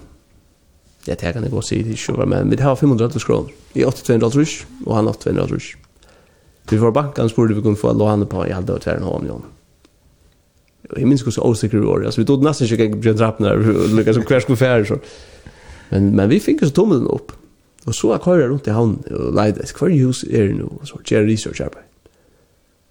Ja, 1.07 1.15
det 1.15 1.33
kan 1.35 1.43
jeg 1.43 1.53
godt 1.53 1.67
si, 1.69 1.83
det 1.83 1.93
er 1.93 2.15
ikke 2.15 2.27
men 2.27 2.51
vi 2.51 2.57
har 2.63 2.75
500 2.75 3.21
kroner. 3.27 3.51
Vi 3.75 3.81
har 3.81 3.89
800 3.89 4.39
rush, 4.39 4.67
og 4.87 4.97
han 4.97 5.09
800 5.09 5.53
rush. 5.53 5.77
Vi 6.71 6.81
var 6.81 6.91
banken, 6.91 7.29
spurte 7.29 7.55
vi 7.55 7.61
kunne 7.61 7.77
få 7.77 7.93
låne 7.93 8.27
på, 8.27 8.45
jeg 8.45 8.55
hadde 8.55 8.73
vært 8.73 8.85
her 8.89 8.97
en 8.97 9.05
halv 9.05 9.21
million. 9.21 9.45
Og 10.91 11.01
minns 11.07 11.23
ikke 11.23 11.33
så 11.33 11.45
åsikker 11.45 11.83
i 11.83 11.87
år, 11.87 12.05
alltså 12.05 12.21
vi 12.21 12.27
tog 12.27 12.45
nästan 12.45 12.67
inte 12.67 12.85
gikk 12.85 12.97
Björn 12.97 13.15
en 13.15 13.19
trappen 13.19 13.47
her, 13.47 14.13
som 14.13 14.23
hver 14.23 14.41
skulle 14.41 14.57
fære, 14.57 14.87
så. 14.87 14.99
Men, 15.91 16.17
men 16.17 16.29
vi 16.29 16.41
fick 16.41 16.63
ju 16.63 16.69
så 16.69 16.75
tommelen 16.75 17.07
upp. 17.07 17.33
Og 17.87 17.95
så 17.95 18.13
jeg 18.13 18.21
kører 18.21 18.49
rundt 18.49 18.67
i 18.67 18.71
havn 18.71 19.05
og 19.11 19.35
leide, 19.35 19.65
hver 19.79 20.07
hus 20.07 20.25
er 20.25 20.49
det 20.49 20.57
nå, 20.57 20.69
og 20.81 20.89
så 20.89 21.01
gjør 21.05 21.27
research 21.29 21.61
arbeid. 21.61 21.85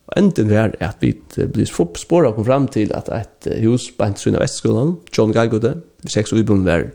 Og 0.07 0.18
enden 0.18 0.52
er 0.52 0.76
at 0.80 1.02
vi 1.02 1.15
blir 1.53 1.65
spåret 1.98 2.27
og 2.27 2.35
kom 2.35 2.45
fram 2.45 2.68
til 2.68 2.91
at 2.94 3.10
et 3.10 3.64
hus 3.64 3.90
på 3.98 4.03
en 4.03 4.14
bant 4.14 4.35
av 4.35 4.41
Vestskolen, 4.41 4.98
John 5.18 5.34
Galgode, 5.34 5.81
vi 6.03 6.10
seks 6.10 6.34
ubundet 6.34 6.65
verden, 6.65 6.91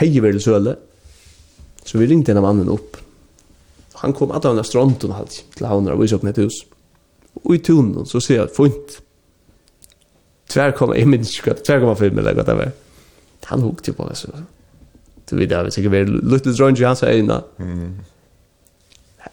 hei 0.00 0.12
vel 0.22 0.40
søle. 0.42 0.76
Så 1.84 2.00
vi 2.00 2.08
ringte 2.08 2.32
en 2.32 2.40
av 2.40 2.46
mannen 2.46 2.70
opp. 2.72 2.98
Han 4.02 4.14
kom 4.16 4.32
at 4.34 4.46
han 4.48 4.58
er 4.58 4.66
stronten 4.66 5.14
halt 5.16 5.42
til 5.56 5.68
havner 5.68 5.94
og 5.94 6.02
viser 6.02 6.18
opp 6.18 6.26
ned 6.26 6.40
hus. 6.42 6.62
Og 7.44 7.56
i 7.56 7.62
tunnen 7.64 8.08
så 8.08 8.20
ser 8.22 8.42
jeg 8.42 8.54
funnet. 8.56 8.98
Tvær 10.50 10.74
kom, 10.76 10.92
jeg 10.94 11.08
minns 11.08 11.32
ikke 11.34 11.52
hva, 11.52 11.60
tvær 11.60 11.80
kom 11.82 11.92
han 11.92 12.00
film 12.00 12.20
eller 12.20 12.36
hva 12.36 12.46
det 12.46 12.56
var. 12.58 12.74
Han 13.50 13.64
hukte 13.64 13.94
på 13.96 14.06
det 14.08 14.18
så. 14.20 14.32
Du 15.24 15.36
vet, 15.38 15.50
jeg 15.50 15.66
vil 15.66 15.72
sikkert 15.72 15.94
være 15.94 16.18
lutt 16.20 16.46
litt 16.46 16.58
drønge 16.58 16.80
i 16.82 16.86
hans 16.86 17.02
øyne. 17.04 17.38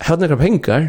Hadde 0.07 0.29
noen 0.31 0.39
penger. 0.39 0.87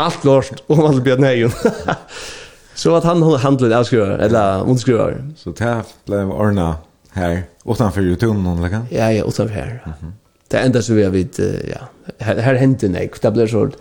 Alt 0.00 0.22
klart, 0.22 0.62
om 0.72 0.84
alt 0.86 1.02
bjørn 1.04 1.26
heien. 1.26 1.52
Så 2.82 2.94
at 2.96 3.04
han 3.04 3.20
handlet 3.20 3.74
avskriver, 3.76 4.16
eller 4.24 4.64
underskriver. 4.64 5.18
Så 5.36 5.52
det 5.58 5.74
ble 6.08 6.22
ordna 6.32 6.70
Här 7.12 7.42
utanför 7.64 8.00
Youtube 8.02 8.38
någon 8.38 8.62
lägga? 8.62 8.86
Ja, 8.90 9.12
ja, 9.12 9.24
utanför 9.28 9.54
här. 9.54 9.96
Mm. 10.00 10.12
Det 10.48 10.58
enda 10.58 10.82
så 10.82 10.94
vi 10.94 11.04
har 11.04 11.10
vet 11.10 11.38
ja, 11.38 11.88
här, 12.18 12.36
här 12.36 12.54
hände 12.54 12.88
nej, 12.88 13.10
Det 13.22 13.30
blir 13.30 13.46
sort 13.46 13.76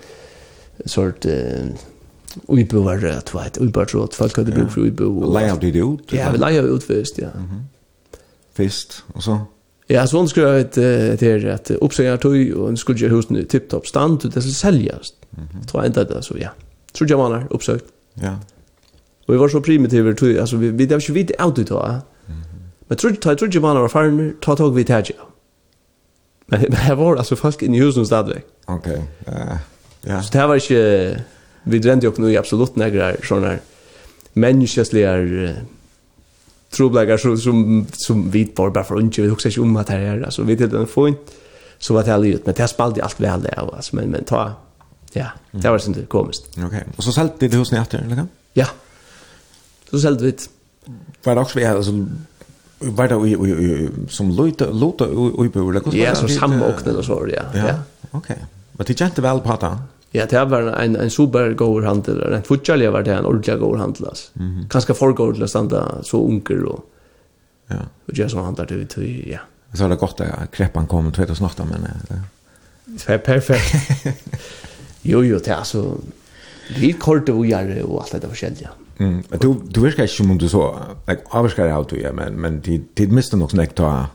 sort 0.85 1.25
eh 1.25 1.65
uiboar 2.47 3.05
att 3.05 3.35
vet, 3.35 3.57
uiboar 3.57 3.85
tror 3.85 4.03
att 4.03 4.15
folk 4.15 4.37
hade 4.37 4.51
bruk 4.51 4.71
för 4.71 4.81
uibo. 4.81 5.33
Lägga 5.33 5.55
det 5.55 5.67
ut. 5.67 5.99
Ja, 6.09 6.31
vi 6.31 6.37
lägger 6.37 6.75
ut 6.75 6.83
först, 6.83 7.17
ja. 7.17 7.27
Mhm. 7.35 7.49
Mm 7.49 7.65
Fest 8.53 9.03
och 9.13 9.23
så. 9.23 9.39
Ja, 9.87 10.07
så 10.07 10.17
hon 10.17 10.29
skulle 10.29 10.47
ha 10.47 10.57
ett 10.57 10.73
det 10.73 11.21
är 11.21 11.45
att 11.45 11.71
uppsäga 11.71 12.17
tog 12.17 12.51
och 12.51 12.65
hon 12.65 12.77
skulle 12.77 12.99
göra 12.99 13.13
husen 13.15 13.37
i 13.37 13.45
tipptopp 13.45 13.87
stand 13.87 14.25
och 14.25 14.31
det 14.31 14.41
skulle 14.41 14.53
säljas. 14.53 15.13
Mm. 15.37 15.65
Tror 15.67 15.83
jag 15.83 15.89
inte 15.89 16.03
det 16.03 16.23
så 16.23 16.37
ja. 16.37 16.49
Tror 16.93 17.09
jag 17.09 17.19
man 17.19 17.31
har 17.31 17.47
uppsökt. 17.49 17.85
Ja. 18.13 18.39
Och 19.27 19.33
vi 19.33 19.37
var 19.37 19.49
så 19.49 19.61
primitiva 19.61 20.13
tror 20.13 20.31
jag 20.31 20.41
alltså 20.41 20.55
vi 20.55 20.69
vi 20.69 20.85
det 20.85 20.95
hade 20.95 21.05
ju 21.05 21.13
vid 21.13 21.31
auto 21.39 21.63
då. 21.63 21.95
Men 22.91 22.97
tror 22.97 23.18
jag 23.23 23.38
tror 23.38 23.49
jag 23.53 23.61
man 23.61 23.76
har 23.76 23.84
erfarenhet 23.84 24.41
ta 24.41 24.55
tag 24.55 24.76
vid 24.76 24.88
tag. 24.88 25.11
Men 26.45 26.61
men 26.61 26.77
här 26.77 26.95
var 26.95 27.15
alltså 27.15 27.35
folk 27.35 27.63
i 27.63 27.80
husen 27.80 28.05
stadig. 28.05 28.41
Okej. 28.65 29.03
Ja. 30.01 30.23
Så 30.23 30.38
det 30.38 30.47
var 30.47 30.55
inte 30.55 31.23
vi 31.63 31.80
drände 31.80 32.05
ju 32.05 32.13
nu 32.18 32.31
i 32.31 32.38
absolut 32.38 32.76
några 32.76 33.15
såna 33.23 33.47
här 33.47 33.59
människosliga 34.34 35.18
trubbläggar 36.69 37.18
som 37.18 37.38
som 37.38 37.85
som 37.93 38.31
vi 38.31 38.51
var 38.55 38.69
bara 38.69 38.84
för 38.84 38.99
inte 38.99 39.22
vi 39.22 39.30
också 39.30 39.47
inte 39.47 39.61
om 39.61 39.76
att 39.76 39.88
det 39.88 39.93
är 39.93 40.22
alltså 40.22 40.43
vi 40.43 40.57
till 40.57 40.69
den 40.69 40.85
point 40.85 41.19
så 41.77 41.93
var 41.93 42.03
det 42.03 42.13
all 42.13 42.26
ut 42.26 42.45
men 42.45 42.55
det 42.55 42.68
spalde 42.68 43.03
allt 43.03 43.19
väl 43.19 43.41
det 43.41 43.53
alltså 43.53 43.95
men 43.95 44.09
men 44.09 44.23
ta 44.23 44.53
ja 45.13 45.27
det 45.51 45.69
var 45.69 45.77
sånt 45.77 46.09
komiskt. 46.09 46.57
Okej. 46.65 46.84
Och 46.97 47.03
så 47.03 47.11
sålde 47.11 47.34
det 47.39 47.53
husen 47.53 47.81
efter 47.81 47.97
eller? 47.97 48.15
kan? 48.15 48.30
Ja. 48.53 48.68
Så 49.89 49.99
sålde 49.99 50.23
vi. 50.23 50.35
Var 51.23 51.35
det 51.35 51.41
också 51.41 51.59
vi 51.59 51.65
hade 51.65 51.77
alltså 51.77 52.05
Var 52.81 53.07
det 53.07 54.11
som 54.11 54.31
luta 54.31 54.65
luta 54.71 55.05
uppöver 55.05 55.73
det? 55.73 55.97
Ja, 55.97 56.15
så 56.15 56.27
samåknen 56.27 56.95
och 56.95 57.05
så, 57.05 57.27
ja. 57.33 57.43
Ja, 57.53 57.73
okej. 58.11 58.45
Men 58.71 58.85
det 58.87 58.97
kände 58.97 59.21
väl 59.21 59.39
på 59.39 59.57
det? 59.61 59.77
Ja, 60.11 60.25
det 60.25 60.45
var 60.45 60.61
en, 60.61 60.95
en 60.95 61.09
super 61.09 61.53
god 61.53 61.83
handel. 61.83 62.33
En 62.33 62.43
fortsatt 62.43 62.91
var 62.91 63.03
det 63.03 63.13
en 63.13 63.25
ordentlig 63.25 63.59
god 63.59 63.77
handel. 63.79 64.13
Mm 64.39 64.65
-hmm. 64.69 64.93
for 64.93 65.13
god 65.13 65.33
til 65.33 65.43
å 65.43 65.47
stanna 65.47 66.03
så 66.03 66.17
unger 66.17 66.65
och, 66.65 66.85
ja. 67.67 67.75
og 68.07 68.13
gjøre 68.13 68.29
sånn 68.29 68.45
handel 68.45 68.67
till, 68.67 68.87
till, 68.87 69.31
ja. 69.31 69.39
Så 69.73 69.85
er 69.85 69.89
det 69.89 69.95
gott 69.95 70.21
att 70.21 70.51
kreppan 70.51 70.87
kom 70.87 71.11
2008, 71.11 71.65
men... 71.65 71.87
Det 72.85 73.09
var 73.09 73.17
perfekt. 73.17 73.75
jo, 75.01 75.23
jo, 75.23 75.37
det 75.37 75.47
är 75.47 75.55
altså... 75.55 75.97
Vi 76.79 76.93
kortet 76.93 77.35
och 77.35 77.45
gärre 77.45 77.83
och 77.83 78.01
allt 78.01 78.11
det 78.11 78.19
där. 78.19 78.69
Mm. 79.01 79.21
Du 79.41 79.53
du 79.65 79.81
virkar 79.81 80.05
ikkje 80.05 80.21
som 80.21 80.31
om 80.31 80.37
du 80.37 80.47
så 80.49 80.65
like 81.09 81.23
avskar 81.33 81.71
av 81.73 81.87
du 81.89 81.95
ja 81.97 82.11
men 82.13 82.37
men 82.41 82.59
det 82.61 82.81
det 82.97 83.09
miste 83.11 83.37
nok 83.37 83.51
snäkt 83.55 83.79
ta 83.81 84.11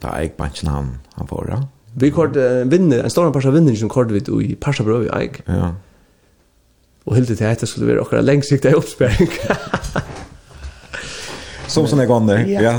ta 0.00 0.14
eik 0.20 0.36
banchen 0.36 0.68
han 0.68 0.98
han 1.14 1.26
förra. 1.26 1.62
Vi 1.94 2.10
kort 2.10 2.36
vinner 2.66 3.04
en 3.04 3.10
stor 3.10 3.32
parsa 3.32 3.50
vinner 3.50 3.74
som 3.74 3.88
kort 3.88 4.10
vi 4.10 4.20
i 4.44 4.54
parsa 4.54 4.84
brøv 4.84 5.06
i 5.06 5.10
eik. 5.12 5.42
Ja. 5.48 5.72
Og 7.06 7.14
helt 7.16 7.26
til 7.26 7.36
dette 7.36 7.66
skulle 7.66 7.86
være 7.86 8.00
akkurat 8.00 8.24
lengsiktig 8.24 8.76
oppsperring. 8.76 9.30
Som 11.68 11.86
sånne 11.86 12.06
gånger. 12.08 12.46
ja. 12.48 12.74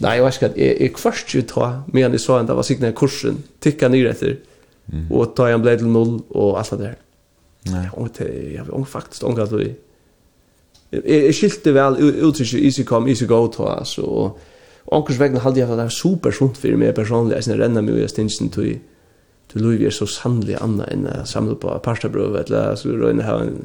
Nei, 0.00 0.12
jeg 0.16 0.24
vet 0.24 0.36
ikke, 0.36 0.52
jeg, 0.56 0.76
jeg 0.80 0.92
først 0.98 1.34
jo 1.34 1.42
ta, 1.42 1.66
men 1.92 2.02
jeg 2.02 2.20
så 2.20 2.38
han, 2.38 2.46
det 2.48 2.56
var 2.56 2.64
sikkert 2.64 2.94
kursen, 2.96 3.42
tikka 3.60 3.90
nyr 3.92 4.08
etter, 4.14 4.38
og 5.10 5.34
ta 5.36 5.50
en 5.52 5.60
blei 5.64 5.76
til 5.76 5.90
null, 5.92 6.22
og 6.30 6.56
alt 6.60 6.70
det 6.72 6.78
der. 6.80 6.94
Nei. 7.74 7.82
Jeg 8.54 8.64
ung 8.72 8.86
faktisk, 8.88 9.24
omgå 9.26 9.44
at 9.44 9.52
du 9.52 9.60
Jeg 10.92 11.34
skilte 11.34 11.74
vel 11.74 11.96
uttrykket 12.28 12.62
easy 12.62 12.84
come, 12.86 13.10
easy 13.10 13.26
go 13.26 13.46
to, 13.50 13.66
altså, 13.66 14.02
og 14.02 14.38
onkers 14.86 15.18
vegna 15.18 15.42
halde 15.42 15.58
jeg 15.58 15.70
at 15.70 15.78
det 15.80 15.88
er 15.88 15.94
super 15.94 16.30
sunt 16.30 16.60
for 16.60 16.78
meg 16.78 16.94
personlig, 16.94 17.34
jeg 17.34 17.48
synes 17.48 17.60
renner 17.60 17.82
meg 17.82 18.04
i 18.04 18.10
stinsen 18.10 18.52
til 18.54 18.76
til 19.52 19.62
Louis 19.62 19.86
er 19.86 19.94
så 19.94 20.06
sannelig 20.10 20.58
anna 20.60 20.86
enn 20.90 21.06
å 21.06 21.24
samle 21.28 21.56
på 21.60 21.74
parstabrøv, 21.84 22.34
eller 22.40 22.78
så 22.78 22.90
vi 22.90 22.96
røyne 22.98 23.26
her 23.26 23.44
en... 23.44 23.60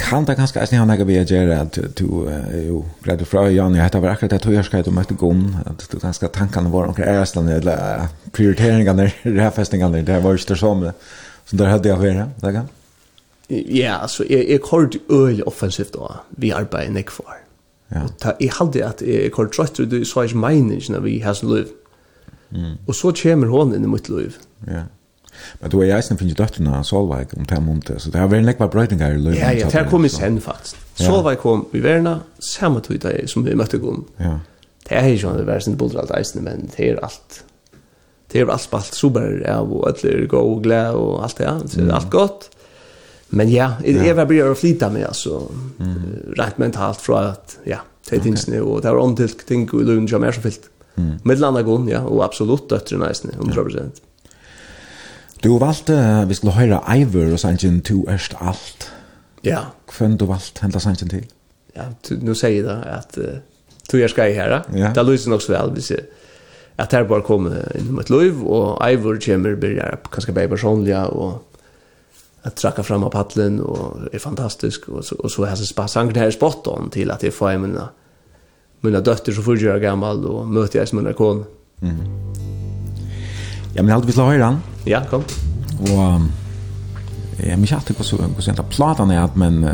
Kan 0.00 0.24
det 0.24 0.38
kanskje 0.38 0.62
eisne 0.62 0.78
han 0.80 0.92
ikke 0.94 1.06
bli 1.10 1.18
gjøre 1.18 1.58
at 1.60 1.76
du 1.98 2.06
er 2.30 2.62
jo 2.68 2.84
gleder 3.04 3.28
fra 3.28 3.44
Jan, 3.52 3.74
jeg 3.76 3.84
heter 3.84 4.06
akkurat 4.08 4.32
det 4.32 4.38
jeg 4.38 4.46
tøyerskei 4.46 4.80
du 4.86 4.92
møtte 4.94 5.18
gom, 5.18 5.42
at 5.66 5.84
du 5.92 5.98
kanskje 6.00 6.30
tankene 6.32 6.72
var 6.72 6.88
omkring 6.88 7.10
æresland, 7.10 7.50
eller 7.58 8.08
prioriteringene, 8.32 9.10
ræfestingene, 9.40 10.04
det 10.06 10.22
var 10.24 10.38
jo 10.38 10.44
større 10.46 10.62
som 10.62 10.86
det, 10.86 10.94
som 11.50 11.60
der 11.60 11.74
hadde 11.74 11.90
jeg 11.90 12.00
vært, 12.00 12.38
det 12.40 12.54
kan? 12.56 12.70
ja, 13.50 13.98
altså, 14.02 14.24
jeg, 14.30 14.46
jeg 14.48 14.60
kort 14.60 14.96
øyelig 15.10 15.46
offensivt 15.46 15.94
da, 15.94 16.20
vi 16.30 16.50
arbeider 16.50 16.98
ikke 16.98 17.12
for. 17.12 17.36
Ja. 17.90 18.04
Og 18.04 18.10
ta, 18.22 18.32
jeg 18.40 18.52
hadde 18.58 18.84
at 18.86 19.02
jeg 19.02 19.32
kort 19.34 19.52
trøtt, 19.52 19.80
du 19.90 20.04
sa 20.04 20.22
ikke 20.22 20.38
meningen 20.38 21.04
vi 21.04 21.18
har 21.18 21.34
sin 21.34 21.50
liv. 21.54 21.66
Mm. 22.50 22.78
Og 22.86 22.94
så 22.94 23.12
kommer 23.22 23.50
hun 23.50 23.74
inn 23.74 23.84
i 23.84 23.90
mitt 23.90 24.08
liv. 24.08 24.38
Ja. 24.66 24.86
Men 25.60 25.70
du 25.70 25.80
er 25.80 25.96
eisen 25.96 26.18
finnes 26.18 26.34
finner 26.34 26.46
døttene 26.46 26.72
av 26.76 26.84
Solveig 26.84 27.34
om 27.36 27.46
det 27.48 27.58
måneder, 27.62 27.98
så 27.98 28.10
det 28.12 28.20
har 28.20 28.30
vært 28.30 28.44
nekva 28.44 28.68
brøytingar 28.70 29.14
i 29.14 29.20
løyden. 29.20 29.38
Ja, 29.40 29.52
ja, 29.56 29.68
det 29.70 29.78
har 29.78 29.88
kommet 29.90 30.12
sen 30.12 30.40
faktisk. 30.42 30.78
Ja. 30.98 31.06
Solveig 31.06 31.40
kom 31.42 31.66
i 31.72 31.82
verna, 31.82 32.20
samme 32.44 32.82
tog 32.84 33.00
det 33.02 33.14
som 33.30 33.46
vi 33.46 33.56
møtte 33.56 33.80
Gunn. 33.80 34.04
Ja. 34.20 34.38
Det 34.88 34.98
er 34.98 35.12
ikke 35.14 35.36
det 35.38 35.46
verste 35.46 35.76
bulder 35.78 36.02
alt 36.02 36.12
eisene, 36.18 36.44
men 36.44 36.68
det 36.74 36.90
er 36.90 37.00
alt. 37.06 37.44
Det 38.30 38.40
er 38.40 38.50
alt 38.52 38.62
spalt, 38.62 38.94
super, 38.94 39.26
ja, 39.42 39.60
og 39.62 39.86
alle 39.88 40.12
er 40.12 40.26
gode 40.30 40.56
og 40.56 40.62
glede 40.62 40.94
og 40.98 41.24
alt 41.24 41.38
det, 41.38 41.46
ja. 41.46 41.58
Så 41.66 41.80
det 41.80 41.88
er 41.88 41.96
alt 41.98 42.10
godt. 42.10 42.50
Men 43.30 43.50
ja, 43.52 43.74
jeg 43.86 44.02
ja. 44.02 44.14
var 44.18 44.32
å 44.50 44.56
flytta 44.58 44.88
med 44.90 45.06
altså, 45.06 45.44
mm. 45.78 46.34
rett 46.38 46.58
mentalt 46.58 47.00
fra 47.02 47.22
at, 47.30 47.56
ja, 47.68 47.84
det 48.08 48.18
er 48.18 48.22
tingsene, 48.24 48.56
nu 48.56 48.62
och 48.62 48.82
det 48.82 48.90
var 48.90 48.98
omtilt 48.98 49.46
ting 49.46 49.68
i 49.70 49.84
lunch 49.86 50.10
som 50.10 50.24
er 50.24 50.34
så 50.34 50.42
fyllt. 50.42 50.70
Mm. 50.96 51.18
Med 51.24 51.38
landa 51.38 51.62
gång, 51.62 51.88
ja, 51.88 52.02
og 52.02 52.24
absolutt 52.24 52.68
döttrarna 52.68 53.08
är 53.08 53.14
100%. 53.14 53.76
Ja. 53.76 53.82
Du 55.42 55.58
valgte, 55.58 56.24
vi 56.28 56.34
skulle 56.34 56.52
høre 56.52 56.82
Eivor 56.92 57.32
og 57.32 57.40
sangen 57.40 57.80
«Tu 57.80 58.02
erst 58.08 58.34
alt». 58.40 58.90
Ja. 59.44 59.70
Hvem 59.88 60.18
du 60.18 60.26
valgte 60.28 60.66
henta 60.66 60.80
sangen 60.82 61.08
til? 61.08 61.24
Ja, 61.76 61.86
tu, 62.02 62.18
nu 62.20 62.34
sier 62.34 62.58
jeg 62.58 62.66
da 62.66 62.80
at 62.98 63.16
uh, 63.16 63.38
«Tu 63.88 63.96
erst 64.02 64.18
gai 64.18 64.34
herra». 64.36 64.64
Ja. 64.76 64.90
Det 64.92 65.06
lyser 65.06 65.30
nok 65.32 65.42
så 65.42 65.54
vel, 65.54 65.72
hvis 65.78 65.94
jeg 65.94 66.04
at 66.80 66.92
her 66.96 67.04
bare 67.04 67.24
kom 67.24 67.46
inn 67.48 67.88
i 67.88 67.92
mitt 67.92 68.10
liv, 68.12 68.40
og 68.46 68.78
Eivor 68.84 69.18
kommer, 69.20 69.56
blir 69.60 69.76
jeg 69.76 69.98
kanskje 70.12 70.34
bare 70.36 70.48
personlig, 70.48 70.96
og 70.96 71.42
att 72.42 72.56
tracka 72.56 72.82
fram 72.82 73.04
av 73.04 73.10
paddeln 73.10 73.60
och 73.60 73.96
är 74.12 74.18
fantastisk 74.18 74.88
och 74.88 75.04
så 75.04 75.16
och 75.16 75.30
så 75.30 75.46
har 75.46 75.56
så 75.56 75.64
spassang 75.64 76.12
det 76.12 76.32
spot 76.32 76.66
on 76.66 76.90
till 76.90 77.10
att 77.10 77.20
det 77.20 77.30
får 77.30 77.58
mina 77.58 77.88
mina 78.80 79.00
döttrar 79.00 79.34
så 79.34 79.42
förgör 79.42 79.78
gammal 79.78 80.26
och 80.26 80.48
möter 80.48 80.78
jag 80.78 80.88
som 80.88 80.98
mina 80.98 81.12
kon. 81.12 81.44
Mm. 81.82 81.96
Ja 83.74 83.82
men 83.82 83.94
allt 83.94 84.04
vi 84.04 84.12
slår 84.12 84.38
han. 84.38 84.58
Ja, 84.84 85.02
kom. 85.10 85.22
Och 85.80 86.20
jag 87.46 87.58
minns 87.58 87.72
inte 87.72 87.94
på 87.94 88.04
så 88.04 88.16
så 88.36 88.42
sånt 88.42 88.70
platan 88.70 89.10
är 89.10 89.20
att 89.20 89.36
men 89.36 89.64
uh, 89.64 89.70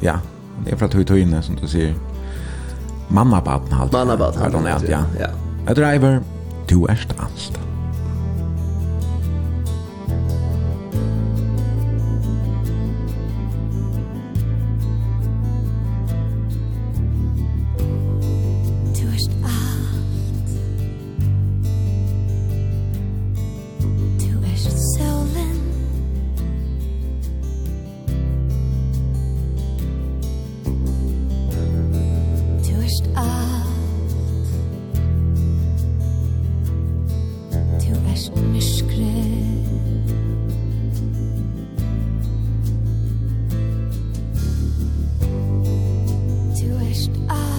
ja, 0.00 0.20
det 0.64 0.72
är 0.72 0.76
för 0.76 0.86
att 0.86 0.94
höjt 0.94 1.10
inne 1.10 1.42
som 1.42 1.56
du 1.56 1.68
ser. 1.68 1.94
Mamma 3.08 3.40
baden 3.40 3.72
halt. 3.72 3.92
Mamma 3.92 4.16
baden 4.16 4.66
halt. 4.66 4.88
Ja. 4.88 5.00
Ja. 5.66 5.74
Driver, 5.74 6.20
du 6.68 6.86
är. 6.86 7.69
nicht 47.00 47.10
auf. 47.30 47.49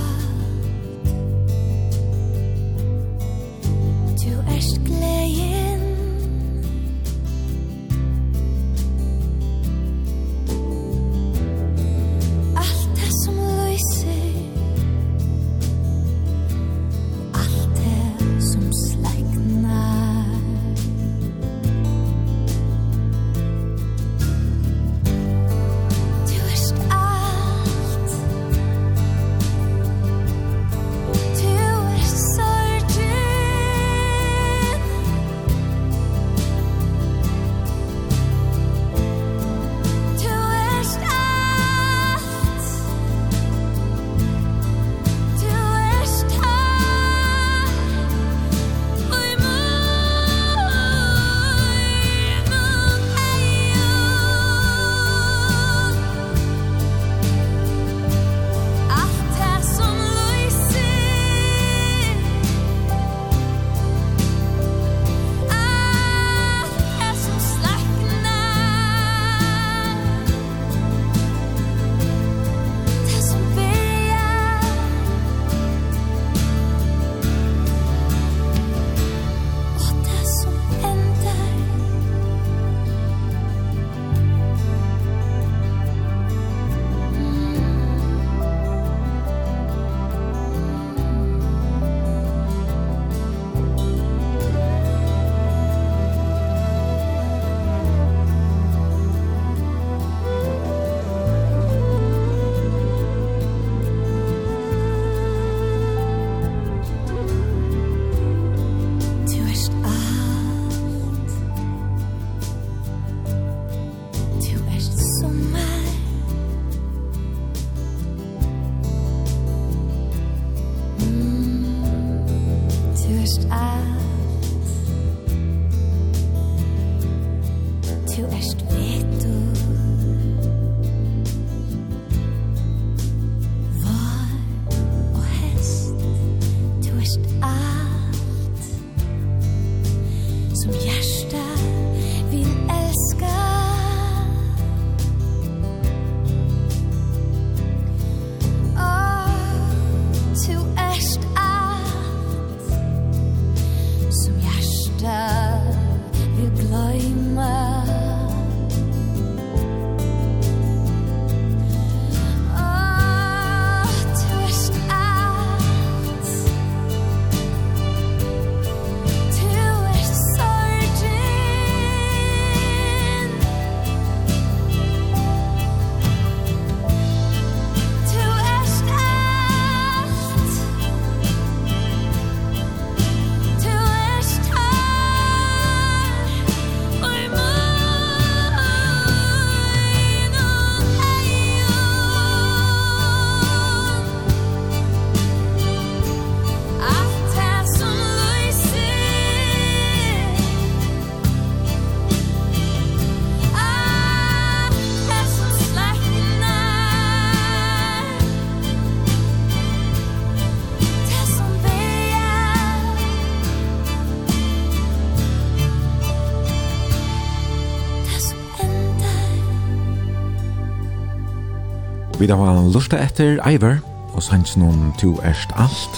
vid 222.38 222.48
av 222.48 222.72
lusta 222.74 222.98
etter 223.00 223.40
Iver, 223.48 223.80
og 224.14 224.24
sanns 224.24 224.56
noen 224.60 224.92
to 225.00 225.16
erst 225.28 225.52
alt. 225.60 225.98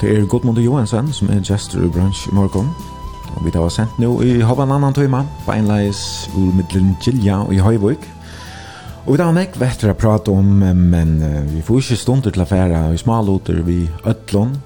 Det 0.00 0.10
er 0.12 0.26
Godmund 0.28 0.58
Johansen 0.60 1.08
som 1.12 1.30
er 1.32 1.40
gestor 1.44 1.86
i 1.86 1.88
brunch 1.88 2.26
i 2.28 2.34
morgon. 2.36 2.68
og 3.36 3.44
vi 3.44 3.50
har 3.52 3.68
sendt 3.68 3.98
nå 3.98 4.22
i 4.22 4.40
hovan 4.40 4.70
annan 4.72 4.94
tøyma, 4.94 5.24
beinleis 5.46 6.28
ur 6.36 6.54
middelen 6.56 6.96
Gilja 7.04 7.42
og 7.44 7.52
i 7.54 7.58
Høyvøk. 7.60 8.06
Og 9.06 9.16
vi 9.16 9.22
har 9.22 9.32
nekk 9.32 9.58
vettere 9.60 9.92
å 9.92 9.98
prate 9.98 10.32
om, 10.32 10.46
men 10.90 11.18
vi 11.52 11.62
får 11.62 11.82
ikke 11.82 11.96
stunder 11.96 12.32
til 12.32 12.42
affæra 12.42 12.92
i 12.92 13.00
smalåter 13.00 13.60
vi 13.62 13.88
Øtlån. 14.06 14.56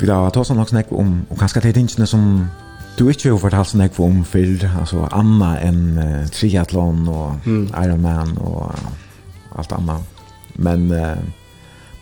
Vi 0.00 0.10
har 0.10 0.30
tås 0.30 0.50
nok 0.50 0.68
snakk 0.68 0.92
om, 0.92 1.24
og 1.30 1.38
kanskje 1.38 1.60
til 1.60 1.74
tingene 1.74 2.06
som 2.06 2.50
du 2.98 3.08
ikke 3.08 3.30
har 3.30 3.38
fortalt 3.42 3.68
sånn 3.68 3.80
jeg 3.80 3.94
om 3.98 4.24
før, 4.24 4.66
altså 4.80 5.08
Anna 5.12 5.54
enn 5.62 5.98
uh, 5.98 6.26
triathlon 6.30 7.08
og 7.08 7.46
mm. 7.46 7.64
Ironman 7.74 8.36
og 8.38 8.68
uh, 8.70 9.58
alt 9.58 9.72
annet. 9.72 10.12
Men 10.54 10.90
uh, 10.92 11.18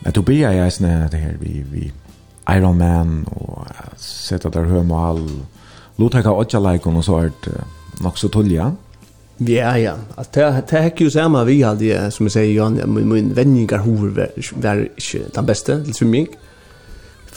men 0.05 0.12
du 0.12 0.23
blir 0.23 0.51
jeg 0.51 0.73
snä 0.73 1.09
det 1.10 1.20
her 1.20 1.36
vi 1.40 1.62
vi 1.70 1.93
Iron 2.48 2.78
Man 2.78 3.24
och 3.27 3.66
sätta 3.97 4.48
der 4.48 4.64
høy 4.64 4.82
man 4.82 5.09
all 5.09 5.28
låta 5.98 6.23
ka 6.23 6.31
og 6.31 6.51
så 7.05 7.19
er 7.19 7.31
det 7.44 7.52
uh, 7.52 7.62
nok 8.01 8.19
så 8.19 8.28
tullja. 8.28 8.73
Ja 9.39 9.77
ja, 9.77 9.94
att 10.16 10.32
det 10.32 10.62
det 10.70 10.81
här 10.81 10.93
ju 10.97 11.10
samma 11.10 11.44
vi 11.44 11.62
hade 11.62 12.10
som 12.10 12.27
jag 12.27 12.32
säger 12.32 12.55
Jan 12.55 12.81
min 12.86 13.09
min 13.09 13.35
vänningar 13.35 13.78
hur 13.78 14.10
var 14.10 14.31
inte 14.36 15.19
den 15.35 15.47
bästa 15.47 15.85
till 15.85 15.94
swimming 15.94 16.27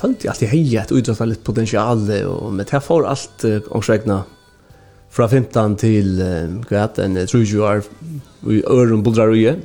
følte 0.06 0.30
alltid 0.30 0.52
hei 0.52 0.64
at 0.80 0.94
utrøtta 0.94 1.27
litt 1.30 1.44
potensiale, 1.45 2.22
og 2.30 2.53
med 2.53 2.69
det 2.69 2.82
får 2.84 3.07
alt 3.10 3.45
uh, 3.48 3.60
omsregna 3.76 4.22
fra 5.15 5.27
15 5.27 5.77
til 5.82 6.19
uh, 6.22 6.57
grat 6.68 6.99
en 7.02 7.18
uh, 7.18 7.26
30 7.26 7.64
år 7.64 7.86
i 8.52 8.61
øren 8.69 9.03
Bulgarøye. 9.03 9.56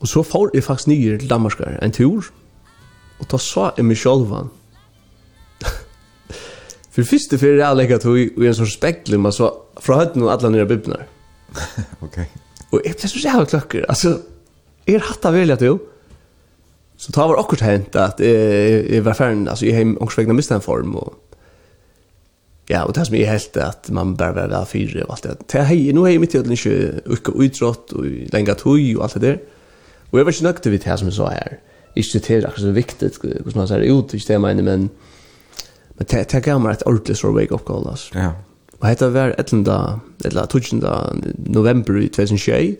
Og 0.00 0.08
så 0.08 0.22
får 0.22 0.54
jeg 0.54 0.64
faktisk 0.64 0.92
nye 0.92 1.18
til 1.18 1.30
Danmark 1.30 1.60
en 1.82 1.92
tur, 1.92 2.30
og 3.20 3.28
da 3.30 3.40
sa 3.40 3.72
jeg 3.76 3.88
meg 3.88 4.00
sjølvan. 4.00 4.52
For 6.92 7.04
første 7.04 7.36
fyrir 7.36 7.60
jeg 7.60 7.76
legger 7.76 8.00
tog 8.00 8.16
i 8.16 8.48
en 8.48 8.56
sånn 8.56 8.72
spekler, 8.72 9.20
man 9.20 9.34
så 9.34 9.50
fra 9.84 9.98
høyden 10.00 10.24
og 10.24 10.32
alle 10.32 10.52
nere 10.52 10.68
bibnar. 10.68 11.04
ok. 12.06 12.22
Og 12.72 12.80
jeg 12.84 12.96
ble 12.96 13.10
så 13.10 13.20
jævlig 13.20 13.50
kløkker, 13.52 13.84
altså, 13.88 14.16
er 14.86 15.00
har 15.00 15.10
hatt 15.10 15.28
av 15.28 15.36
velja 15.36 15.56
til 15.60 15.74
jo, 15.74 15.76
Så 16.96 17.12
det 17.12 17.22
var 17.28 17.38
akkurat 17.38 17.66
hent 17.66 17.96
at 18.00 18.20
jeg, 18.24 18.84
jeg 18.90 19.04
var 19.04 19.16
ferdig, 19.18 19.48
altså 19.52 19.66
jeg 19.66 19.76
har 19.76 19.96
ångsvegna 20.00 20.36
mistet 20.36 20.56
en 20.56 20.64
form, 20.64 20.94
og 20.96 21.14
ja, 22.70 22.82
og 22.82 22.94
det 22.96 23.04
som 23.06 23.14
jeg 23.14 23.28
helt 23.30 23.56
at 23.62 23.90
man 23.94 24.16
bare 24.18 24.34
var 24.34 24.48
vel 24.50 24.66
fire 24.66 25.04
og 25.04 25.12
alt 25.14 25.26
det. 25.28 25.34
Det 25.52 25.66
hei, 25.68 25.92
nå 25.94 26.02
har 26.02 26.16
jeg 26.16 26.22
mitt 26.22 26.34
i 26.34 26.40
ødelen 26.40 26.56
ikke 26.56 27.02
uke 27.14 27.34
utrått 27.44 27.92
og 27.94 28.08
lenge 28.32 28.56
tøy 28.58 28.96
og 28.96 29.04
alt 29.06 29.14
det 29.14 29.22
der. 29.22 29.36
Og 30.10 30.18
jeg 30.18 30.26
var 30.26 30.34
ikke 30.34 30.46
nøktig 30.48 30.72
vidt 30.72 30.86
det 30.88 30.96
som 30.98 31.10
jeg 31.10 31.18
sa 31.18 31.28
her. 31.30 31.60
Ikke 31.96 32.18
det 32.18 32.30
er 32.30 32.48
akkurat 32.48 32.64
så 32.64 32.72
viktig, 32.74 33.10
hvordan 33.20 33.60
man 33.60 33.68
ser 33.70 33.86
ut, 33.86 34.14
ikke 34.14 34.26
det 34.26 34.34
jeg 34.38 34.42
mener, 34.42 34.66
men 34.66 34.90
men 35.96 36.06
det, 36.10 36.26
det 36.32 36.42
gav 36.44 36.60
meg 36.60 36.76
et 36.76 36.82
ordentlig 36.86 37.16
sår 37.16 37.32
wake-up 37.32 37.64
call, 37.64 37.86
altså. 37.88 38.10
Ja. 38.14 38.32
Og 38.76 38.88
dette 38.88 39.06
var 39.14 39.32
11. 39.38 40.00
eller 40.28 40.46
12. 40.46 40.82
november 41.48 41.96
i 41.96 42.08
2021, 42.12 42.76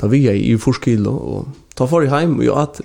da 0.00 0.08
vi 0.10 0.26
er 0.26 0.34
i 0.34 0.56
Forskilo, 0.58 1.12
og 1.14 1.48
Ta 1.76 1.86
for 1.88 2.04
i 2.04 2.10
heim 2.10 2.38
og 2.40 2.60
at 2.60 2.80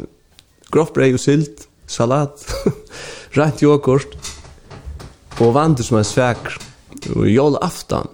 grovbrei 0.72 1.12
og 1.16 1.22
silt, 1.24 1.68
salat, 1.88 2.44
rent 3.38 3.64
yoghurt 3.64 4.16
og 5.42 5.56
vandur 5.56 5.88
som 5.88 6.00
er 6.00 6.08
svek 6.08 6.52
og 7.16 7.26
jól 7.32 7.58
aftan, 7.64 8.08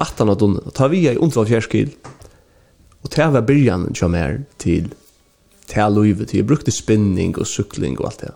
aftan 0.00 0.32
og 0.32 0.40
dunne. 0.40 0.72
Ta 0.76 0.88
vi 0.92 1.06
i 1.08 1.16
undra 1.16 1.46
fjerskil 1.48 1.92
og 3.00 3.12
ta 3.12 3.30
var 3.32 3.46
byrjan 3.48 3.90
som 3.96 4.14
er 4.14 4.42
til 4.60 4.92
ta 5.70 5.88
loivet 5.88 6.30
til. 6.30 6.42
Jeg 6.42 6.48
brukte 6.50 6.74
spinning 6.74 7.36
og 7.38 7.46
sukling 7.46 7.98
og 8.00 8.10
alt 8.10 8.24
det. 8.26 8.32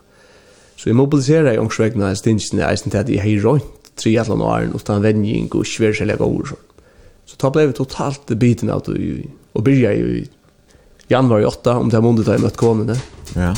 Så 0.76 0.90
jeg 0.90 0.98
mobiliserer 0.98 1.54
i 1.54 1.60
ångsvegna 1.62 2.10
i 2.10 2.18
stingsene 2.18 2.66
eisen 2.68 2.92
til 2.92 3.02
at 3.02 3.10
jeg 3.10 3.22
hei 3.22 3.36
røynt 3.42 3.92
triathlon 4.00 4.42
og 4.42 4.50
æren 4.56 4.74
utan 4.74 5.02
vending 5.04 5.52
og 5.54 5.66
sværselig 5.66 6.16
og 6.20 6.28
ord. 6.28 6.54
Så 7.26 7.38
ta 7.38 7.50
blei 7.50 7.68
vi 7.68 7.76
totalt 7.76 8.32
biten 8.38 8.70
av 8.70 8.82
det 8.88 8.98
og 9.54 9.64
byrja 9.64 9.92
i 9.94 10.24
januari 11.08 11.44
8 11.44 11.78
om 11.78 11.88
det 11.88 11.96
här 11.96 12.02
måndag 12.02 12.22
där 12.22 12.32
jag 12.32 12.42
mött 12.42 12.56
kommande. 12.56 13.00
Ja. 13.34 13.54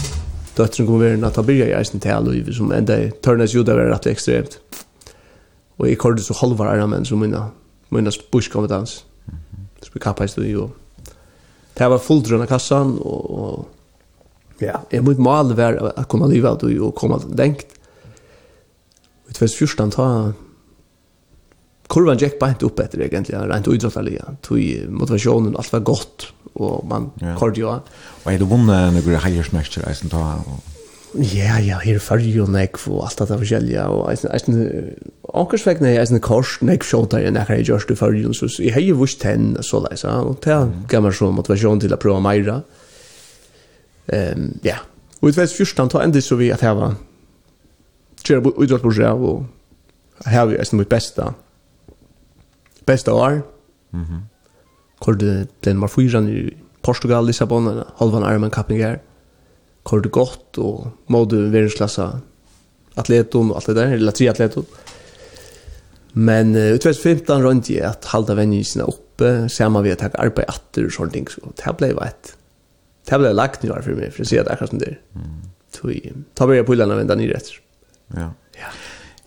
jag 0.56 0.73
kommer 0.73 1.16
vara 1.16 1.27
att 1.27 1.36
ha 1.36 1.52
i 1.52 1.62
eisen 1.62 2.01
till 2.01 2.10
alla 2.10 2.52
som 2.52 2.73
ända 2.73 3.10
turnas 3.10 3.55
ju 3.55 3.62
där 3.62 3.77
rätt 3.77 4.06
extremt. 4.06 4.59
Och 5.77 5.90
jag 5.90 5.98
kallade 5.98 6.23
så 6.23 6.35
halva 6.35 6.73
ära 6.73 6.86
män 6.86 7.05
som 7.05 7.20
mina, 7.20 7.48
mina 7.89 8.10
push 8.32 8.52
kommer 8.52 8.68
dans. 8.68 9.05
Så 9.82 9.90
vi 9.93 10.01
kappade 10.01 10.43
i 10.43 10.51
ju. 10.51 10.68
Det 11.74 11.89
var 11.89 11.98
fullt 11.98 12.28
runt 12.28 12.48
kassan 12.48 12.98
och, 12.98 13.31
och 13.31 13.68
ja, 14.59 14.82
jag 14.90 15.05
måste 15.05 15.20
mål 15.20 15.55
vara 15.55 15.90
att 15.90 16.09
komma 16.09 16.27
leva 16.27 16.55
då 16.55 16.70
ju 16.70 16.81
och 16.81 16.94
komma 16.94 17.20
längt. 17.36 17.66
I 19.28 19.32
2014 19.32 19.90
ta 19.90 20.32
kurvan 21.89 22.18
gick 22.18 22.39
bara 22.39 22.51
inte 22.51 22.64
upp 22.64 22.78
efter 22.78 23.01
egentligen, 23.01 23.48
rent 23.48 23.68
idrottsliga. 23.68 24.36
Tog 24.40 24.89
motivationen, 24.89 25.56
allt 25.56 25.73
var 25.73 25.81
gott 25.81 26.32
og 26.57 26.87
man 26.89 27.11
ja. 27.20 27.37
kordio. 27.37 27.81
Och 28.24 28.33
är 28.33 28.39
det 28.39 28.45
vunna 28.45 28.91
några 28.91 29.19
hejersmäster 29.19 29.89
eisen 29.89 30.11
ta 30.11 30.43
Ja, 31.15 31.59
ja, 31.61 31.78
her 31.81 32.01
fyrir 32.03 32.35
jo 32.35 32.47
nekv 32.51 32.83
og 32.93 33.07
alt 33.07 33.19
det 33.23 33.39
forskjellige, 33.41 33.85
og 33.89 34.11
eisen, 34.11 34.28
eisen, 34.35 34.57
ankersvegg 35.33 35.81
nek, 35.81 35.97
eisen 36.03 36.20
kors, 36.20 36.59
nekv 36.61 36.85
sjåta 36.85 37.23
jeg 37.23 37.33
nekker 37.33 37.57
jeg 37.57 37.69
gjørst 37.70 37.93
i 37.95 37.97
fyrir, 37.97 38.35
så 38.37 38.51
jeg 38.61 38.74
hei 38.74 38.91
vust 38.93 39.24
hen, 39.24 39.55
så 39.65 39.81
leis, 39.87 40.05
ja, 40.05 40.19
og 40.20 40.37
det 40.45 40.59
gav 40.91 41.07
meg 41.07 41.16
så 41.16 41.31
motivasjon 41.33 41.81
til 41.81 41.95
å 41.95 42.01
prøve 42.03 42.20
meira. 42.20 42.59
Um, 44.12 44.51
ja, 44.66 44.83
og 45.23 45.31
i 45.31 45.33
2014 45.39 45.95
ta 45.95 46.05
endelig 46.05 46.27
så 46.27 46.37
vi 46.37 46.53
at 46.53 46.62
jeg 46.66 46.77
var 46.77 46.99
kjører 48.27 48.53
utdragsbursdag, 48.53 49.27
og 49.31 50.28
her 50.28 50.51
vi 50.51 50.61
eisen 50.61 50.83
mitt 50.83 50.93
besta, 50.93 51.33
besta 52.87 53.12
år, 53.15 53.41
mm 53.93 54.05
-hmm. 54.05 54.20
Hvor 55.02 55.18
den 55.18 55.82
var 55.82 55.93
nummer 55.93 56.31
i 56.31 56.56
Portugal, 56.82 57.27
Lissabon, 57.27 57.82
halvan 57.98 58.23
Ironman 58.23 58.51
Cupping 58.51 58.81
her. 58.81 58.98
Hvor 59.86 60.02
godt, 60.10 60.59
og 60.59 60.93
måtte 61.09 61.51
verdensklassa 61.52 62.20
atleton 62.97 63.51
og 63.51 63.60
alt 63.60 63.66
det 63.66 63.77
der, 63.77 63.93
eller 63.98 64.12
tre 64.12 64.28
atleton. 64.31 64.66
Men 66.16 66.55
uh, 66.56 66.73
utveis 66.74 66.98
15 66.98 67.44
rundt 67.44 67.68
jeg 67.70 67.85
at 67.85 68.09
halda 68.12 68.35
vennisene 68.39 68.86
oppe, 68.89 69.48
saman 69.52 69.85
vi 69.85 69.93
at 69.93 70.02
jeg 70.02 70.16
arbeid 70.16 70.48
atter 70.48 70.89
og 70.89 70.94
sånne 70.94 71.12
ting, 71.12 71.28
så 71.28 71.52
det 71.52 71.77
blei 71.77 71.93
veit. 71.97 72.32
Det 73.06 73.20
blei 73.20 73.35
lagt 73.36 73.62
nyvar 73.62 73.85
for 73.85 73.98
meg, 73.98 74.14
for 74.14 74.24
jeg 74.24 74.32
sier 74.32 74.43
at 74.43 74.48
det 74.48 74.55
er 74.55 74.56
akkurat 74.56 74.73
som 74.73 74.82
det 74.82 74.94
er. 74.94 76.23
Ta 76.35 76.48
blir 76.48 76.62
jeg 76.62 76.66
på 76.66 76.73
ullene 76.74 76.97
og 76.97 77.02
venda 77.02 77.18
nyretter. 77.18 77.60
Ja. 78.16 78.31
Ja. 78.56 78.73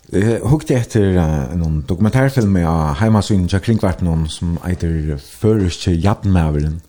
Jeg 0.09 0.39
hukte 0.49 0.73
etter 0.73 1.17
uh, 1.19 1.51
noen 1.53 1.83
dokumentarfilm 1.89 2.55
av 2.65 2.95
heimasyn 2.97 3.45
til 3.49 3.61
Kringvart, 3.61 4.01
noen 4.01 4.25
som 4.31 4.55
eiter 4.65 5.19
Føreske 5.21 5.93
Jadmaveren, 5.93 6.79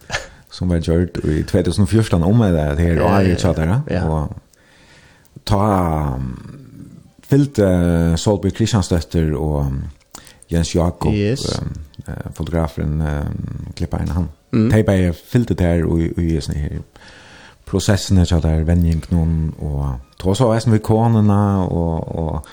som 0.51 0.73
var 0.73 0.81
gjort 0.81 1.21
i 1.29 1.43
2014 1.45 2.25
om 2.25 2.41
det 2.47 2.79
her 2.81 3.03
og 3.05 3.13
er 3.13 3.29
ikke 3.35 3.53
der 3.59 3.75
og 4.09 4.33
ta 5.47 5.61
um, 6.17 6.33
fyllt 7.29 7.61
uh, 7.63 8.17
Solby 8.19 8.51
Kristianstøtter 8.57 9.35
og 9.39 9.57
um, 9.67 9.79
Jens 10.51 10.75
Jakob 10.75 11.15
yes. 11.15 11.47
uh, 12.09 12.33
fotograferen 12.35 13.01
um, 13.01 13.71
klippa 13.77 14.03
han 14.03 14.29
mm. 14.51 14.71
de 14.71 14.83
bare 14.83 15.13
fyllte 15.13 15.55
der 15.55 15.85
og, 15.85 16.01
og, 16.17 16.19
og 16.19 16.43
sånn 16.43 16.59
her 16.59 16.81
prosessen 17.71 18.19
er 18.19 18.43
der 18.43 18.67
vending 18.67 19.05
noen 19.13 19.53
og 19.63 20.01
ta 20.19 20.35
så 20.35 20.51
vi 20.67 20.83
konene 20.83 21.41
og, 21.63 22.17
og 22.19 22.49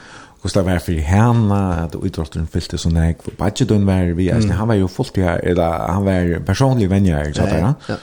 hvordan 0.47 0.65
det 0.65 0.71
var 0.71 0.79
for 0.79 1.07
henne, 1.11 1.57
at 1.83 1.95
idrotten 2.07 2.47
fylte 2.51 2.79
sånn 2.79 2.99
jeg, 3.01 3.17
for 3.23 3.35
badgetun 3.39 3.85
var 3.87 4.13
vi, 4.17 4.29
mm. 4.31 4.53
han 4.55 4.69
var 4.71 4.79
jo 4.79 4.87
fullt 4.91 5.19
her, 5.19 5.41
eller 5.43 5.83
han 5.91 6.07
var 6.07 6.39
personlig 6.47 6.89
venner, 6.89 7.27
ikke 7.27 7.43
sant? 7.43 7.83
Ja, 7.89 7.99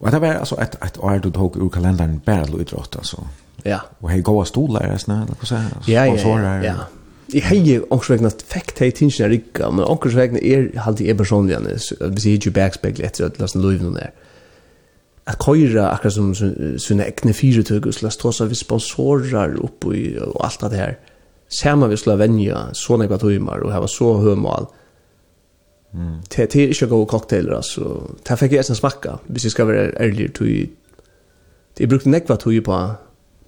Og 0.00 0.12
det 0.12 0.20
var 0.20 0.38
altså 0.40 0.56
et, 0.62 0.78
et 0.84 0.96
år 0.98 1.18
du 1.18 1.30
tog 1.30 1.56
ur 1.60 1.68
kalenderen 1.68 2.22
bare 2.24 2.46
til 2.46 2.62
idrott, 2.62 2.96
altså. 2.96 3.26
Ja. 3.64 3.82
Og 4.00 4.08
hei 4.10 4.22
gåa 4.24 4.46
stolar, 4.48 4.86
eller 4.86 5.02
sånn, 5.02 5.26
eller 5.26 5.36
hvordan 5.36 5.66
det 5.66 5.82
er, 5.82 5.92
ja, 5.92 6.04
ja, 6.08 6.38
ja, 6.38 6.54
ja. 6.64 6.88
Jeg 7.30 7.44
hei 7.46 7.76
ångsvegna 7.94 8.30
fekk 8.50 8.72
teg 8.78 8.96
tingene 8.98 9.28
rikka, 9.30 9.68
men 9.70 9.84
ångsvegna 9.84 10.40
er 10.42 10.70
alltid 10.82 11.12
er 11.12 11.18
personlig, 11.18 11.60
hvis 11.60 12.26
jeg 12.26 12.40
ikke 12.40 12.56
backspegler 12.56 13.06
etter 13.06 13.28
at 13.28 13.38
lasten 13.38 13.62
loven 13.62 13.98
er. 14.00 14.10
At 15.28 15.38
køyra 15.38 15.92
akkurat 15.92 16.16
som 16.16 16.32
sine 16.34 17.06
egne 17.06 17.36
fyretøk, 17.36 17.86
og 17.86 17.94
slags 17.94 18.18
tåsa 18.18 18.48
vi 18.50 18.58
sponsorer 18.58 19.60
oppe 19.62 19.94
i, 19.94 20.04
og 20.18 20.40
alt 20.42 20.64
det 20.72 20.80
her. 20.80 20.96
Samma 21.50 21.86
vi 21.86 21.96
Slovenia, 21.96 22.68
så 22.72 22.96
nekva 22.96 23.18
timmar 23.18 23.58
och 23.58 23.72
här 23.72 23.80
var 23.80 23.86
så 23.86 24.18
hömal. 24.18 24.66
Mm. 25.94 26.20
Det 26.28 26.54
är 26.54 26.68
inte 26.68 26.86
goda 26.86 27.10
cocktailer 27.10 27.52
alltså. 27.52 28.02
Det 28.28 28.36
fick 28.36 28.52
jag 28.52 28.64
sen 28.64 28.76
smaka, 28.76 29.18
hvis 29.26 29.44
jag 29.44 29.52
ska 29.52 29.64
vara 29.64 29.78
ärlig 29.78 30.34
till 30.34 30.68
Det 31.74 31.86
brukte 31.86 32.08
nekva 32.08 32.36
tog 32.36 32.64
på 32.64 32.94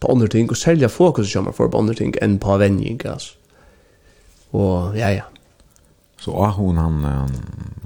på 0.01 0.13
andre 0.13 0.29
ting 0.29 0.51
og 0.51 0.57
sälja 0.57 0.89
fokus 0.89 1.33
som 1.33 1.45
man 1.45 1.53
får 1.53 1.69
på 1.69 1.79
andre 1.79 1.95
ting 1.95 2.15
enn 2.23 2.39
på 2.39 2.57
vänning 2.59 3.01
altså. 3.07 3.35
Og, 4.51 4.99
ja 4.99 5.11
ja. 5.11 5.23
Så 6.21 6.33
ah 6.33 6.53
hun, 6.57 6.77
han 6.77 7.05
han 7.05 7.31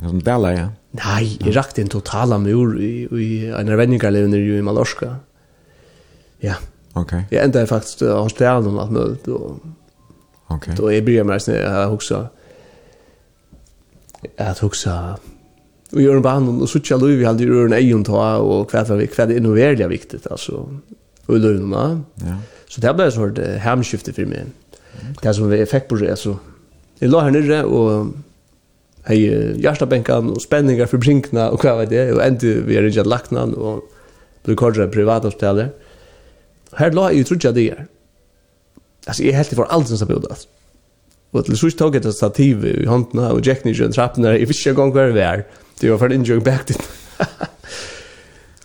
som 0.09 0.23
där 0.23 0.53
ja. 0.53 0.69
Nej, 0.91 1.39
jag 1.41 1.57
rakte 1.57 1.83
en 1.83 1.89
totala 1.89 2.39
mur 2.39 2.81
i 2.81 3.09
i 3.21 3.47
en 3.47 3.69
av 3.69 3.77
vänningarleven 3.77 4.35
i 4.35 4.63
Malorska. 4.63 5.17
Ja. 6.41 6.55
Okej. 6.93 7.03
Okay. 7.03 7.23
Jag 7.31 7.45
ända 7.45 7.67
faktiskt 7.67 8.01
har 8.01 8.29
ställt 8.29 8.67
något 8.67 8.91
med 8.91 9.29
och 9.35 9.57
Okej. 10.47 10.57
Okay. 10.57 10.75
Då 10.77 10.93
är 10.93 11.03
börjar 11.03 11.25
med 11.25 11.37
att 11.37 11.91
huxa 11.91 12.29
att 14.37 14.59
huxa 14.59 15.19
Vi 15.91 16.03
göra 16.03 16.17
en 16.17 16.23
band 16.23 16.63
och 16.63 16.69
så 16.69 16.81
tjänar 16.81 17.07
vi 17.07 17.25
hade 17.25 17.43
ju 17.43 17.65
en 17.65 17.73
egen 17.73 18.05
ta 18.05 18.37
och 18.37 18.71
kvar 18.71 18.85
för 18.85 18.97
är 18.97 19.27
nog 19.27 19.37
innoverliga 19.37 19.89
viktigt 19.89 20.27
alltså 20.27 20.69
och 21.27 21.39
lönerna. 21.39 22.03
Ja. 22.15 22.37
Så 22.69 22.81
det 22.81 22.95
blev 22.95 23.11
så 23.11 23.27
det 23.27 23.59
hemskifte 23.59 24.13
för 24.13 24.27
mig. 24.27 24.45
Det 25.23 25.35
som 25.35 25.51
vi 25.51 25.67
fick 25.67 25.89
på 25.89 25.95
alltså 25.95 26.39
jag 26.99 27.11
la 27.11 27.21
här 27.21 27.31
nere 27.31 27.65
och 27.65 28.07
hej 29.03 29.63
hjärtabänkan 29.63 30.31
och 30.31 30.43
spänningar 30.43 30.87
för 30.87 30.99
brinkna 30.99 31.51
och 31.51 31.61
kvar 31.61 31.87
det 31.87 32.13
och 32.13 32.23
ändå 32.23 32.47
vi 32.67 32.77
är 32.77 32.87
inte 32.87 33.05
lagt 33.05 33.31
någon 33.31 33.55
och 33.55 33.83
blev 34.45 34.57
kallade 34.57 34.89
privathotellet. 34.89 35.81
Här 36.73 36.93
la 36.93 37.13
ju 37.13 37.25
tror 37.25 37.41
jag 37.43 37.55
det 37.55 37.71
är. 37.71 37.87
Alltså 39.07 39.23
jag 39.23 39.33
helt 39.33 39.49
för 39.49 39.65
allt 39.65 39.89
som 39.89 39.99
så 39.99 40.07
borde. 40.07 40.35
Och 41.31 41.45
till 41.45 41.57
slut 41.57 41.79
tog 41.79 41.97
jag 41.97 42.07
ett 42.07 42.15
stativ 42.15 42.67
i 42.67 42.87
handen 42.87 43.31
och 43.31 43.47
Jack 43.47 43.65
Nijon 43.65 43.93
trappen 43.93 44.23
där. 44.23 44.33
Jag 44.33 44.47
visste 44.47 44.73
gång 44.73 44.93
kvar 44.93 45.03
där. 45.03 45.47
Det 45.81 45.91
var 45.91 45.99
för 45.99 46.11
en 46.11 46.25
joke 46.25 46.45
back 46.45 46.67
dit. 46.67 46.83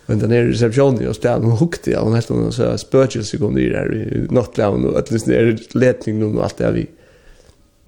Men 0.06 0.18
den 0.18 0.32
är 0.32 0.44
receptionen 0.44 1.08
och 1.08 1.16
stann 1.16 1.44
hon 1.44 1.58
hukte 1.58 1.90
jag 1.90 2.04
och 2.04 2.12
nästan 2.12 2.52
så 2.52 2.78
spökelse 2.78 3.30
sig 3.30 3.40
kom 3.40 3.54
ner 3.54 3.70
där 3.70 3.94
i 3.94 4.26
nattlaven 4.34 4.84
och 4.84 4.98
att 4.98 5.10
lyssna 5.10 5.32
letning 5.32 5.68
ledning 5.72 6.38
och 6.38 6.44
allt 6.44 6.56
det 6.56 6.70
vi. 6.72 6.86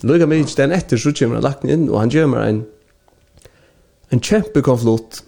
Lugga 0.00 0.26
mig 0.26 0.46
den 0.56 0.72
efter 0.72 0.96
så 0.96 1.12
kommer 1.12 1.34
han 1.34 1.42
lagt 1.42 1.64
in 1.64 1.88
och 1.88 2.00
han 2.00 2.08
gömmer 2.08 2.40
en 2.40 2.64
en 4.08 4.20
kämpe 4.20 4.60
konflikt 4.60 5.24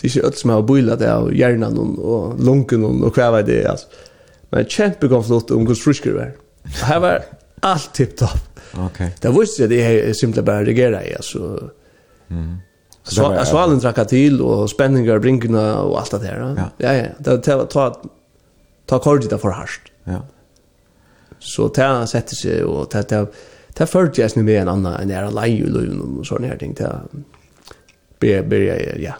det 0.00 0.06
är 0.06 0.16
inte 0.16 0.26
öll 0.26 0.34
som 0.34 0.50
har 0.50 0.62
bilat 0.62 0.98
det 0.98 1.14
av 1.14 1.36
hjärnan 1.36 1.98
och 1.98 2.44
lunken 2.44 2.84
och 2.84 3.14
kväva 3.14 3.42
det 3.42 3.66
alltså. 3.66 3.86
Men 4.50 4.64
kjempegåflott 4.64 5.50
om 5.50 5.66
hvordan 5.66 5.76
frusker 5.84 6.16
var. 6.16 6.32
Her 6.82 7.00
var 7.00 7.22
allt 7.62 7.94
tipptopp. 7.94 8.60
Ok. 8.78 8.98
Det 9.22 9.30
visste 9.34 9.62
jeg 9.62 9.70
det 9.70 9.82
är 9.82 10.12
simpelthen 10.12 10.44
bara 10.44 10.64
reagera 10.64 11.04
i 11.04 11.14
alltså. 11.14 11.70
Mm. 12.30 12.56
Så 13.02 13.22
jag 13.22 13.46
svalen 13.46 13.80
trakka 13.80 14.04
till 14.04 14.40
och 14.40 14.70
spänningar 14.70 15.18
brinkna 15.18 15.82
och 15.82 15.98
allt 16.00 16.10
det 16.10 16.18
där. 16.18 16.54
Ja 16.56 16.70
ja, 16.78 16.92
ja. 16.94 17.06
det 17.18 17.38
tar 17.38 17.66
ta 17.66 18.02
ta 18.86 18.98
kortet 18.98 19.40
för 19.40 19.50
harst. 19.50 19.82
Ja. 20.04 20.22
Så 21.38 21.68
det 21.68 22.06
sätter 22.06 22.36
sig 22.36 22.64
och 22.64 22.88
det 22.92 23.08
det 23.08 23.26
det 23.74 23.86
förde 23.86 24.22
jag 24.22 24.36
med 24.36 24.62
en 24.62 24.68
annan 24.68 25.00
en 25.00 25.08
där 25.08 25.30
leje 25.30 25.64
och 26.16 26.26
sån 26.26 26.44
här 26.44 26.56
ting 26.56 26.74
där. 26.74 27.00
Be 28.18 28.42
be 28.42 28.56
ja. 28.98 29.14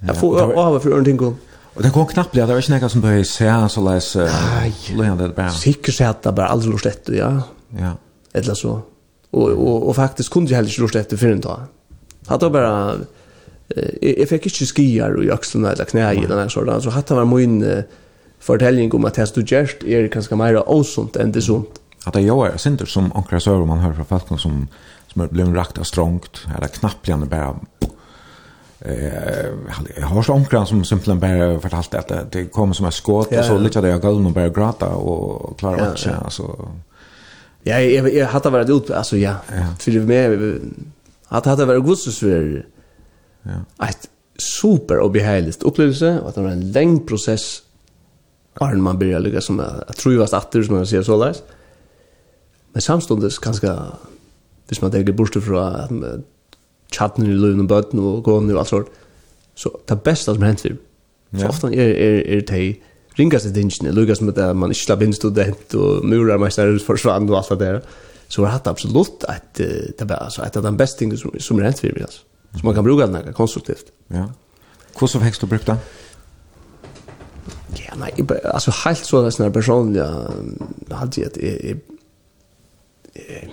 Jag 0.00 0.16
får 0.20 0.52
av 0.52 0.80
för 0.80 0.90
någonting. 0.90 1.36
Och 1.76 1.82
det 1.82 1.90
kom 1.90 2.06
knappt 2.06 2.28
att 2.28 2.48
det 2.48 2.54
var 2.54 2.58
ikke 2.58 2.78
noe 2.78 2.88
som 2.88 3.00
började 3.00 3.24
se 3.24 3.50
så 3.68 3.82
läs 3.84 4.14
lönade 4.96 5.28
det 5.28 5.34
bare. 5.36 5.50
Sikkert 5.52 6.00
att 6.00 6.22
det 6.22 6.32
bara 6.32 6.46
alldeles 6.48 6.86
efter, 6.86 7.12
ja. 7.12 7.42
Ja. 7.78 7.92
Eller 8.32 8.54
så. 8.54 8.80
Och 9.30 9.48
och 9.50 9.88
och 9.88 9.96
faktiskt 9.96 10.30
kunde 10.30 10.50
jag 10.50 10.56
heller 10.56 10.70
inte 10.70 10.82
lust 10.82 10.96
efter 10.96 11.26
en 11.26 11.40
dag. 11.40 11.60
Hade 12.26 12.50
bara 12.50 12.94
jag 14.00 14.28
fick 14.28 14.46
inte 14.46 14.66
skiar 14.66 15.10
och 15.10 15.34
axlarna 15.34 15.72
eller 15.72 15.84
knä 15.84 16.14
i 16.14 16.26
den 16.26 16.38
här 16.38 16.48
sorten. 16.48 16.82
Så 16.82 16.90
hade 16.90 17.14
var 17.14 17.24
min 17.24 17.82
fortelling 18.40 18.94
om 18.94 19.04
att 19.04 19.14
testa 19.14 19.40
just 19.40 19.82
är 19.82 20.08
ganska 20.08 20.36
mer 20.36 20.68
osunt 20.68 21.16
än 21.16 21.32
det 21.32 21.42
sunt. 21.42 21.80
At 22.04 22.12
det 22.12 22.20
gör 22.20 22.46
är 22.46 22.56
synd 22.56 22.88
som 22.88 23.12
ankrar 23.12 23.38
sør, 23.38 23.64
man 23.64 23.78
hör 23.78 23.92
från 23.92 24.06
folk 24.06 24.40
som 24.40 24.68
som 25.16 25.28
blir 25.30 25.44
rakt 25.44 25.78
av 25.78 25.82
strångt 25.82 26.46
eller 26.56 26.68
knappt 26.68 27.30
bara 27.30 27.56
eh 28.86 29.46
jag 29.96 30.06
har 30.06 30.22
så 30.22 30.44
gran 30.50 30.66
som 30.66 30.84
simpelthen 30.84 31.20
bare 31.20 31.60
fortalt 31.60 31.94
att 31.94 32.32
det 32.32 32.44
kom 32.44 32.74
som 32.74 32.86
en 32.86 32.92
skott 32.92 33.32
och 33.32 33.44
så 33.44 33.58
lite 33.58 33.80
där 33.80 33.88
jag 33.88 34.00
går 34.00 34.26
och 34.26 34.32
bara 34.32 34.48
gråta 34.48 34.88
och 34.88 35.58
klara 35.58 35.90
av 35.90 35.96
ja. 36.04 36.12
alltså 36.24 36.68
Ja, 37.62 37.80
jag 37.80 38.14
jag 38.14 38.26
hade 38.26 38.50
varit 38.50 38.70
ut 38.70 38.90
alltså 38.90 39.16
ja. 39.16 39.34
För 39.78 39.90
det 39.90 40.00
med 40.00 40.60
hade 41.26 41.50
hade 41.50 41.64
varit 41.64 41.84
gussus 41.84 42.18
för 42.18 42.66
ja. 43.42 43.86
Ett 43.88 44.08
super 44.58 45.00
obehagligt 45.00 45.62
upplevelse 45.62 46.20
och 46.20 46.28
att 46.28 46.34
det 46.34 46.42
var 46.42 46.50
en 46.50 46.72
lång 46.72 47.06
process 47.06 47.62
Arn 48.60 48.80
man 48.82 48.98
börjar 48.98 49.20
lycka 49.20 49.40
som 49.40 49.58
jag 49.86 49.96
tror 49.96 50.12
ju 50.12 50.18
var 50.18 50.36
att 50.36 50.52
som 50.52 50.74
man 50.74 50.86
ser 50.86 51.02
så 51.02 51.24
där. 51.24 51.36
Men 52.72 52.82
samstundes 52.82 53.38
kanske 53.38 53.76
hvis 54.68 54.82
man 54.82 54.90
tenker 54.90 55.12
bort 55.12 55.34
fra 55.34 55.88
chatten 56.94 57.26
i 57.26 57.34
løven 57.34 57.64
og 57.64 57.70
bøtten 57.70 58.02
og 58.02 58.22
gående 58.26 58.54
og 58.54 58.62
alt 58.62 58.72
sånt. 58.72 58.98
Så 59.56 59.72
det 59.88 60.00
beste 60.04 60.34
som 60.34 60.44
hent 60.44 60.62
film. 60.64 60.78
Så 61.32 61.42
ja. 61.42 61.48
ofte 61.48 61.72
er, 61.72 61.92
er, 61.94 62.18
er 62.36 62.44
det 62.46 62.64
ringaste 63.18 63.52
dingene, 63.54 63.94
lukkast 63.96 64.22
med 64.22 64.36
det, 64.36 64.50
man 64.56 64.72
ikke 64.72 64.84
slapp 64.84 65.04
inn 65.06 65.14
student 65.16 65.76
og 65.78 66.04
murarmeister 66.04 66.76
forsvann 66.84 67.28
og 67.30 67.38
alt 67.40 67.54
det 67.54 67.60
der. 67.62 67.78
Så 68.28 68.44
har 68.44 68.58
hatt 68.58 68.68
absolutt 68.68 69.24
at 69.30 69.56
det 69.56 70.08
var 70.08 70.26
altså, 70.26 70.42
at 70.44 70.54
det 70.54 70.64
er 70.66 70.78
beste 70.78 71.00
tingene 71.00 71.18
som, 71.20 71.32
som 71.40 71.60
er 71.60 71.70
hent 71.70 71.80
film, 71.80 72.02
altså. 72.02 72.24
Så 72.56 72.64
man 72.64 72.74
kan 72.74 72.84
bruka 72.84 73.06
den 73.06 73.14
her 73.14 73.32
konstruktivt. 73.36 73.90
Ja. 74.10 74.28
Hvordan 74.98 75.22
fikk 75.22 75.40
du 75.40 75.46
brukt 75.46 75.66
den? 75.66 75.80
Ja, 77.76 77.96
nei, 78.00 78.10
altså 78.44 78.72
helt 78.84 79.04
så 79.04 79.20
det 79.24 79.34
sånn 79.34 79.52
personlig 79.52 80.04
hadde 80.96 81.20
jeg 81.20 81.28
at 81.28 81.36
jeg, 81.36 81.58
jeg, 81.64 81.76
jeg, 83.16 83.50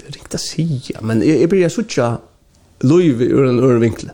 det 0.00 0.08
er 0.08 0.16
riktig 0.16 0.38
å 0.38 0.42
si, 0.42 0.66
men 1.04 1.20
jeg, 1.24 1.42
jeg 1.42 1.50
blir 1.52 1.68
så 1.72 1.84
ikke 1.84 2.08
løyve 2.82 3.28
ur 3.30 3.48
en 3.48 3.60
ur 3.62 3.78
vinkle. 3.78 4.10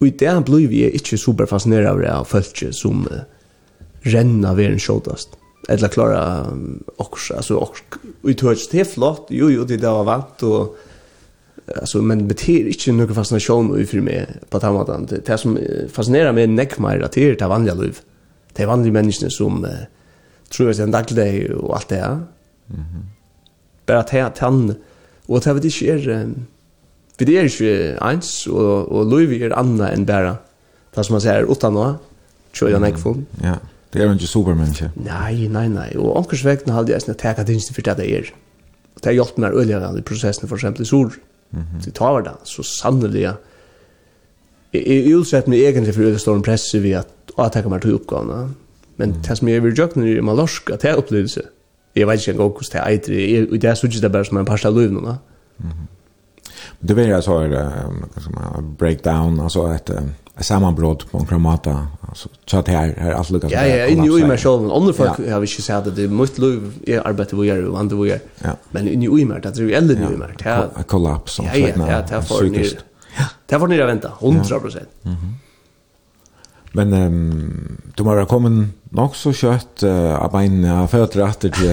Og 0.00 0.10
i 0.10 0.12
det 0.20 0.34
blir 0.44 0.68
vi 0.68 0.84
ikke 0.92 1.18
super 1.18 1.48
fascinerad 1.48 1.94
av 1.94 2.00
det 2.02 2.12
av 2.12 2.28
følge 2.28 2.72
som 2.76 3.06
uh, 3.08 3.22
renner 4.04 4.54
ved 4.54 4.74
en 4.74 4.82
sjådast. 4.82 5.38
Eller 5.68 5.88
klara 5.88 6.50
um, 6.50 6.82
okkurs, 6.98 7.30
altså 7.34 7.56
okkurs, 7.58 8.02
i 8.28 8.34
tør 8.36 8.58
det 8.72 8.82
er 8.82 8.90
flott, 8.90 9.32
jo 9.34 9.48
jo, 9.50 9.64
det 9.64 9.80
var 9.82 10.04
vant, 10.06 10.42
og 10.42 10.76
alltså 11.80 12.02
men 12.02 12.28
det 12.28 12.48
är 12.48 12.66
inte 12.66 12.92
några 12.92 13.14
fascination 13.14 13.80
i 13.80 13.86
för 13.86 14.00
mig 14.00 14.26
på 14.50 14.58
den 14.58 14.72
måten. 14.72 15.06
Det, 15.06 15.26
det 15.26 15.38
som 15.38 15.58
fascinerar 15.92 16.32
mig 16.32 16.46
näck 16.46 16.78
mer 16.78 17.00
att 17.00 17.12
det 17.12 17.42
är 17.42 17.48
vanliga 17.48 17.74
liv. 17.74 17.98
Det 18.52 18.62
är 18.62 18.66
vanliga 18.66 18.92
människor 18.92 19.28
som 19.28 19.64
uh, 19.64 19.70
tror 20.56 20.70
att 20.70 20.76
det 20.76 20.82
är 20.82 20.84
en 20.84 20.90
daglig 20.90 21.50
och 21.50 21.76
allt 21.76 21.88
det 21.88 21.96
här. 21.96 22.20
Mm. 22.70 22.84
Bara 23.86 24.26
att 24.26 24.38
han, 24.38 24.74
och 25.26 25.40
det 25.40 25.52
vet 25.52 25.64
inte 25.64 25.86
är 25.86 26.26
Vi 27.18 27.24
det 27.24 27.38
er 27.38 27.48
ikke 27.48 27.96
eins, 28.04 28.46
og, 28.46 28.92
og 28.92 29.06
Louis 29.08 29.40
er 29.40 29.54
annet 29.56 29.92
enn 29.92 30.06
bare, 30.06 30.36
Det 30.96 31.04
som 31.04 31.12
man 31.12 31.20
sier, 31.20 31.44
utan 31.44 31.74
nå, 31.76 31.86
tror 32.56 32.70
tjøy 32.70 32.74
ikke 32.74 32.80
nekvun. 32.80 33.26
Ja, 33.44 33.58
det 33.92 34.00
er 34.00 34.06
jo 34.06 34.14
ikke 34.16 34.28
supermenneske. 34.30 34.90
Nei, 34.96 35.48
nei, 35.52 35.66
nei. 35.68 35.90
Og 36.00 36.14
omkurs 36.16 36.44
vegna 36.44 36.72
halde 36.72 36.94
jeg 36.94 37.04
sånn 37.04 37.12
at 37.12 37.20
teka 37.20 37.44
dinsen 37.44 37.76
for 37.76 37.84
det 37.84 37.96
det 37.98 38.06
er. 38.16 38.30
Og 38.96 39.02
det 39.02 39.10
har 39.10 39.18
hjulpet 39.18 39.42
meg 39.44 39.56
øyelig 39.56 39.98
i 40.00 40.04
prosessen, 40.08 40.48
for 40.48 40.56
eksempel 40.56 40.82
i 40.82 40.88
sol. 40.88 41.12
Mm 41.50 41.62
-hmm. 41.62 41.84
Det 41.84 41.94
tar 41.94 42.22
det, 42.22 42.36
så 42.44 42.62
sannelig 42.62 43.20
jeg. 43.22 43.34
Jeg 44.72 45.14
utsett 45.14 45.48
meg 45.48 45.58
egentlig 45.60 45.94
for 45.94 46.02
øyelig 46.02 46.20
stor 46.20 46.40
presse 46.40 46.82
ved 46.82 46.92
at 46.92 47.08
å 47.36 47.48
teka 47.48 47.68
meg 47.68 47.82
til 47.82 47.94
oppgavene. 47.94 48.48
Men 48.96 49.10
mm. 49.10 49.22
det 49.22 49.38
som 49.38 49.48
jeg 49.48 49.62
vil 49.62 49.78
jøkne 49.78 50.08
i 50.08 50.20
Malorsk, 50.20 50.70
at 50.70 50.84
jeg 50.84 50.92
er 50.92 50.96
opplevelse. 50.96 51.42
Jeg 51.96 52.06
vet 52.06 52.20
ikke 52.20 52.32
engang 52.32 52.52
hvordan 52.52 52.72
det 52.72 52.80
er 52.80 52.86
eitre. 52.86 53.52
og 53.52 53.62
det 53.62 53.70
er 53.70 53.74
så 53.74 53.86
ikke 53.86 54.00
det 54.00 54.12
bare 54.12 54.24
som 54.24 54.36
en 54.36 54.44
parst 54.44 54.64
av 54.64 54.74
løyvnene. 54.74 55.18
Mm 55.58 55.68
-hmm 55.68 55.95
det 56.80 56.94
blir 56.94 57.14
alltså 57.14 57.32
en 57.32 58.74
breakdown 58.78 59.40
alltså 59.40 59.72
ett 59.74 59.90
sammanbrott 60.40 61.10
på 61.10 61.18
en 61.18 61.26
kramata 61.26 61.86
alltså 62.08 62.28
så 62.46 62.58
att 62.58 62.68
här 62.68 62.94
här 62.98 63.12
allt 63.12 63.30
lukas 63.30 63.52
Ja 63.52 63.66
ja 63.66 63.86
i 63.86 64.20
ju 64.20 64.26
mig 64.26 64.38
själv. 64.38 64.72
Andra 64.72 64.92
folk 64.92 65.30
har 65.30 65.40
vi 65.40 65.46
ju 65.46 65.62
sagt 65.62 65.86
att 65.86 65.96
det 65.96 66.08
måste 66.08 66.40
lov 66.40 66.72
är 66.86 67.06
arbetar 67.06 67.36
vi 67.36 67.46
gör 67.46 67.64
och 67.64 67.78
andra 67.78 67.96
vi 67.96 68.08
gör. 68.08 68.20
Men 68.70 68.88
i 68.88 69.04
ju 69.04 69.26
mig 69.26 69.36
att 69.36 69.54
det 69.54 69.62
är 69.62 69.76
äldre 69.76 69.96
nu 70.10 70.16
mer 70.16 70.34
det 70.38 70.44
här 70.44 70.82
kollaps 70.86 71.38
och 71.38 71.44
så 71.44 71.52
där 71.52 71.74
Ja 71.76 71.90
ja 71.90 72.02
det 72.10 72.22
får 72.22 72.42
ni 72.42 72.70
Det 73.46 73.58
får 73.58 73.68
ni 73.68 73.76
vänta. 73.76 74.12
100%. 74.20 74.78
Mhm. 75.02 75.34
Men 76.72 76.92
ehm 76.92 77.78
du 77.96 78.04
må 78.04 78.14
ha 78.14 78.26
kommet 78.28 78.68
nok 78.92 79.14
så 79.16 79.32
kjøtt 79.32 79.84
uh, 79.88 80.16
av 80.20 80.34
en 80.36 80.64
uh, 80.64 80.86
føtter 80.90 81.22
etter 81.24 81.52
til... 81.56 81.70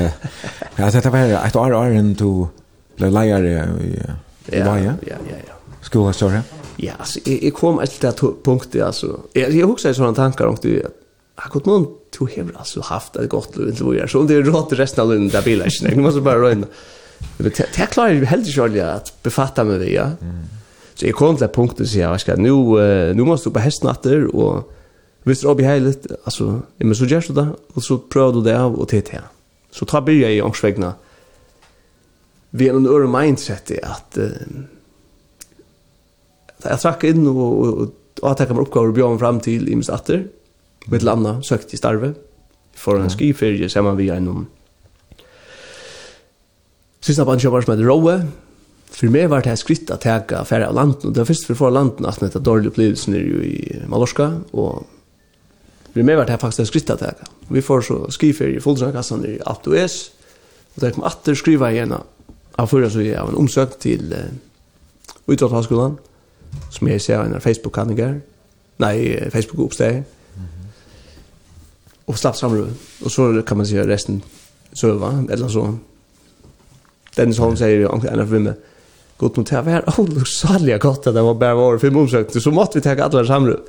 Ja, 0.77 0.89
dette 0.95 1.11
var 1.11 1.33
et 1.41 1.57
år 1.59 1.75
åren 1.75 2.13
du 2.15 2.47
ble 2.97 3.09
leier 3.11 3.47
i... 3.49 3.95
Ja, 4.45 4.79
ja, 4.79 4.93
ja, 5.07 5.15
ja. 5.47 5.53
Skola 5.81 6.13
story. 6.13 6.39
Ja, 6.75 6.93
alltså 6.99 7.19
jag 7.29 7.53
kom 7.53 7.79
ett 7.79 8.01
där 8.01 8.13
punktet. 8.43 8.83
alltså. 8.83 9.19
Jag 9.33 9.51
jag 9.51 9.67
huxar 9.67 9.93
såna 9.93 10.13
tankar 10.13 10.45
om 10.45 10.57
det. 10.61 10.87
Jag 11.35 11.51
kunde 11.51 11.69
någon 11.69 11.87
to 12.11 12.25
hevra 12.25 12.57
alltså 12.57 12.81
haft 12.81 13.13
det 13.13 13.27
gott 13.27 13.57
och 13.57 13.77
så 13.77 13.89
vidare. 13.89 14.07
Så 14.07 14.19
om 14.19 14.27
det 14.27 14.35
är 14.35 14.43
rått 14.43 14.73
resten 14.73 15.03
av 15.03 15.09
den 15.09 15.27
där 15.27 15.41
bilen, 15.41 15.69
jag 15.81 15.97
måste 15.97 16.21
bara 16.21 16.41
röna. 16.41 16.67
Det 17.37 17.59
är 17.59 17.85
klart 17.85 18.11
jag 18.11 18.25
helt 18.25 18.55
själv 18.55 18.79
att 18.81 19.23
befatta 19.23 19.63
mig 19.63 19.79
det, 19.79 19.89
ja. 19.89 20.11
Så 20.95 21.05
jag 21.05 21.15
kom 21.15 21.37
till 21.37 21.47
punkten 21.47 21.87
så 21.87 21.97
jag 21.97 22.21
ska 22.21 22.35
nu 22.35 22.51
nu 23.13 23.23
måste 23.23 23.49
du 23.49 23.53
på 23.53 23.59
hästnatter 23.59 24.35
och 24.35 24.69
Visst 25.25 25.43
det 25.43 25.61
i 25.61 25.65
heiligt, 25.65 26.07
alltså, 26.23 26.61
jag 26.77 26.85
men 26.85 26.95
så 26.95 27.05
gärst 27.05 27.27
du 27.27 27.33
det, 27.33 27.47
och 27.73 27.83
så 27.83 27.97
prövar 27.97 28.33
du 28.33 28.41
det 28.41 28.61
av 28.61 28.75
och 28.75 28.87
till 28.87 29.01
det. 29.11 29.21
Så 29.71 29.85
tar 29.85 30.01
börja 30.01 30.31
i 30.31 30.41
ångsvägna. 30.41 30.85
Mm 30.85 30.97
vi 32.53 32.69
har 32.69 32.77
en 32.77 32.87
øre 32.87 33.09
mindset 33.09 33.73
i 33.73 33.81
at 33.83 34.17
uh, 34.21 34.63
jag 36.63 36.79
trakk 36.79 37.03
inn 37.09 37.27
og, 37.27 37.43
og, 37.43 37.67
og 37.81 37.99
och 38.23 38.31
att 38.31 38.39
jag 38.39 38.47
kommer 38.47 38.61
uppgåva 38.61 38.87
och 38.87 38.93
björa 38.93 39.17
fram 39.17 39.39
til 39.39 39.69
i 39.69 39.75
mistatter 39.75 40.27
med 40.87 40.97
et 40.97 41.03
landa 41.03 41.41
søkt 41.41 41.73
i 41.73 41.77
starve 41.77 42.13
for 42.75 42.95
en 42.95 43.09
skiferie 43.09 43.69
ser 43.69 43.81
man 43.81 43.97
vi 43.97 44.09
en 44.09 44.47
Sista 47.03 47.25
bansja 47.25 47.49
var 47.49 47.61
som 47.61 47.73
heter 47.73 47.89
Rowe. 47.89 48.13
For 48.87 49.11
meg 49.11 49.27
var 49.29 49.41
det 49.41 49.49
her 49.51 49.59
skritt 49.59 49.89
at 49.91 50.05
jeg 50.05 50.21
gikk 50.21 50.31
affære 50.37 50.69
av 50.69 50.75
landen, 50.77 51.09
og 51.09 51.13
det 51.13 51.19
var 51.19 51.27
først 51.27 51.45
for 51.49 51.53
å 51.53 51.59
få 51.59 51.69
landen 51.69 52.05
at 52.07 52.21
dette 52.23 52.39
dårlige 52.39 52.71
opplevelsen 52.71 53.17
er 53.17 53.25
jo 53.27 53.41
i 53.43 53.81
Mallorca, 53.91 54.29
og 54.53 54.85
for 55.91 55.99
meg 56.07 56.15
var 56.15 56.29
det 56.29 56.37
her 56.37 56.39
faktisk 56.39 56.63
her 56.63 56.69
skritt 56.69 56.93
at 56.95 57.03
jeg 57.03 57.17
gikk. 57.17 57.33
Vi 57.57 57.61
får 57.65 57.83
så 57.89 57.97
skiferie 58.07 58.55
i 58.55 58.63
Foldsnakassan 58.63 59.25
i 59.27 59.33
Alto 59.43 59.75
S, 59.75 59.97
og 60.75 60.85
der 60.85 60.95
kom 60.95 61.03
atter 61.03 61.35
skriva 61.35 61.73
igjen 61.73 61.91
av 61.97 62.07
av 62.55 62.67
förra 62.67 62.89
så 62.89 63.01
är 63.01 63.15
en 63.15 63.35
omsök 63.35 63.79
till 63.79 64.13
uh, 64.13 65.33
utåthalskolan 65.33 65.97
som 66.71 66.87
jag 66.87 67.01
ser 67.01 67.19
en 67.19 67.41
Facebook-kandigar 67.41 68.21
nej, 68.77 69.29
Facebook-uppsteg 69.31 69.91
mm 69.91 70.03
och 72.05 72.19
slapp 72.19 72.35
samråd 72.35 72.73
och 73.03 73.11
så 73.11 73.41
kan 73.41 73.57
man 73.57 73.67
se 73.67 73.87
resten 73.87 74.21
söva 74.73 75.25
eller 75.29 75.47
så 75.47 75.77
Dennis 77.15 77.37
Holm 77.37 77.57
säger 77.57 77.77
ju 77.77 78.09
en 78.09 78.19
av 78.19 78.29
vimme 78.29 78.53
gott 79.17 79.35
mot 79.35 79.49
här 79.49 79.61
var 79.61 79.99
olusaliga 79.99 80.77
gott 80.77 81.03
det 81.03 81.21
var 81.21 81.33
bara 81.33 81.55
var 81.55 81.77
fem 81.77 81.97
omsökte 81.97 82.41
så 82.41 82.51
måste 82.51 82.77
vi 82.77 82.81
ta 82.81 83.03
alla 83.03 83.25
samråd 83.25 83.59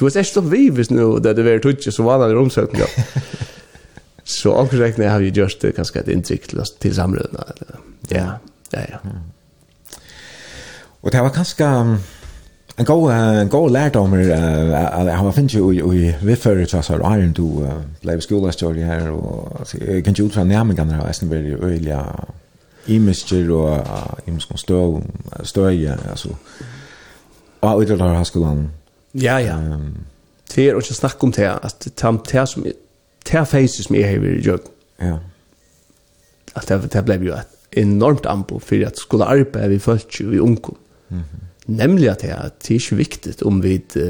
Du 0.00 0.06
vet, 0.06 0.16
jeg 0.16 0.26
vi 0.42 0.50
vivis 0.50 0.90
nu, 0.90 1.18
det 1.20 1.34
det 1.36 1.44
var 1.44 1.58
tutsi, 1.58 1.92
så 1.92 2.02
var 2.02 2.18
det 2.28 2.34
i. 2.34 2.86
Så 4.30 4.52
omkring 4.52 5.08
har 5.08 5.18
vi 5.18 5.28
gjort 5.28 5.60
det 5.60 5.76
ganska 5.76 6.00
ett 6.00 6.08
intryck 6.08 6.46
till, 6.46 6.62
till 6.78 6.94
samrödena. 6.94 7.44
Ja, 8.08 8.38
ja, 8.70 8.80
ja. 8.90 8.98
Och 11.00 11.10
det 11.10 11.20
var 11.20 11.30
ganska 11.30 11.98
en 12.76 12.84
god 12.84 13.12
en 13.12 13.48
god 13.48 13.72
lärdom 13.72 14.14
eh 14.14 15.14
har 15.14 15.32
finns 15.32 15.54
ju 15.54 15.94
i 15.94 16.16
vi 16.22 16.36
för 16.36 16.64
så 16.64 16.82
så 16.82 16.94
iron 16.94 17.32
du 17.32 17.68
blev 18.00 18.20
skola 18.20 18.52
story 18.52 18.82
här 18.82 19.10
och 19.10 19.66
jag 19.72 20.04
kan 20.04 20.14
ju 20.14 20.26
ut 20.26 20.36
när 20.36 20.44
närmare 20.44 20.76
kan 20.76 20.90
ha 20.90 21.12
sen 21.12 21.28
väldigt 21.28 21.62
öliga 21.62 22.06
imager 22.86 23.50
och 23.50 23.78
imskom 24.26 24.56
stå 24.56 25.02
stå 25.42 25.70
ja 25.70 25.94
alltså 26.10 26.28
och 27.60 27.80
utan 27.80 28.00
har 28.00 28.24
skolan 28.24 28.70
ja 29.12 29.40
ja 29.40 29.56
det 30.54 30.68
är 30.68 30.74
också 30.76 30.94
snack 30.94 31.22
om 31.24 31.30
det 31.30 31.52
att 31.52 31.96
tamt 31.96 32.30
här 32.30 32.46
som 32.46 32.66
det 33.30 33.38
er 33.38 33.48
faces 33.48 33.86
som 33.86 33.96
jeg 33.96 34.08
har 34.08 34.22
vært 34.22 34.46
i. 34.46 34.72
Ja. 35.06 35.18
At 36.58 36.68
det, 36.68 36.92
det 36.92 37.04
ble 37.06 37.18
jo 37.22 37.36
et 37.36 37.78
enormt 37.78 38.26
anbo 38.26 38.58
for 38.58 38.86
at 38.86 38.98
skulle 38.98 39.28
arbeide 39.30 39.70
vi 39.70 39.78
følt 39.78 40.20
jo 40.20 40.32
i 40.32 40.38
unge. 40.42 40.74
Mm 41.08 41.18
-hmm. 41.18 41.46
Nemlig 41.66 42.10
at 42.10 42.20
det, 42.20 42.30
er, 42.30 42.48
det 42.62 42.70
er 42.70 42.74
ikke 42.74 42.96
viktig 42.96 43.46
om 43.46 43.62
vi 43.62 43.82
uh, 43.96 44.02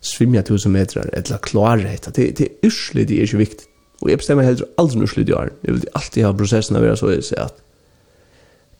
svimmer 0.00 0.42
tusen 0.42 0.72
meter 0.72 1.00
eller 1.12 1.38
klarer 1.38 1.76
det. 1.76 2.16
Det, 2.16 2.38
det 2.38 2.46
er 2.46 2.66
uslig, 2.66 3.08
det 3.08 3.16
er 3.16 3.22
ikke 3.22 3.38
viktig. 3.38 3.66
Og 4.00 4.10
jeg 4.10 4.18
bestemmer 4.18 4.42
heller 4.42 4.66
aldri 4.78 4.96
noe 4.96 5.04
uslig 5.04 5.26
det 5.26 5.34
er. 5.34 5.48
Jeg 5.64 5.74
vil 5.74 5.84
alltid 5.94 6.24
ha 6.24 6.32
prosessen 6.32 6.76
av 6.76 6.82
å 6.82 6.86
være 6.86 6.96
så 6.96 7.10
jeg 7.10 7.24
sier 7.24 7.44
at 7.44 7.54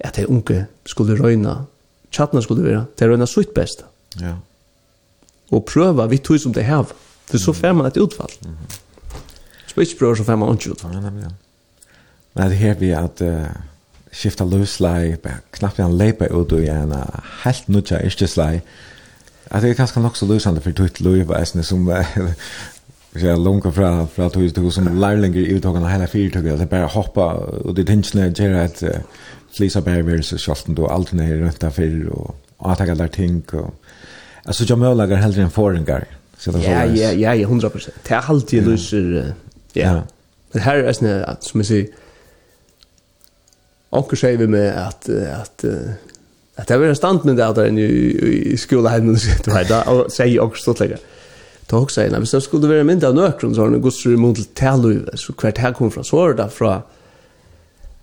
at 0.05 0.17
de 0.17 0.27
unge 0.29 0.67
skulle 0.87 1.15
røyne 1.23 1.67
tjattene 2.13 2.43
skulle 2.43 2.65
være, 2.65 2.85
de 2.99 3.09
røyna 3.09 3.27
sutt 3.27 3.55
best. 3.55 3.85
Ja. 4.21 4.35
Og 5.53 5.65
prøva 5.65 6.07
vi 6.11 6.19
tog 6.19 6.41
som 6.41 6.53
de 6.53 6.63
hev. 6.63 6.93
For 7.31 7.39
så 7.39 7.53
får 7.53 7.73
man 7.73 7.87
et 7.87 7.97
utfall. 7.97 8.33
Mm 8.45 8.51
-hmm. 8.51 8.82
Spitsbror 9.73 10.15
så 10.15 10.25
får 10.25 10.37
man 10.37 10.59
ja, 10.65 10.71
ut. 10.71 10.85
Men 12.33 12.51
det 12.51 12.57
her 12.57 12.75
vi 12.75 12.93
at 12.93 13.23
uh, 13.25 13.47
skifta 14.13 14.45
löslag, 14.45 15.17
knappt 15.51 15.79
en 15.81 15.97
leipa 15.97 16.27
ut 16.27 16.53
och 16.53 16.61
en 16.61 16.95
helt 17.45 17.69
nutja 17.69 18.03
yrkeslag. 18.05 18.61
at 19.53 19.63
det 19.63 19.71
er 19.71 19.75
ganska 19.75 20.01
nok 20.01 20.17
så 20.17 20.27
løsande 20.27 20.61
for 20.61 20.73
tutt 20.73 21.01
liv 21.01 21.31
är 21.31 21.63
som 21.63 21.89
uh, 21.89 22.05
Jag 23.15 23.39
långa 23.45 23.73
fra 23.73 24.07
fra 24.07 24.29
tog 24.31 24.43
hus 24.43 24.75
som 24.75 25.01
lärlingar 25.01 25.37
i 25.37 25.55
uttagen 25.55 25.85
hela 25.87 26.07
fyra 26.07 26.41
tog 26.41 26.49
att 26.49 26.71
bara 26.71 26.87
hoppa 26.87 27.35
och 27.65 27.75
det 27.75 27.85
tänker 27.85 28.49
jag 28.49 28.65
att 28.65 28.83
uh, 28.83 28.89
flisa 29.53 29.81
bärver 29.81 30.23
så 30.23 30.39
skallten 30.39 30.75
då 30.75 30.87
allt 30.87 31.13
ner 31.13 31.37
runt 31.37 31.61
där 31.61 31.71
för 31.71 32.09
och 32.09 32.35
att 32.59 32.79
ta 32.79 33.09
ting 33.09 33.43
och 33.53 33.75
alltså 34.45 34.65
jag 34.65 34.79
mölagar 34.79 35.17
hellre 35.17 35.43
än 35.43 35.51
föringar. 35.51 36.05
Så 36.39 36.53
det 36.53 36.59
Ja 36.59 36.85
ja 36.85 37.35
ja 37.35 37.49
100%. 37.49 37.91
Det 38.09 38.15
er 38.15 38.31
alltid 38.31 38.67
løser, 38.67 38.99
löser 38.99 39.35
Ja. 39.77 40.03
Men 40.53 40.65
her 40.67 40.83
er 40.83 40.97
sånn 40.97 41.11
at, 41.25 41.47
som 41.47 41.63
jeg 41.63 41.69
sier, 41.69 42.01
anker 43.93 44.19
sier 44.21 44.41
vi 44.41 44.49
med 44.53 44.69
at, 44.73 45.09
at, 45.09 45.65
at 46.61 46.69
det 46.69 46.79
var 46.81 46.93
en 46.93 46.99
standmynd 46.99 47.41
av 47.45 47.57
der 47.57 47.73
i 47.73 47.89
i 48.53 48.57
skoleheimen, 48.61 49.17
du 49.45 49.51
vet, 49.53 49.73
og 49.89 50.07
sier 50.13 50.43
anker 50.45 50.61
stått 50.61 50.85
lenger. 50.85 51.03
Da 51.71 51.79
også 51.81 52.03
sier, 52.03 52.19
hvis 52.21 52.35
det 52.35 52.43
skulle 52.45 52.69
være 52.69 52.85
mynd 52.85 53.05
av 53.09 53.15
nøkron, 53.17 53.55
så 53.55 53.65
har 53.65 53.71
han 53.73 53.85
gått 53.85 53.97
så 53.97 54.13
imot 54.13 54.37
til 54.37 54.49
tæløyve, 54.59 55.17
så 55.17 55.33
hvert 55.41 55.61
her 55.63 55.77
kom 55.77 55.93
fra, 55.95 56.05
så 56.05 56.19
var 56.19 56.37
det 56.37 56.49
fra, 56.53 56.73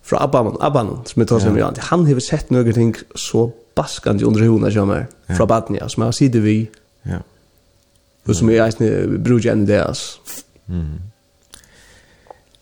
fra 0.01 0.23
Abbanon, 0.25 0.57
Abbanon, 0.65 1.03
som 1.05 1.21
jeg 1.21 1.29
tar 1.29 1.43
seg 1.43 1.53
med 1.53 1.61
Jan, 1.61 1.81
han 1.91 2.05
har 2.07 2.21
sett 2.25 2.53
noen 2.53 2.73
ting 2.73 2.95
så 3.13 3.49
baskande 3.77 4.25
under 4.27 4.47
hona 4.47 4.71
kommer 4.73 5.05
fra 5.37 5.45
Batnia, 5.45 5.87
som 5.87 6.03
jeg 6.03 6.13
har 6.13 6.17
sider 6.17 6.43
vi, 6.43 6.55
ja. 7.05 7.21
og 8.25 8.35
som 8.35 8.49
jeg 8.49 8.63
eisne 8.65 9.21
bruker 9.21 9.53
enn 9.53 9.67
det, 9.69 9.83
altså. 9.85 10.39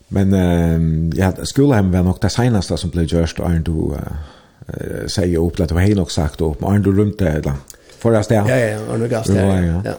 Men 0.08 0.34
eh, 0.34 1.18
ja, 1.18 1.32
skolhem 1.44 1.92
var 1.92 2.02
nok 2.02 2.22
det 2.22 2.32
senaste 2.32 2.76
som 2.76 2.90
blev 2.90 3.08
gjørst, 3.10 3.40
Arne, 3.44 3.60
du 3.64 3.92
eh, 3.92 5.04
sier 5.10 5.40
opp, 5.40 5.58
det 5.58 5.74
var 5.74 5.84
helt 5.84 6.00
nok 6.00 6.12
sagt 6.12 6.42
opp, 6.42 6.64
Arne, 6.64 6.84
du 6.84 6.92
rymte, 6.96 7.28
eller? 7.28 7.60
Forrest 7.98 8.30
sted? 8.30 8.48
Ja, 8.48 8.56
ja, 8.56 8.78
Arne 8.92 9.08
Gast, 9.08 9.34
ja, 9.34 9.46
ja. 9.60 9.80
ja. 9.84 9.94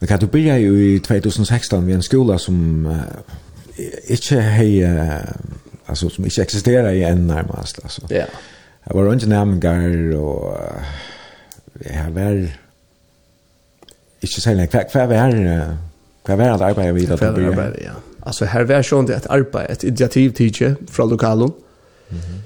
Men 0.00 0.08
kan 0.08 0.20
du 0.20 0.26
byrja 0.30 0.58
jo 0.62 0.74
i 0.76 0.98
2016 0.98 1.86
ved 1.86 1.94
en 1.94 2.02
skola 2.02 2.38
som 2.38 2.86
uh, 2.86 2.94
ikke 4.08 4.40
hei, 4.42 4.84
uh, 4.84 5.24
altså 5.88 6.08
som 6.08 6.24
ikke 6.24 6.42
eksisterer 6.42 6.90
i 6.90 7.02
en 7.02 7.26
nærmest, 7.26 7.80
altså. 7.82 8.06
Ja. 8.10 8.16
Yeah. 8.16 8.28
Jeg 8.88 8.96
var 8.96 9.08
rundt 9.10 9.24
i 9.24 9.28
nærmengar, 9.28 10.18
og 10.18 10.52
uh, 10.52 11.86
jeg 11.86 12.14
var 12.14 12.36
ikke 14.22 14.40
særlig, 14.40 14.68
hva, 14.70 14.84
hva 14.92 15.06
var, 15.10 15.34
hva 16.26 16.36
var 16.36 16.56
det 16.56 16.68
arbeidet 16.70 16.94
vi 16.94 17.06
da? 17.06 17.16
Hva 17.16 17.32
var 17.32 17.40
det 17.40 17.50
arbeidet, 17.52 17.82
ja. 17.88 17.96
Alltså 18.28 18.44
här 18.44 18.64
var 18.64 18.82
sjön 18.82 19.06
det 19.06 19.16
att 19.16 19.26
arbeta 19.26 19.64
ett 19.64 19.84
initiativ 19.84 20.30
tidje 20.30 20.76
från 20.90 21.10
lokalen. 21.10 21.50
Mhm. 22.08 22.20
Mm 22.20 22.42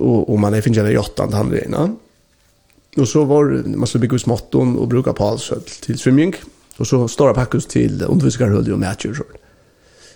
och 0.00 0.30
och 0.30 0.38
man 0.38 0.54
är 0.54 0.60
finns 0.60 0.78
i 0.78 0.98
åttan 0.98 1.32
han 1.32 1.50
det 1.50 1.64
innan. 1.64 1.96
Och 2.96 3.08
så 3.08 3.24
var 3.24 3.44
man 3.76 3.86
så 3.86 3.98
bygga 3.98 4.18
småtton 4.18 4.78
och 4.78 4.88
bruka 4.88 5.12
palsöl 5.12 5.60
till 5.60 5.98
swimming 5.98 6.34
och 6.76 6.86
så 6.86 7.08
stora 7.08 7.34
packus 7.34 7.66
till 7.66 8.02
underviskarhull 8.02 8.72
och 8.72 8.78
matcher 8.78 9.14
så. 9.14 9.24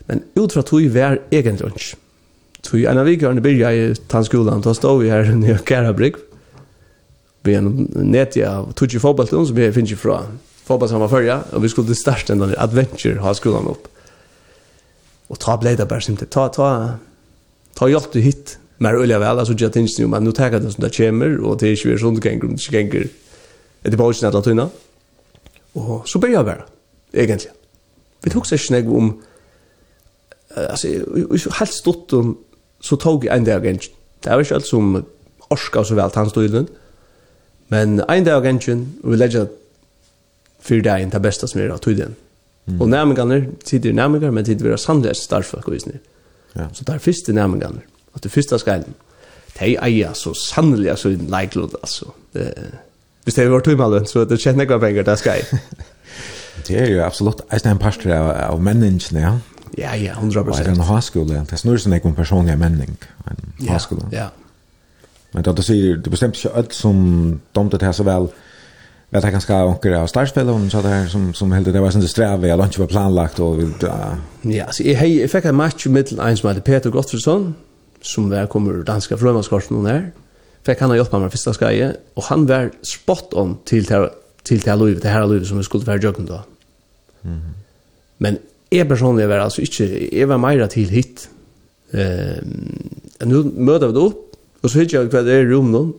Men 0.07 0.23
utifrån 0.35 0.63
tog 0.63 0.81
vi 0.81 0.89
var 0.89 1.23
egen 1.31 1.57
lunch. 1.57 1.97
Tog 2.61 2.85
en 2.85 2.99
av 2.99 3.05
vikarna 3.05 3.41
började 3.41 3.75
i 3.75 3.95
tandskolan, 3.95 4.61
då 4.61 4.75
stod 4.75 5.03
vi 5.03 5.11
här 5.11 5.25
nere 5.35 5.55
i 5.55 5.59
Karabrygg. 5.59 6.15
Vi 7.43 7.55
är 7.55 7.61
nätiga 8.05 8.59
av 8.59 8.73
Tucci 8.73 8.99
fotbollsskolan 8.99 9.47
som 9.47 9.57
vi 9.57 9.73
finns 9.73 9.93
ju 9.93 9.97
från 9.97 10.39
var 10.67 11.09
förra 11.09 11.43
och 11.43 11.65
vi 11.65 11.69
skulle 11.69 11.95
starta 11.95 12.33
en 12.33 12.55
adventure 12.59 13.19
ha 13.19 13.35
skolan 13.35 13.67
upp. 13.67 13.89
Och 15.27 15.39
ta 15.39 15.57
blev 15.57 15.77
det 15.77 15.87
bara 15.87 16.01
simpelt. 16.01 16.31
Ta, 16.31 16.49
ta, 16.49 16.91
ta 17.75 17.89
hjälp 17.89 18.13
du 18.13 18.21
hit. 18.21 18.59
Men 18.77 18.95
öliga 18.95 19.19
väl, 19.19 19.39
alltså 19.39 19.55
jag 19.59 19.73
tänkte 19.73 20.03
ju, 20.03 20.09
men 20.09 20.25
nu 20.25 20.33
jag 20.53 20.63
det 20.63 20.73
som 20.73 20.85
det 20.85 20.97
kommer 20.97 21.39
och 21.41 21.59
det 21.59 21.69
är 21.69 21.87
ju 21.87 21.99
sånt 21.99 22.25
gänger 22.25 22.45
om 22.45 22.57
det 22.57 22.77
gänger. 22.77 23.09
Det 23.83 23.93
är 23.93 23.97
bara 23.97 24.13
inte 24.15 24.39
att 24.39 24.45
tunna. 24.45 24.71
Och 25.73 26.09
så 26.09 26.19
börjar 26.19 26.35
jag 26.35 26.45
bara. 26.45 26.65
egentligen. 27.13 27.57
Vi 28.23 28.31
tog 28.31 28.47
sig 28.47 28.59
snägg 28.59 28.93
om, 28.93 29.23
alltså, 30.71 30.89
helt 31.59 31.73
stort 31.73 32.13
om, 32.13 32.39
så 32.81 32.97
tog 32.97 33.25
jag 33.25 33.37
en 33.37 33.45
dag 33.45 33.65
gänger. 33.65 33.81
Det 34.21 34.31
var 34.31 34.41
inte 34.41 34.55
allt 34.55 34.67
som 34.67 35.05
orska 35.49 35.85
så 35.85 35.95
väl 35.95 36.11
tandstudien. 36.11 36.67
Men 37.69 38.01
en 38.01 38.25
dag 38.25 38.45
gänger, 38.45 38.87
och 39.03 39.13
vi 39.13 39.17
lägger 39.17 39.47
fyra 40.61 40.83
dagen 40.83 41.11
det 41.11 41.21
bästa 41.21 41.47
som 41.47 41.61
är 41.61 41.69
av 41.69 41.79
tydligen. 41.79 42.15
Mm. 42.66 42.81
Och 42.81 42.89
nærmengene, 42.89 43.47
tid 43.65 43.86
er 43.86 43.93
nærmengene, 43.93 44.32
men 44.32 44.45
tid 44.45 44.62
er 44.62 44.77
sannleis 44.77 45.16
starfolk 45.16 45.69
og 45.69 45.77
isne. 45.77 45.93
Ja. 46.57 46.66
Så 46.73 46.85
där 46.85 46.99
första 46.99 47.32
nærmengene, 47.32 47.81
Att 48.15 48.23
det 48.23 48.28
första 48.28 48.59
skeilen, 48.59 48.95
de 49.59 49.77
eier 49.77 50.12
så 50.12 50.35
sannelig, 50.35 50.99
så 50.99 51.09
en 51.09 51.27
leiklod, 51.28 51.74
altså. 51.82 52.05
Det, 52.32 52.55
hvis 53.24 53.35
det 53.35 53.51
var 53.51 53.61
två 53.61 53.77
malen 53.77 54.07
så 54.07 54.24
det 54.24 54.41
kjenner 54.41 54.61
jeg 54.61 54.69
där 54.69 54.78
penger, 54.78 55.03
det 55.03 55.19
skal 55.19 55.32
jeg. 55.32 55.59
det 56.69 56.81
er 56.81 56.91
jo 56.91 57.03
absolutt 57.09 57.43
en 57.66 57.78
parster 57.78 58.15
av, 58.15 58.53
av 58.53 58.62
menneskene, 58.62 59.20
ja. 59.20 59.32
Ja, 59.78 59.97
ja, 59.97 60.12
100%. 60.12 60.59
Det 60.59 60.66
er 60.66 60.70
en 60.70 60.81
haskole, 60.81 61.47
det 61.51 61.59
snur 61.59 61.77
seg 61.77 61.93
ikke 61.93 62.09
om 62.09 62.15
personlig 62.15 62.59
menning, 62.59 62.99
en 63.31 63.69
haskole. 63.69 64.07
Ja, 64.12 64.19
ja. 64.19 64.28
Men 65.35 65.43
då 65.43 65.53
du 65.53 65.62
säger 65.62 65.97
du 65.97 66.11
bestemt 66.11 66.36
ikke 66.36 66.57
alt 66.57 66.74
som 66.74 67.41
domte 67.55 67.78
det 67.78 67.86
her 67.86 67.93
så 67.93 68.03
vel, 68.03 68.28
Jag 69.15 69.23
tar 69.23 69.31
ganska 69.31 69.65
onkel 69.65 69.95
av 69.95 70.07
startspel 70.07 70.49
och 70.49 70.70
så 70.70 70.82
där 70.82 71.07
som 71.07 71.35
som 71.35 71.53
helt 71.53 71.73
det 71.73 71.81
var 71.81 71.91
sånt 71.91 72.11
sträv 72.11 72.47
jag 72.47 72.59
lunch 72.59 72.78
var 72.78 72.86
planlagt 72.86 73.39
och 73.39 73.59
vi 73.61 73.73
ja. 74.43 74.73
Så 74.73 74.82
jag 74.82 74.95
hej 74.95 75.28
fick 75.28 75.45
en 75.45 75.55
match 75.55 75.86
mittel 75.86 76.36
som 76.36 76.49
med 76.49 76.65
Peter 76.65 76.91
Gottfridsson 76.91 77.55
som 78.03 78.31
var 78.31 78.47
kommer 78.47 78.73
ur 78.73 78.82
danska 78.82 79.16
flömaskorsen 79.16 79.77
hon 79.77 79.85
där 79.85 80.12
fick 80.62 80.81
han 80.81 80.97
hjälpa 80.97 81.19
mig 81.19 81.31
första 81.31 81.55
skaje 81.55 81.97
och 82.15 82.24
han 82.24 82.47
var 82.47 82.70
spot 82.82 83.35
on 83.35 83.57
till 83.65 83.86
till 83.86 84.09
till 84.43 84.61
till 84.61 84.78
Louis 84.78 85.01
det 85.01 85.09
här 85.09 85.27
Louis 85.27 85.49
som 85.49 85.65
skulle 85.65 85.85
vara 85.85 85.97
jogging 85.97 86.27
då 86.27 86.43
mm 87.23 87.41
men 88.19 88.39
är 88.70 88.85
personligen 88.85 89.31
var 89.31 89.39
alltså 89.39 89.61
inte 89.61 90.16
är 90.16 90.27
var 90.27 90.39
mer 90.39 90.66
till 90.66 90.89
hit. 90.89 91.28
Ehm 91.93 92.89
nu 93.24 93.43
möter 93.45 93.86
vi 93.86 93.93
då 93.93 94.12
och 94.61 94.70
så 94.70 94.78
hittar 94.78 94.99
jag 94.99 95.11
kvar 95.11 95.23
det 95.23 95.45
rum 95.45 95.73
någon 95.73 95.93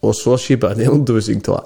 och 0.00 0.16
så 0.16 0.38
skipar 0.38 0.74
det 0.74 0.86
undervisning 0.86 1.42
då 1.44 1.64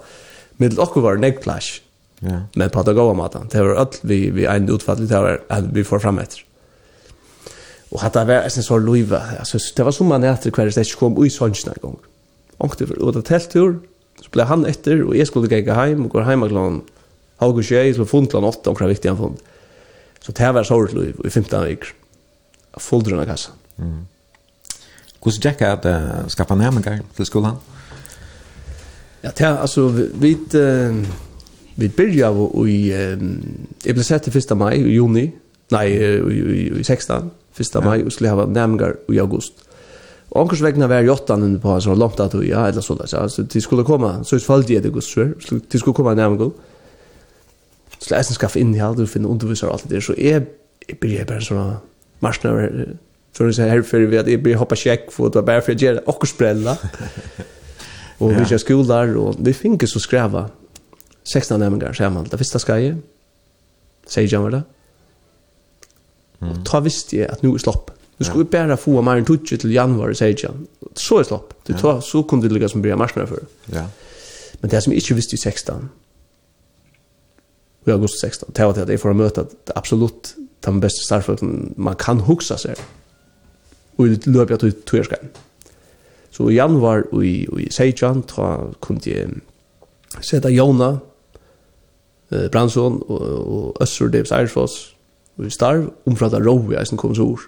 mitt 0.56 0.78
och 0.78 1.02
var 1.02 1.16
neck 1.16 1.42
clash. 1.42 1.80
Ja. 2.18 2.40
Men 2.54 2.70
på 2.70 2.80
att 2.80 2.86
gå 2.86 3.14
matan. 3.14 3.48
Det 3.50 3.62
var 3.62 3.74
allt 3.74 3.98
vi 4.02 4.30
vi 4.30 4.46
en 4.46 4.68
utfall 4.68 5.06
det 5.06 5.20
var 5.20 5.40
att 5.48 5.64
vi 5.64 5.84
får 5.84 5.98
fram 5.98 6.18
efter. 6.18 6.44
Och 7.88 8.00
hade 8.00 8.24
var 8.24 8.34
en 8.34 8.50
så 8.50 8.78
luva. 8.78 9.22
Alltså 9.38 9.58
det 9.76 9.82
var 9.82 9.92
som 9.92 10.06
man 10.06 10.24
efter 10.24 10.50
kvar 10.50 10.64
det 10.64 10.94
kom 10.94 11.26
i 11.26 11.30
sånna 11.30 11.74
gång. 11.80 11.98
Och 12.56 12.74
det 12.78 12.84
var 12.84 13.02
åt 13.02 13.26
tälttur 13.26 13.78
så 14.22 14.30
blev 14.30 14.46
han 14.46 14.66
efter 14.66 15.02
och 15.02 15.16
jag 15.16 15.26
skulle 15.26 15.62
gå 15.62 15.72
hem 15.72 16.04
och 16.04 16.10
gå 16.10 16.20
hem 16.20 16.42
och 16.42 16.48
klon. 16.48 16.82
Halgo 17.36 17.62
tjej 17.62 17.94
så 17.94 18.06
fundlan 18.06 18.44
åtta 18.44 18.70
och 18.70 18.80
viktiga 18.88 19.12
han 19.12 19.18
fund. 19.18 19.38
Så 20.20 20.32
det 20.32 20.52
var 20.52 20.64
så 20.64 20.82
luv 20.82 21.26
i 21.26 21.30
15 21.30 21.64
veckor. 21.64 21.88
Fulldrana 22.76 23.26
kassa. 23.26 23.50
Mm. 23.76 24.06
Kus 25.22 25.44
Jacka 25.44 25.72
att 25.72 26.32
skapa 26.32 26.54
nämningar 26.54 27.00
till 27.16 27.26
skolan. 27.26 27.56
Ja, 29.24 29.30
det 29.36 29.44
är 29.44 29.56
alltså 29.56 29.88
vi 29.88 30.38
vi 31.74 31.88
byrja 31.88 32.28
av 32.28 32.68
i 32.68 32.90
jeg 33.84 33.94
ble 33.94 34.04
sett 34.04 34.22
til 34.22 34.36
1 34.36 34.56
mai, 34.56 34.76
i 34.76 34.94
juni. 34.94 35.32
Nej, 35.72 35.88
i 35.88 36.32
i, 36.32 36.80
i 36.80 36.84
16. 36.84 37.30
1 37.58 37.84
mai, 37.84 38.02
og 38.04 38.12
skulle 38.12 38.30
ha 38.30 38.44
nærmengar 38.46 38.94
i 39.12 39.18
august. 39.18 39.64
Og 40.30 40.40
omkurs 40.42 40.62
vegna 40.62 40.86
var 40.86 41.00
jottan 41.00 41.42
under 41.42 41.60
på 41.60 41.80
så 41.80 41.94
långt 41.94 42.20
att 42.20 42.34
ja 42.34 42.68
eller 42.68 42.80
så 42.80 42.94
där 42.94 43.06
så 43.06 43.16
alltså 43.16 43.42
det 43.42 43.60
skulle 43.60 43.84
komma 43.84 44.24
så 44.24 44.36
ifall 44.36 44.62
det 44.62 44.82
det 44.82 44.92
går 44.92 45.00
så 45.00 45.34
de 45.72 45.78
skulle 45.78 45.94
komma 45.94 46.14
nærmengar. 46.14 46.50
Så 47.98 48.14
läsen 48.14 48.34
skaffa 48.34 48.58
in 48.58 48.80
og 48.80 49.08
finne 49.08 49.28
undervisar 49.28 49.68
og 49.68 49.72
alt 49.72 49.90
det 49.90 50.02
så 50.02 50.14
är 50.18 50.42
börjar 51.00 51.24
bara 51.24 51.40
såna 51.40 51.76
marsnar 52.20 52.86
för 53.32 53.48
att 53.48 53.54
säga 53.54 53.68
här 53.68 53.82
för 53.82 53.98
vi 53.98 54.18
at 54.18 54.28
jeg 54.28 54.42
blir 54.42 54.56
hoppa 54.56 54.76
check 54.76 55.10
for 55.10 55.28
det 55.28 55.34
var 55.34 55.42
bare 55.42 55.62
for 55.62 55.72
å 55.72 55.76
gjøre 55.76 56.26
sprälla 56.26 56.76
og 58.20 58.30
ja. 58.30 58.38
vi 58.38 58.46
kjører 58.46 58.62
skoler, 58.62 59.16
og 59.18 59.40
vi 59.42 59.54
finner 59.56 59.90
så 59.90 60.02
skreva 60.02 60.46
16 61.24 61.58
næmengar 61.60 61.96
sammen. 61.96 62.26
Det 62.30 62.38
første 62.38 62.60
skal 62.62 62.82
jeg, 62.82 62.96
sier 64.06 64.28
jeg 64.30 64.42
var 64.44 64.54
det. 64.58 64.62
Og 66.44 66.62
ta 66.68 66.80
visste 66.84 67.18
jeg 67.18 67.30
at 67.32 67.42
nå 67.44 67.54
er 67.54 67.62
slopp. 67.62 67.90
Nu 68.18 68.26
skulle 68.28 68.46
bare 68.50 68.76
få 68.78 69.00
mer 69.02 69.18
enn 69.18 69.26
tutsi 69.26 69.56
til 69.58 69.72
januar, 69.74 70.12
sier 70.14 70.36
jeg. 70.36 70.52
Så 70.94 71.18
er 71.18 71.28
slopp. 71.28 71.54
Det 71.66 71.78
tar, 71.80 72.00
så 72.04 72.22
kunne 72.22 72.44
det 72.44 72.52
ligge 72.52 72.68
som 72.70 72.82
blir 72.84 72.98
marsjene 73.00 73.26
for. 73.26 73.46
Ja. 73.72 73.88
Men 74.60 74.70
det 74.70 74.82
som 74.84 74.92
jeg 74.92 75.02
ikke 75.02 75.18
visste 75.18 75.34
i 75.34 75.40
16, 75.40 75.88
i 77.86 77.92
august 77.92 78.20
16, 78.20 78.52
det 78.56 78.66
var 78.66 78.76
det 78.76 78.84
at 78.86 78.92
jeg 78.94 79.02
får 79.02 79.16
møte 79.18 79.44
at 79.44 79.72
absolutt 79.76 80.34
den 80.64 80.78
beste 80.80 81.02
startfølgen 81.04 81.74
man 81.76 81.98
kan 82.00 82.22
huksa 82.24 82.56
seg. 82.60 82.78
Og 83.98 84.06
i 84.08 84.14
løpet 84.30 84.54
av 84.56 84.62
tog 84.62 84.78
tog 84.88 85.02
Så 86.34 86.48
i 86.50 86.56
januar 86.56 87.04
og 87.12 87.26
i, 87.26 87.46
og 87.52 87.60
i 87.62 87.68
Seijan, 87.70 88.24
da 88.26 88.48
kunne 88.82 89.06
jeg 89.06 89.28
sette 90.20 90.50
Jona, 90.50 90.96
eh, 92.32 92.48
Bransson 92.50 92.98
og, 93.06 93.22
og 93.54 93.82
Øssur 93.82 94.10
Davis 94.10 94.32
Eirsfoss, 94.34 94.96
og 95.38 95.46
i 95.46 95.50
starv, 95.50 95.92
omfratt 96.06 96.34
av 96.34 96.42
Rove, 96.42 96.74
jeg 96.74 96.90
som 96.90 96.98
kom 96.98 97.14
så 97.14 97.26
ord. 97.26 97.46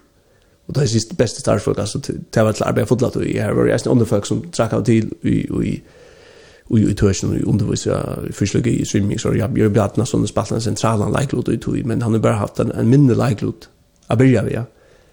Og 0.67 0.75
det 0.75 0.83
er 0.83 0.91
siste 0.91 1.15
beste 1.15 1.41
starvfolk, 1.41 1.79
altså, 1.79 2.01
til 2.01 2.19
det 2.35 2.45
var 2.45 2.53
til 2.53 2.67
arbeid 2.67 2.87
fotlatt, 2.87 3.17
og 3.17 3.27
jeg 3.27 3.43
har 3.43 3.55
vært 3.55 3.71
jeg 3.71 3.91
underfolk 3.91 4.27
som 4.27 4.43
trakk 4.51 4.73
av 4.75 4.85
til, 4.87 5.11
og 5.51 5.67
i, 5.67 5.77
og 6.71 6.79
i 6.79 6.95
tøysen 6.99 7.31
og 7.31 7.39
i 7.39 7.45
undervisa, 7.47 8.01
i 8.27 8.33
fysiologi, 8.35 8.81
i 8.81 8.85
swimming, 8.85 9.21
så 9.21 9.33
jeg 9.35 9.55
bjør 9.55 9.71
bjørtna 9.75 10.07
sånne 10.07 10.31
spaltene 10.31 10.63
sentralen 10.63 11.15
leiklot, 11.15 11.51
i 11.55 11.59
tøy, 11.63 11.85
men 11.87 12.03
han 12.03 12.19
har 12.19 12.23
bare 12.23 12.43
haft 12.43 12.63
en, 12.63 12.75
en 12.75 12.91
mindre 12.91 13.19
leiklot, 13.19 13.69
av 14.11 14.19
byrja 14.19 14.43
vi, 14.47 14.55
ja. 14.55 14.65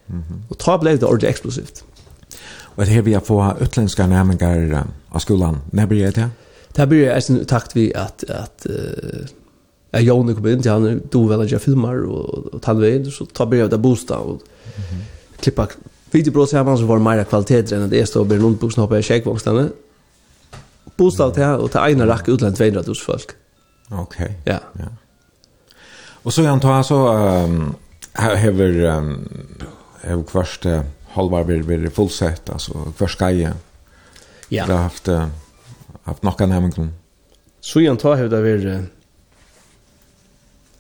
Mm 0.08 0.20
-hmm. 0.20 0.40
Og 0.50 0.58
ta 0.58 0.78
ble 0.78 0.92
det 0.92 1.04
ordentlig 1.04 1.30
eksplosivt. 1.30 1.86
Og 2.76 2.86
det 2.86 2.94
her 2.94 3.02
vi 3.02 3.14
har 3.14 3.22
få 3.22 3.54
utländska 3.62 4.08
närmingar 4.08 4.88
av 5.12 5.20
skolan. 5.20 5.62
Når 5.72 5.86
blir 5.86 6.12
det? 6.12 6.30
Det 6.76 6.82
här 6.82 6.94
jeg 6.94 7.24
jag 7.30 7.48
takt 7.48 7.76
vi 7.76 7.92
at, 7.96 8.24
at 8.30 8.66
uh, 8.70 9.28
jeg 9.94 10.08
Jonne 10.08 10.34
kom 10.34 10.48
inn 10.48 10.64
til 10.64 10.72
han 10.72 11.02
då 11.14 11.28
väl 11.28 11.42
att 11.42 11.52
jag 11.52 11.62
filmar 11.62 12.06
och, 12.06 12.54
och 12.54 12.62
tandvägen 12.62 13.12
så 13.12 13.26
tar 13.26 13.46
började 13.46 13.70
det 13.70 13.78
bostad 13.78 14.18
og 14.18 14.28
mm 14.30 14.42
-hmm. 14.76 15.04
klippa 15.42 15.68
videobrott 16.12 16.50
samman 16.50 16.78
så 16.78 16.86
var 16.86 16.98
det 16.98 17.04
mer 17.04 17.24
kvaliteter 17.24 17.76
än 17.76 17.84
att 17.84 17.90
det 17.90 18.08
stod 18.08 18.28
Berlund 18.28 18.58
bostad 18.58 18.90
på 18.90 19.02
Tjejkvångstanne. 19.02 19.70
Bostad 20.98 21.34
till 21.34 21.44
og 21.44 21.72
til 21.72 21.80
ena 21.80 22.06
rakk 22.06 22.28
utland 22.28 22.56
200 22.56 22.84
hos 22.88 23.02
folk. 23.02 23.32
Ok. 23.92 24.16
Ja. 24.46 24.58
ja. 24.80 24.86
Og 26.24 26.34
så 26.34 26.42
jag 26.42 26.52
antar 26.52 26.84
så 26.84 26.96
um, 27.08 27.76
här 28.14 28.36
har 28.36 28.98
um, 28.98 29.28
har 30.02 30.24
kvarst 30.24 30.66
halvar 31.14 31.44
vi 31.44 31.60
vi 31.60 31.90
fullsett 31.90 32.50
alltså 32.50 32.94
för 32.96 33.08
skaja. 33.08 33.54
Ja. 34.50 34.66
Det 34.66 34.74
har 34.74 34.84
haft 34.84 35.08
haft 36.04 36.24
någon 36.24 36.52
hemgång. 36.52 36.92
Så 37.60 37.82
jag 37.82 38.00
tar 38.00 38.16
hur 38.16 38.30
vi 38.30 38.58
blir 38.58 38.86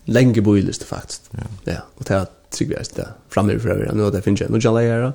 länge 0.05 0.41
boilist 0.41 0.84
faktiskt. 0.84 1.30
Ja. 1.31 1.43
ja. 1.64 1.77
Och 1.95 2.03
det 2.03 2.14
har 2.14 2.27
tryggast 2.49 2.95
där 2.95 3.07
framöver 3.30 3.60
för 3.60 3.69
övrigt. 3.69 3.93
Nu 3.93 4.11
det 4.11 4.22
finns 4.22 4.41
ju 4.41 4.47
några 4.49 4.72
lärare. 4.72 5.14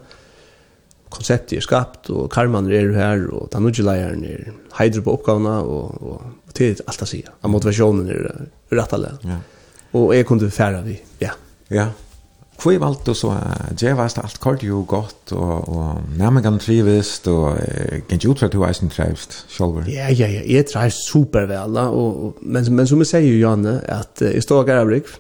Konceptet 1.09 1.53
är 1.53 1.61
skapt 1.61 2.11
och 2.11 2.33
Karman 2.33 2.73
är 2.73 2.93
här 2.93 3.27
och 3.27 3.49
den 3.51 3.63
nya 3.63 3.85
läraren 3.85 4.19
ner. 4.19 4.53
hydro 4.79 5.03
på 5.03 5.13
uppgåvorna 5.13 5.61
och, 5.61 6.03
och, 6.03 6.23
och 6.47 6.55
till 6.55 6.81
allt 6.87 7.03
att 7.03 7.09
säga. 7.09 7.31
Motivationen 7.41 8.09
är 8.09 8.49
rätt 8.69 8.93
alla. 8.93 9.19
Ja. 9.21 9.37
Och 9.91 10.17
är 10.17 10.23
kunde 10.23 10.51
färra 10.51 10.81
vi. 10.81 11.03
Ja. 11.19 11.31
Ja. 11.69 11.87
Hvor 12.59 12.73
jeg 12.75 12.81
valgte 12.83 13.15
så 13.15 13.37
djevast 13.79 14.19
alt 14.19 14.41
kort 14.43 14.65
jo 14.67 14.81
godt, 14.89 15.33
og, 15.33 15.69
og 15.69 16.01
nærmengen 16.19 16.59
trivist, 16.59 17.29
og 17.31 17.55
kan 18.09 18.19
ikke 18.19 18.33
utrett 18.33 18.57
du 18.57 18.65
eisen 18.67 18.91
trivst 18.91 19.45
selv? 19.53 19.85
Ja, 19.87 20.09
ja, 20.11 20.27
ja, 20.27 20.43
jeg 20.43 20.67
trivst 20.67 21.07
supervel, 21.07 21.79
og, 21.79 22.41
men, 22.43 22.67
men 22.75 22.91
som 22.91 23.05
jeg 23.05 23.13
sier, 23.13 23.39
Janne, 23.45 23.79
at 23.87 24.25
jeg 24.27 24.43
står 24.43 24.65
av 24.65 24.69
Garabrik, 24.73 25.15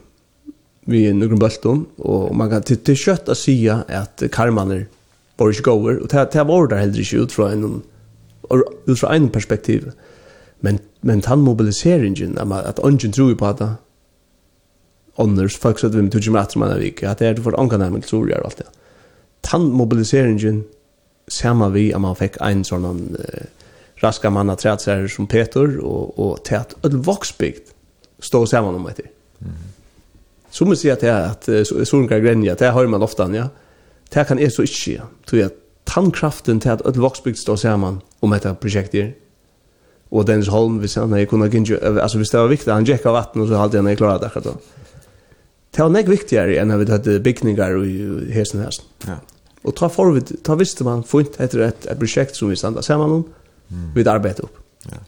vi 0.88 1.04
er 1.06 1.14
noen 1.14 1.38
bøltum, 1.38 1.86
og 2.00 2.34
man 2.34 2.50
kan 2.50 2.66
til, 2.66 2.80
til 2.82 2.98
kjøtt 2.98 3.30
å 3.30 3.38
si 3.38 3.54
at 3.70 4.24
karmaner 4.34 4.88
var 5.38 5.52
ikke 5.52 5.68
gåver, 5.70 6.02
og 6.02 6.10
det 6.10 6.46
var 6.48 6.70
der 6.70 6.82
heller 6.82 7.02
ikke 7.02 7.22
ut 7.22 7.34
fra 7.38 7.52
en, 7.54 7.82
ut 8.50 8.98
fra 8.98 9.14
en 9.14 9.28
perspektiv. 9.30 9.92
Men, 10.60 10.80
men 11.06 11.22
den 11.22 11.44
mobiliseringen, 11.46 12.38
at 12.38 12.82
ungen 12.82 13.12
tror 13.14 13.34
på 13.38 13.52
det, 13.60 13.76
ånders 15.18 15.58
folk 15.58 15.78
som 15.78 15.90
vi 15.90 16.02
med 16.02 16.12
tog 16.12 16.32
med 16.32 16.56
man 16.56 16.78
vik 16.80 17.02
at 17.02 17.18
det 17.18 17.28
er 17.28 17.42
for 17.42 17.58
ankan 17.58 17.92
med 17.92 18.02
tror 18.06 18.28
jeg 18.28 18.42
alt 18.44 18.58
det 18.58 18.66
tan 19.42 19.70
mobiliseringen 19.72 20.64
samma 21.28 21.68
vi 21.68 21.92
at 21.92 22.00
man 22.00 22.16
fick 22.16 22.36
en 22.40 22.64
sån 22.64 22.84
uh, 23.18 23.44
raska 24.02 24.30
manna 24.30 24.56
trädsar 24.56 25.08
som 25.08 25.26
Peter 25.26 25.78
och 25.78 26.18
och 26.18 26.44
tät 26.44 26.84
ett 26.84 26.92
voxbigt 26.92 27.74
står 28.18 28.46
samman 28.46 28.74
om 28.74 28.90
det. 28.96 29.02
Mm. 29.40 29.52
Så 30.50 30.64
man 30.64 30.76
ser 30.76 30.92
att 30.92 31.00
det 31.00 31.26
att 31.26 31.88
sån 31.88 32.08
kan 32.08 32.22
grenja 32.22 32.54
det 32.54 32.68
har 32.68 32.86
man 32.86 33.02
ofta 33.02 33.34
ja. 33.34 33.48
Det 34.08 34.24
kan 34.24 34.38
är 34.38 34.48
så 34.48 34.62
inte 34.62 35.02
tror 35.26 35.42
jag 35.42 35.50
tandkraften 35.84 36.60
till 36.60 36.70
att 36.70 36.86
ett 36.86 36.96
voxbigt 36.96 37.38
står 37.38 37.56
samman 37.56 38.00
om 38.20 38.30
detta 38.30 38.54
projektet 38.54 39.14
och 40.08 40.24
Dennis 40.24 40.48
Holm 40.48 40.78
vi 40.78 40.88
sa 40.88 41.06
när 41.06 41.18
jag 41.18 41.28
kunde 41.28 41.56
inte 41.56 42.02
alltså 42.02 42.18
visst 42.18 42.32
det 42.32 42.38
var 42.38 42.48
viktigt 42.48 42.72
han 42.72 42.84
gick 42.84 43.06
av 43.06 43.12
vatten 43.12 43.42
och 43.42 43.48
så 43.48 43.54
hade 43.54 43.78
han 43.78 43.96
klarat 43.96 44.34
det 44.34 44.40
då. 44.40 44.54
Det 45.74 45.84
var 45.84 45.92
nek 45.92 46.08
viktigare 46.10 46.56
enn 46.60 46.72
at 46.74 46.80
vi 46.80 46.92
hadde 46.92 47.18
bygningar 47.24 47.76
og 47.78 47.84
hesen 48.32 48.62
og 48.62 48.68
hesen. 48.68 48.88
Ja. 49.06 49.18
Og 49.66 49.74
ta 49.76 49.90
for 49.92 50.14
vi, 50.16 50.22
ta 50.44 50.56
visste 50.58 50.86
man 50.86 51.04
fint 51.06 51.36
etter 51.42 51.66
et, 51.68 51.86
et 51.90 52.00
projekt 52.00 52.38
som 52.38 52.50
vi 52.50 52.56
standa 52.56 52.82
samman 52.82 53.18
om, 53.18 53.24
mm. 53.68 53.88
vi 53.94 54.04
arbeidde 54.08 54.46
opp. 54.46 54.60
Ja. 54.88 55.02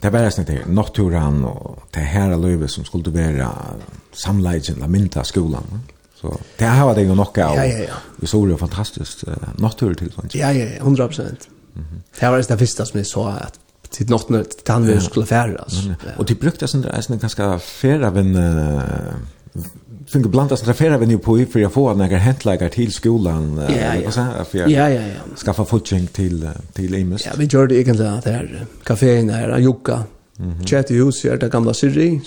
Det 0.00 0.12
var 0.12 0.24
nesten 0.24 0.46
det, 0.48 0.62
naturen 0.72 1.42
og 1.44 1.82
det 1.92 2.06
her 2.08 2.32
løyve 2.40 2.68
som 2.72 2.86
skulle 2.88 3.12
være 3.12 3.48
samleidjen, 4.16 4.78
la 4.80 4.88
mynda 4.88 5.24
skolan. 5.28 5.82
Så 6.20 6.32
det 6.58 6.68
her 6.68 6.84
var 6.84 6.96
det 6.96 7.06
jo 7.08 7.16
nok 7.16 7.38
av. 7.40 7.56
Ja, 7.56 7.64
ja, 7.64 7.88
ja. 7.88 7.98
Vi 8.20 8.28
så 8.28 8.40
det 8.46 8.58
fantastiskt 8.60 9.24
uh, 9.28 9.34
naturtilfang. 9.58 10.30
Ja, 10.36 10.52
ja, 10.52 10.66
ja, 10.76 10.84
100%. 10.84 11.20
Mm 11.74 11.84
-hmm. 11.84 12.00
Det 12.20 12.30
var 12.30 12.36
det 12.36 12.58
første 12.58 12.86
som 12.86 12.98
jeg 12.98 13.06
så 13.06 13.26
at 13.26 13.60
till 13.90 14.10
något 14.10 14.28
när 14.28 14.72
han 14.72 15.00
skulle 15.00 15.26
färdas. 15.26 15.82
Och 16.16 16.24
det 16.24 16.34
brukte 16.34 16.68
sen 16.68 16.82
det 16.82 16.88
är 16.88 17.16
ganska 17.16 17.58
färra 17.58 18.10
vem 18.10 18.36
Sen 20.06 20.22
det 20.22 20.28
blandas 20.28 20.60
träffar 20.60 20.98
vi 20.98 21.06
nu 21.06 21.18
på 21.18 21.38
i 21.38 21.46
for 21.46 21.60
jag 21.60 21.72
får 21.72 21.94
några 21.94 22.16
häntläggar 22.16 22.68
til 22.68 22.92
skolan 22.92 23.60
ja, 23.68 23.94
ja. 23.94 24.06
och 24.06 24.14
så 24.14 24.20
här 24.20 24.44
för 24.44 24.58
jag 24.58 24.70
ja, 24.70 24.88
ja, 24.88 25.00
ja. 25.00 25.36
skaffa 25.36 25.64
fotching 25.64 26.06
till 26.06 26.48
til 26.74 26.94
Imus. 26.94 27.26
Ja, 27.26 27.32
vi 27.38 27.46
gjør 27.46 27.66
det 27.66 27.76
egentlig 27.76 28.06
at 28.06 28.24
det 28.24 28.32
er 28.32 28.66
kaféen 28.86 29.30
her, 29.30 29.58
Jukka. 29.58 29.96
Mm 30.38 30.52
-hmm. 30.52 30.66
Chat 30.66 30.90
hus 30.90 31.24
är 31.24 31.36
det 31.36 31.50
gamla 31.50 31.74
Siri, 31.74 32.20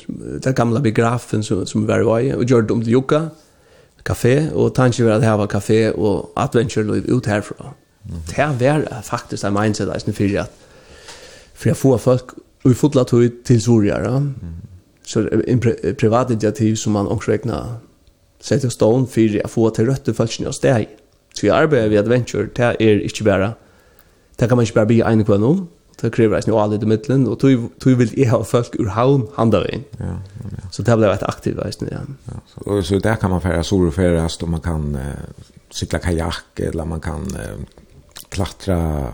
det 0.43 0.55
gamla 0.55 0.79
biografen 0.79 1.43
som 1.43 1.65
som 1.65 1.87
var 1.87 1.99
i 1.99 2.03
vei, 2.03 2.33
og 2.33 2.45
gjør 2.45 2.61
det 2.61 2.71
om 2.71 2.81
til 2.81 2.91
Jukka 2.91 3.19
kafé 4.09 4.53
og 4.53 4.75
tanken 4.75 5.05
var 5.05 5.11
att 5.11 5.23
här 5.23 5.37
var 5.37 5.47
kafé 5.47 5.91
og 5.91 6.29
adventure 6.35 6.93
liv 6.93 7.03
ut 7.07 7.25
herfra. 7.25 7.65
Mm 8.03 8.15
-hmm. 8.17 8.59
Det 8.59 8.69
var 8.69 9.01
faktisk 9.03 9.43
en 9.43 9.53
mindset 9.53 9.87
där 9.87 10.13
for 10.13 10.39
att 10.39 10.51
för 11.53 11.69
att 11.69 11.77
få 11.77 11.97
folk 11.97 12.23
fotla 12.75 13.03
tog 13.03 13.29
til 13.45 13.61
Soria. 13.61 14.07
Mm 14.07 14.35
-hmm 14.41 14.72
så 15.05 15.29
en 15.47 15.59
pri 15.59 15.93
privat 15.93 16.31
initiativ 16.31 16.75
som 16.75 16.93
man 16.93 17.07
också 17.07 17.31
räknar 17.31 17.79
setter 18.39 18.69
stone 18.69 19.07
för 19.07 19.41
å 19.45 19.47
få 19.47 19.69
till 19.69 19.85
røtte 19.85 20.13
falskna 20.13 20.47
och 20.47 20.55
steg. 20.55 20.87
Så 21.33 21.47
jeg 21.47 21.55
arbetar 21.55 21.89
ved 21.89 21.99
adventure 21.99 22.47
där 22.55 22.81
är 22.81 22.99
inte 22.99 23.23
bara 23.23 23.53
där 24.35 24.47
kan 24.47 24.57
man 24.57 24.65
ikke 24.65 24.75
bara 24.75 24.85
bli 24.85 25.01
en 25.01 25.25
kvar 25.25 25.37
nu. 25.37 25.67
Det 26.01 26.11
krever 26.11 26.35
jeg 26.35 26.49
alle 26.49 26.61
alla 26.61 26.75
i 26.75 26.85
mitten 26.85 27.27
och 27.27 27.39
du 27.41 27.69
du 27.83 27.95
vill 27.95 28.19
ju 28.19 28.25
ha 28.29 28.43
folk 28.43 28.75
ur 28.79 28.89
halm 28.89 29.27
handla 29.35 29.67
in. 29.67 29.83
Ja, 29.99 30.05
ja. 30.05 30.69
Så 30.71 30.83
det 30.83 30.97
ble 30.97 31.13
ett 31.13 31.23
aktivt 31.23 31.65
vis 31.65 31.81
nu. 31.81 31.87
Ja. 31.91 31.99
ja. 32.25 32.71
Och 32.71 32.85
så 32.85 32.99
där 32.99 33.15
kan 33.15 33.29
man 33.29 33.41
färdas 33.41 33.71
och 33.71 33.79
og 33.79 34.43
och 34.43 34.49
man 34.49 34.61
kan 34.61 34.95
uh, 34.95 35.01
cykla 35.69 35.99
kajak 35.99 36.59
eller 36.59 36.85
man 36.85 36.99
kan 36.99 37.21
uh, 37.21 37.63
klättra 38.29 39.07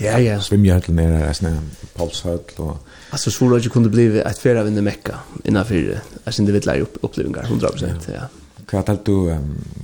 Ja, 0.00 0.18
ja. 0.22 0.38
Svimjahøtlen 0.42 0.98
nere 0.98 1.22
her, 1.22 1.36
sånn 1.36 1.70
polshøtl 1.96 2.62
og... 2.62 2.94
Altså, 3.12 3.32
så 3.32 3.48
det 3.56 3.70
kunne 3.72 3.90
bli 3.90 4.08
et 4.20 4.40
fyrre 4.40 4.62
av 4.62 4.68
en 4.68 4.84
mekka 4.84 5.22
innenfor 5.44 5.94
altså, 6.24 6.42
individuelle 6.42 6.86
opplevinger, 7.02 7.48
100%, 7.48 8.10
ja. 8.12 8.26
Hva 8.68 8.82
er 8.82 8.90
det 8.90 8.98
du, 9.06 9.30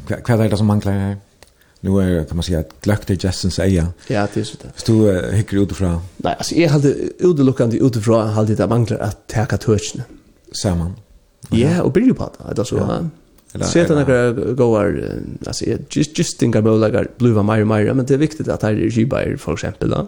hva 0.09 0.19
hva 0.21 0.37
er 0.45 0.53
det 0.53 0.61
som 0.61 0.69
mangler 0.69 0.99
her? 1.01 1.15
Nu 1.85 1.99
er, 2.01 2.25
kan 2.25 2.37
man 2.37 2.43
säga 2.43 2.59
att 2.59 2.81
glökt 2.81 3.11
är 3.11 3.25
Jessens 3.25 3.59
eia. 3.59 3.87
Ja, 4.09 4.27
det 4.35 4.41
er 4.41 4.45
så 4.45 4.57
det. 4.63 4.87
du 4.87 4.93
uh, 4.93 5.33
hikker 5.33 5.59
utifra? 5.59 6.01
Nei, 6.17 6.33
altså, 6.33 6.55
jeg 6.57 6.71
hade 6.71 6.95
utelukkende 7.21 7.81
utifra, 7.81 8.23
hade 8.33 8.57
det 8.57 8.69
mangler 8.69 8.97
at 9.05 9.19
teka 9.29 9.57
törsne. 9.57 10.05
Samman. 10.53 10.95
Ja, 11.53 11.83
og 11.83 11.93
blir 11.93 12.15
på 12.15 12.31
det. 12.33 12.59
Alltså, 12.59 12.77
ja. 12.77 13.03
Eller 13.55 13.65
Sätta 13.65 13.95
några 13.95 14.33
goar 14.33 15.11
alltså 15.47 15.65
just 15.91 16.19
just 16.19 16.39
tänka 16.41 16.63
på 16.63 16.77
like 16.77 17.05
blue 17.19 17.39
och 17.39 17.45
mer 17.45 17.65
mer 17.65 17.95
men 17.95 18.07
det 18.07 18.15
är 18.15 18.19
viktigt 18.19 18.49
att 18.49 18.61
det 18.61 18.67
är 18.67 18.73
gibar 18.73 19.37
för 19.39 19.53
exempel 19.53 19.91
då. 19.91 20.07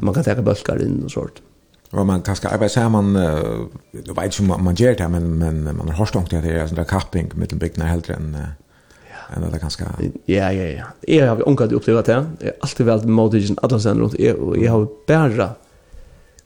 Man 0.00 0.14
kan 0.14 0.24
ta 0.24 0.34
bulkar 0.34 0.82
in 0.82 1.02
och 1.04 1.10
sånt. 1.10 1.42
Och 1.90 2.06
man 2.06 2.22
kan 2.22 2.36
ska 2.36 2.48
arbetar 2.48 2.82
så 2.82 2.88
man 2.88 3.14
då 3.92 4.12
vet 4.14 4.40
ju 4.40 4.44
man 4.44 4.64
man 4.64 4.74
gör 4.74 4.94
det 4.94 5.08
men 5.08 5.38
men 5.38 5.76
man 5.76 5.88
har 5.88 6.06
stångt 6.06 6.30
det 6.30 6.36
är 6.36 6.66
sån 6.66 6.76
där 6.76 6.84
kapping 6.84 7.30
med 7.34 7.48
den 7.48 7.58
bigna 7.58 7.84
helt 7.84 8.10
än 8.10 8.36
än 9.34 9.52
det 9.52 9.58
kanske 9.58 9.84
Ja 10.26 10.52
ja 10.52 10.66
ja. 10.78 10.84
Jag 11.00 11.28
har 11.28 11.48
onkat 11.48 11.72
upplevt 11.72 12.06
det. 12.06 12.12
Jag 12.12 12.46
har 12.46 12.54
alltid 12.60 12.86
väl 12.86 13.06
modigen 13.06 13.56
att 13.62 13.82
sen 13.82 13.98
runt 13.98 14.14
och 14.14 14.58
jag 14.58 14.72
har 14.72 14.88
bara 15.06 15.48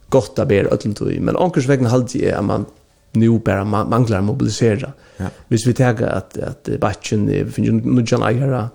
gott 0.08 0.38
att 0.38 0.48
ber 0.48 0.72
öllum 0.72 0.94
tog 0.94 1.20
men 1.20 1.36
onkurs 1.36 1.66
vägna 1.66 1.88
halde 1.88 2.18
jag 2.18 2.44
man 2.44 2.64
nu 3.12 3.38
bara 3.38 3.64
manglar 3.64 4.20
mobilisera. 4.20 4.92
Ja. 5.16 5.26
Hvis 5.48 5.66
vi 5.66 5.74
tar 5.74 6.02
att 6.02 6.38
att 6.38 6.68
batchen 6.80 7.52
finns 7.52 7.84
nu 7.84 8.04
John 8.06 8.22
Agera 8.22 8.68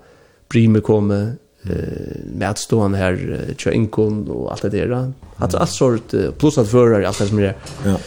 Prime 0.48 0.80
kommer 0.80 1.32
eh 1.62 1.72
med 2.34 2.58
stån 2.58 2.94
här 2.94 3.40
Chinkon 3.58 4.30
och 4.30 4.52
allt 4.52 4.62
det 4.62 4.68
där. 4.68 5.12
Alltså 5.36 5.58
allt 5.58 5.70
sort 5.70 6.14
plus 6.38 6.58
att 6.58 6.68
förra 6.68 7.08
allt 7.08 7.18
det 7.18 7.26
som 7.26 7.38
är. 7.38 7.56
Ja. 7.84 7.98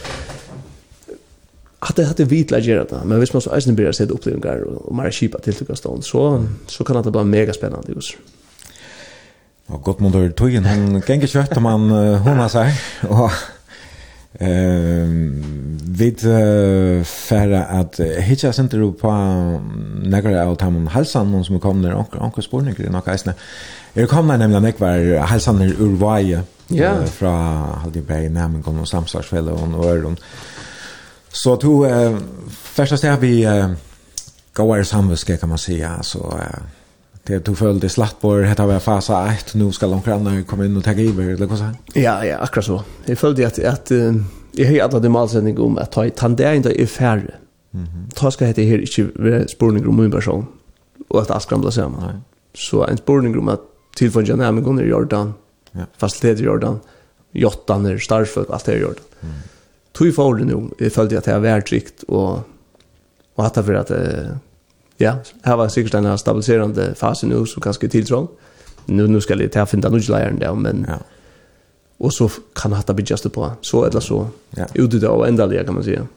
Att 1.79 1.95
det 1.95 2.05
hade 2.05 2.23
vit 2.23 2.51
lägger 2.51 2.75
det 2.75 3.01
men 3.05 3.19
visst 3.19 3.33
man 3.33 3.41
så 3.41 3.57
isen 3.57 3.75
blir 3.75 3.91
sett 3.91 4.11
upplevelser 4.11 4.63
och 4.63 4.95
mera 4.95 5.11
skipa 5.11 5.39
till 5.39 5.53
tycker 5.53 5.75
så 6.01 6.45
så 6.67 6.83
kan 6.83 7.03
det 7.03 7.11
bli 7.11 7.23
mega 7.23 7.53
spännande 7.53 7.91
just. 7.95 8.17
Och 9.67 9.81
gott 9.81 9.99
mod 9.99 10.11
då 10.11 10.29
tog 10.29 10.53
en 10.53 10.65
han 10.65 11.01
gänger 11.07 11.27
kött 11.27 11.57
om 11.57 11.65
han 11.65 11.89
hon 12.25 12.37
har 12.37 12.49
sig 12.49 12.73
och 13.09 13.31
Ehm 14.33 15.67
vid 15.97 16.21
färra 17.05 17.63
att 17.63 17.99
hitcha 17.99 18.53
inte 18.61 18.77
ro 18.77 18.93
på 18.93 19.11
några 20.03 20.45
av 20.45 20.57
dem 20.57 20.87
halsan 20.87 21.31
någon 21.31 21.45
som 21.45 21.59
kom 21.59 21.81
där 21.81 21.93
och 21.93 22.37
och 22.37 22.43
spårningar 22.43 22.81
i 22.81 22.89
några 22.89 23.15
isna. 23.15 23.33
Jag 23.93 24.09
kom 24.09 24.27
där 24.27 24.37
nämligen 24.37 24.63
jag 24.63 24.79
var 24.79 25.19
halsan 25.19 25.61
ur 25.61 25.81
Uruguay. 25.81 26.39
Ja. 26.67 27.05
Från 27.05 27.33
Haldenberg 27.73 28.29
namn 28.29 28.63
kom 28.63 28.79
och 28.79 28.87
samslagsfälla 28.87 29.51
och 29.51 29.85
öron. 29.85 30.17
Så 31.31 31.55
to 31.55 31.85
eh, 31.85 32.17
första 32.51 32.97
steg 32.97 33.19
vi 33.19 33.43
eh, 33.43 33.71
goda 34.53 34.83
samviske 34.83 35.37
kan 35.37 35.49
man 35.49 35.57
säga 35.57 36.03
så 36.03 36.19
eh, 36.19 36.63
det 37.27 37.45
du 37.45 37.55
följde 37.55 37.87
i 37.87 37.89
på 38.19 38.35
det 38.57 38.65
var 38.65 38.79
fasa 38.79 39.27
1 39.27 39.53
nu 39.53 39.71
ska 39.71 39.87
långt 39.87 40.05
grann 40.05 40.43
komma 40.43 40.65
in 40.65 40.77
och 40.77 40.83
ta 40.83 40.91
över 40.91 41.23
eller 41.23 41.45
vad 41.45 41.57
så 41.57 41.69
Ja 41.93 42.25
ja 42.25 42.37
akkurat 42.37 42.65
så. 42.65 42.83
Jag 43.05 43.17
följde 43.17 43.47
att 43.47 43.59
att 43.59 43.91
jag 44.51 44.67
har 44.67 44.79
alla 44.79 44.99
de 44.99 45.09
målsättningar 45.09 45.61
om 45.61 45.77
att 45.77 45.91
ta 45.91 46.09
tandering 46.09 46.61
där 46.61 46.71
i 46.71 46.87
färre. 46.87 47.33
Mhm. 47.71 48.09
Ta 48.13 48.31
ska 48.31 48.45
hette 48.45 48.61
här 48.61 48.99
inte 48.99 49.21
vara 49.21 49.47
spårning 49.47 49.87
om 49.87 49.99
en 49.99 50.11
person 50.11 50.45
och 51.07 51.21
att 51.21 51.31
allt 51.31 51.43
skramlar 51.43 51.71
samman. 51.71 52.03
Nej. 52.05 52.15
Så 52.53 52.83
en 52.83 52.97
spårning 52.97 53.39
om 53.39 53.47
att 53.47 53.61
tillfånga 53.95 54.51
går 54.51 54.83
i 54.83 54.87
Jordan. 54.87 55.33
Ja. 55.71 55.81
Faciliteter 55.97 56.43
i 56.43 56.45
Jordan. 56.45 56.79
Jottan 57.31 57.85
är 57.85 57.97
starföld 57.97 58.47
allt 58.49 58.65
det 58.65 58.75
i 58.75 58.81
Jordan. 58.81 59.03
Mm. 59.21 59.35
Tog 59.91 60.07
i 60.07 60.11
förhållande 60.11 60.69
nu 60.79 60.89
följde 60.89 61.15
jag 61.15 61.19
att 61.19 61.25
det 61.25 61.39
var 61.39 61.61
tryggt 61.61 62.03
och 62.03 62.39
och 63.37 63.45
att 63.45 63.53
det 63.53 63.61
var 63.61 63.73
att 63.73 63.91
Ja, 64.97 65.15
här 65.43 65.57
var 65.57 65.67
säkert 65.67 65.91
den 65.91 66.05
här 66.05 66.17
stabiliserande 66.17 66.95
fasen 66.95 67.29
nu 67.29 67.45
som 67.45 67.61
kanske 67.61 67.87
tilltrång. 67.87 68.27
Nu 68.85 69.07
nu 69.07 69.21
ska 69.21 69.35
det 69.35 69.49
ta 69.49 69.65
finna 69.65 69.89
nu 69.89 69.99
läraren 69.99 70.39
där 70.39 70.53
men 70.53 70.85
ja. 70.89 70.97
Och 71.97 72.13
så 72.13 72.29
kan 72.55 72.73
han 72.73 72.83
ta 72.83 72.93
bidjast 72.93 73.33
på. 73.33 73.51
Så 73.61 73.85
eller 73.85 73.99
så. 73.99 74.27
Ja. 74.49 74.65
Ut 74.73 75.01
det 75.01 75.07
och 75.07 75.27
ändliga 75.27 75.63
kan 75.63 75.73
man 75.73 75.83
säga. 75.83 76.07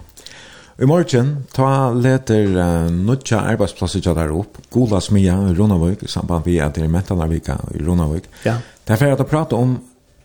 I 0.78 0.86
morgen 0.86 1.44
ta 1.52 1.92
leter 1.92 2.46
uh, 2.46 2.90
nødja 2.90 3.40
arbeidsplasser 3.40 4.00
til 4.00 4.14
der 4.14 4.30
opp. 4.32 4.56
Gola 4.70 5.00
smia 5.00 5.34
i 5.50 5.54
Ronavøk, 5.58 6.06
samband 6.08 6.44
vi 6.44 6.58
at 6.58 6.74
det 6.74 6.84
er 6.84 7.74
i 7.74 7.84
Ronavøk. 7.84 8.22
Ja. 8.44 8.54
Det 8.86 8.92
er 8.92 8.96
ferdig 8.96 9.20
at 9.20 9.26
prate 9.26 9.56
om, 9.56 9.78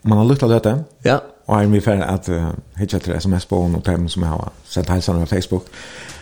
man 0.03 0.18
har 0.18 0.26
lukta 0.26 0.48
dette, 0.48 0.84
Ja. 1.03 1.18
Og 1.48 1.64
er 1.64 1.68
vi 1.68 1.80
ferdig 1.80 2.06
at 2.10 2.30
uh, 2.30 2.53
hitja 2.77 2.99
til 2.99 3.22
sms 3.22 3.45
på 3.45 3.57
og 3.57 3.84
termen 3.84 4.10
som 4.10 4.23
jeg 4.23 4.30
har 4.30 4.52
sett 4.64 4.90
helsan 4.90 5.19
på 5.19 5.26
Facebook. 5.26 5.65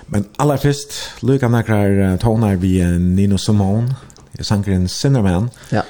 Men 0.07 0.25
aller 0.39 0.57
først, 0.57 0.93
lykka 1.21 1.47
nekrar 1.47 2.17
tonar 2.21 2.55
vi 2.61 2.77
Nino 2.99 3.37
Simone, 3.37 3.95
sangren 4.41 4.87
Cinnamon. 4.87 5.49
Ja. 5.71 5.81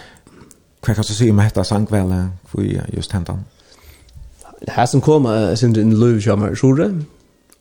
Hva 0.84 0.94
kan 0.94 1.07
du 1.07 1.14
si 1.14 1.30
om 1.31 1.40
hetta 1.40 1.64
sangvele, 1.64 2.30
hvor 2.52 2.64
just 2.94 3.11
hentan? 3.11 3.45
Här 4.68 4.85
som 4.85 5.02
kom, 5.02 5.26
är 5.26 5.56
sin 5.56 5.76
en 5.76 5.99
löv 5.99 6.22
som 6.22 6.44
är 6.44 6.56
sjore, 6.56 6.91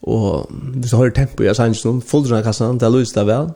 og 0.03 0.47
hvis 0.51 0.91
du 0.91 0.97
har 0.97 1.11
tempo 1.11 1.43
i 1.43 1.55
sangen, 1.55 2.03
fulgte 2.03 2.35
den 2.35 2.43
kassan, 2.43 2.79
det 2.79 2.91
løys 2.93 3.12
det 3.12 3.27
vel, 3.27 3.51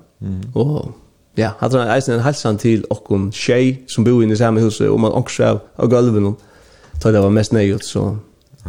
og 0.55 0.93
ja, 1.36 1.51
hadde 1.60 1.78
han 1.78 1.97
eisen 1.97 2.14
en 2.14 2.24
halsan 2.24 2.59
til 2.59 2.85
okkon 2.90 3.31
tjej 3.32 3.82
som 3.89 4.05
bor 4.05 4.23
inne 4.23 4.32
i 4.32 4.36
samme 4.36 4.60
huset, 4.60 4.89
og 4.89 5.01
man 5.01 5.12
også 5.12 5.44
av, 5.44 5.60
av 5.78 5.90
gulven, 5.90 6.36
da 7.02 7.12
det 7.12 7.23
var 7.23 7.35
mest 7.35 7.52
nøyot, 7.52 7.85
så 7.85 8.16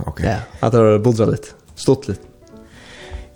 okay. 0.05 0.25
ja, 0.25 0.39
hadde 0.61 0.83
det 0.83 1.03
bultra 1.03 1.29
litt, 1.29 1.53
stått 1.75 2.09
litt. 2.09 2.26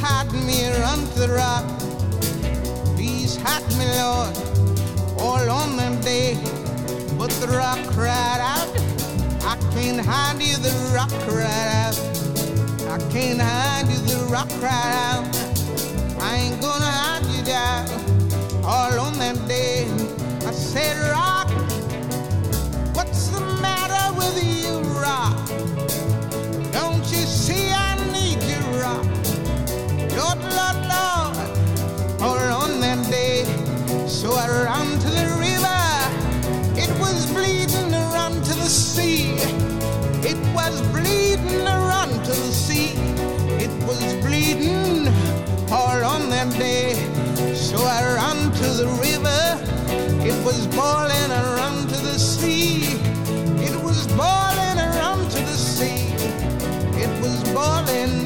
hide 0.00 0.32
me 0.32 0.66
unto 0.92 1.20
the 1.20 1.28
rock. 1.28 1.66
Please 2.96 3.36
hide 3.36 3.66
me, 3.78 3.86
Lord, 4.00 4.36
all 5.20 5.50
on 5.50 5.76
them 5.76 6.00
day 6.00 6.38
But 7.18 7.30
the 7.40 7.48
rock 7.48 7.78
cried 7.94 8.40
out. 8.40 8.68
I 9.42 9.56
can't 9.74 10.00
hide 10.00 10.40
you, 10.42 10.56
the 10.56 10.72
rock 10.94 11.10
cried 11.26 11.70
out. 11.84 11.98
I 12.88 12.98
can't 13.10 13.40
hide 13.40 13.88
you, 13.88 13.98
the 14.06 14.26
rock 14.30 14.48
cried 14.60 14.94
out. 15.04 15.26
I 16.20 16.36
ain't 16.36 16.60
gonna 16.60 16.92
hide 17.00 17.26
you 17.26 17.42
down. 17.44 17.88
All 18.64 19.00
on 19.00 19.18
them 19.18 19.36
day 19.48 19.86
I 20.46 20.52
said, 20.52 20.96
rock 21.10 21.48
What's 22.94 23.28
the 23.28 23.40
matter 23.62 24.16
with 24.18 24.36
you, 24.44 24.80
rock? 25.00 25.47
the 48.78 48.86
river. 49.02 49.42
It 50.24 50.36
was 50.46 50.68
boiling 50.68 51.32
around 51.32 51.88
to 51.88 51.96
the 51.96 52.16
sea. 52.16 52.84
It 53.66 53.74
was 53.82 54.06
boiling 54.06 54.78
around 54.78 55.28
to 55.32 55.38
the 55.50 55.56
sea. 55.56 56.14
It 56.94 57.10
was 57.20 57.42
boiling 57.52 58.17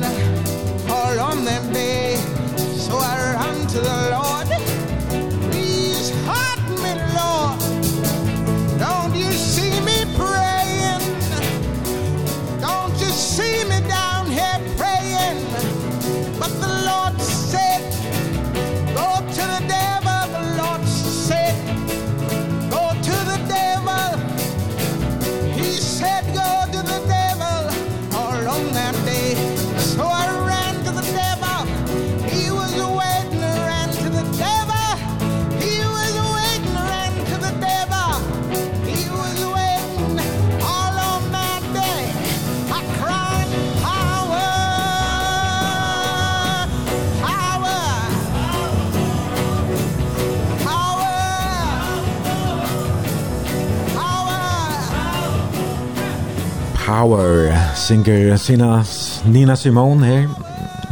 Power 57.03 57.51
singer 57.74 58.37
Sina 58.37 58.85
Nina 59.27 59.57
Simone 59.57 60.07
her. 60.07 60.29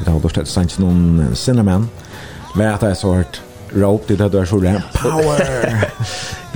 Det 0.04 0.10
har 0.10 0.18
dårstett 0.18 0.48
sant 0.50 0.72
noen 0.82 1.36
cinnamon. 1.38 1.84
Vet 2.58 2.82
jeg 2.82 2.96
så 2.98 3.12
hørt 3.14 3.38
Råp 3.70 4.08
til 4.08 4.18
det 4.18 4.26
du 4.32 4.40
er 4.40 4.48
så 4.50 4.58
rent. 4.58 4.98
Power! 4.98 5.38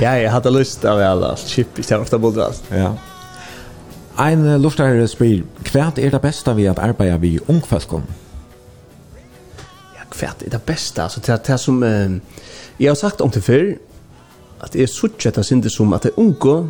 ja, 0.02 0.16
jeg 0.18 0.32
hadde 0.35 0.51
lyst 0.56 0.82
av 0.90 0.98
alle 0.98 1.31
chip 1.39 1.78
i 1.78 1.86
stedet 1.86 2.10
for 2.10 2.18
bodde. 2.18 2.51
Ja. 2.74 2.90
Ein 4.26 4.43
luftar 4.59 4.98
spyr, 5.06 5.47
hva 5.70 5.93
er 6.02 6.10
det 6.16 6.24
beste 6.26 6.59
vi 6.59 6.66
at 6.66 6.82
arbeider 6.82 7.22
vi 7.22 7.36
ungfalskon? 7.47 8.10
Ja, 9.94 10.09
hva 10.10 10.32
er 10.35 10.51
det 10.51 10.64
beste? 10.66 11.06
Altså, 11.06 11.22
det, 11.22 11.44
det 11.47 11.62
som, 11.62 11.78
eh, 11.86 12.18
jeg 12.81 12.90
har 12.90 12.98
sagt 12.98 13.22
om 13.22 13.31
til 13.31 13.47
før, 13.52 13.68
at 14.66 14.74
jeg 14.74 14.90
suttet 14.90 15.39
det 15.39 15.47
synder 15.47 15.70
som 15.70 15.94
at 15.94 16.09
det 16.09 16.16
er 16.16 16.26
unge 16.26 16.64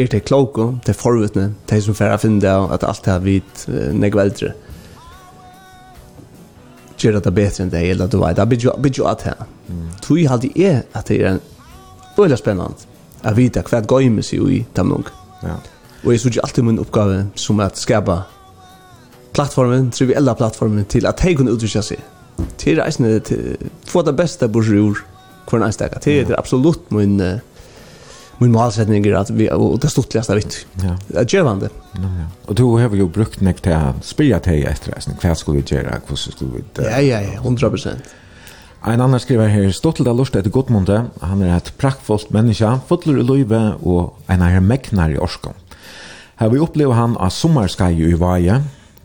her 0.00 0.10
til 0.10 0.22
kloko, 0.24 0.66
til 0.84 0.96
forvutne, 0.96 1.46
til 1.68 1.82
som 1.84 1.96
færre 1.96 2.18
finne 2.18 2.40
det, 2.42 2.50
at 2.74 2.84
alt 2.88 3.04
det 3.04 3.12
har 3.12 3.24
vidt 3.24 3.64
negv 3.96 4.18
eldre. 4.22 4.52
Gjør 7.00 7.20
det 7.20 7.32
bedre 7.34 7.64
enn 7.64 7.72
det, 7.72 7.82
eller 7.90 8.10
du 8.12 8.18
vet, 8.20 8.36
det 8.36 8.48
blir 8.48 8.96
jo 8.98 9.06
at 9.08 9.24
her. 9.24 9.44
Tui 10.04 10.26
hadde 10.28 10.50
jeg 10.56 10.82
at 10.94 11.08
det 11.08 11.20
er 11.24 11.38
veldig 12.16 12.38
spennende, 12.38 12.88
at 13.24 13.36
vite 13.36 13.62
hva 13.64 13.80
det 13.80 13.88
går 13.88 14.08
med 14.12 14.26
seg 14.26 14.50
i 14.52 14.60
Tamnung. 14.76 15.06
Ja. 15.42 15.56
Og 16.04 16.12
jeg 16.12 16.20
synes 16.20 16.40
alltid 16.44 16.64
min 16.64 16.80
oppgave 16.80 17.26
som 17.36 17.60
at 17.60 17.78
skapa 17.78 18.22
plattformen, 19.36 19.90
triviella 19.90 20.34
plattformen, 20.34 20.84
til 20.84 21.06
at 21.06 21.20
jeg 21.24 21.36
kunne 21.36 21.52
utvikle 21.52 21.82
seg. 21.84 22.00
Til 22.58 22.80
reisende, 22.80 23.20
til 23.20 23.56
få 23.88 24.02
det 24.02 24.16
beste 24.16 24.48
bursur, 24.48 25.04
hver 25.48 25.58
en 25.58 25.66
einstakka. 25.68 26.00
Til 26.00 26.26
det 26.26 26.34
er 26.34 26.40
absolutt 26.40 26.92
min... 26.92 27.20
Uh, 27.20 27.38
min 28.40 28.52
målsetning 28.52 29.06
er 29.06 29.14
att 29.14 29.30
vi 29.30 29.50
och 29.50 29.78
det 29.78 29.88
stortligaste 29.88 30.34
vitt. 30.34 30.66
Ja. 30.82 30.96
Det 31.08 31.34
er 31.34 31.44
det. 31.60 31.70
Ja, 31.92 32.00
ja. 32.02 32.26
Och 32.46 32.54
då 32.54 32.78
har 32.78 32.88
vi 32.88 32.98
ju 32.98 33.08
brukt 33.08 33.40
näck 33.40 33.60
till 33.60 33.72
att 33.72 34.04
spyrja 34.04 34.40
till 34.40 34.66
etter 34.66 34.92
resten. 34.92 35.14
hva 35.22 35.34
skulle 35.34 35.60
vi 35.60 35.76
gjøre, 35.76 36.00
hur 36.08 36.16
skulle 36.16 36.50
vi... 36.52 36.62
Ja, 36.84 37.00
ja, 37.00 37.20
ja, 37.20 37.40
100%. 37.40 37.88
Ein 38.82 39.00
annan 39.00 39.20
skriver 39.20 39.48
her, 39.48 39.70
Stottel 39.72 40.04
da 40.04 40.12
lust 40.12 40.36
etter 40.36 40.50
Godmunde, 40.50 41.10
han 41.20 41.42
er 41.42 41.56
et 41.56 41.72
praktfullt 41.78 42.30
menneske, 42.32 42.78
fotler 42.88 43.18
i 43.20 43.24
løyve 43.28 43.58
og 43.82 44.14
en 44.30 44.42
er 44.42 44.60
megnar 44.60 45.10
i 45.10 45.18
Orskon. 45.18 45.52
Her 46.40 46.48
vi 46.48 46.58
opplever 46.58 46.96
han 46.96 47.16
av 47.20 47.28
sommerskai 47.28 47.92
i 47.92 48.14
vaje, 48.16 48.62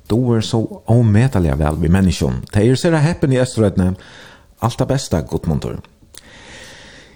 då 0.07 0.36
er 0.36 0.41
så 0.41 0.62
omedelige 0.88 1.57
vel 1.60 1.82
vi 1.82 1.91
menneskjon. 1.91 2.45
Det 2.53 2.86
er 2.86 2.98
heppen 2.98 3.34
i 3.34 3.41
Østerøytene, 3.41 3.95
alt 4.62 4.80
det 4.80 4.88
beste 4.88 5.22
Godmundur. 5.28 5.82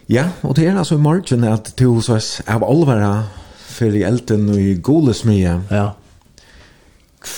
Ja, 0.10 0.32
og 0.42 0.56
det 0.58 0.66
er 0.66 0.78
altså 0.78 0.98
i 0.98 1.02
morgen 1.06 1.44
at 1.46 1.68
du 1.78 2.00
så 2.02 2.18
av 2.50 2.64
alvara 2.66 3.28
for 3.62 3.94
i 3.94 4.02
elden 4.08 4.48
og 4.50 4.58
i 4.58 4.74
golesmye. 4.82 5.60
Ja. 5.70 5.84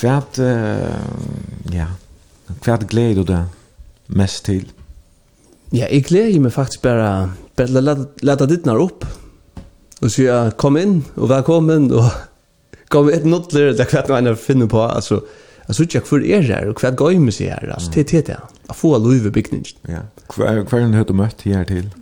Hvert, 0.00 0.40
uh, 0.40 1.74
ja, 1.74 1.90
hvert 2.64 2.86
gleder 2.88 3.20
du 3.20 3.28
deg 3.28 4.16
mest 4.16 4.46
til? 4.48 4.64
Ja, 5.72 5.84
jeg 5.84 6.06
gleder 6.08 6.40
meg 6.40 6.56
faktisk 6.56 6.86
bare, 6.86 7.34
bare 7.60 7.84
leta, 7.84 8.08
leta 8.24 8.48
ditt 8.48 8.64
nær 8.64 8.80
opp. 8.80 9.04
Og 10.00 10.08
så 10.08 10.24
jeg 10.24 10.56
kom 10.56 10.80
inn, 10.80 11.02
og 11.20 11.28
velkommen, 11.28 11.90
og 11.92 12.08
kom 12.92 13.12
et 13.12 13.28
notler, 13.28 13.74
det 13.76 13.84
er 13.84 13.92
hvert 13.92 14.08
noe 14.08 14.32
jeg 14.32 14.40
finner 14.48 14.72
på, 14.72 14.80
altså, 14.80 15.20
jeg 15.68 15.76
synes 15.76 15.94
ikke 16.00 16.08
hvor 16.08 16.24
er 16.24 16.48
her, 16.48 16.72
og 16.72 16.80
hvert 16.80 16.96
gøy 16.96 17.20
med 17.20 17.36
seg 17.36 17.52
her, 17.52 17.74
altså, 17.76 17.92
det 17.94 18.08
er 18.08 18.30
det, 18.32 18.44
jeg 18.70 18.80
får 18.80 19.02
lov 19.04 19.28
i 19.28 19.34
bygningen. 19.36 19.90
Ja, 19.92 20.06
hver, 20.32 20.64
hver 20.64 20.86
er 20.86 20.94
det 20.96 21.10
du 21.12 21.20
møtt 21.20 21.44
her 21.44 21.68
til? 21.68 21.92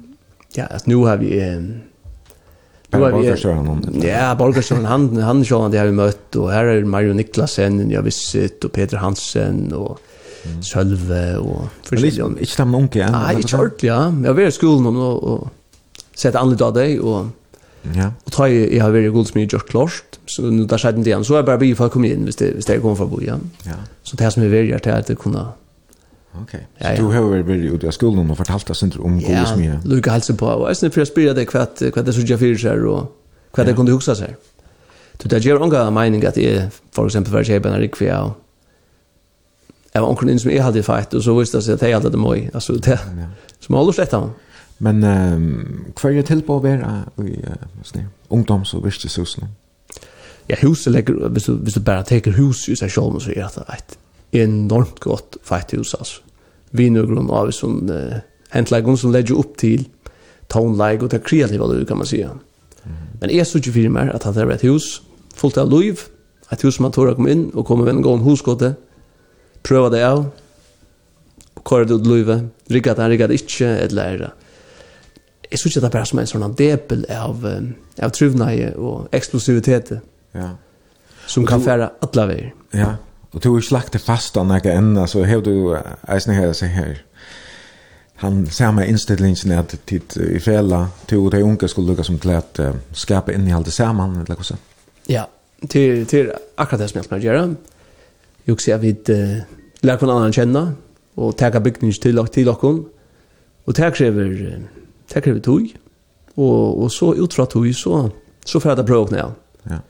ja, 0.56 0.66
at 0.70 0.86
nu 0.86 0.96
har 1.04 1.16
vi 1.16 1.38
eh, 1.38 1.60
nu 2.92 3.00
har 3.00 3.12
vi 3.12 4.08
ja, 4.08 4.34
Borgerström 4.34 4.84
han 4.84 5.16
han 5.16 5.44
så 5.44 5.62
han 5.62 5.70
det 5.70 5.78
har 5.78 5.86
vi 5.86 5.92
mött 5.92 6.36
och 6.36 6.50
här 6.50 6.64
är 6.64 6.84
Mario 6.84 7.12
Niklasen, 7.12 7.90
jag 7.90 8.02
visst 8.02 8.64
och 8.64 8.72
Peter 8.72 8.96
Hansen 8.96 9.72
och 9.72 9.98
mm. 10.44 10.62
Sölve 10.62 11.36
och 11.36 11.64
försiktigt. 11.82 12.40
ikke 12.40 12.56
de 12.56 12.74
unge, 12.74 12.98
ja? 12.98 13.10
Nei, 13.10 13.38
ikke 13.38 13.58
ordentligt, 13.58 13.84
ja. 13.84 14.12
Jeg 14.22 14.26
har 14.26 14.34
vært 14.34 14.48
i 14.48 14.56
skolen 14.56 14.86
skolan 14.86 14.96
og, 14.96 15.24
og 15.24 15.50
sett 16.14 16.34
anledning 16.34 16.66
av 16.66 16.74
deg, 16.74 17.04
og, 17.04 17.30
Ja. 17.96 18.10
og 18.26 18.32
tar 18.32 18.46
jeg, 18.46 18.72
jeg 18.72 18.82
har 18.82 18.90
varit 18.90 19.12
god 19.12 19.26
smidig 19.26 19.48
gjort 19.48 19.68
klart. 19.68 20.18
Så 20.26 20.42
nu 20.42 20.66
der 20.66 20.76
skjedde 20.76 20.98
det 20.98 21.06
igjen. 21.06 21.24
Så 21.24 21.34
er 21.34 21.38
jeg 21.38 21.46
bare 21.46 21.58
blir 21.58 21.74
for 21.74 21.88
å 21.88 21.92
komme 21.92 22.10
inn 22.12 22.26
hvis 22.28 22.36
det 22.36 22.50
hvis 22.54 22.66
det 22.68 22.80
kommer 22.82 23.08
bo 23.08 23.20
igjen. 23.20 23.50
Ja. 23.66 23.78
Så 24.04 24.16
det 24.16 24.18
som 24.18 24.24
här 24.24 24.30
som 24.30 24.42
är 24.42 24.48
väldigt 24.48 24.86
at 24.86 25.06
det 25.06 25.18
kunne 25.18 25.46
Okej. 26.32 26.66
Okay. 26.78 26.96
Så 26.96 27.02
ja. 27.02 27.08
du 27.08 27.14
har 27.14 27.30
väl 27.30 27.42
varit 27.42 27.72
ute 27.72 27.86
i 27.86 27.92
skolan 27.92 28.30
och 28.30 28.36
fortalt 28.36 28.70
oss 28.70 28.82
inte 28.82 28.98
om 28.98 29.20
ja, 29.20 29.46
smia. 29.46 29.72
Ja, 29.74 29.80
Luka 29.84 30.10
hälsar 30.10 30.34
på. 30.34 30.46
Och 30.46 30.76
sen 30.76 30.90
för 30.90 31.00
jag 31.00 31.08
spyrar 31.08 31.34
dig 31.34 31.46
kvart 31.46 31.78
kvart 31.78 32.06
det 32.06 32.12
såg 32.12 32.24
jag 32.24 32.38
för 32.38 32.54
sig 32.54 32.80
och 32.80 33.16
kvart 33.52 33.66
det 33.66 33.74
kunde 33.74 33.92
huxa 33.92 34.14
sig. 34.14 34.36
Du 35.22 35.28
det 35.28 35.44
ger 35.44 35.54
unga 35.54 35.90
mening 35.90 36.26
att 36.26 36.34
det 36.34 36.72
för 36.92 37.06
exempel 37.06 37.32
för 37.32 37.44
sig 37.44 37.60
benar 37.60 37.82
ikvia 37.82 38.22
och 38.22 38.32
Jag 39.92 40.00
var 40.00 40.08
omkring 40.08 40.38
som 40.38 40.50
jag 40.50 40.62
hade 40.62 40.82
fight 40.82 41.14
och 41.14 41.24
så 41.24 41.38
visste 41.38 41.56
jag 41.56 41.74
att 41.74 41.82
jag 41.82 41.94
hade 41.94 42.10
det 42.10 42.16
moj. 42.16 42.50
Alltså 42.54 42.72
det 42.72 43.00
som 43.60 43.74
håller 43.74 43.92
slett 43.92 44.14
av. 44.14 44.30
Men 44.78 45.04
um, 45.04 45.92
hva 46.00 46.10
er 46.10 46.22
till 46.22 46.40
på 46.42 46.56
att 46.56 46.62
vara 46.62 47.02
i 47.18 47.36
uh, 48.00 48.04
ungdom 48.28 48.64
så 48.64 48.80
visste 48.80 49.20
husen? 49.20 49.48
Ja, 50.48 50.56
huset 50.62 50.92
legger, 50.92 51.28
hvis 51.28 51.44
du, 51.44 51.52
hvis 51.52 51.74
du 51.74 51.80
bare 51.80 52.04
teker 52.04 52.32
hus 52.32 52.68
i 52.68 52.76
seg 52.76 52.90
selv, 52.90 53.20
så 53.20 53.30
er 53.30 53.50
det 53.54 53.66
et 53.76 53.98
enormt 54.32 55.00
godt 55.00 55.40
fetthus, 55.46 55.94
altså. 55.94 56.20
Vi 56.70 56.86
nu 56.90 57.02
grunn 57.02 57.30
av 57.34 57.50
sånn 57.54 57.90
uh, 57.90 58.20
hentleggen 58.54 58.98
som 58.98 59.10
legger 59.14 59.40
opp 59.40 59.56
til 59.58 59.88
toneleg 60.50 61.02
og 61.02 61.10
det 61.10 61.24
kreativa 61.26 61.66
liv, 61.66 61.86
kan 61.86 61.98
man 61.98 62.06
säga. 62.06 62.30
Men 63.20 63.30
jeg 63.30 63.46
synes 63.46 63.66
ikke 63.66 63.74
fyrir 63.74 63.92
meg 63.92 64.10
at 64.14 64.24
han 64.24 64.38
er 64.38 64.50
et 64.54 64.64
hus, 64.66 65.02
fullt 65.36 65.58
av 65.60 65.70
liv, 65.70 66.06
et 66.50 66.62
hus 66.64 66.78
som 66.78 66.86
han 66.88 66.94
å 66.96 67.14
komme 67.14 67.30
inn, 67.30 67.50
og 67.54 67.66
komme 67.66 67.84
med 67.84 67.98
en 67.98 68.06
gång 68.06 68.22
hosgåte, 68.24 68.74
prøve 69.66 69.90
det 69.92 70.02
av, 70.06 70.24
kåre 71.62 71.84
det 71.84 72.00
ut 72.00 72.08
livet, 72.08 72.48
rigga 72.72 72.94
det, 72.96 73.10
rigga 73.12 73.28
det 73.28 73.42
ikke, 73.42 73.68
eller 73.86 74.30
Jeg 75.50 75.58
synes 75.58 75.76
ikke 75.76 75.80
det 75.80 75.88
er 75.88 75.98
bare 75.98 76.06
som 76.06 76.18
en 76.18 76.26
sånn 76.30 76.54
depel 76.54 77.00
av, 77.10 77.44
av 77.98 78.10
truvnøye 78.14 78.68
og 78.78 79.08
eksplosivitet. 79.12 79.96
Ja. 80.32 80.52
Som 81.26 81.42
kan 81.46 81.60
fære 81.60 81.88
alle 82.06 82.26
veier. 82.30 82.52
Ja, 82.70 82.92
Och 83.32 83.40
du 83.40 83.48
har 83.48 83.58
ikke 83.58 83.72
lagt 83.72 83.92
det 83.92 84.02
fast 84.02 84.36
av 84.36 84.46
noe 84.46 84.72
ända 84.72 85.06
så 85.06 85.24
har 85.24 85.40
du 85.40 85.76
eisen 86.08 86.34
här 86.34 86.52
se 86.52 86.66
här. 86.66 87.02
Han 88.14 88.46
ser 88.46 88.72
med 88.72 88.88
innstillingen 88.88 89.58
at 89.58 89.86
tid 89.86 90.16
i 90.16 90.40
fälla 90.40 90.88
till 91.06 91.18
och 91.18 91.30
de 91.30 91.42
unga 91.42 91.68
skulle 91.68 91.86
lukka 91.86 92.02
som 92.02 92.18
til 92.18 92.30
at 92.30 92.58
uh, 92.60 92.74
skapa 92.92 93.32
inn 93.32 93.48
i 93.48 93.52
alt 93.52 93.64
det 93.64 93.72
saman, 93.72 94.16
eller 94.16 94.36
vad 94.36 94.44
så. 94.44 94.56
Ja, 95.08 95.24
til, 95.68 96.06
til 96.06 96.32
akkurat 96.58 96.80
det 96.80 96.90
som 96.90 96.98
jeg 96.98 97.04
skal 97.04 97.22
gjøre. 97.22 97.56
Jeg 98.46 98.54
vil 98.54 98.60
si 98.60 98.70
at 98.70 98.82
vi 98.82 98.90
uh, 98.90 99.40
lærer 99.82 99.96
hverandre 99.96 100.16
annen 100.16 100.36
kjenne, 100.36 100.64
og 101.16 101.36
teka 101.38 101.58
bygning 101.58 101.94
til, 101.94 102.26
til 102.26 102.46
dere, 102.46 102.74
og 103.66 103.76
det 103.76 103.94
krever, 103.94 104.36
det 105.14 105.22
krever 105.22 105.40
tog, 105.40 105.70
og, 106.36 106.82
og 106.82 106.90
så 106.90 107.14
utfra 107.14 107.46
tog, 107.46 107.74
så, 107.74 108.08
så 108.46 108.60
får 108.60 108.70
jeg 108.70 108.76
det 108.76 108.86
prøvd 108.86 109.16
ned. 109.16 109.32
Ja. 109.70 109.80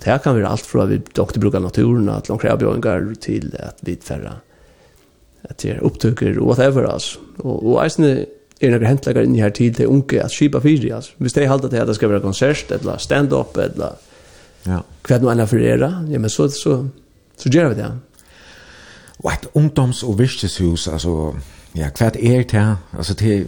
Og 0.00 0.06
det 0.06 0.22
kan 0.22 0.36
være 0.36 0.48
alt 0.48 0.66
fra 0.66 0.82
att 0.82 0.88
vi 0.88 1.00
dock 1.16 1.36
brukar 1.36 1.60
naturen, 1.60 2.08
att 2.08 2.28
långt 2.28 2.42
krävbjöringar 2.42 3.14
til 3.20 3.54
at 3.58 3.76
vi 3.82 3.98
færre 4.02 4.40
at 5.44 5.62
det 5.62 5.70
er 5.70 5.84
opptøkker, 5.84 6.40
och 6.40 6.46
whatever 6.46 6.92
altså. 6.92 7.18
Og, 7.38 7.66
og 7.66 7.84
eisen 7.84 8.04
är 8.60 8.70
några 8.70 8.86
häntläggare 8.86 9.24
in 9.24 9.36
i 9.36 9.40
här 9.40 9.50
til 9.50 9.74
till 9.74 9.86
unge 9.86 10.22
at 10.22 10.30
skipa 10.30 10.60
fyri, 10.60 10.90
altså. 10.90 11.12
Hvis 11.18 11.32
de 11.32 11.40
är 11.44 11.58
til 11.58 11.76
at 11.76 11.88
det 11.88 11.94
skal 11.94 12.08
være 12.10 12.20
konsert 12.20 12.70
eller 12.70 12.96
stand-up 12.96 13.56
eller 13.56 13.92
ja. 14.66 14.70
hva 14.70 14.82
kvart 15.02 15.22
nu 15.22 15.28
annan 15.28 15.48
for 15.48 15.56
era, 15.56 16.04
ja 16.10 16.18
men 16.18 16.30
så, 16.30 16.48
så, 16.48 16.88
så 17.36 17.48
gjør 17.48 17.68
vi 17.68 17.74
det. 17.74 17.92
Och 19.18 19.32
ett 19.32 19.46
ungdoms- 19.54 20.04
och 20.04 20.20
visteshus, 20.20 20.88
alltså 20.88 21.34
ja, 21.74 21.88
kvart 21.90 22.16
är 22.16 22.44
det 22.52 22.76
alltså 22.98 23.14
det, 23.14 23.46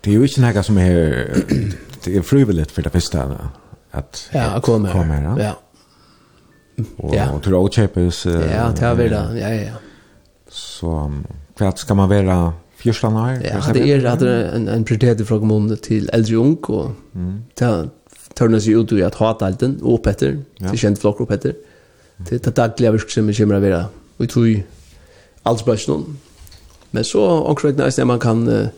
det 0.00 0.10
är 0.10 0.14
ju 0.14 0.22
inte 0.22 0.40
något 0.40 0.66
som 0.66 0.78
är 0.78 1.26
det 2.04 2.16
är 2.16 2.22
frivilligt 2.22 2.70
för 2.70 2.82
det 2.82 2.90
första 2.90 3.50
at 3.96 4.30
ja, 4.34 4.60
kommer. 4.60 4.92
Kommer, 4.92 5.22
ja. 5.22 5.44
ja. 5.44 5.52
Och 6.98 7.14
ja. 7.14 7.30
och 7.30 7.42
tror 7.42 7.68
Chapels. 7.68 8.26
Uh, 8.26 8.32
ja, 8.32 8.72
det 8.76 8.86
har 8.86 8.94
vi 8.94 9.08
det. 9.08 9.28
Ja, 9.40 9.48
ja. 9.48 9.62
ja. 9.62 9.72
Så 10.48 11.12
kvart 11.56 11.78
ska 11.78 11.94
man 11.94 12.08
vara 12.08 12.52
första 12.76 13.10
när. 13.10 13.44
Ja, 13.44 13.72
det 13.72 13.90
er 13.90 14.10
at 14.12 14.20
det 14.20 14.28
er 14.28 14.56
en 14.56 14.68
en 14.68 14.84
prioritet 14.84 15.26
fra 15.26 15.38
kommunen 15.38 15.76
til 15.76 16.08
eldre 16.12 16.36
og 16.36 16.46
ung 16.46 16.70
og 16.70 16.92
mm. 17.14 17.42
ta 17.56 17.84
törna 18.36 18.60
sig 18.60 18.74
ut 18.74 18.92
och 18.92 19.00
att 19.00 19.14
ha 19.14 19.36
allt 19.40 19.60
den 19.60 19.80
opp 19.82 20.06
etter, 20.06 20.36
Ja. 20.60 20.68
til 20.68 20.78
kjent 20.78 20.98
flokker 20.98 21.22
opp 21.22 21.30
etter. 21.30 21.52
Det 22.18 22.32
er 22.32 22.38
tar 22.38 22.50
dagliga 22.50 22.90
verksamma 22.90 23.32
som 23.32 23.48
kommer 23.48 23.88
og 24.18 24.20
jeg 24.20 24.28
tror 24.28 24.62
alt 25.44 25.64
bäst 25.64 25.88
någon. 25.88 26.18
Men 26.92 27.04
så 27.04 27.20
omkring 27.20 27.80
rätt 27.80 27.98
er 27.98 28.04
man 28.04 28.20
kan 28.20 28.48
uh, 28.48 28.68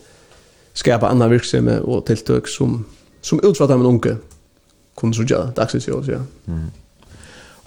skapa 0.73 1.07
andra 1.07 1.27
verksamma 1.27 1.79
og 1.79 2.05
tiltøk 2.05 2.47
som 2.47 2.85
som 3.21 3.39
utfattar 3.43 3.77
med 3.77 3.85
unge. 3.85 4.11
Mm 4.11 4.38
kunne 4.99 5.15
så 5.15 5.25
gjøre 5.27 5.53
dagsvis 5.57 5.87
i 5.89 5.95
oss, 5.95 6.11
ja. 6.11 6.21
Mm. 6.51 6.69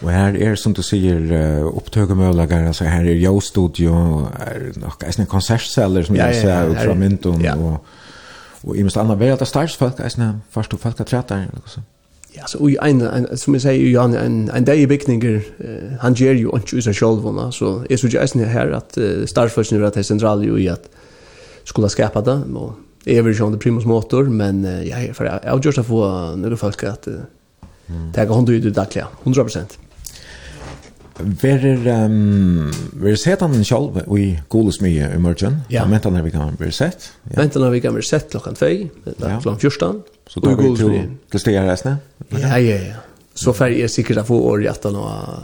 Og 0.03 0.09
her 0.11 0.35
er, 0.35 0.55
som 0.59 0.73
du 0.75 0.81
sier, 0.83 1.21
opptøkemølager, 1.69 2.67
altså 2.67 2.89
her 2.91 3.07
er 3.07 3.19
jo-studio, 3.23 3.93
er 4.35 4.73
nok 4.81 5.05
en 5.07 5.29
konsertceller 5.31 6.03
som 6.03 6.17
ja, 6.17 6.27
jeg 6.27 6.41
ser 6.41 6.73
ja, 6.73 6.85
fra 6.85 6.95
Myndon, 6.99 7.41
ja. 7.41 7.55
og, 7.55 7.85
og 8.63 8.75
i 8.75 8.83
minst 8.83 8.99
annet 8.99 9.19
vei 9.19 9.31
at 9.31 9.39
det 9.39 9.47
starts 9.47 9.77
folk, 9.79 10.01
eisne 10.03 10.33
først 10.51 10.75
og 10.75 10.83
folk 10.83 10.99
er 10.99 11.07
tretter, 11.07 11.45
eller 11.47 11.63
noe 11.63 11.71
sånt. 11.71 11.89
Ja, 12.33 12.47
så 12.49 12.57
i 12.65 12.75
en, 12.81 13.01
en, 13.05 13.27
som 13.37 13.53
jeg 13.53 13.61
sier, 13.61 13.89
Jan, 13.93 14.15
en, 14.17 14.37
en 14.49 14.65
dag 14.65 14.79
i 14.81 14.87
bygninger, 14.89 15.35
uh, 15.61 15.91
han 16.01 16.17
gjør 16.17 16.39
jo 16.41 16.55
ikke 16.57 16.79
ut 16.79 16.87
av 16.89 16.95
selv, 16.97 17.41
så 17.53 17.73
jeg 17.89 17.99
synes 17.99 18.13
ikke 18.13 18.23
eisne 18.23 18.49
her 18.49 18.73
at 18.73 18.97
uh, 18.97 19.27
startsfølgene 19.29 19.83
er 19.83 19.87
at 19.91 19.99
det 19.99 20.01
er 20.01 20.09
sentrale 20.09 20.47
jo 20.49 20.57
i 20.57 20.65
at 20.73 20.89
skulle 21.63 21.89
skapa 21.93 22.23
det, 22.25 22.39
og 22.55 22.73
är 23.05 23.21
väl 23.21 23.51
det 23.51 23.57
primus 23.57 23.85
motor 23.85 24.23
men 24.23 24.65
uh, 24.65 24.87
jag 24.87 25.03
är 25.03 25.13
för 25.13 25.39
jag 25.43 25.65
just 25.65 25.77
att 25.77 25.87
få 25.87 26.35
några 26.35 26.57
folk 26.57 26.83
att 26.83 27.07
uh, 27.07 27.13
mm. 27.87 28.13
ta 28.13 28.33
hand 28.33 28.49
ut 28.49 28.63
det 28.63 28.69
där 28.69 29.05
100%. 29.23 29.59
Verer 31.17 32.05
um, 32.05 32.71
ver 32.93 33.15
sett 33.15 33.41
han 33.41 33.63
själv 33.63 34.01
vi 34.07 34.41
golas 34.47 34.81
med 34.81 35.15
i 35.15 35.17
morgon. 35.17 35.57
Ja. 35.67 35.85
Men 35.85 35.99
han 36.03 36.15
har 36.15 36.21
vi 36.21 36.31
kan 36.31 36.55
ver 36.55 36.71
sett. 36.71 37.11
Ja. 37.23 37.31
Men 37.35 37.51
han 37.53 37.63
har 37.63 37.69
vi 37.69 37.81
kan 37.81 37.93
ver 37.93 38.01
sett 38.01 38.31
klockan 38.31 38.55
2, 38.55 38.65
där 39.03 39.41
klockan 39.41 39.59
14. 39.59 40.03
Så 40.27 40.39
då 40.39 40.55
går 40.55 40.63
vi 40.63 40.77
till 40.77 41.11
till 41.29 41.39
stära 41.39 41.71
resten. 41.71 41.95
Ja, 42.29 42.59
ja, 42.59 42.59
ja. 42.59 42.95
Så 43.33 43.53
färg 43.53 43.81
är 43.81 43.87
säkert 43.87 44.17
att 44.17 44.27
få 44.27 44.39
år 44.39 44.67
att 44.67 44.83
han 44.83 44.95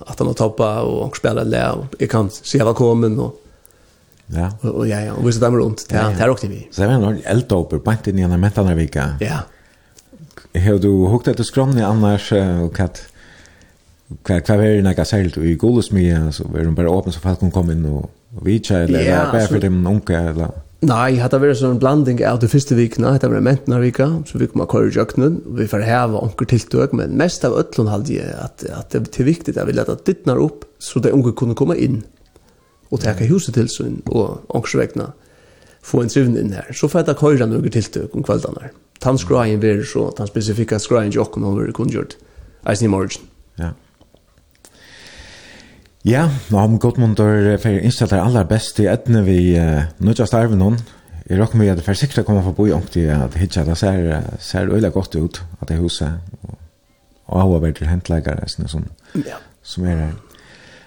att 0.06 0.19
han 0.19 0.27
har 0.27 0.34
tappat 0.34 0.84
och 0.84 1.18
spela 1.18 1.44
lä 1.44 1.72
och 1.72 1.86
jag 1.99 2.10
kan 2.10 2.30
se 2.30 2.64
vad 2.64 2.76
kommer 2.76 3.19
och 3.19 3.41
Ja. 4.31 4.69
Och 4.69 4.88
ja, 4.88 5.01
ja, 5.01 5.14
och 5.14 5.27
visst 5.27 5.41
där 5.41 5.51
runt. 5.51 5.85
Det 5.89 5.97
här 5.97 6.26
är 6.26 6.30
också 6.30 6.47
vi. 6.47 6.68
Så 6.72 6.81
det 6.81 6.88
är 6.88 6.91
en 6.91 7.22
elda 7.26 7.56
upp 7.56 7.84
på 7.84 7.91
inte 7.91 8.11
nya 8.11 8.27
mätta 8.27 8.64
när 8.64 8.76
vecka. 8.76 9.15
Ja. 9.19 9.39
Har 10.53 10.80
du 10.80 10.89
hukt 10.89 11.27
att 11.27 11.45
skromna 11.45 11.88
annars 11.88 12.31
og 12.31 12.73
kat 12.76 13.06
Hva 14.26 14.39
hva 14.41 14.56
er 14.65 14.81
det 14.81 15.06
sält 15.06 15.38
och 15.38 15.45
i 15.45 15.56
golosmia 15.56 16.31
så 16.31 16.43
är 16.57 16.65
de 16.65 16.76
bare 16.76 16.89
öppna 16.89 17.11
så 17.11 17.19
folk 17.19 17.53
kan 17.53 17.72
inn 17.72 17.85
og 17.85 18.10
och 18.35 18.47
vitcha 18.47 18.77
eller 18.77 19.31
bara 19.31 19.47
for 19.47 19.60
dem 19.60 19.88
onka 19.88 20.19
eller 20.19 20.49
Nei, 20.80 21.18
hetta 21.19 21.41
verður 21.41 21.57
so 21.60 21.69
ein 21.73 21.80
blanding 21.80 22.22
av 22.23 22.38
de 22.39 22.47
fyrstu 22.47 22.72
vikna, 22.77 23.10
hetta 23.11 23.27
verður 23.27 23.43
mentna 23.43 23.81
vika, 23.81 24.06
så 24.26 24.39
vi 24.39 24.47
kommer 24.47 24.68
køyrir 24.72 24.95
jøknun, 24.95 25.41
og 25.49 25.57
vi 25.60 25.68
får 25.68 25.84
hava 25.84 26.22
onker 26.23 26.47
tiltøk, 26.47 26.93
men 26.95 27.18
mest 27.19 27.43
av 27.43 27.57
öllun 27.60 27.89
haldi 27.91 28.15
jeg 28.15 28.31
at 28.31 28.64
at 28.72 28.95
det 28.95 29.19
er 29.19 29.27
viktig 29.27 29.57
at 29.57 29.68
vi 29.68 29.76
lata 29.76 29.97
dittnar 30.07 30.39
opp, 30.39 30.64
så 30.80 31.01
de 31.03 31.11
unge 31.11 31.34
kunne 31.35 31.57
komme 31.60 31.76
inn 31.76 31.99
og 32.90 33.02
teka 33.03 33.28
huset 33.30 33.53
til 33.53 33.70
sin 33.70 33.99
og 34.07 34.45
ångsregna 34.56 35.11
få 35.86 36.03
en 36.03 36.11
trivn 36.11 36.38
inn 36.38 36.53
her. 36.53 36.72
Så 36.74 36.90
får 36.90 37.03
jeg 37.03 37.10
da 37.10 37.18
køyra 37.18 37.48
noen 37.49 37.74
tiltøk 37.74 38.16
om 38.16 38.26
kveldene 38.26 38.66
her. 38.66 38.74
Tan 38.99 39.18
skraien 39.18 39.61
vil 39.64 39.86
så, 39.88 40.10
tan 40.16 40.28
spesifika 40.28 40.80
skraien 40.82 41.14
jo 41.16 41.24
okkom 41.24 41.48
over 41.48 41.72
kunngjort. 41.76 42.18
Eisen 42.68 42.90
i 42.90 42.91
morgen. 42.91 43.30
Ja. 43.60 43.72
Ja, 46.07 46.30
nå 46.49 46.57
har 46.60 46.70
vi 46.72 46.80
gått 46.80 46.99
mot 46.99 47.20
å 47.20 47.28
feire 47.60 47.84
innstalt 47.84 48.14
er 48.16 48.24
aller 48.24 48.48
beste 48.48 48.86
i 48.86 48.88
etne 48.91 49.24
vi 49.26 49.40
uh, 49.60 49.84
nødja 50.03 50.28
starve 50.30 50.56
noen. 50.56 50.80
Jeg 51.28 51.38
råkker 51.40 51.60
meg 51.60 51.74
at 51.74 51.82
det 51.82 51.88
er 51.91 51.99
sikkert 51.99 52.24
å 52.24 52.30
komme 52.30 52.44
fra 52.45 52.56
boi 52.56 52.72
ångt 52.74 52.95
i 52.98 53.06
at 53.14 53.36
hitja, 53.38 53.66
det 53.68 53.76
ser, 53.78 54.07
ser 54.41 54.72
øyla 54.72 54.90
godt 54.95 55.20
ut 55.20 55.41
at 55.60 55.70
det 55.70 55.78
huset 55.78 56.18
og 57.30 57.38
av 57.38 57.53
og 57.53 57.61
vært 57.61 57.78
til 57.78 57.91
hentleggere 57.91 58.48
som, 58.49 58.88
ja. 59.22 59.38
som 59.61 59.86
er 59.86 60.03
her. 60.07 60.18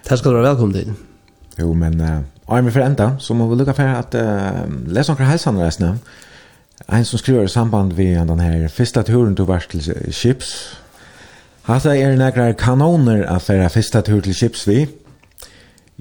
Takk 0.02 0.18
skal 0.18 0.32
du 0.32 0.40
være 0.40 0.48
velkommen 0.50 0.74
til. 0.80 1.11
Jo, 1.58 1.72
men 1.76 2.00
uh, 2.00 2.20
arme 2.48 2.72
for 2.72 2.84
enda, 2.84 3.12
så 3.18 3.34
må 3.34 3.46
vi 3.50 3.58
lukka 3.60 3.74
for 3.76 3.96
at 4.00 4.14
uh, 4.16 4.64
les 4.88 5.08
noen 5.08 5.28
helsan 5.28 5.60
resten. 5.60 5.98
En 6.88 7.04
som 7.04 7.20
skriver 7.20 7.46
i 7.46 7.52
samband 7.52 7.92
med 7.96 8.28
den 8.28 8.40
her 8.40 8.68
første 8.68 9.02
turen 9.06 9.34
du 9.34 9.44
var 9.44 9.64
til 9.70 9.84
Chips. 10.12 10.78
Hatta 11.62 11.94
er 11.94 12.16
nekrar 12.18 12.56
kanoner 12.58 13.22
at 13.30 13.42
færa 13.42 13.68
første 13.70 14.00
tur 14.02 14.20
til 14.20 14.34
Chips 14.34 14.66
vi. 14.66 14.86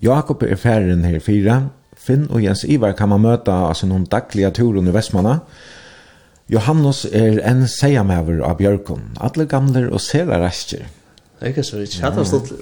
Jakob 0.02 0.44
er 0.44 0.56
færren 0.56 1.06
her 1.06 1.20
fyra. 1.20 1.62
Finn 2.02 2.26
og 2.32 2.42
Jens 2.44 2.64
Ivar 2.66 2.96
kan 2.98 3.12
man 3.12 3.22
møta 3.22 3.54
av 3.68 3.76
sin 3.78 3.92
noen 3.94 4.08
daglige 4.10 4.50
turen 4.58 4.90
i 4.90 4.94
Vestmanna. 4.96 5.38
Johannes 6.50 7.06
er 7.06 7.38
en 7.48 7.68
seiermæver 7.70 8.42
av 8.44 8.58
Bjørkon. 8.58 9.12
Alle 9.22 9.46
gamler 9.46 9.92
og 9.94 10.02
sera 10.02 10.42
rester. 10.42 10.88
Det 11.38 11.46
er 11.46 11.54
ikke 11.54 11.64
så 11.64 11.78
vidt. 11.78 12.00
Hatta 12.02 12.26
stått. 12.26 12.56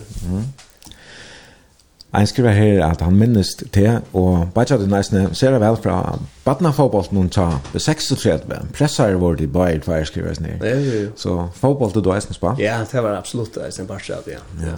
Ein 2.14 2.28
skriver 2.28 2.56
her 2.58 2.86
at 2.88 3.02
han 3.02 3.16
minnes 3.16 3.52
til, 3.56 4.00
og 4.14 4.48
bare 4.56 4.78
det 4.82 4.90
næsne 4.90 5.28
ser 5.34 5.52
jeg 5.52 5.62
vel 5.62 5.78
fra 5.78 6.20
badnafotbolten 6.46 7.18
hun 7.18 7.30
ved 7.74 7.80
36, 7.80 8.42
pressar 8.74 9.14
vår 9.14 9.36
til 9.36 9.48
Bayer 9.48 9.80
Tvær 9.80 10.04
skriver 10.04 10.28
jeg 10.28 10.42
ned. 10.42 10.66
Ja, 10.68 11.08
Så 11.16 11.48
fotboll 11.54 11.94
du 11.94 12.14
eisen 12.14 12.34
spa? 12.34 12.56
Ja, 12.58 12.80
det 12.92 13.04
var 13.04 13.18
absolutt 13.18 13.58
eisen 13.68 13.88
bare 13.88 14.00
ja. 14.28 14.40
ja. 14.62 14.74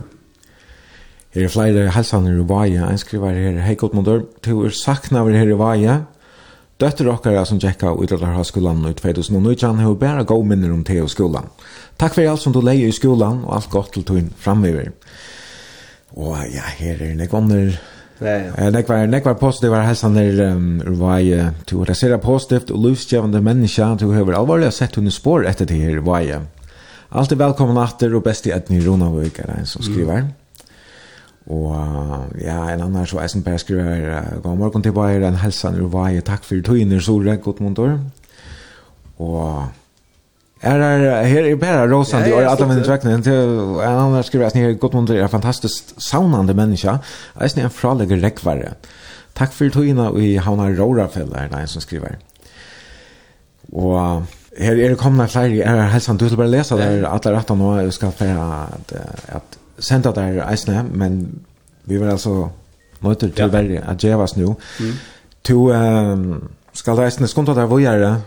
Her 1.32 1.44
er 1.44 1.48
flere 1.48 1.92
helsaner 1.92 2.36
i 2.36 2.48
Vaja, 2.48 2.90
ein 2.90 2.98
skriver 2.98 3.32
her, 3.32 3.62
hei 3.62 3.76
godt 3.76 3.94
motor, 3.94 4.26
to 4.44 4.66
er 4.66 4.70
sakna 4.70 5.22
over 5.22 5.32
her 5.32 5.48
i 5.48 5.58
Vaja, 5.58 6.02
Døtter 6.82 7.12
okkara 7.12 7.44
som 7.46 7.60
tjekka 7.62 7.92
utdallarhøgskolan 7.94 8.80
i 8.90 8.94
2019 8.98 9.84
har 9.84 9.98
bare 10.02 10.24
gå 10.26 10.38
minner 10.42 10.72
om 10.74 10.82
te 10.84 10.96
og 10.98 11.12
skolan. 11.14 11.52
Takk 12.02 12.16
for 12.16 12.26
alt 12.26 12.42
som 12.42 12.56
du 12.56 12.58
leier 12.66 12.90
i 12.90 12.96
skolan 12.96 13.44
og 13.46 13.54
alt 13.54 13.70
godt 13.70 13.92
til 13.94 14.06
tun 14.08 14.32
framöver. 14.42 14.90
Og 16.16 16.38
ja, 16.54 16.68
her 16.78 17.02
er 17.02 17.18
det 17.18 17.30
kommer 17.30 17.80
Ja, 18.22 18.38
ja. 18.38 18.70
Det 18.70 18.90
var 18.90 19.08
det 19.08 19.26
var 19.26 19.34
positivt 19.34 19.72
var 19.72 19.82
hästan 19.82 20.14
där 20.14 20.92
var 20.92 21.20
ju 21.20 21.50
to 21.66 21.84
resera 21.84 22.18
positivt 22.18 22.70
och 22.70 22.80
livsgivande 22.80 23.42
människa 23.42 23.98
to 23.98 24.14
över 24.14 24.34
allvarliga 24.34 24.72
sett 24.72 24.98
under 24.98 25.12
spår 25.12 25.48
efter 25.48 25.66
det 25.66 25.74
här 25.74 25.98
var 25.98 26.20
ju. 26.20 26.40
Allt 27.10 27.32
är 27.32 27.36
välkommen 27.36 27.78
åter 27.78 28.16
och 28.16 28.22
bäst 28.22 28.48
i 28.48 28.54
att 28.54 28.70
rona 28.72 29.06
en 29.58 29.66
som 29.66 29.84
skriver. 29.84 30.18
Mm. 30.18 30.28
Och 31.46 31.76
ja, 32.46 32.70
en 32.70 32.82
annan 32.82 33.08
så 33.08 33.20
är 33.20 33.44
Per 33.44 33.58
skriver 33.58 34.24
god 34.44 34.58
morgon 34.58 34.82
till 34.82 34.92
er 34.92 35.22
en 35.22 35.36
hälsan 35.36 35.76
ur 35.76 35.88
varje 35.88 36.22
tack 36.22 36.44
för 36.44 36.62
tog 36.62 37.02
Sore, 37.02 37.36
gott 37.38 37.60
montor. 37.60 38.00
Och 39.18 39.64
Är 40.64 40.80
er, 40.80 41.24
här 41.24 41.44
är 41.44 41.56
bara 41.56 41.88
rosande 41.88 42.30
ja, 42.30 42.36
och 42.36 42.52
alla 42.52 42.68
men 42.68 42.84
tväcknen 42.84 43.24
till 43.24 43.34
en 43.34 43.98
annan 43.98 44.24
skriver 44.24 44.46
att 44.46 44.54
ni 44.54 44.62
är 44.62 44.74
gott 44.74 44.94
munter 44.94 45.16
är 45.16 45.28
fantastiskt 45.28 46.02
soundande 46.02 46.54
människa. 46.54 47.00
Är 47.36 47.60
en 47.60 47.70
fraliger 47.70 48.18
räckvare. 48.18 48.74
Tack 49.34 49.54
för 49.54 49.70
togina 49.70 50.10
och 50.10 50.22
i 50.22 50.38
havna 50.38 50.70
Rorafell 50.70 51.34
är 51.34 51.58
en 51.58 51.68
som 51.68 51.82
skriver. 51.82 52.18
Och 53.72 54.24
her 54.58 54.76
er 54.76 54.90
det 54.90 54.98
komna 55.00 55.28
fler 55.28 55.54
er 55.64 55.88
helsan 55.94 56.18
du 56.18 56.26
vil 56.26 56.30
vill 56.30 56.38
bara 56.38 56.48
läsa 56.48 56.78
där 56.78 57.04
alla 57.04 57.32
rätta 57.32 57.56
nu 57.56 57.84
jag 57.84 57.94
ska 57.94 58.12
för 58.12 58.26
att 58.26 58.94
at 59.28 59.58
senda 59.80 60.12
der 60.12 60.52
eisne 60.52 60.84
men 60.94 61.40
vi 61.84 61.98
vill 61.98 62.10
altså 62.10 62.50
nöjda 63.00 63.28
til 63.28 63.34
ja. 63.38 63.46
att 63.46 63.90
at 63.90 64.04
djevas 64.04 64.36
nu. 64.36 64.56
Mm. 64.80 64.94
To 65.44 65.72
um, 65.72 66.50
skal 66.74 67.00
eisne 67.00 67.28
skonta 67.28 67.54
der 67.54 67.66
vågjere 67.66 68.22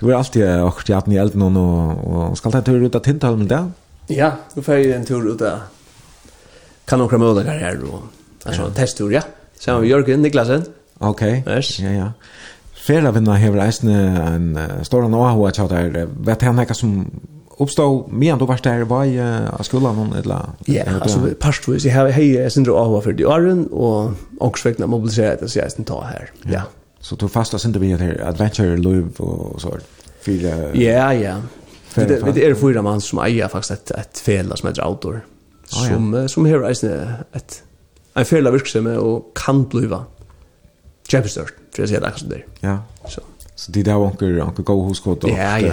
Du 0.00 0.06
var 0.06 0.14
alltid 0.14 0.46
akkurat 0.46 0.90
i 0.90 0.92
hatten 0.92 1.12
i 1.12 1.18
elden 1.18 1.42
og, 1.42 2.04
og 2.06 2.36
skal 2.38 2.52
ta 2.54 2.58
en 2.62 2.64
tur 2.64 2.84
ut 2.84 2.94
av 2.94 3.00
Tintholmen 3.00 3.48
där? 3.48 3.70
Ja, 4.06 4.32
nu 4.54 4.62
får 4.62 4.74
jag 4.74 4.96
en 4.96 5.04
tur 5.04 5.32
ut 5.32 5.42
av 5.42 5.58
kanonkramme 6.84 7.24
och 7.24 7.34
där 7.34 7.44
här 7.44 7.78
då. 7.82 8.02
Alltså 8.44 8.62
en 8.62 8.72
testtur, 8.72 9.10
ja. 9.10 9.22
Sen 9.58 9.74
har 9.74 9.80
vi 9.80 9.88
Jörgen 9.88 10.22
Niklasen. 10.22 10.64
Ok, 10.98 11.10
okay. 11.10 11.42
yes. 11.46 11.80
ja, 11.80 11.90
ja. 11.90 12.12
Fera 12.74 13.10
vinnar 13.10 13.36
hever 13.36 13.60
eisne 13.66 13.96
en 14.26 14.56
uh, 14.56 14.82
stor 14.82 15.04
an 15.04 15.14
åhå 15.14 15.48
at 15.48 15.58
der, 15.68 16.06
vet 16.24 16.42
han 16.42 16.58
ekka 16.62 16.74
som 16.74 16.94
uppstod 17.58 18.08
medan 18.08 18.38
du 18.38 18.46
var 18.46 18.60
der, 18.64 18.84
var 18.88 19.04
i 19.04 19.18
uh, 19.18 19.60
skolan 19.62 19.98
hon 19.98 20.14
eller? 20.16 20.54
Ja, 20.68 20.86
altså 21.02 21.34
parstvis, 21.40 21.84
jeg 21.84 22.14
hei 22.14 22.30
eisne 22.40 22.70
åhå 22.72 23.02
for 23.04 23.12
de 23.12 23.26
åren, 23.26 23.66
og 23.72 24.14
ångsvekna 24.40 24.86
mobiliseret 24.86 25.44
eisne 25.44 25.84
ta 25.84 26.00
her, 26.06 26.32
ja. 26.48 26.64
Så 27.08 27.16
du 27.16 27.28
fasta 27.28 27.58
inte 27.64 27.78
vid 27.78 27.90
här 28.00 28.20
adventure 28.28 28.76
live 28.76 29.08
och 29.16 29.60
så. 29.60 29.78
Fyra 30.20 30.74
Ja, 30.74 31.14
ja. 31.14 31.42
Det 31.94 32.32
det 32.34 32.44
är 32.44 32.54
fyra 32.54 32.82
man 32.82 33.00
som 33.00 33.18
äger 33.18 33.48
faktiskt 33.48 33.70
ett 33.70 33.90
ett 33.90 34.18
fel 34.18 34.56
som 34.56 34.68
heter 34.68 34.88
outdoor. 34.88 35.20
Som 35.64 36.28
som 36.28 36.46
har 36.46 36.58
är 36.84 37.24
ett 37.32 37.62
en 38.14 38.24
fel 38.24 38.50
verksamhet 38.50 38.98
och 38.98 39.36
kan 39.44 39.68
bliva. 39.68 40.04
Chapstart 41.08 41.52
för 41.72 41.82
jag 41.82 41.88
säger 41.88 42.00
det 42.00 42.28
där. 42.28 42.46
Ja. 42.60 42.78
Så 43.08 43.20
så 43.54 43.72
det 43.72 43.82
där 43.82 43.96
onkel 43.96 44.40
onkel 44.40 44.64
go 44.64 44.82
hos 44.82 45.00
kort 45.00 45.20
då. 45.20 45.28
Ja, 45.28 45.58
ja. 45.58 45.72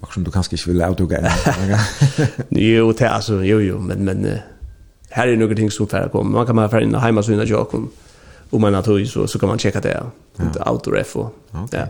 Och 0.00 0.12
som 0.12 0.24
du 0.24 0.30
kanske 0.30 0.56
inte 0.56 0.70
vill 0.70 0.82
outdoor 0.82 1.06
gå. 1.06 1.16
Jo, 2.48 2.92
det 2.92 3.10
alltså 3.10 3.44
jo 3.44 3.60
jo, 3.60 3.78
men 3.78 4.04
men 4.04 4.38
här 5.10 5.28
är 5.28 5.36
några 5.36 5.54
ting 5.54 5.70
som 5.70 5.88
färre 5.88 6.08
kommer. 6.08 6.30
Man 6.30 6.46
kan 6.46 6.56
bara 6.56 6.68
färna 6.68 6.98
hemma 6.98 7.22
så 7.22 7.32
innan 7.32 7.46
jag 7.46 7.68
kommer 7.68 7.88
om 8.50 8.60
man 8.60 8.74
har 8.74 8.82
tog 8.82 9.06
så, 9.06 9.26
så 9.26 9.38
kan 9.38 9.48
man 9.48 9.58
checka 9.58 9.80
det. 9.80 9.96
Ja. 9.96 10.10
Inte 10.44 10.62
autoref 10.62 11.16
och 11.16 11.34
okay. 11.52 11.80
ja. 11.80 11.86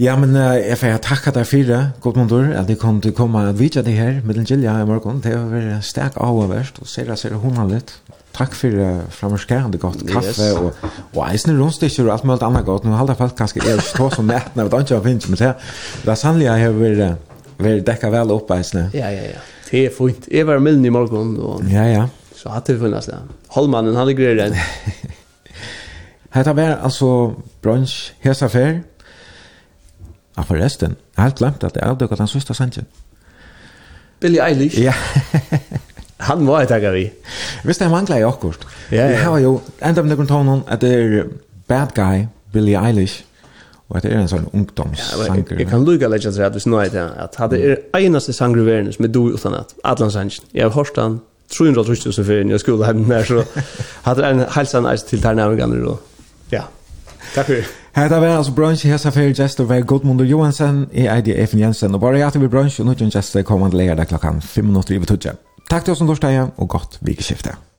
Ja, 0.00 0.14
men 0.16 0.32
uh, 0.32 0.56
jeg 0.56 0.78
får 0.80 1.00
takke 1.04 1.32
deg 1.36 1.44
for 1.44 1.66
det, 1.68 1.78
Godmundur, 2.00 2.54
at 2.56 2.68
du 2.70 2.72
kom 2.80 3.02
til 3.04 3.12
å 3.12 3.16
komme 3.18 3.42
og 3.50 3.58
vite 3.58 3.82
det 3.84 3.98
her 3.98 4.22
med 4.24 4.38
den 4.38 4.46
Gilja 4.48 4.78
i 4.80 4.86
morgen. 4.88 5.18
Det 5.20 5.34
har 5.34 5.50
vært 5.50 5.84
sterk 5.84 6.16
avhverst, 6.16 6.80
og 6.80 6.88
ser 6.88 7.10
det 7.10 7.18
ser 7.20 7.34
hundra 7.42 7.66
litt. 7.68 7.92
Takk 8.32 8.56
for 8.56 8.80
uh, 8.80 9.02
fremmerskærende 9.12 9.76
godt 9.82 10.06
kaffe, 10.08 10.46
yes. 10.46 10.56
og, 10.56 10.86
og 11.10 11.20
eisene 11.26 11.58
rundstykker 11.58 12.06
og 12.06 12.14
alt 12.14 12.24
mulig 12.30 12.46
annet 12.46 12.64
godt. 12.64 12.86
Nå 12.88 12.96
holder 12.96 13.18
folk 13.18 13.36
kanskje 13.36 13.66
er 13.74 13.82
stå 13.84 14.08
som 14.14 14.30
nett, 14.30 14.54
når 14.56 14.70
det 14.72 14.80
ikke 14.86 14.96
har 14.96 15.04
finnes, 15.04 15.28
men 15.28 15.42
det, 15.42 15.50
det 16.06 16.14
er 16.14 16.22
sannelig 16.22 16.48
jeg 16.48 16.64
har 16.64 16.78
vært, 16.78 17.36
vært 17.60 17.84
dekket 17.90 18.14
vel 18.16 18.32
opp 18.38 18.54
eisene. 18.56 18.86
Ja, 18.96 19.12
ja, 19.12 19.34
ja. 19.34 19.44
Det 19.68 19.84
er 19.90 19.92
fint. 19.94 20.30
Jeg 20.32 20.48
var 20.48 20.64
mild 20.64 20.86
i 20.86 20.94
morgen. 20.94 21.36
Og... 21.44 21.68
Ja, 21.68 21.84
ja. 21.90 22.06
Så 22.42 22.48
hade 22.48 22.72
det 22.72 22.78
funnits 22.78 23.06
där. 23.06 23.18
Holmannen 23.48 23.96
hade 23.96 24.14
grejer 24.14 24.34
den. 24.34 24.54
Här 26.30 26.54
var 26.54 26.62
alltså 26.62 27.34
brunch 27.60 28.12
hesa 28.20 28.46
affär. 28.46 28.82
Ja, 30.34 30.42
förresten. 30.42 30.96
Jag 31.14 31.22
har 31.22 31.30
glömt 31.30 31.64
att 31.64 31.74
det 31.74 31.80
är 31.80 31.88
avdukat 31.88 32.18
hans 32.18 32.30
sista 32.30 32.54
sanchen. 32.54 32.84
Billy 34.20 34.38
Eilish. 34.38 34.78
Ja. 34.78 34.94
han 36.16 36.46
var 36.46 36.62
ett 36.62 36.70
agar 36.70 36.92
vi. 36.92 37.12
Visst, 37.64 37.80
han 37.80 37.90
manglar 37.90 38.18
i 38.18 38.24
akkurat. 38.24 38.58
Ja, 38.88 38.96
ja. 38.96 39.10
Jag 39.10 39.30
har 39.30 39.38
ju 39.38 39.58
enda 39.78 40.02
med 40.02 40.18
någon 40.18 40.26
tonen 40.26 40.62
att 40.66 40.80
det 40.80 40.88
är 40.88 41.26
bad 41.66 41.94
guy, 41.94 42.26
Billy 42.52 42.74
Eilish. 42.74 43.24
Og 43.90 43.96
at 43.96 44.02
det 44.02 44.12
er 44.12 44.20
en 44.22 44.28
sånn 44.30 44.44
ungdomssanger. 44.54 45.58
jag 45.58 45.68
kan 45.68 45.84
lycka 45.84 46.08
lägga 46.08 46.32
sig 46.32 46.44
att 46.44 46.54
vi 46.54 46.60
snöjt 46.60 46.92
det. 46.92 47.10
Att 47.18 47.50
det 47.50 47.58
er 47.58 47.76
enaste 47.98 48.32
sanger 48.32 48.58
i 48.58 48.64
verden 48.64 48.92
som 48.92 49.04
är 49.04 49.08
du 49.08 49.34
utan 49.34 49.54
att. 49.54 49.74
Adlan 49.84 50.10
Sanchen. 50.10 50.44
Jag 50.52 50.70
har 50.70 50.70
hört 50.70 50.96
han 50.96 51.20
300 51.58 51.82
000 51.82 51.96
för 51.96 52.50
jag 52.50 52.60
skulle 52.60 52.84
hem 52.84 53.08
där 53.08 53.24
så 53.24 53.44
hade 54.02 54.26
en 54.26 54.44
hälsan 54.50 54.96
ice 54.96 55.02
till 55.02 55.20
där 55.20 55.84
då. 55.84 55.98
Ja. 56.50 56.62
Tack 57.34 57.46
för 57.46 57.64
Hetta 57.92 58.20
var 58.20 58.26
altså 58.26 58.52
brunch 58.52 58.84
her 58.84 58.96
sa 58.96 59.10
fyrir 59.10 59.34
gestur 59.34 59.64
var 59.64 59.80
Gudmundur 59.80 60.24
Johansen 60.24 60.86
i 60.92 61.08
IDF 61.18 61.54
Jensen 61.54 61.94
og 61.94 62.00
bare 62.00 62.24
at 62.26 62.40
vi 62.40 62.48
brunch 62.48 62.80
og 62.80 62.86
nu 62.86 62.94
kan 62.94 63.10
gestur 63.10 63.42
koma 63.42 63.68
til 63.68 63.78
leir 63.78 64.04
klokkan 64.04 64.42
5 64.42 64.64
minutter 64.64 64.94
i 64.94 64.98
betutja. 64.98 65.32
Takk 65.70 65.84
til 65.84 65.92
oss 65.92 65.98
som 65.98 66.06
torsdag 66.06 66.46
og 66.56 66.68
godt 66.68 66.98
vikeskifte. 67.00 67.69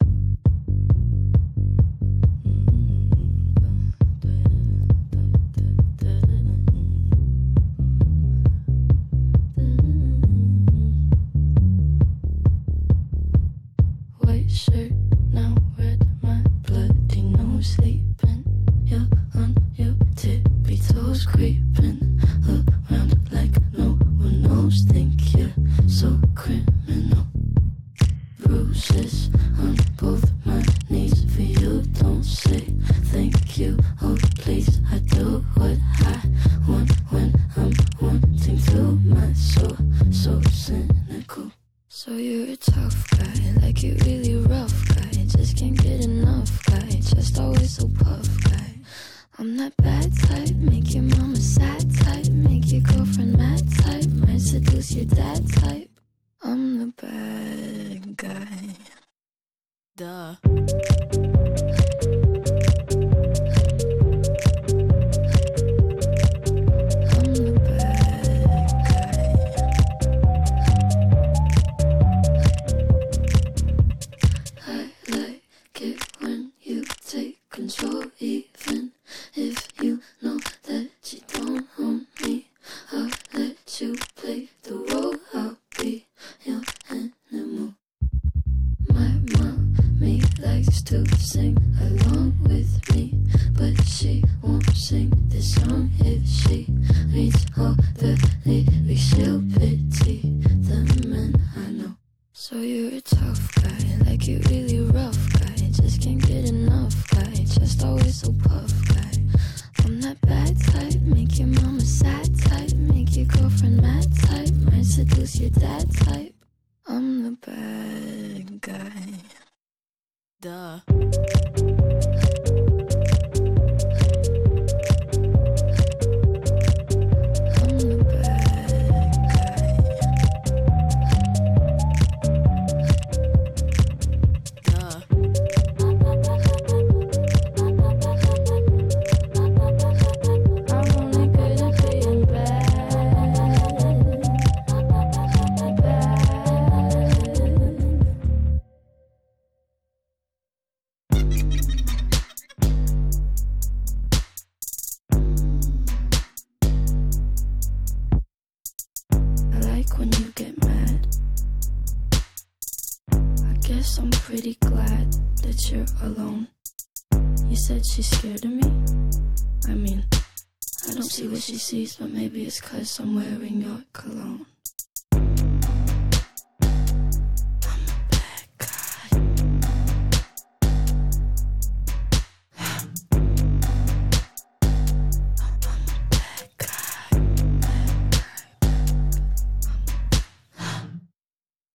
somewhere 172.91 173.41
in 173.41 173.50